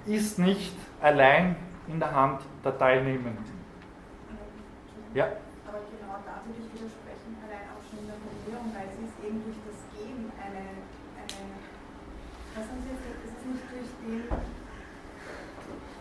ist 0.05 0.39
nicht 0.39 0.73
allein 1.01 1.55
in 1.87 1.99
der 1.99 2.13
Hand 2.13 2.41
der 2.63 2.77
Teilnehmenden. 2.77 3.59
Ja. 5.13 5.25
Aber 5.65 5.79
genau 5.89 6.17
da 6.25 6.41
würde 6.45 6.61
ich 6.61 6.69
widersprechen, 6.73 7.37
allein 7.45 7.65
auch 7.73 7.81
schon 7.89 7.99
in 7.99 8.07
der 8.09 8.17
Formulierung, 8.21 8.69
weil 8.73 8.85
es 8.93 8.97
ist 9.01 9.17
eben 9.25 9.41
durch 9.41 9.57
das 9.65 9.79
Geben 9.97 10.31
eine, 10.37 10.85
eine 11.17 11.39
was 12.53 12.65
haben 12.65 12.81
Sie 12.85 12.93
jetzt, 12.93 13.05
es 13.05 13.33
ist 13.33 13.45
nicht 13.45 13.65
durch 13.69 13.89
den 14.05 14.29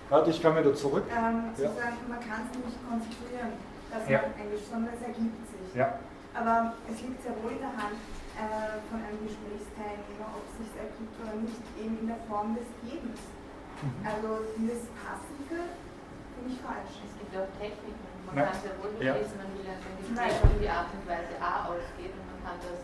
Warte, 0.08 0.30
ich 0.30 0.40
komme 0.42 0.60
wieder 0.64 0.74
zurück. 0.74 1.04
Ähm, 1.12 1.52
ja. 1.52 1.68
sagen, 1.68 2.00
man 2.08 2.20
kann 2.24 2.48
es 2.48 2.56
nicht 2.56 2.80
konstruieren, 2.80 3.60
dass 3.92 4.08
ja. 4.08 4.24
man 4.24 4.32
Englisch, 4.40 4.64
sondern 4.64 4.96
es 4.96 5.02
ergibt 5.04 5.36
sich. 5.52 5.68
Ja. 5.76 6.00
Aber 6.32 6.72
es 6.88 6.96
liegt 7.04 7.20
sehr 7.20 7.36
wohl 7.44 7.52
in 7.52 7.60
der 7.60 7.76
Hand 7.76 8.00
äh, 8.40 8.80
von 8.88 9.04
einem 9.04 9.20
Gesprächsteilnehmer, 9.20 10.32
ob 10.32 10.48
es 10.48 10.64
sich 10.64 10.72
ergibt 10.80 11.12
oder 11.20 11.36
nicht, 11.44 11.60
eben 11.76 12.00
in 12.00 12.08
der 12.08 12.20
Form 12.24 12.56
des 12.56 12.68
Gebens. 12.80 13.20
Mhm. 13.84 14.00
Also 14.00 14.48
dieses 14.56 14.88
Passive 14.96 15.76
finde 16.32 16.48
ich 16.56 16.58
falsch. 16.64 17.04
Es 17.04 17.12
gibt 17.20 17.36
auch 17.36 17.52
Techniken. 17.60 18.08
Man 18.24 18.32
ja. 18.32 18.48
kann 18.48 18.56
sehr 18.64 18.76
wohl 18.80 18.92
beschließen, 18.96 19.36
man 19.36 19.52
will 19.60 19.68
ein 19.68 19.76
Gespräch 20.00 20.36
auf 20.40 20.56
die 20.56 20.72
Art 20.72 20.88
und 20.88 21.04
Weise 21.04 21.36
A 21.36 21.68
ausgeht 21.68 22.12
und 22.16 22.24
man 22.32 22.40
kann 22.44 22.56
das 22.64 22.80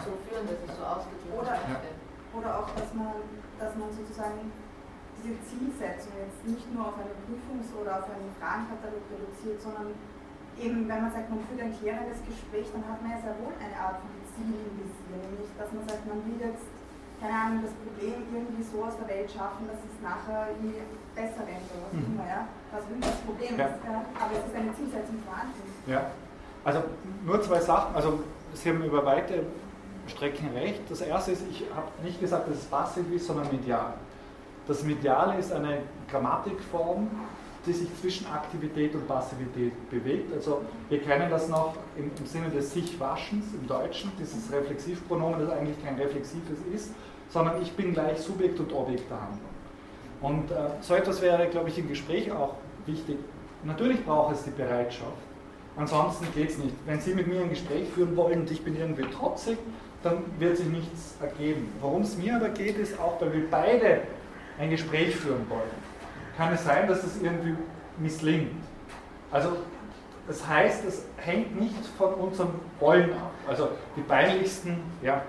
so 0.00 0.16
führen, 0.24 0.48
dass 0.48 0.60
es 0.64 0.72
so 0.76 0.84
ausgedrückt 0.84 1.44
wird. 1.44 1.96
Oder 2.32 2.50
auch, 2.56 2.68
dass 2.72 2.92
man, 2.96 3.20
dass 3.60 3.72
man 3.76 3.88
sozusagen 3.92 4.52
diese 5.18 5.34
Zielsetzung 5.44 6.14
jetzt 6.16 6.42
nicht 6.46 6.66
nur 6.70 6.88
auf 6.88 6.96
eine 6.98 7.14
Prüfungs- 7.26 7.74
oder 7.74 8.02
auf 8.02 8.08
einen 8.10 8.30
Fragenkatalog 8.38 9.02
reduziert, 9.10 9.58
sondern 9.60 9.94
eben, 10.58 10.86
wenn 10.86 11.00
man 11.02 11.12
sagt, 11.12 11.30
man 11.30 11.42
führt 11.46 11.62
ein 11.62 11.74
klärendes 11.74 12.20
Gespräch, 12.26 12.66
dann 12.74 12.84
hat 12.86 12.98
man 13.02 13.14
ja 13.14 13.18
sehr 13.22 13.36
wohl 13.42 13.54
eine 13.58 13.76
Art 13.78 14.02
von 14.02 14.10
Ziel 14.34 14.54
im 14.54 14.74
Visier, 14.78 15.18
nämlich, 15.18 15.50
dass 15.58 15.70
man 15.70 15.82
sagt, 15.86 16.02
man 16.06 16.22
will 16.26 16.38
jetzt, 16.38 16.66
keine 17.18 17.34
Ahnung, 17.34 17.66
das 17.66 17.74
Problem 17.82 18.26
irgendwie 18.30 18.62
so 18.62 18.78
aus 18.86 18.94
der 18.98 19.08
Welt 19.10 19.30
schaffen, 19.30 19.66
dass 19.66 19.80
es 19.82 19.94
nachher 20.02 20.54
irgendwie 20.54 20.82
besser 21.14 21.42
rennt 21.46 21.66
oder 21.74 21.90
was 21.90 21.94
mhm. 21.94 22.06
immer, 22.14 22.26
ja. 22.26 22.42
Was 22.70 22.84
will 22.86 23.00
das 23.02 23.18
Problem 23.26 23.52
ja. 23.58 23.66
ist, 23.74 23.80
aber 23.82 24.34
es 24.34 24.44
ist 24.46 24.54
eine 24.54 24.72
Zielsetzung 24.74 25.18
vorhanden. 25.26 25.66
Ja, 25.86 26.10
also 26.62 26.78
nur 27.24 27.38
zwei 27.42 27.60
Sachen, 27.62 27.94
also 27.94 28.22
Sie 28.54 28.68
haben 28.70 28.82
über 28.82 29.04
weite 29.04 29.44
Strecken 30.06 30.48
recht. 30.54 30.80
Das 30.88 31.00
erste 31.00 31.32
ist, 31.32 31.42
ich 31.50 31.64
habe 31.74 31.88
nicht 32.02 32.20
gesagt, 32.20 32.48
dass 32.48 32.56
es 32.56 32.64
passiv 32.64 33.04
ist, 33.12 33.26
sondern 33.26 33.46
medial. 33.50 33.94
Das 34.68 34.82
Mediale 34.84 35.38
ist 35.38 35.50
eine 35.50 35.78
Grammatikform, 36.10 37.08
die 37.64 37.72
sich 37.72 37.88
zwischen 38.00 38.26
Aktivität 38.26 38.94
und 38.94 39.08
Passivität 39.08 39.72
bewegt. 39.90 40.32
Also 40.34 40.60
wir 40.90 41.00
kennen 41.00 41.30
das 41.30 41.48
noch 41.48 41.74
im, 41.96 42.10
im 42.18 42.26
Sinne 42.26 42.50
des 42.50 42.74
Sich-Waschens 42.74 43.46
im 43.54 43.66
Deutschen, 43.66 44.12
dieses 44.20 44.52
Reflexivpronomen, 44.52 45.40
das 45.40 45.50
eigentlich 45.50 45.82
kein 45.82 45.96
reflexives 45.96 46.58
ist, 46.72 46.92
sondern 47.30 47.60
ich 47.62 47.72
bin 47.72 47.94
gleich 47.94 48.18
Subjekt 48.18 48.60
und 48.60 48.72
Objekt 48.74 49.10
der 49.10 49.20
Handlung. 49.20 49.48
Und 50.20 50.50
äh, 50.50 50.70
so 50.82 50.94
etwas 50.94 51.22
wäre, 51.22 51.46
glaube 51.48 51.70
ich, 51.70 51.78
im 51.78 51.88
Gespräch 51.88 52.30
auch 52.30 52.54
wichtig. 52.84 53.16
Natürlich 53.64 54.04
braucht 54.04 54.34
es 54.34 54.44
die 54.44 54.50
Bereitschaft. 54.50 55.12
Ansonsten 55.76 56.26
geht 56.34 56.50
es 56.50 56.58
nicht. 56.58 56.74
Wenn 56.86 57.00
Sie 57.00 57.14
mit 57.14 57.26
mir 57.26 57.40
ein 57.40 57.50
Gespräch 57.50 57.88
führen 57.88 58.16
wollen 58.16 58.40
und 58.40 58.50
ich 58.50 58.62
bin 58.62 58.76
irgendwie 58.76 59.02
trotzig, 59.02 59.56
dann 60.02 60.24
wird 60.38 60.56
sich 60.56 60.66
nichts 60.66 61.14
ergeben. 61.20 61.72
Worum 61.80 62.02
es 62.02 62.16
mir 62.18 62.36
aber 62.36 62.50
geht, 62.50 62.78
ist 62.78 62.98
auch, 63.00 63.20
weil 63.20 63.32
wir 63.32 63.50
beide 63.50 64.02
ein 64.58 64.70
Gespräch 64.70 65.16
führen 65.16 65.48
wollen, 65.48 65.70
kann 66.36 66.52
es 66.52 66.64
sein, 66.64 66.86
dass 66.88 67.04
es 67.04 67.20
irgendwie 67.22 67.56
misslingt. 67.98 68.52
Also 69.30 69.58
das 70.26 70.46
heißt, 70.46 70.84
es 70.84 71.04
hängt 71.16 71.58
nicht 71.58 71.86
von 71.96 72.14
unserem 72.14 72.60
Wollen 72.80 73.12
ab. 73.14 73.30
Also 73.46 73.70
die 73.96 74.02
peinlichsten, 74.02 74.78
ja. 75.02 75.22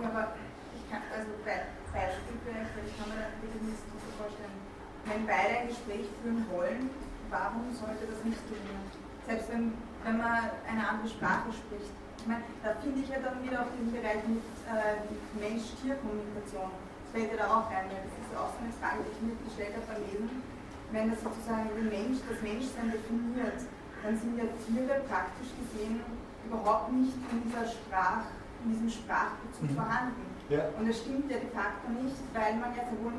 Ja, 0.00 0.08
aber 0.08 0.28
ich 0.76 0.90
kann, 0.90 1.00
also 1.10 1.30
Be 1.44 1.52
Beispiel 1.92 2.38
ich 2.86 2.94
kann 2.94 3.10
mir 3.10 3.26
das 3.26 3.80
so 3.82 4.10
vorstellen. 4.14 4.58
Wenn 5.06 5.26
beide 5.26 5.64
ein 5.64 5.68
Gespräch 5.68 6.06
führen 6.22 6.46
wollen, 6.52 6.90
warum 7.30 7.72
sollte 7.74 8.06
das 8.06 8.22
nicht 8.22 8.38
gelingen? 8.46 8.86
Selbst 9.26 9.50
wenn, 9.50 9.74
wenn 10.04 10.18
man 10.18 10.54
eine 10.68 10.84
andere 10.86 11.08
Sprache 11.08 11.50
spricht. 11.50 11.90
Ich 12.20 12.26
meine, 12.28 12.44
da 12.62 12.76
finde 12.78 13.00
ich 13.00 13.08
ja 13.08 13.18
dann 13.18 13.42
wieder 13.42 13.64
auf 13.64 13.72
diesen 13.74 13.90
Bereich 13.90 14.22
mit 14.28 14.44
äh, 14.68 15.00
Mensch-Tier-Kommunikation 15.40 16.70
fällt 17.12 17.30
ja 17.32 17.38
da 17.42 17.46
auch 17.50 17.66
rein, 17.70 17.86
weil 17.90 18.02
das 18.06 18.14
ist 18.14 18.32
auch 18.34 18.50
so 18.54 18.60
eine 18.62 18.74
Frage, 18.78 19.02
die 19.06 19.12
ich 19.14 19.22
mitgestellt 19.22 19.74
habe 19.76 19.86
beim 19.90 20.02
Lesen. 20.06 20.42
Wenn 20.90 21.06
das 21.10 21.20
sozusagen 21.22 21.70
den 21.74 21.88
Mensch, 21.90 22.18
das 22.26 22.38
Menschsein 22.42 22.90
definiert, 22.90 23.62
dann 24.02 24.14
sind 24.18 24.34
ja 24.38 24.46
Tiere 24.66 25.06
praktisch 25.06 25.50
gesehen 25.54 26.02
überhaupt 26.46 26.90
nicht 26.92 27.14
in 27.30 27.46
dieser 27.46 27.66
Sprach, 27.68 28.26
in 28.64 28.72
diesem 28.72 28.90
Sprachbezug 28.90 29.70
mhm. 29.70 29.76
vorhanden. 29.76 30.24
Ja. 30.48 30.66
Und 30.78 30.88
das 30.88 30.98
stimmt 30.98 31.30
ja 31.30 31.38
de 31.38 31.50
facto 31.54 31.86
nicht, 31.94 32.18
weil 32.34 32.58
man 32.58 32.74
ja 32.74 32.82
sowohl 32.90 33.14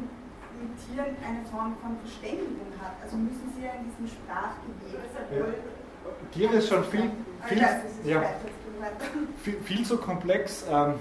mit 0.59 0.71
Tieren 0.83 1.15
eine 1.23 1.45
Form 1.47 1.77
von 1.79 1.95
Verständigung 2.03 2.75
hat. 2.81 2.99
Also 3.01 3.15
müssen 3.15 3.53
sie 3.55 3.63
ja 3.63 3.71
in 3.79 3.87
diesem 3.87 4.07
Sprachgewebe 4.07 4.99
sehr 5.15 5.25
wohl. 5.31 5.55
Ja. 5.55 6.11
Tiere 6.33 6.55
ist 6.57 6.67
schon 6.67 6.83
viel, 6.85 7.09
viel, 7.47 7.57
ja, 7.57 8.21
viel, 9.43 9.61
viel 9.61 9.85
zu 9.85 9.97
komplex. 9.97 10.65
Ähm, 10.69 10.95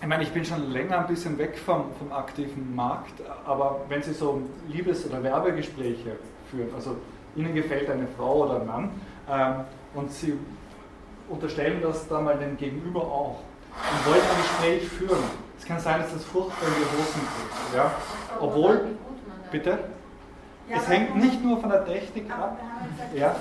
ich 0.00 0.06
meine, 0.06 0.22
ich 0.22 0.32
bin 0.32 0.44
schon 0.44 0.70
länger 0.72 0.98
ein 0.98 1.06
bisschen 1.06 1.38
weg 1.38 1.58
vom, 1.58 1.84
vom 1.98 2.12
aktiven 2.12 2.74
Markt, 2.74 3.14
aber 3.46 3.80
wenn 3.88 4.02
Sie 4.02 4.12
so 4.12 4.42
Liebes- 4.68 5.06
oder 5.06 5.22
Werbegespräche 5.22 6.16
führen, 6.50 6.68
also 6.74 6.96
Ihnen 7.34 7.54
gefällt 7.54 7.88
eine 7.90 8.06
Frau 8.16 8.44
oder 8.44 8.60
ein 8.60 8.66
Mann 8.66 8.90
ähm, 9.30 9.54
und 9.94 10.12
Sie 10.12 10.34
unterstellen 11.28 11.80
das 11.82 12.06
dann 12.08 12.24
mal 12.24 12.38
dem 12.38 12.56
Gegenüber 12.56 13.00
auch 13.00 13.40
und 13.74 14.06
wollen 14.06 14.20
ein 14.20 14.42
Gespräch 14.42 14.88
führen. 14.88 15.24
Es 15.58 15.64
kann 15.64 15.80
sein, 15.80 16.00
dass 16.00 16.12
das 16.12 16.24
furchtbar 16.24 16.68
in 16.68 16.74
die 16.74 16.84
Hosen 16.98 17.20
geht. 17.20 17.76
Ja? 17.76 17.90
Obwohl, 18.40 18.96
bitte? 19.50 19.78
Ja, 20.68 20.76
es 20.76 20.88
hängt 20.88 21.16
nicht 21.16 21.42
nur 21.42 21.60
von 21.60 21.70
der 21.70 21.84
Technik 21.84 22.30
ab. 22.30 22.58
ja. 23.14 23.36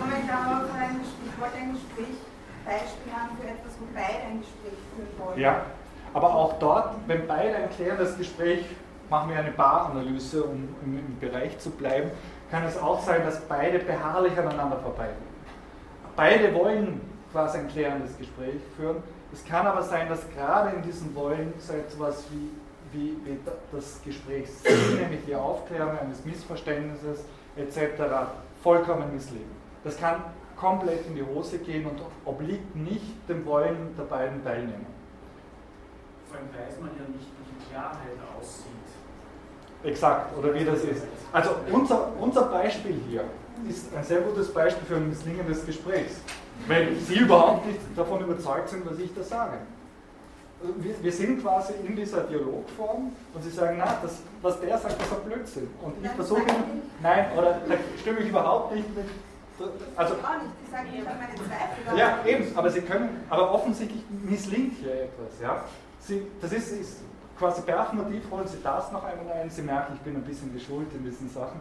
Moment, 0.00 0.30
wollte 1.40 1.56
ein 1.56 1.72
Gespräch, 1.72 2.16
Beispiel 2.68 3.12
haben 3.12 3.36
für 3.40 3.48
etwas, 3.48 3.72
wo 3.80 3.86
beide 3.94 4.24
ein 4.28 4.40
Gespräch 4.40 4.78
führen 4.94 5.26
wollen. 5.26 5.40
Ja, 5.40 5.62
aber 6.12 6.34
auch 6.34 6.58
dort, 6.58 6.94
wenn 7.06 7.26
beide 7.26 7.54
erklären, 7.54 7.96
das 7.98 8.16
Gespräch, 8.16 8.64
machen 9.08 9.30
wir 9.30 9.38
eine 9.38 9.52
Baranalyse, 9.52 10.44
um 10.44 10.68
im, 10.84 11.18
Bereich 11.18 11.58
zu 11.58 11.70
bleiben, 11.70 12.10
kann 12.50 12.64
es 12.64 12.76
auch 12.76 13.00
sein, 13.02 13.22
dass 13.24 13.40
beide 13.40 13.78
beharrlich 13.78 14.38
aneinander 14.38 14.76
vorbeigehen. 14.78 15.16
Beide 16.14 16.54
wollen 16.54 17.00
quasi 17.32 17.58
ein 17.58 17.68
klärendes 17.68 18.16
Gespräch 18.18 18.60
führen. 18.76 19.02
Es 19.32 19.44
kann 19.44 19.66
aber 19.66 19.82
sein, 19.82 20.08
dass 20.08 20.28
gerade 20.30 20.76
in 20.76 20.82
diesem 20.82 21.14
Wollen 21.14 21.52
so 21.58 21.72
etwas 21.72 22.24
wie, 22.30 22.50
wie, 22.92 23.16
wie 23.24 23.38
das 23.72 24.00
Gesprächsziel, 24.02 24.96
nämlich 25.00 25.20
die 25.26 25.34
Aufklärung 25.34 25.98
eines 25.98 26.24
Missverständnisses 26.24 27.24
etc., 27.56 28.02
vollkommen 28.62 29.12
missleben. 29.12 29.50
Das 29.84 29.98
kann 29.98 30.22
komplett 30.58 31.06
in 31.06 31.14
die 31.14 31.22
Hose 31.22 31.58
gehen 31.58 31.86
und 31.86 32.00
obliegt 32.24 32.74
nicht 32.74 33.28
dem 33.28 33.44
Wollen 33.46 33.94
der 33.96 34.04
beiden 34.04 34.42
Teilnehmer. 34.42 34.86
Vor 36.28 36.38
allem 36.38 36.48
weiß 36.48 36.80
man 36.80 36.90
ja 36.90 37.08
nicht, 37.08 37.26
wie 37.26 37.54
die 37.54 37.70
Klarheit 37.70 38.18
aussieht. 38.38 38.64
Exakt, 39.84 40.36
oder 40.36 40.52
wie 40.54 40.64
das 40.64 40.82
ist. 40.82 41.04
Also 41.32 41.50
unser, 41.72 42.08
unser 42.18 42.42
Beispiel 42.46 43.00
hier 43.08 43.24
ist 43.68 43.94
ein 43.94 44.04
sehr 44.04 44.20
gutes 44.20 44.52
Beispiel 44.52 44.86
für 44.86 44.96
ein 44.96 45.08
misslingendes 45.08 45.64
Gespräch. 45.64 46.10
Wenn 46.66 46.98
Sie 46.98 47.18
überhaupt 47.18 47.66
nicht 47.66 47.78
davon 47.96 48.20
überzeugt 48.22 48.68
sind, 48.68 48.88
was 48.88 48.98
ich 48.98 49.14
da 49.14 49.22
sage. 49.22 49.58
Wir, 50.78 50.94
wir 51.00 51.12
sind 51.12 51.40
quasi 51.40 51.74
in 51.86 51.94
dieser 51.94 52.22
Dialogform 52.22 53.12
und 53.32 53.44
Sie 53.44 53.50
sagen, 53.50 53.76
na, 53.78 53.98
das, 54.02 54.18
was 54.42 54.60
der 54.60 54.76
sagt, 54.76 55.00
ist 55.00 55.12
ein 55.12 55.30
Blödsinn. 55.30 55.68
Und 55.80 55.94
ich 56.04 56.10
versuche, 56.10 56.42
nein, 57.00 57.26
oder 57.36 57.60
da 57.68 57.74
stimme 58.00 58.18
ich 58.20 58.28
überhaupt 58.28 58.74
nicht 58.74 58.96
mit. 58.96 59.06
Also. 59.96 60.14
Ja, 61.96 62.18
eben, 62.26 62.56
aber 62.56 62.70
Sie 62.70 62.80
können, 62.82 63.24
aber 63.28 63.52
offensichtlich 63.52 64.02
misslingt 64.08 64.74
hier 64.78 65.02
etwas. 65.04 65.40
Ja? 65.42 65.64
Sie, 66.00 66.26
das 66.40 66.52
ist, 66.52 66.72
ist 66.72 67.00
quasi 67.38 67.62
performativ, 67.62 68.22
holen 68.30 68.46
Sie 68.46 68.58
das 68.62 68.92
noch 68.92 69.04
einmal 69.04 69.32
ein. 69.32 69.50
Sie 69.50 69.62
merken, 69.62 69.94
ich 69.94 70.00
bin 70.00 70.16
ein 70.16 70.22
bisschen 70.22 70.52
geschult 70.52 70.92
in 70.94 71.04
diesen 71.04 71.28
Sachen. 71.28 71.60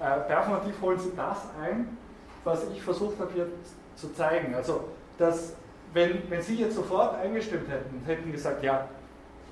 Äh, 0.00 0.20
performativ 0.26 0.74
holen 0.80 0.98
Sie 0.98 1.12
das 1.16 1.38
ein, 1.62 1.96
was 2.44 2.64
ich 2.72 2.82
versucht 2.82 3.18
habe 3.20 3.32
hier 3.32 3.48
zu 3.94 4.12
zeigen. 4.14 4.54
Also, 4.54 4.88
dass, 5.16 5.54
wenn, 5.92 6.28
wenn 6.30 6.42
Sie 6.42 6.56
jetzt 6.56 6.76
sofort 6.76 7.16
eingestimmt 7.16 7.68
hätten 7.68 7.98
und 7.98 8.06
hätten 8.06 8.32
gesagt, 8.32 8.62
ja, 8.62 8.88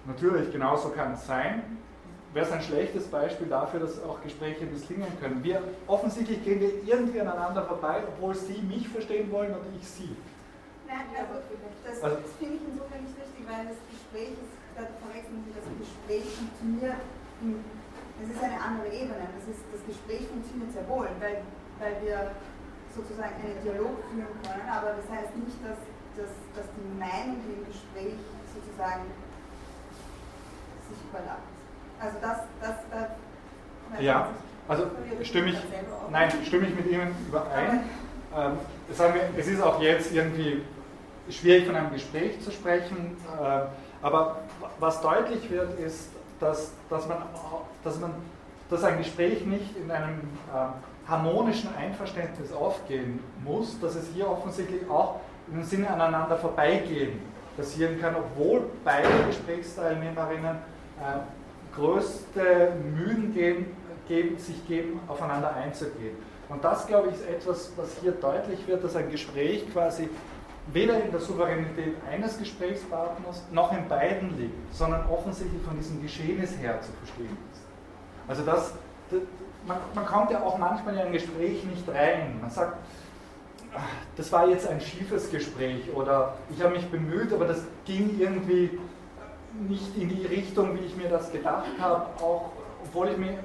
natürlich, 0.06 0.52
genau 0.52 0.76
so 0.76 0.90
kann 0.90 1.14
es 1.14 1.26
sein, 1.26 1.62
wäre 2.32 2.46
es 2.46 2.52
ein 2.52 2.62
schlechtes 2.62 3.06
Beispiel 3.06 3.46
dafür, 3.46 3.80
dass 3.80 4.02
auch 4.02 4.22
Gespräche 4.22 4.66
misslingen 4.66 5.08
können. 5.20 5.42
Wir, 5.42 5.62
offensichtlich 5.86 6.44
gehen 6.44 6.60
wir 6.60 6.84
irgendwie 6.84 7.20
aneinander 7.20 7.62
vorbei, 7.64 8.02
obwohl 8.06 8.34
Sie 8.34 8.60
mich 8.62 8.88
verstehen 8.88 9.30
wollen 9.32 9.54
und 9.54 9.64
ich 9.80 9.86
Sie. 9.88 10.16
Nein, 10.86 11.06
also 11.18 11.40
das, 11.84 12.02
also, 12.02 12.16
das 12.22 12.32
finde 12.38 12.56
ich 12.56 12.64
insofern 12.68 13.02
nicht 13.02 13.16
richtig, 13.18 13.42
weil 13.48 13.66
das 13.66 13.80
Gespräch 13.90 14.36
ist, 14.38 14.54
da 14.76 14.84
verwechseln 15.02 15.42
Sie 15.48 15.52
das 15.56 15.66
Gespräch 15.80 16.26
funktioniert, 16.36 17.00
das 18.16 18.28
ist 18.32 18.42
eine 18.42 18.60
andere 18.60 18.88
Ebene. 18.88 19.28
Das, 19.36 19.44
ist, 19.44 19.64
das 19.72 19.82
Gespräch 19.84 20.28
funktioniert 20.28 20.72
sehr 20.72 20.88
wohl, 20.88 21.08
weil, 21.20 21.44
weil 21.80 21.94
wir 22.00 22.32
sozusagen 22.94 23.36
einen 23.40 23.60
Dialog 23.60 23.96
führen 24.08 24.32
können, 24.40 24.68
aber 24.68 24.96
das 24.96 25.08
heißt 25.12 25.36
nicht, 25.36 25.60
dass, 25.60 25.80
dass, 26.16 26.32
dass 26.56 26.68
die 26.72 26.88
Meinung, 26.96 27.40
im 27.44 27.60
Gespräch 27.68 28.16
sozusagen 28.56 29.04
sich 30.88 31.00
überlappt. 31.12 31.55
Also 32.00 32.16
das, 32.20 32.38
das, 32.60 32.76
das 32.90 34.00
ja, 34.00 34.28
also 34.68 34.86
stimme 35.22 35.50
ich, 35.50 35.58
nein, 36.10 36.30
stimme 36.44 36.66
ich 36.66 36.74
mit 36.74 36.90
Ihnen 36.90 37.14
überein. 37.28 37.84
Ähm, 38.36 38.52
sagen 38.92 39.14
wir, 39.14 39.40
es 39.40 39.46
ist 39.46 39.62
auch 39.62 39.80
jetzt 39.80 40.12
irgendwie 40.12 40.62
schwierig 41.30 41.66
von 41.66 41.76
einem 41.76 41.92
Gespräch 41.92 42.40
zu 42.40 42.50
sprechen, 42.50 43.16
äh, 43.40 43.60
aber 44.02 44.38
was 44.78 45.00
deutlich 45.00 45.50
wird, 45.50 45.78
ist, 45.78 46.10
dass, 46.40 46.72
dass, 46.90 47.08
man, 47.08 47.18
dass, 47.82 47.98
man, 47.98 48.12
dass 48.68 48.84
ein 48.84 48.98
Gespräch 48.98 49.44
nicht 49.46 49.76
in 49.76 49.90
einem 49.90 50.20
äh, 50.52 51.08
harmonischen 51.08 51.74
Einverständnis 51.74 52.52
aufgehen 52.52 53.20
muss, 53.44 53.80
dass 53.80 53.94
es 53.94 54.08
hier 54.14 54.28
offensichtlich 54.28 54.88
auch 54.90 55.20
im 55.50 55.62
Sinne 55.62 55.88
aneinander 55.88 56.36
vorbeigehen 56.36 57.20
passieren 57.56 58.00
kann, 58.00 58.14
obwohl 58.16 58.64
beide 58.84 59.08
Gesprächsteilnehmerinnen 59.28 60.56
äh, 60.56 61.20
größte 61.76 62.72
Mühen 62.96 63.32
geben, 63.32 63.76
geben, 64.08 64.38
sich 64.38 64.66
geben, 64.66 65.00
aufeinander 65.08 65.54
einzugehen. 65.54 66.16
Und 66.48 66.62
das, 66.64 66.86
glaube 66.86 67.08
ich, 67.08 67.14
ist 67.14 67.28
etwas, 67.28 67.72
was 67.76 67.96
hier 68.00 68.12
deutlich 68.12 68.66
wird, 68.66 68.82
dass 68.84 68.94
ein 68.96 69.10
Gespräch 69.10 69.70
quasi 69.72 70.08
weder 70.72 71.02
in 71.02 71.10
der 71.10 71.20
Souveränität 71.20 71.94
eines 72.10 72.38
Gesprächspartners 72.38 73.42
noch 73.52 73.72
in 73.76 73.88
beiden 73.88 74.36
liegt, 74.36 74.74
sondern 74.74 75.06
offensichtlich 75.08 75.62
von 75.62 75.76
diesem 75.76 76.02
Geschehnis 76.02 76.56
her 76.58 76.80
zu 76.80 76.90
verstehen 76.92 77.36
ist. 77.52 77.62
Also 78.28 78.44
das, 78.44 78.72
man, 79.66 79.78
man 79.94 80.06
kommt 80.06 80.30
ja 80.30 80.42
auch 80.42 80.58
manchmal 80.58 80.94
in 80.94 81.00
ein 81.00 81.12
Gespräch 81.12 81.64
nicht 81.64 81.88
rein. 81.88 82.38
Man 82.40 82.50
sagt, 82.50 82.78
das 84.16 84.32
war 84.32 84.48
jetzt 84.48 84.66
ein 84.68 84.80
schiefes 84.80 85.30
Gespräch 85.30 85.82
oder 85.94 86.34
ich 86.50 86.62
habe 86.62 86.74
mich 86.74 86.86
bemüht, 86.90 87.32
aber 87.32 87.46
das 87.46 87.62
ging 87.84 88.18
irgendwie 88.18 88.78
nicht 89.68 89.96
in 89.96 90.08
die 90.08 90.26
Richtung, 90.26 90.74
wie 90.78 90.84
ich 90.84 90.96
mir 90.96 91.08
das 91.08 91.30
gedacht 91.32 91.66
habe, 91.80 92.06
auch 92.22 92.50
obwohl 92.84 93.08
ich 93.08 93.16
mir, 93.16 93.38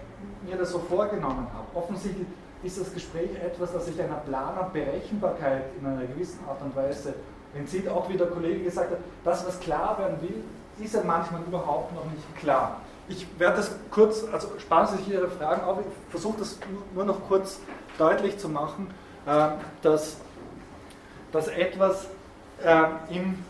mir 0.45 0.57
das 0.57 0.71
so 0.71 0.79
vorgenommen 0.79 1.47
habe. 1.53 1.65
Offensichtlich 1.75 2.27
ist 2.63 2.79
das 2.79 2.93
Gespräch 2.93 3.31
etwas, 3.43 3.73
das 3.73 3.85
sich 3.85 3.99
einer 4.01 4.15
Plan- 4.15 4.57
und 4.57 4.73
Berechenbarkeit 4.73 5.63
in 5.79 5.85
einer 5.85 6.05
gewissen 6.05 6.39
Art 6.47 6.61
und 6.61 6.75
Weise 6.75 7.15
entzieht. 7.55 7.87
Auch 7.87 8.07
wie 8.09 8.17
der 8.17 8.27
Kollege 8.27 8.63
gesagt 8.63 8.91
hat, 8.91 8.99
das, 9.23 9.45
was 9.47 9.59
klar 9.59 9.97
werden 9.97 10.21
will, 10.21 10.43
ist 10.83 10.93
ja 10.93 11.01
manchmal 11.05 11.41
überhaupt 11.41 11.93
noch 11.93 12.05
nicht 12.05 12.35
klar. 12.37 12.81
Ich 13.07 13.27
werde 13.39 13.57
das 13.57 13.75
kurz, 13.89 14.23
also 14.31 14.47
sparen 14.59 14.87
Sie 14.87 14.97
sich 14.97 15.09
Ihre 15.09 15.29
Fragen 15.29 15.63
auf, 15.63 15.79
ich 15.79 16.11
versuche 16.11 16.39
das 16.39 16.57
nur 16.93 17.03
noch 17.03 17.27
kurz 17.27 17.59
deutlich 17.97 18.37
zu 18.37 18.47
machen, 18.47 18.93
äh, 19.25 19.47
dass, 19.81 20.17
dass 21.31 21.47
etwas 21.47 22.07
äh, 22.63 22.83
im, 23.09 23.43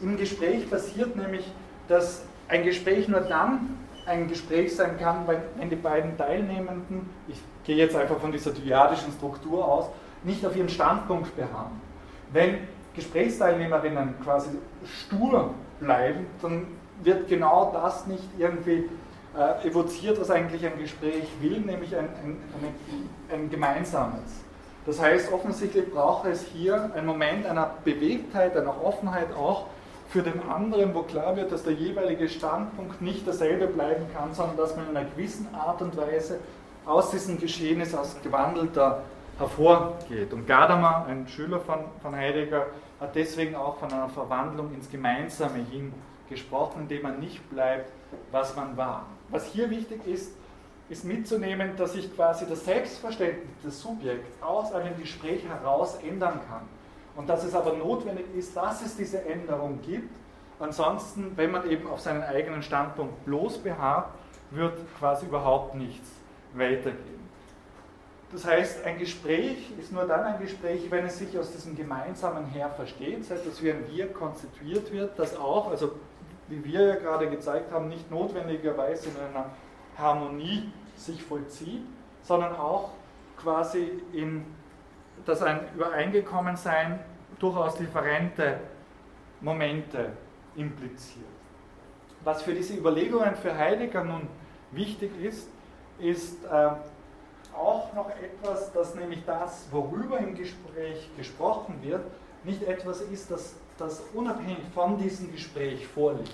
im 0.00 0.16
Gespräch 0.16 0.70
passiert, 0.70 1.16
nämlich 1.16 1.50
dass 1.88 2.24
ein 2.48 2.64
Gespräch 2.64 3.08
nur 3.08 3.20
dann 3.20 3.78
ein 4.06 4.28
Gespräch 4.28 4.74
sein 4.74 4.98
kann, 4.98 5.26
wenn 5.26 5.68
die 5.68 5.76
beiden 5.76 6.16
Teilnehmenden, 6.16 7.08
ich 7.28 7.38
gehe 7.64 7.76
jetzt 7.76 7.94
einfach 7.94 8.18
von 8.18 8.32
dieser 8.32 8.52
dyadischen 8.52 9.12
Struktur 9.12 9.66
aus, 9.66 9.90
nicht 10.24 10.44
auf 10.46 10.56
ihren 10.56 10.68
Standpunkt 10.68 11.36
beharren. 11.36 11.80
Wenn 12.32 12.58
Gesprächsteilnehmerinnen 12.94 14.14
quasi 14.24 14.50
stur 14.84 15.54
bleiben, 15.78 16.26
dann 16.42 16.66
wird 17.02 17.28
genau 17.28 17.70
das 17.72 18.06
nicht 18.06 18.24
irgendwie 18.38 18.88
äh, 19.36 19.68
evoziert, 19.68 20.20
was 20.20 20.30
eigentlich 20.30 20.64
ein 20.66 20.78
Gespräch 20.78 21.28
will, 21.40 21.60
nämlich 21.60 21.94
ein, 21.94 22.08
ein, 22.24 22.36
ein, 22.60 23.34
ein 23.40 23.50
gemeinsames. 23.50 24.42
Das 24.86 25.00
heißt, 25.00 25.32
offensichtlich 25.32 25.92
braucht 25.92 26.26
es 26.26 26.42
hier 26.42 26.90
einen 26.94 27.06
Moment 27.06 27.46
einer 27.46 27.74
Bewegtheit, 27.84 28.56
einer 28.56 28.82
Offenheit 28.82 29.28
auch 29.36 29.66
für 30.08 30.22
den 30.22 30.42
anderen, 30.48 30.94
wo 30.94 31.02
klar 31.02 31.36
wird, 31.36 31.52
dass 31.52 31.64
der 31.64 31.74
jeweilige 31.74 32.28
Standpunkt 32.28 33.02
nicht 33.02 33.26
derselbe 33.26 33.66
bleiben 33.66 34.06
kann, 34.14 34.32
sondern 34.34 34.56
dass 34.56 34.74
man 34.74 34.88
in 34.90 34.96
einer 34.96 35.08
gewissen 35.10 35.54
Art 35.54 35.82
und 35.82 35.96
Weise 35.96 36.38
aus 36.86 37.10
diesem 37.10 37.38
Geschehnis 37.38 37.94
als 37.94 38.16
gewandelter 38.22 39.02
hervorgeht. 39.36 40.32
Und 40.32 40.46
Gadamer, 40.46 41.04
ein 41.06 41.28
Schüler 41.28 41.60
von, 41.60 41.80
von 42.00 42.16
Heidegger, 42.16 42.66
hat 43.00 43.14
deswegen 43.14 43.54
auch 43.54 43.76
von 43.76 43.92
einer 43.92 44.08
Verwandlung 44.08 44.72
ins 44.74 44.90
Gemeinsame 44.90 45.64
hin 45.70 45.92
gesprochen, 46.28 46.82
indem 46.82 47.02
man 47.02 47.20
nicht 47.20 47.48
bleibt, 47.50 47.92
was 48.32 48.56
man 48.56 48.76
war. 48.76 49.06
Was 49.28 49.46
hier 49.46 49.70
wichtig 49.70 50.06
ist, 50.06 50.32
ist 50.88 51.04
mitzunehmen, 51.04 51.76
dass 51.76 51.92
sich 51.92 52.14
quasi 52.14 52.46
das 52.48 52.64
Selbstverständnis 52.64 53.62
des 53.62 53.80
Subjekts 53.80 54.42
aus 54.42 54.72
einem 54.72 54.98
Gespräch 54.98 55.46
heraus 55.46 55.98
ändern 56.02 56.40
kann. 56.48 56.62
Und 57.18 57.28
dass 57.28 57.42
es 57.42 57.52
aber 57.52 57.72
notwendig 57.72 58.26
ist, 58.36 58.56
dass 58.56 58.80
es 58.80 58.96
diese 58.96 59.24
Änderung 59.24 59.80
gibt. 59.82 60.08
Ansonsten, 60.60 61.32
wenn 61.34 61.50
man 61.50 61.68
eben 61.68 61.88
auf 61.88 62.00
seinen 62.00 62.22
eigenen 62.22 62.62
Standpunkt 62.62 63.24
bloß 63.24 63.58
beharrt, 63.58 64.10
wird 64.52 64.78
quasi 65.00 65.26
überhaupt 65.26 65.74
nichts 65.74 66.08
weitergehen. 66.54 67.18
das 68.30 68.44
heißt, 68.44 68.84
ein 68.84 68.98
Gespräch 68.98 69.72
ist 69.80 69.90
nur 69.92 70.04
dann 70.04 70.22
ein 70.22 70.40
Gespräch, 70.40 70.88
wenn 70.90 71.06
es 71.06 71.18
sich 71.18 71.36
aus 71.36 71.50
diesem 71.50 71.76
gemeinsamen 71.76 72.46
Her 72.46 72.70
versteht, 72.70 73.20
das 73.20 73.30
heißt, 73.30 73.46
dass 73.46 73.62
wie 73.62 73.72
ein 73.72 73.84
Wir 73.90 74.12
konstituiert 74.12 74.92
wird, 74.92 75.18
das 75.18 75.36
auch, 75.36 75.70
also 75.70 75.92
wie 76.46 76.64
wir 76.64 76.86
ja 76.86 76.94
gerade 76.94 77.28
gezeigt 77.28 77.72
haben, 77.72 77.88
nicht 77.88 78.10
notwendigerweise 78.10 79.08
in 79.08 79.16
einer 79.16 79.46
Harmonie 79.98 80.72
sich 80.96 81.22
vollzieht, 81.22 81.82
sondern 82.22 82.54
auch 82.54 82.90
quasi 83.36 83.90
in, 84.12 84.44
dass 85.26 85.42
ein 85.42 85.60
Übereingekommensein 85.74 87.00
durchaus 87.38 87.76
differente 87.76 88.58
Momente 89.40 90.12
impliziert. 90.56 91.24
Was 92.24 92.42
für 92.42 92.52
diese 92.52 92.74
Überlegungen 92.74 93.36
für 93.36 93.56
Heidegger 93.56 94.04
nun 94.04 94.28
wichtig 94.72 95.10
ist, 95.22 95.48
ist 95.98 96.44
äh, 96.44 96.70
auch 97.56 97.92
noch 97.94 98.10
etwas, 98.10 98.72
dass 98.72 98.94
nämlich 98.94 99.24
das, 99.24 99.66
worüber 99.70 100.18
im 100.18 100.34
Gespräch 100.34 101.08
gesprochen 101.16 101.78
wird, 101.82 102.02
nicht 102.44 102.62
etwas 102.62 103.00
ist, 103.00 103.30
das, 103.30 103.54
das 103.78 104.02
unabhängig 104.14 104.58
von 104.74 104.98
diesem 104.98 105.32
Gespräch 105.32 105.86
vorliegt. 105.86 106.32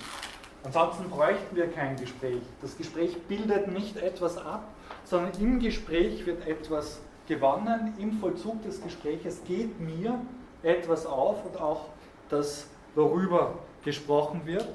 Ansonsten 0.65 1.11
bräuchten 1.11 1.55
wir 1.55 1.71
kein 1.71 1.97
Gespräch. 1.97 2.43
Das 2.63 2.77
Gespräch 2.77 3.21
bildet 3.29 3.69
nicht 3.69 3.97
etwas 3.99 4.39
ab, 4.39 4.65
sondern 5.05 5.33
im 5.41 5.61
Gespräch 5.61 6.25
wird 6.25 6.47
etwas 6.47 7.01
gewonnen. 7.29 7.95
Im 7.99 8.13
Vollzug 8.13 8.63
des 8.63 8.83
Gespräches 8.83 9.43
geht 9.45 9.79
mir 9.79 10.19
etwas 10.65 11.07
auf 11.07 11.45
und 11.45 11.61
auch 11.61 11.87
das, 12.29 12.67
worüber 12.95 13.55
gesprochen 13.85 14.43
wird. 14.45 14.67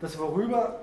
Das, 0.00 0.18
worüber 0.18 0.80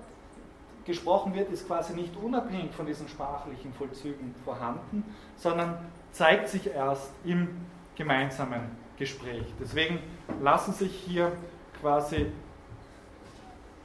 gesprochen 0.85 1.33
wird, 1.33 1.51
ist 1.51 1.67
quasi 1.67 1.93
nicht 1.93 2.15
unabhängig 2.15 2.71
von 2.71 2.85
diesen 2.85 3.07
sprachlichen 3.07 3.73
Vollzügen 3.73 4.33
vorhanden, 4.43 5.03
sondern 5.37 5.77
zeigt 6.11 6.49
sich 6.49 6.67
erst 6.67 7.11
im 7.23 7.47
gemeinsamen 7.95 8.61
Gespräch. 8.97 9.45
Deswegen 9.59 9.99
lassen 10.41 10.73
sich 10.73 10.91
hier 10.91 11.31
quasi 11.79 12.31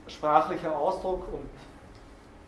sprachlicher 0.09 0.77
Ausdruck 0.77 1.27
und 1.33 1.49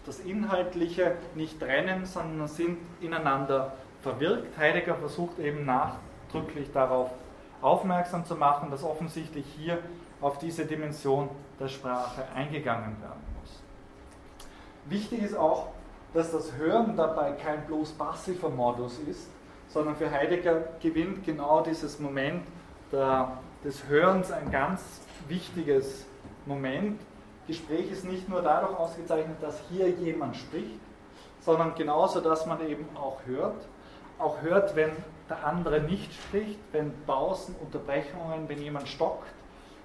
das 0.04 0.20
Inhaltliche 0.20 1.16
nicht 1.34 1.60
trennen, 1.60 2.06
sondern 2.06 2.46
sind 2.48 2.78
ineinander 3.00 3.72
verwirkt. 4.02 4.56
Heidegger 4.56 4.94
versucht 4.94 5.38
eben 5.38 5.64
nachdrücklich 5.64 6.70
darauf 6.72 7.10
aufmerksam 7.62 8.24
zu 8.24 8.36
machen, 8.36 8.70
dass 8.70 8.82
offensichtlich 8.84 9.46
hier 9.58 9.78
auf 10.20 10.38
diese 10.38 10.66
Dimension 10.66 11.28
der 11.58 11.68
Sprache 11.68 12.24
eingegangen 12.34 13.00
werden 13.00 13.36
Wichtig 14.88 15.22
ist 15.22 15.36
auch, 15.36 15.68
dass 16.14 16.30
das 16.30 16.52
Hören 16.54 16.96
dabei 16.96 17.32
kein 17.32 17.66
bloß 17.66 17.92
passiver 17.92 18.48
Modus 18.48 18.98
ist, 19.00 19.28
sondern 19.68 19.96
für 19.96 20.10
Heidegger 20.10 20.62
gewinnt 20.80 21.24
genau 21.24 21.60
dieses 21.62 21.98
Moment 21.98 22.44
der, 22.92 23.32
des 23.64 23.88
Hörens 23.88 24.30
ein 24.30 24.50
ganz 24.52 25.00
wichtiges 25.26 26.06
Moment. 26.46 27.00
Gespräch 27.48 27.90
ist 27.90 28.04
nicht 28.04 28.28
nur 28.28 28.42
dadurch 28.42 28.78
ausgezeichnet, 28.78 29.36
dass 29.40 29.60
hier 29.68 29.90
jemand 29.90 30.36
spricht, 30.36 30.80
sondern 31.40 31.74
genauso, 31.74 32.20
dass 32.20 32.46
man 32.46 32.60
eben 32.66 32.86
auch 32.96 33.18
hört. 33.26 33.66
Auch 34.20 34.40
hört, 34.40 34.76
wenn 34.76 34.92
der 35.28 35.44
andere 35.44 35.80
nicht 35.80 36.12
spricht, 36.12 36.58
wenn 36.72 36.92
Pausen, 37.06 37.54
Unterbrechungen, 37.56 38.48
wenn 38.48 38.60
jemand 38.60 38.88
stockt, 38.88 39.28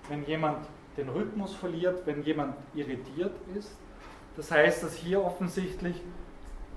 wenn 0.10 0.26
jemand 0.26 0.66
den 0.98 1.10
Rhythmus 1.10 1.56
verliert, 1.56 2.06
wenn 2.06 2.24
jemand 2.24 2.56
irritiert 2.74 3.34
ist. 3.56 3.76
Das 4.36 4.52
heißt, 4.52 4.84
dass 4.84 4.96
hier 4.96 5.24
offensichtlich 5.24 6.02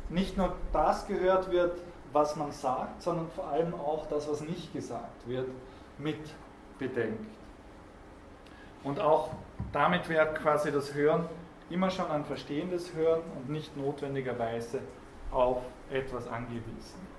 nicht 0.09 0.37
nur 0.37 0.55
das 0.73 1.07
gehört 1.07 1.51
wird, 1.51 1.79
was 2.13 2.37
man 2.37 2.53
sagt, 2.53 3.03
sondern 3.03 3.29
vor 3.31 3.49
allem 3.49 3.75
auch 3.75 4.07
das, 4.07 4.29
was 4.29 4.41
nicht 4.41 4.73
gesagt 4.73 5.27
wird, 5.27 5.49
mit 5.99 6.19
bedenkt. 6.79 7.35
Und 8.83 9.01
auch 9.01 9.31
damit 9.73 10.09
wäre 10.09 10.33
quasi 10.35 10.71
das 10.71 10.95
Hören 10.95 11.27
immer 11.71 11.91
schon 11.91 12.11
ein 12.11 12.25
verstehendes 12.25 12.95
Hören 12.95 13.23
und 13.37 13.49
nicht 13.49 13.77
notwendigerweise 13.77 14.81
auf 15.31 15.63
etwas 15.91 16.29
angewiesen. 16.29 17.14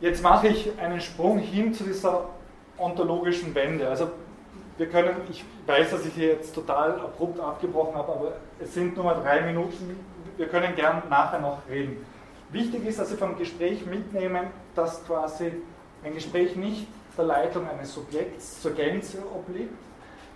Jetzt 0.00 0.22
mache 0.22 0.48
ich 0.48 0.72
einen 0.78 1.00
Sprung 1.00 1.38
hin 1.38 1.74
zu 1.74 1.84
dieser 1.84 2.24
ontologischen 2.78 3.54
Wende. 3.54 3.86
Also 3.86 4.10
wir 4.78 4.88
können, 4.88 5.14
ich 5.28 5.44
weiß, 5.66 5.90
dass 5.90 6.06
ich 6.06 6.14
hier 6.14 6.28
jetzt 6.28 6.54
total 6.54 6.92
abrupt 6.92 7.38
abgebrochen 7.38 7.94
habe, 7.94 8.12
aber 8.12 8.32
es 8.58 8.72
sind 8.72 8.96
nur 8.96 9.04
mal 9.04 9.20
drei 9.22 9.42
Minuten. 9.42 10.00
Wir 10.38 10.48
können 10.48 10.74
gern 10.74 11.02
nachher 11.10 11.40
noch 11.40 11.58
reden. 11.68 11.98
Wichtig 12.50 12.86
ist, 12.86 12.98
dass 12.98 13.10
Sie 13.10 13.16
vom 13.16 13.36
Gespräch 13.36 13.84
mitnehmen, 13.84 14.46
dass 14.74 15.04
quasi 15.04 15.52
ein 16.02 16.14
Gespräch 16.14 16.56
nicht 16.56 16.86
der 17.18 17.26
Leitung 17.26 17.68
eines 17.68 17.92
Subjekts 17.92 18.62
zur 18.62 18.72
Gänze 18.72 19.18
obliegt, 19.34 19.74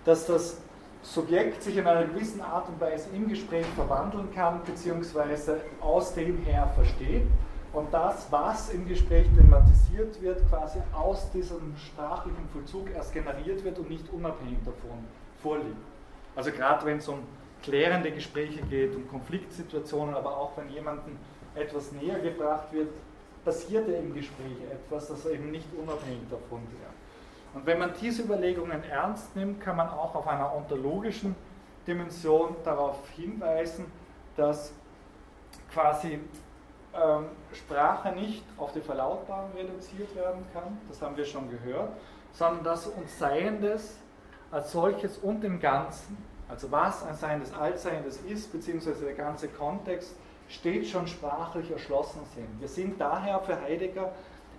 dass 0.04 0.26
das 0.26 0.58
Subjekt 1.02 1.62
sich 1.62 1.78
in 1.78 1.86
einer 1.86 2.04
gewissen 2.04 2.42
Art 2.42 2.68
und 2.68 2.78
Weise 2.78 3.08
im 3.14 3.28
Gespräch 3.28 3.64
verwandeln 3.74 4.28
kann, 4.34 4.60
beziehungsweise 4.66 5.62
aus 5.80 6.12
dem 6.12 6.36
her 6.44 6.70
versteht 6.74 7.22
und 7.74 7.92
das, 7.92 8.30
was 8.30 8.70
im 8.70 8.86
Gespräch 8.86 9.26
thematisiert 9.36 10.20
wird, 10.22 10.48
quasi 10.48 10.78
aus 10.92 11.30
diesem 11.32 11.76
sprachlichen 11.76 12.48
Vollzug 12.52 12.90
erst 12.94 13.12
generiert 13.12 13.64
wird 13.64 13.78
und 13.78 13.90
nicht 13.90 14.08
unabhängig 14.12 14.58
davon 14.64 15.04
vorliegt. 15.42 15.76
Also 16.36 16.50
gerade 16.52 16.86
wenn 16.86 16.98
es 16.98 17.08
um 17.08 17.18
klärende 17.62 18.12
Gespräche 18.12 18.62
geht, 18.62 18.94
um 18.94 19.08
Konfliktsituationen, 19.08 20.14
aber 20.14 20.36
auch 20.36 20.56
wenn 20.56 20.68
jemandem 20.70 21.16
etwas 21.54 21.92
näher 21.92 22.18
gebracht 22.20 22.72
wird, 22.72 22.88
passiert 23.44 23.88
ja 23.88 23.98
im 23.98 24.14
Gespräch 24.14 24.56
etwas, 24.70 25.08
das 25.08 25.26
eben 25.26 25.50
nicht 25.50 25.68
unabhängig 25.76 26.28
davon 26.30 26.60
wäre. 26.60 26.92
Und 27.54 27.66
wenn 27.66 27.78
man 27.78 27.92
diese 28.00 28.22
Überlegungen 28.22 28.82
ernst 28.84 29.34
nimmt, 29.36 29.60
kann 29.60 29.76
man 29.76 29.88
auch 29.88 30.14
auf 30.14 30.26
einer 30.26 30.54
ontologischen 30.54 31.36
Dimension 31.86 32.56
darauf 32.64 33.08
hinweisen, 33.10 33.86
dass 34.36 34.72
quasi 35.72 36.18
ähm, 36.94 37.26
Sprache 37.52 38.12
nicht 38.12 38.44
auf 38.56 38.72
die 38.72 38.80
Verlautbarung 38.80 39.50
reduziert 39.56 40.14
werden 40.14 40.44
kann, 40.52 40.78
das 40.88 41.00
haben 41.02 41.16
wir 41.16 41.24
schon 41.24 41.50
gehört, 41.50 41.90
sondern 42.32 42.64
dass 42.64 42.86
uns 42.86 43.18
Seiendes 43.18 43.96
als 44.50 44.72
solches 44.72 45.18
und 45.18 45.42
im 45.44 45.60
Ganzen, 45.60 46.16
also 46.48 46.70
was 46.70 47.04
ein 47.04 47.16
Seiendes 47.16 47.52
Altseiendes 47.52 48.18
ist, 48.18 48.52
beziehungsweise 48.52 49.04
der 49.04 49.14
ganze 49.14 49.48
Kontext, 49.48 50.14
steht 50.48 50.86
schon 50.86 51.06
sprachlich 51.06 51.70
erschlossen 51.70 52.20
sind. 52.34 52.60
Wir 52.60 52.68
sind 52.68 53.00
daher 53.00 53.40
für 53.40 53.60
Heidegger 53.60 54.12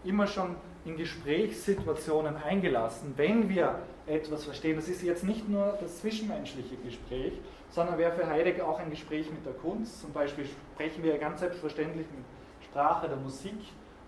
immer 0.03 0.27
schon 0.27 0.55
in 0.83 0.97
Gesprächssituationen 0.97 2.37
eingelassen, 2.37 3.13
wenn 3.15 3.49
wir 3.49 3.79
etwas 4.07 4.43
verstehen. 4.43 4.75
Das 4.75 4.87
ist 4.87 5.01
jetzt 5.01 5.23
nicht 5.23 5.47
nur 5.49 5.77
das 5.81 5.99
zwischenmenschliche 5.99 6.75
Gespräch, 6.77 7.33
sondern 7.75 7.97
wäre 7.97 8.13
für 8.13 8.25
Heidegger 8.25 8.65
auch 8.67 8.79
ein 8.79 8.89
Gespräch 8.89 9.29
mit 9.29 9.45
der 9.45 9.53
Kunst. 9.53 9.99
Zum 9.99 10.13
Beispiel 10.13 10.45
sprechen 10.45 11.03
wir 11.03 11.17
ganz 11.17 11.41
selbstverständlich 11.41 12.07
mit 12.15 12.23
Sprache 12.69 13.09
der 13.09 13.17
Musik 13.17 13.59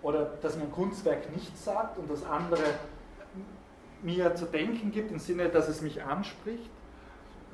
oder 0.02 0.24
dass 0.40 0.56
mir 0.56 0.62
ein 0.62 0.72
Kunstwerk 0.72 1.30
nichts 1.30 1.64
sagt 1.64 1.98
und 1.98 2.10
das 2.10 2.24
andere 2.24 2.62
mir 4.02 4.34
zu 4.34 4.46
denken 4.46 4.90
gibt, 4.90 5.12
im 5.12 5.18
Sinne, 5.18 5.50
dass 5.50 5.68
es 5.68 5.82
mich 5.82 6.02
anspricht. 6.02 6.70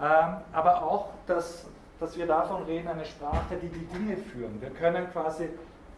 Ähm, 0.00 0.36
aber 0.52 0.82
auch, 0.82 1.08
dass, 1.26 1.66
dass 1.98 2.16
wir 2.16 2.26
davon 2.26 2.62
reden, 2.62 2.86
eine 2.86 3.04
Sprache, 3.04 3.56
die 3.60 3.68
die 3.68 3.86
Dinge 3.86 4.16
führen. 4.16 4.60
Wir 4.60 4.70
können 4.70 5.10
quasi 5.10 5.48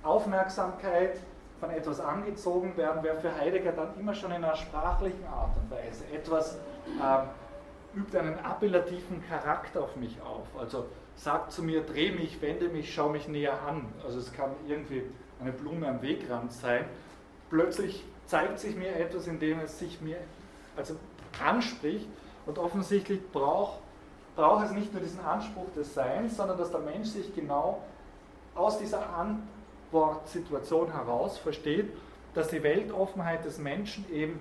Aufmerksamkeit 0.02 1.18
von 1.60 1.70
etwas 1.70 2.00
angezogen 2.00 2.74
werden, 2.76 3.02
wäre 3.02 3.18
für 3.18 3.34
Heidegger 3.34 3.72
dann 3.72 3.98
immer 3.98 4.14
schon 4.14 4.30
in 4.30 4.44
einer 4.44 4.56
sprachlichen 4.56 5.26
Art 5.26 5.50
und 5.56 5.70
Weise 5.70 6.04
etwas. 6.14 6.54
Äh, 7.02 7.45
übt 7.96 8.16
einen 8.18 8.38
appellativen 8.38 9.26
Charakter 9.28 9.82
auf 9.82 9.96
mich 9.96 10.20
auf. 10.20 10.46
Also 10.58 10.86
sagt 11.16 11.52
zu 11.52 11.62
mir, 11.62 11.82
dreh 11.82 12.12
mich, 12.12 12.40
wende 12.42 12.68
mich, 12.68 12.92
schau 12.94 13.08
mich 13.08 13.26
näher 13.26 13.60
an. 13.62 13.86
Also 14.04 14.18
es 14.18 14.32
kann 14.32 14.50
irgendwie 14.68 15.02
eine 15.40 15.52
Blume 15.52 15.88
am 15.88 16.02
Wegrand 16.02 16.52
sein. 16.52 16.84
Plötzlich 17.50 18.04
zeigt 18.26 18.58
sich 18.58 18.76
mir 18.76 18.94
etwas, 18.96 19.26
in 19.26 19.38
dem 19.38 19.60
es 19.60 19.78
sich 19.78 20.00
mir 20.00 20.18
also 20.76 20.96
anspricht 21.44 22.06
und 22.44 22.58
offensichtlich 22.58 23.20
braucht, 23.32 23.80
braucht 24.34 24.66
es 24.66 24.72
nicht 24.72 24.92
nur 24.92 25.02
diesen 25.02 25.20
Anspruch 25.20 25.70
des 25.74 25.94
Seins, 25.94 26.36
sondern 26.36 26.58
dass 26.58 26.70
der 26.70 26.80
Mensch 26.80 27.08
sich 27.08 27.34
genau 27.34 27.82
aus 28.54 28.78
dieser 28.78 29.02
Antwortsituation 29.90 30.92
heraus 30.92 31.38
versteht, 31.38 31.90
dass 32.34 32.48
die 32.48 32.62
Weltoffenheit 32.62 33.44
des 33.44 33.58
Menschen 33.58 34.04
eben 34.12 34.38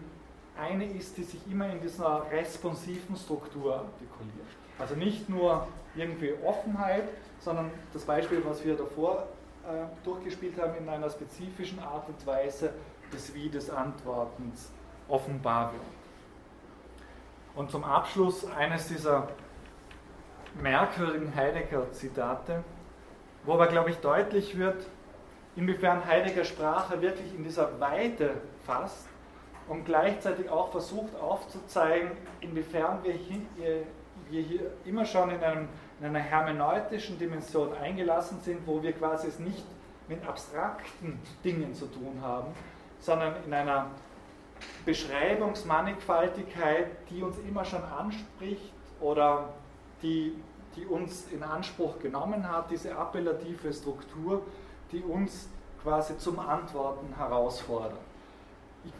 eine 0.58 0.86
ist, 0.86 1.18
die 1.18 1.24
sich 1.24 1.40
immer 1.50 1.70
in 1.70 1.82
dieser 1.82 2.26
responsiven 2.32 3.16
Struktur 3.16 3.76
artikuliert. 3.76 4.48
Also 4.80 4.96
nicht 4.96 5.30
nur 5.30 5.68
irgendwie 5.96 6.34
Offenheit, 6.44 7.08
sondern 7.40 7.72
das 7.94 8.04
Beispiel, 8.04 8.44
was 8.46 8.64
wir 8.66 8.76
davor 8.76 9.28
äh, 9.64 9.86
durchgespielt 10.04 10.60
haben, 10.60 10.76
in 10.78 10.90
einer 10.90 11.10
spezifischen 11.10 11.80
Art 11.80 12.08
und 12.08 12.26
Weise 12.26 12.74
des 13.14 13.34
Wie 13.34 13.50
des 13.50 13.70
Antwortens 13.70 14.72
offenbar 15.08 15.72
wird. 15.74 15.84
Und 17.56 17.72
zum 17.72 17.84
Abschluss 17.84 18.46
eines 18.52 18.88
dieser 18.88 19.30
merkwürdigen 20.62 21.34
Heidegger-Zitate, 21.36 22.64
wo 23.46 23.54
aber, 23.54 23.68
glaube 23.68 23.92
ich, 23.92 23.98
deutlich 23.98 24.58
wird, 24.58 24.86
inwiefern 25.56 26.06
Heidegger 26.06 26.44
Sprache 26.44 27.02
wirklich 27.02 27.34
in 27.34 27.44
dieser 27.44 27.80
Weite 27.80 28.36
fasst 28.66 29.08
und 29.68 29.86
gleichzeitig 29.86 30.50
auch 30.50 30.72
versucht 30.72 31.16
aufzuzeigen, 31.20 32.12
inwiefern 32.42 33.00
wir 33.04 33.14
hier, 33.14 33.84
wir 34.30 34.42
hier 34.42 34.72
immer 34.86 35.06
schon 35.06 35.32
in, 35.32 35.44
einem, 35.44 35.68
in 36.00 36.06
einer 36.08 36.20
hermeneutischen 36.20 37.18
Dimension 37.18 37.74
eingelassen 37.74 38.40
sind, 38.42 38.68
wo 38.68 38.84
wir 38.84 38.94
quasi 38.94 39.28
es 39.28 39.40
nicht 39.40 39.66
mit 40.08 40.26
abstrakten 40.28 41.20
Dingen 41.44 41.74
zu 41.74 41.88
tun 41.88 42.22
haben, 42.22 42.54
sondern 43.00 43.34
in 43.46 43.54
einer 43.54 43.88
Beschreibungsmannigfaltigkeit, 44.86 46.92
die 47.10 47.24
uns 47.24 47.38
immer 47.40 47.66
schon 47.66 47.84
anspricht 47.84 48.72
oder 49.02 49.50
die, 50.02 50.34
die 50.76 50.86
uns 50.86 51.28
in 51.32 51.44
Anspruch 51.44 52.00
genommen 52.00 52.50
hat, 52.50 52.70
diese 52.70 52.96
appellative 52.96 53.74
Struktur, 53.74 54.44
die 54.92 55.02
uns 55.02 55.50
quasi 55.82 56.18
zum 56.18 56.38
Antworten 56.40 57.16
herausfordert. 57.16 57.94
Ich 58.84 58.92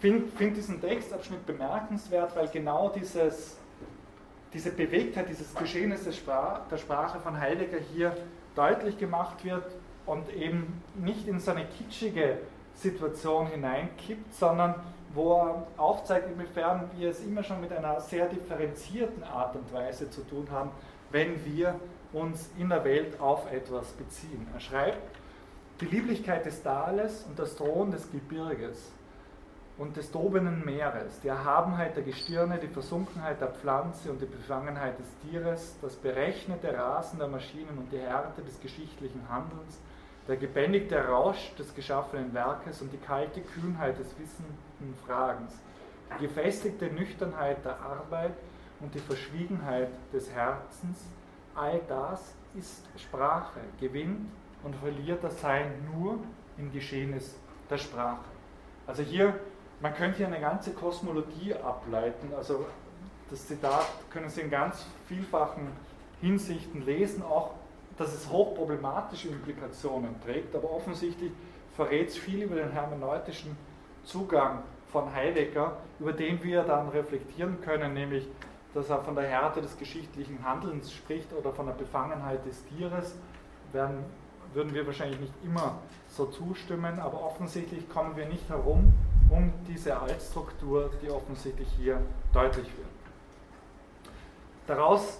finde 0.00 0.28
find 0.28 0.56
diesen 0.56 0.80
Textabschnitt 0.80 1.46
bemerkenswert, 1.46 2.34
weil 2.34 2.48
genau 2.48 2.88
dieses, 2.88 3.56
diese 4.52 4.70
Bewegtheit, 4.70 5.28
dieses 5.28 5.54
Geschehnis 5.54 6.04
der 6.04 6.78
Sprache 6.78 7.20
von 7.20 7.38
Heidegger 7.38 7.78
hier 7.78 8.16
deutlich 8.54 8.98
gemacht 8.98 9.44
wird 9.44 9.64
und 10.06 10.28
eben 10.34 10.82
nicht 10.96 11.28
in 11.28 11.38
so 11.38 11.52
eine 11.52 11.66
kitschige 11.66 12.38
Situation 12.74 13.46
hineinkippt, 13.46 14.34
sondern 14.34 14.74
wo 15.12 15.34
er 15.34 15.66
aufzeigt, 15.76 16.28
inwiefern 16.30 16.90
wir 16.96 17.10
es 17.10 17.20
immer 17.20 17.42
schon 17.42 17.60
mit 17.60 17.72
einer 17.72 18.00
sehr 18.00 18.26
differenzierten 18.26 19.24
Art 19.24 19.56
und 19.56 19.72
Weise 19.72 20.08
zu 20.08 20.22
tun 20.22 20.46
haben, 20.50 20.70
wenn 21.10 21.44
wir 21.44 21.74
uns 22.12 22.48
in 22.58 22.68
der 22.68 22.84
Welt 22.84 23.20
auf 23.20 23.50
etwas 23.52 23.88
beziehen. 23.92 24.46
Er 24.54 24.60
schreibt, 24.60 25.16
die 25.80 25.86
Lieblichkeit 25.86 26.46
des 26.46 26.62
Tales 26.62 27.24
und 27.28 27.38
das 27.38 27.56
Thron 27.56 27.90
des 27.90 28.10
Gebirges 28.10 28.92
und 29.80 29.96
des 29.96 30.10
tobenden 30.10 30.62
Meeres, 30.62 31.20
die 31.22 31.28
Erhabenheit 31.28 31.96
der 31.96 32.02
Gestirne, 32.02 32.58
die 32.58 32.68
Versunkenheit 32.68 33.40
der 33.40 33.48
Pflanze 33.48 34.10
und 34.10 34.20
die 34.20 34.26
Befangenheit 34.26 34.98
des 34.98 35.06
Tieres, 35.22 35.74
das 35.80 35.96
berechnete 35.96 36.76
Rasen 36.76 37.18
der 37.18 37.28
Maschinen 37.28 37.78
und 37.78 37.90
die 37.90 37.98
Härte 37.98 38.42
des 38.42 38.60
geschichtlichen 38.60 39.26
Handelns, 39.30 39.80
der 40.28 40.36
gebändigte 40.36 41.02
Rausch 41.02 41.54
des 41.58 41.74
geschaffenen 41.74 42.34
Werkes 42.34 42.82
und 42.82 42.92
die 42.92 42.98
kalte 42.98 43.40
Kühnheit 43.40 43.98
des 43.98 44.08
wissenden 44.18 44.94
Fragens, 45.06 45.58
die 46.18 46.26
gefestigte 46.26 46.88
Nüchternheit 46.88 47.64
der 47.64 47.80
Arbeit 47.80 48.34
und 48.80 48.94
die 48.94 48.98
Verschwiegenheit 48.98 49.88
des 50.12 50.30
Herzens, 50.30 51.06
all 51.54 51.80
das 51.88 52.34
ist 52.54 52.84
Sprache, 52.98 53.60
gewinnt 53.80 54.30
und 54.62 54.76
verliert 54.76 55.24
das 55.24 55.40
Sein 55.40 55.72
nur 55.90 56.18
im 56.58 56.70
Geschehnis 56.70 57.34
der 57.70 57.78
Sprache. 57.78 58.28
Also 58.86 59.02
hier, 59.02 59.38
man 59.80 59.94
könnte 59.94 60.18
hier 60.18 60.26
eine 60.26 60.40
ganze 60.40 60.72
Kosmologie 60.72 61.54
ableiten, 61.54 62.32
also 62.36 62.66
das 63.30 63.46
Zitat 63.46 63.86
können 64.10 64.28
Sie 64.28 64.42
in 64.42 64.50
ganz 64.50 64.84
vielfachen 65.06 65.68
Hinsichten 66.20 66.84
lesen, 66.84 67.22
auch 67.22 67.52
dass 67.96 68.14
es 68.14 68.28
hochproblematische 68.30 69.28
Implikationen 69.28 70.20
trägt, 70.22 70.54
aber 70.54 70.70
offensichtlich 70.70 71.32
verrät 71.76 72.08
es 72.08 72.16
viel 72.16 72.42
über 72.42 72.56
den 72.56 72.70
hermeneutischen 72.70 73.56
Zugang 74.04 74.62
von 74.90 75.14
Heidegger, 75.14 75.76
über 75.98 76.12
den 76.12 76.42
wir 76.42 76.62
dann 76.62 76.88
reflektieren 76.88 77.60
können, 77.60 77.94
nämlich, 77.94 78.26
dass 78.74 78.90
er 78.90 79.02
von 79.02 79.14
der 79.14 79.28
Härte 79.28 79.62
des 79.62 79.78
geschichtlichen 79.78 80.44
Handelns 80.44 80.92
spricht 80.92 81.32
oder 81.32 81.52
von 81.52 81.66
der 81.66 81.74
Befangenheit 81.74 82.44
des 82.46 82.64
Tieres, 82.66 83.14
werden, 83.72 84.04
würden 84.54 84.74
wir 84.74 84.86
wahrscheinlich 84.86 85.20
nicht 85.20 85.34
immer 85.44 85.78
so 86.08 86.26
zustimmen, 86.26 86.98
aber 86.98 87.22
offensichtlich 87.22 87.88
kommen 87.88 88.16
wir 88.16 88.26
nicht 88.26 88.48
herum 88.48 88.92
um 89.30 89.52
diese 89.66 89.98
Altstruktur, 89.98 90.90
die 91.02 91.10
offensichtlich 91.10 91.68
hier 91.76 92.00
deutlich 92.32 92.66
wird. 92.66 92.88
Daraus 94.66 95.18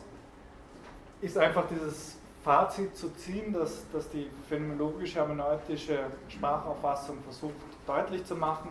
ist 1.20 1.38
einfach 1.38 1.64
dieses 1.68 2.16
Fazit 2.44 2.96
zu 2.96 3.10
ziehen, 3.10 3.52
dass, 3.52 3.84
dass 3.92 4.08
die 4.10 4.28
phänomenologisch-hermeneutische 4.48 5.98
Sprachauffassung 6.28 7.18
versucht 7.24 7.54
deutlich 7.86 8.24
zu 8.24 8.34
machen. 8.34 8.70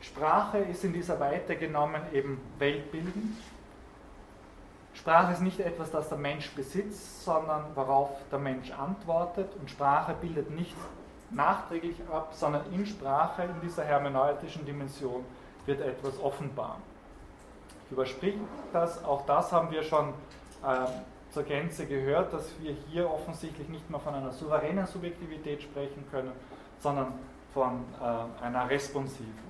Sprache 0.00 0.58
ist 0.58 0.84
in 0.84 0.92
dieser 0.92 1.18
Weite 1.20 1.56
genommen 1.56 2.02
eben 2.12 2.40
weltbildend. 2.58 3.36
Sprache 4.94 5.32
ist 5.32 5.42
nicht 5.42 5.60
etwas, 5.60 5.90
das 5.90 6.08
der 6.08 6.18
Mensch 6.18 6.50
besitzt, 6.52 7.24
sondern 7.24 7.64
worauf 7.74 8.10
der 8.30 8.38
Mensch 8.38 8.70
antwortet. 8.70 9.50
Und 9.60 9.70
Sprache 9.70 10.14
bildet 10.20 10.50
nicht 10.50 10.74
nachträglich 11.30 11.96
ab, 12.12 12.32
sondern 12.32 12.62
in 12.72 12.86
Sprache, 12.86 13.42
in 13.42 13.60
dieser 13.62 13.84
hermeneutischen 13.84 14.64
Dimension, 14.64 15.24
wird 15.66 15.80
etwas 15.80 16.18
offenbar. 16.20 16.78
Ich 17.86 17.92
überspringe 17.92 18.40
das, 18.72 19.02
auch 19.04 19.26
das 19.26 19.52
haben 19.52 19.70
wir 19.70 19.82
schon 19.82 20.08
äh, 20.64 20.86
zur 21.30 21.42
Gänze 21.42 21.86
gehört, 21.86 22.32
dass 22.32 22.48
wir 22.60 22.74
hier 22.88 23.10
offensichtlich 23.10 23.68
nicht 23.68 23.88
mehr 23.90 24.00
von 24.00 24.14
einer 24.14 24.32
souveränen 24.32 24.86
Subjektivität 24.86 25.62
sprechen 25.62 26.04
können, 26.10 26.32
sondern 26.78 27.12
von 27.52 27.84
äh, 28.00 28.44
einer 28.44 28.68
responsiven. 28.68 29.45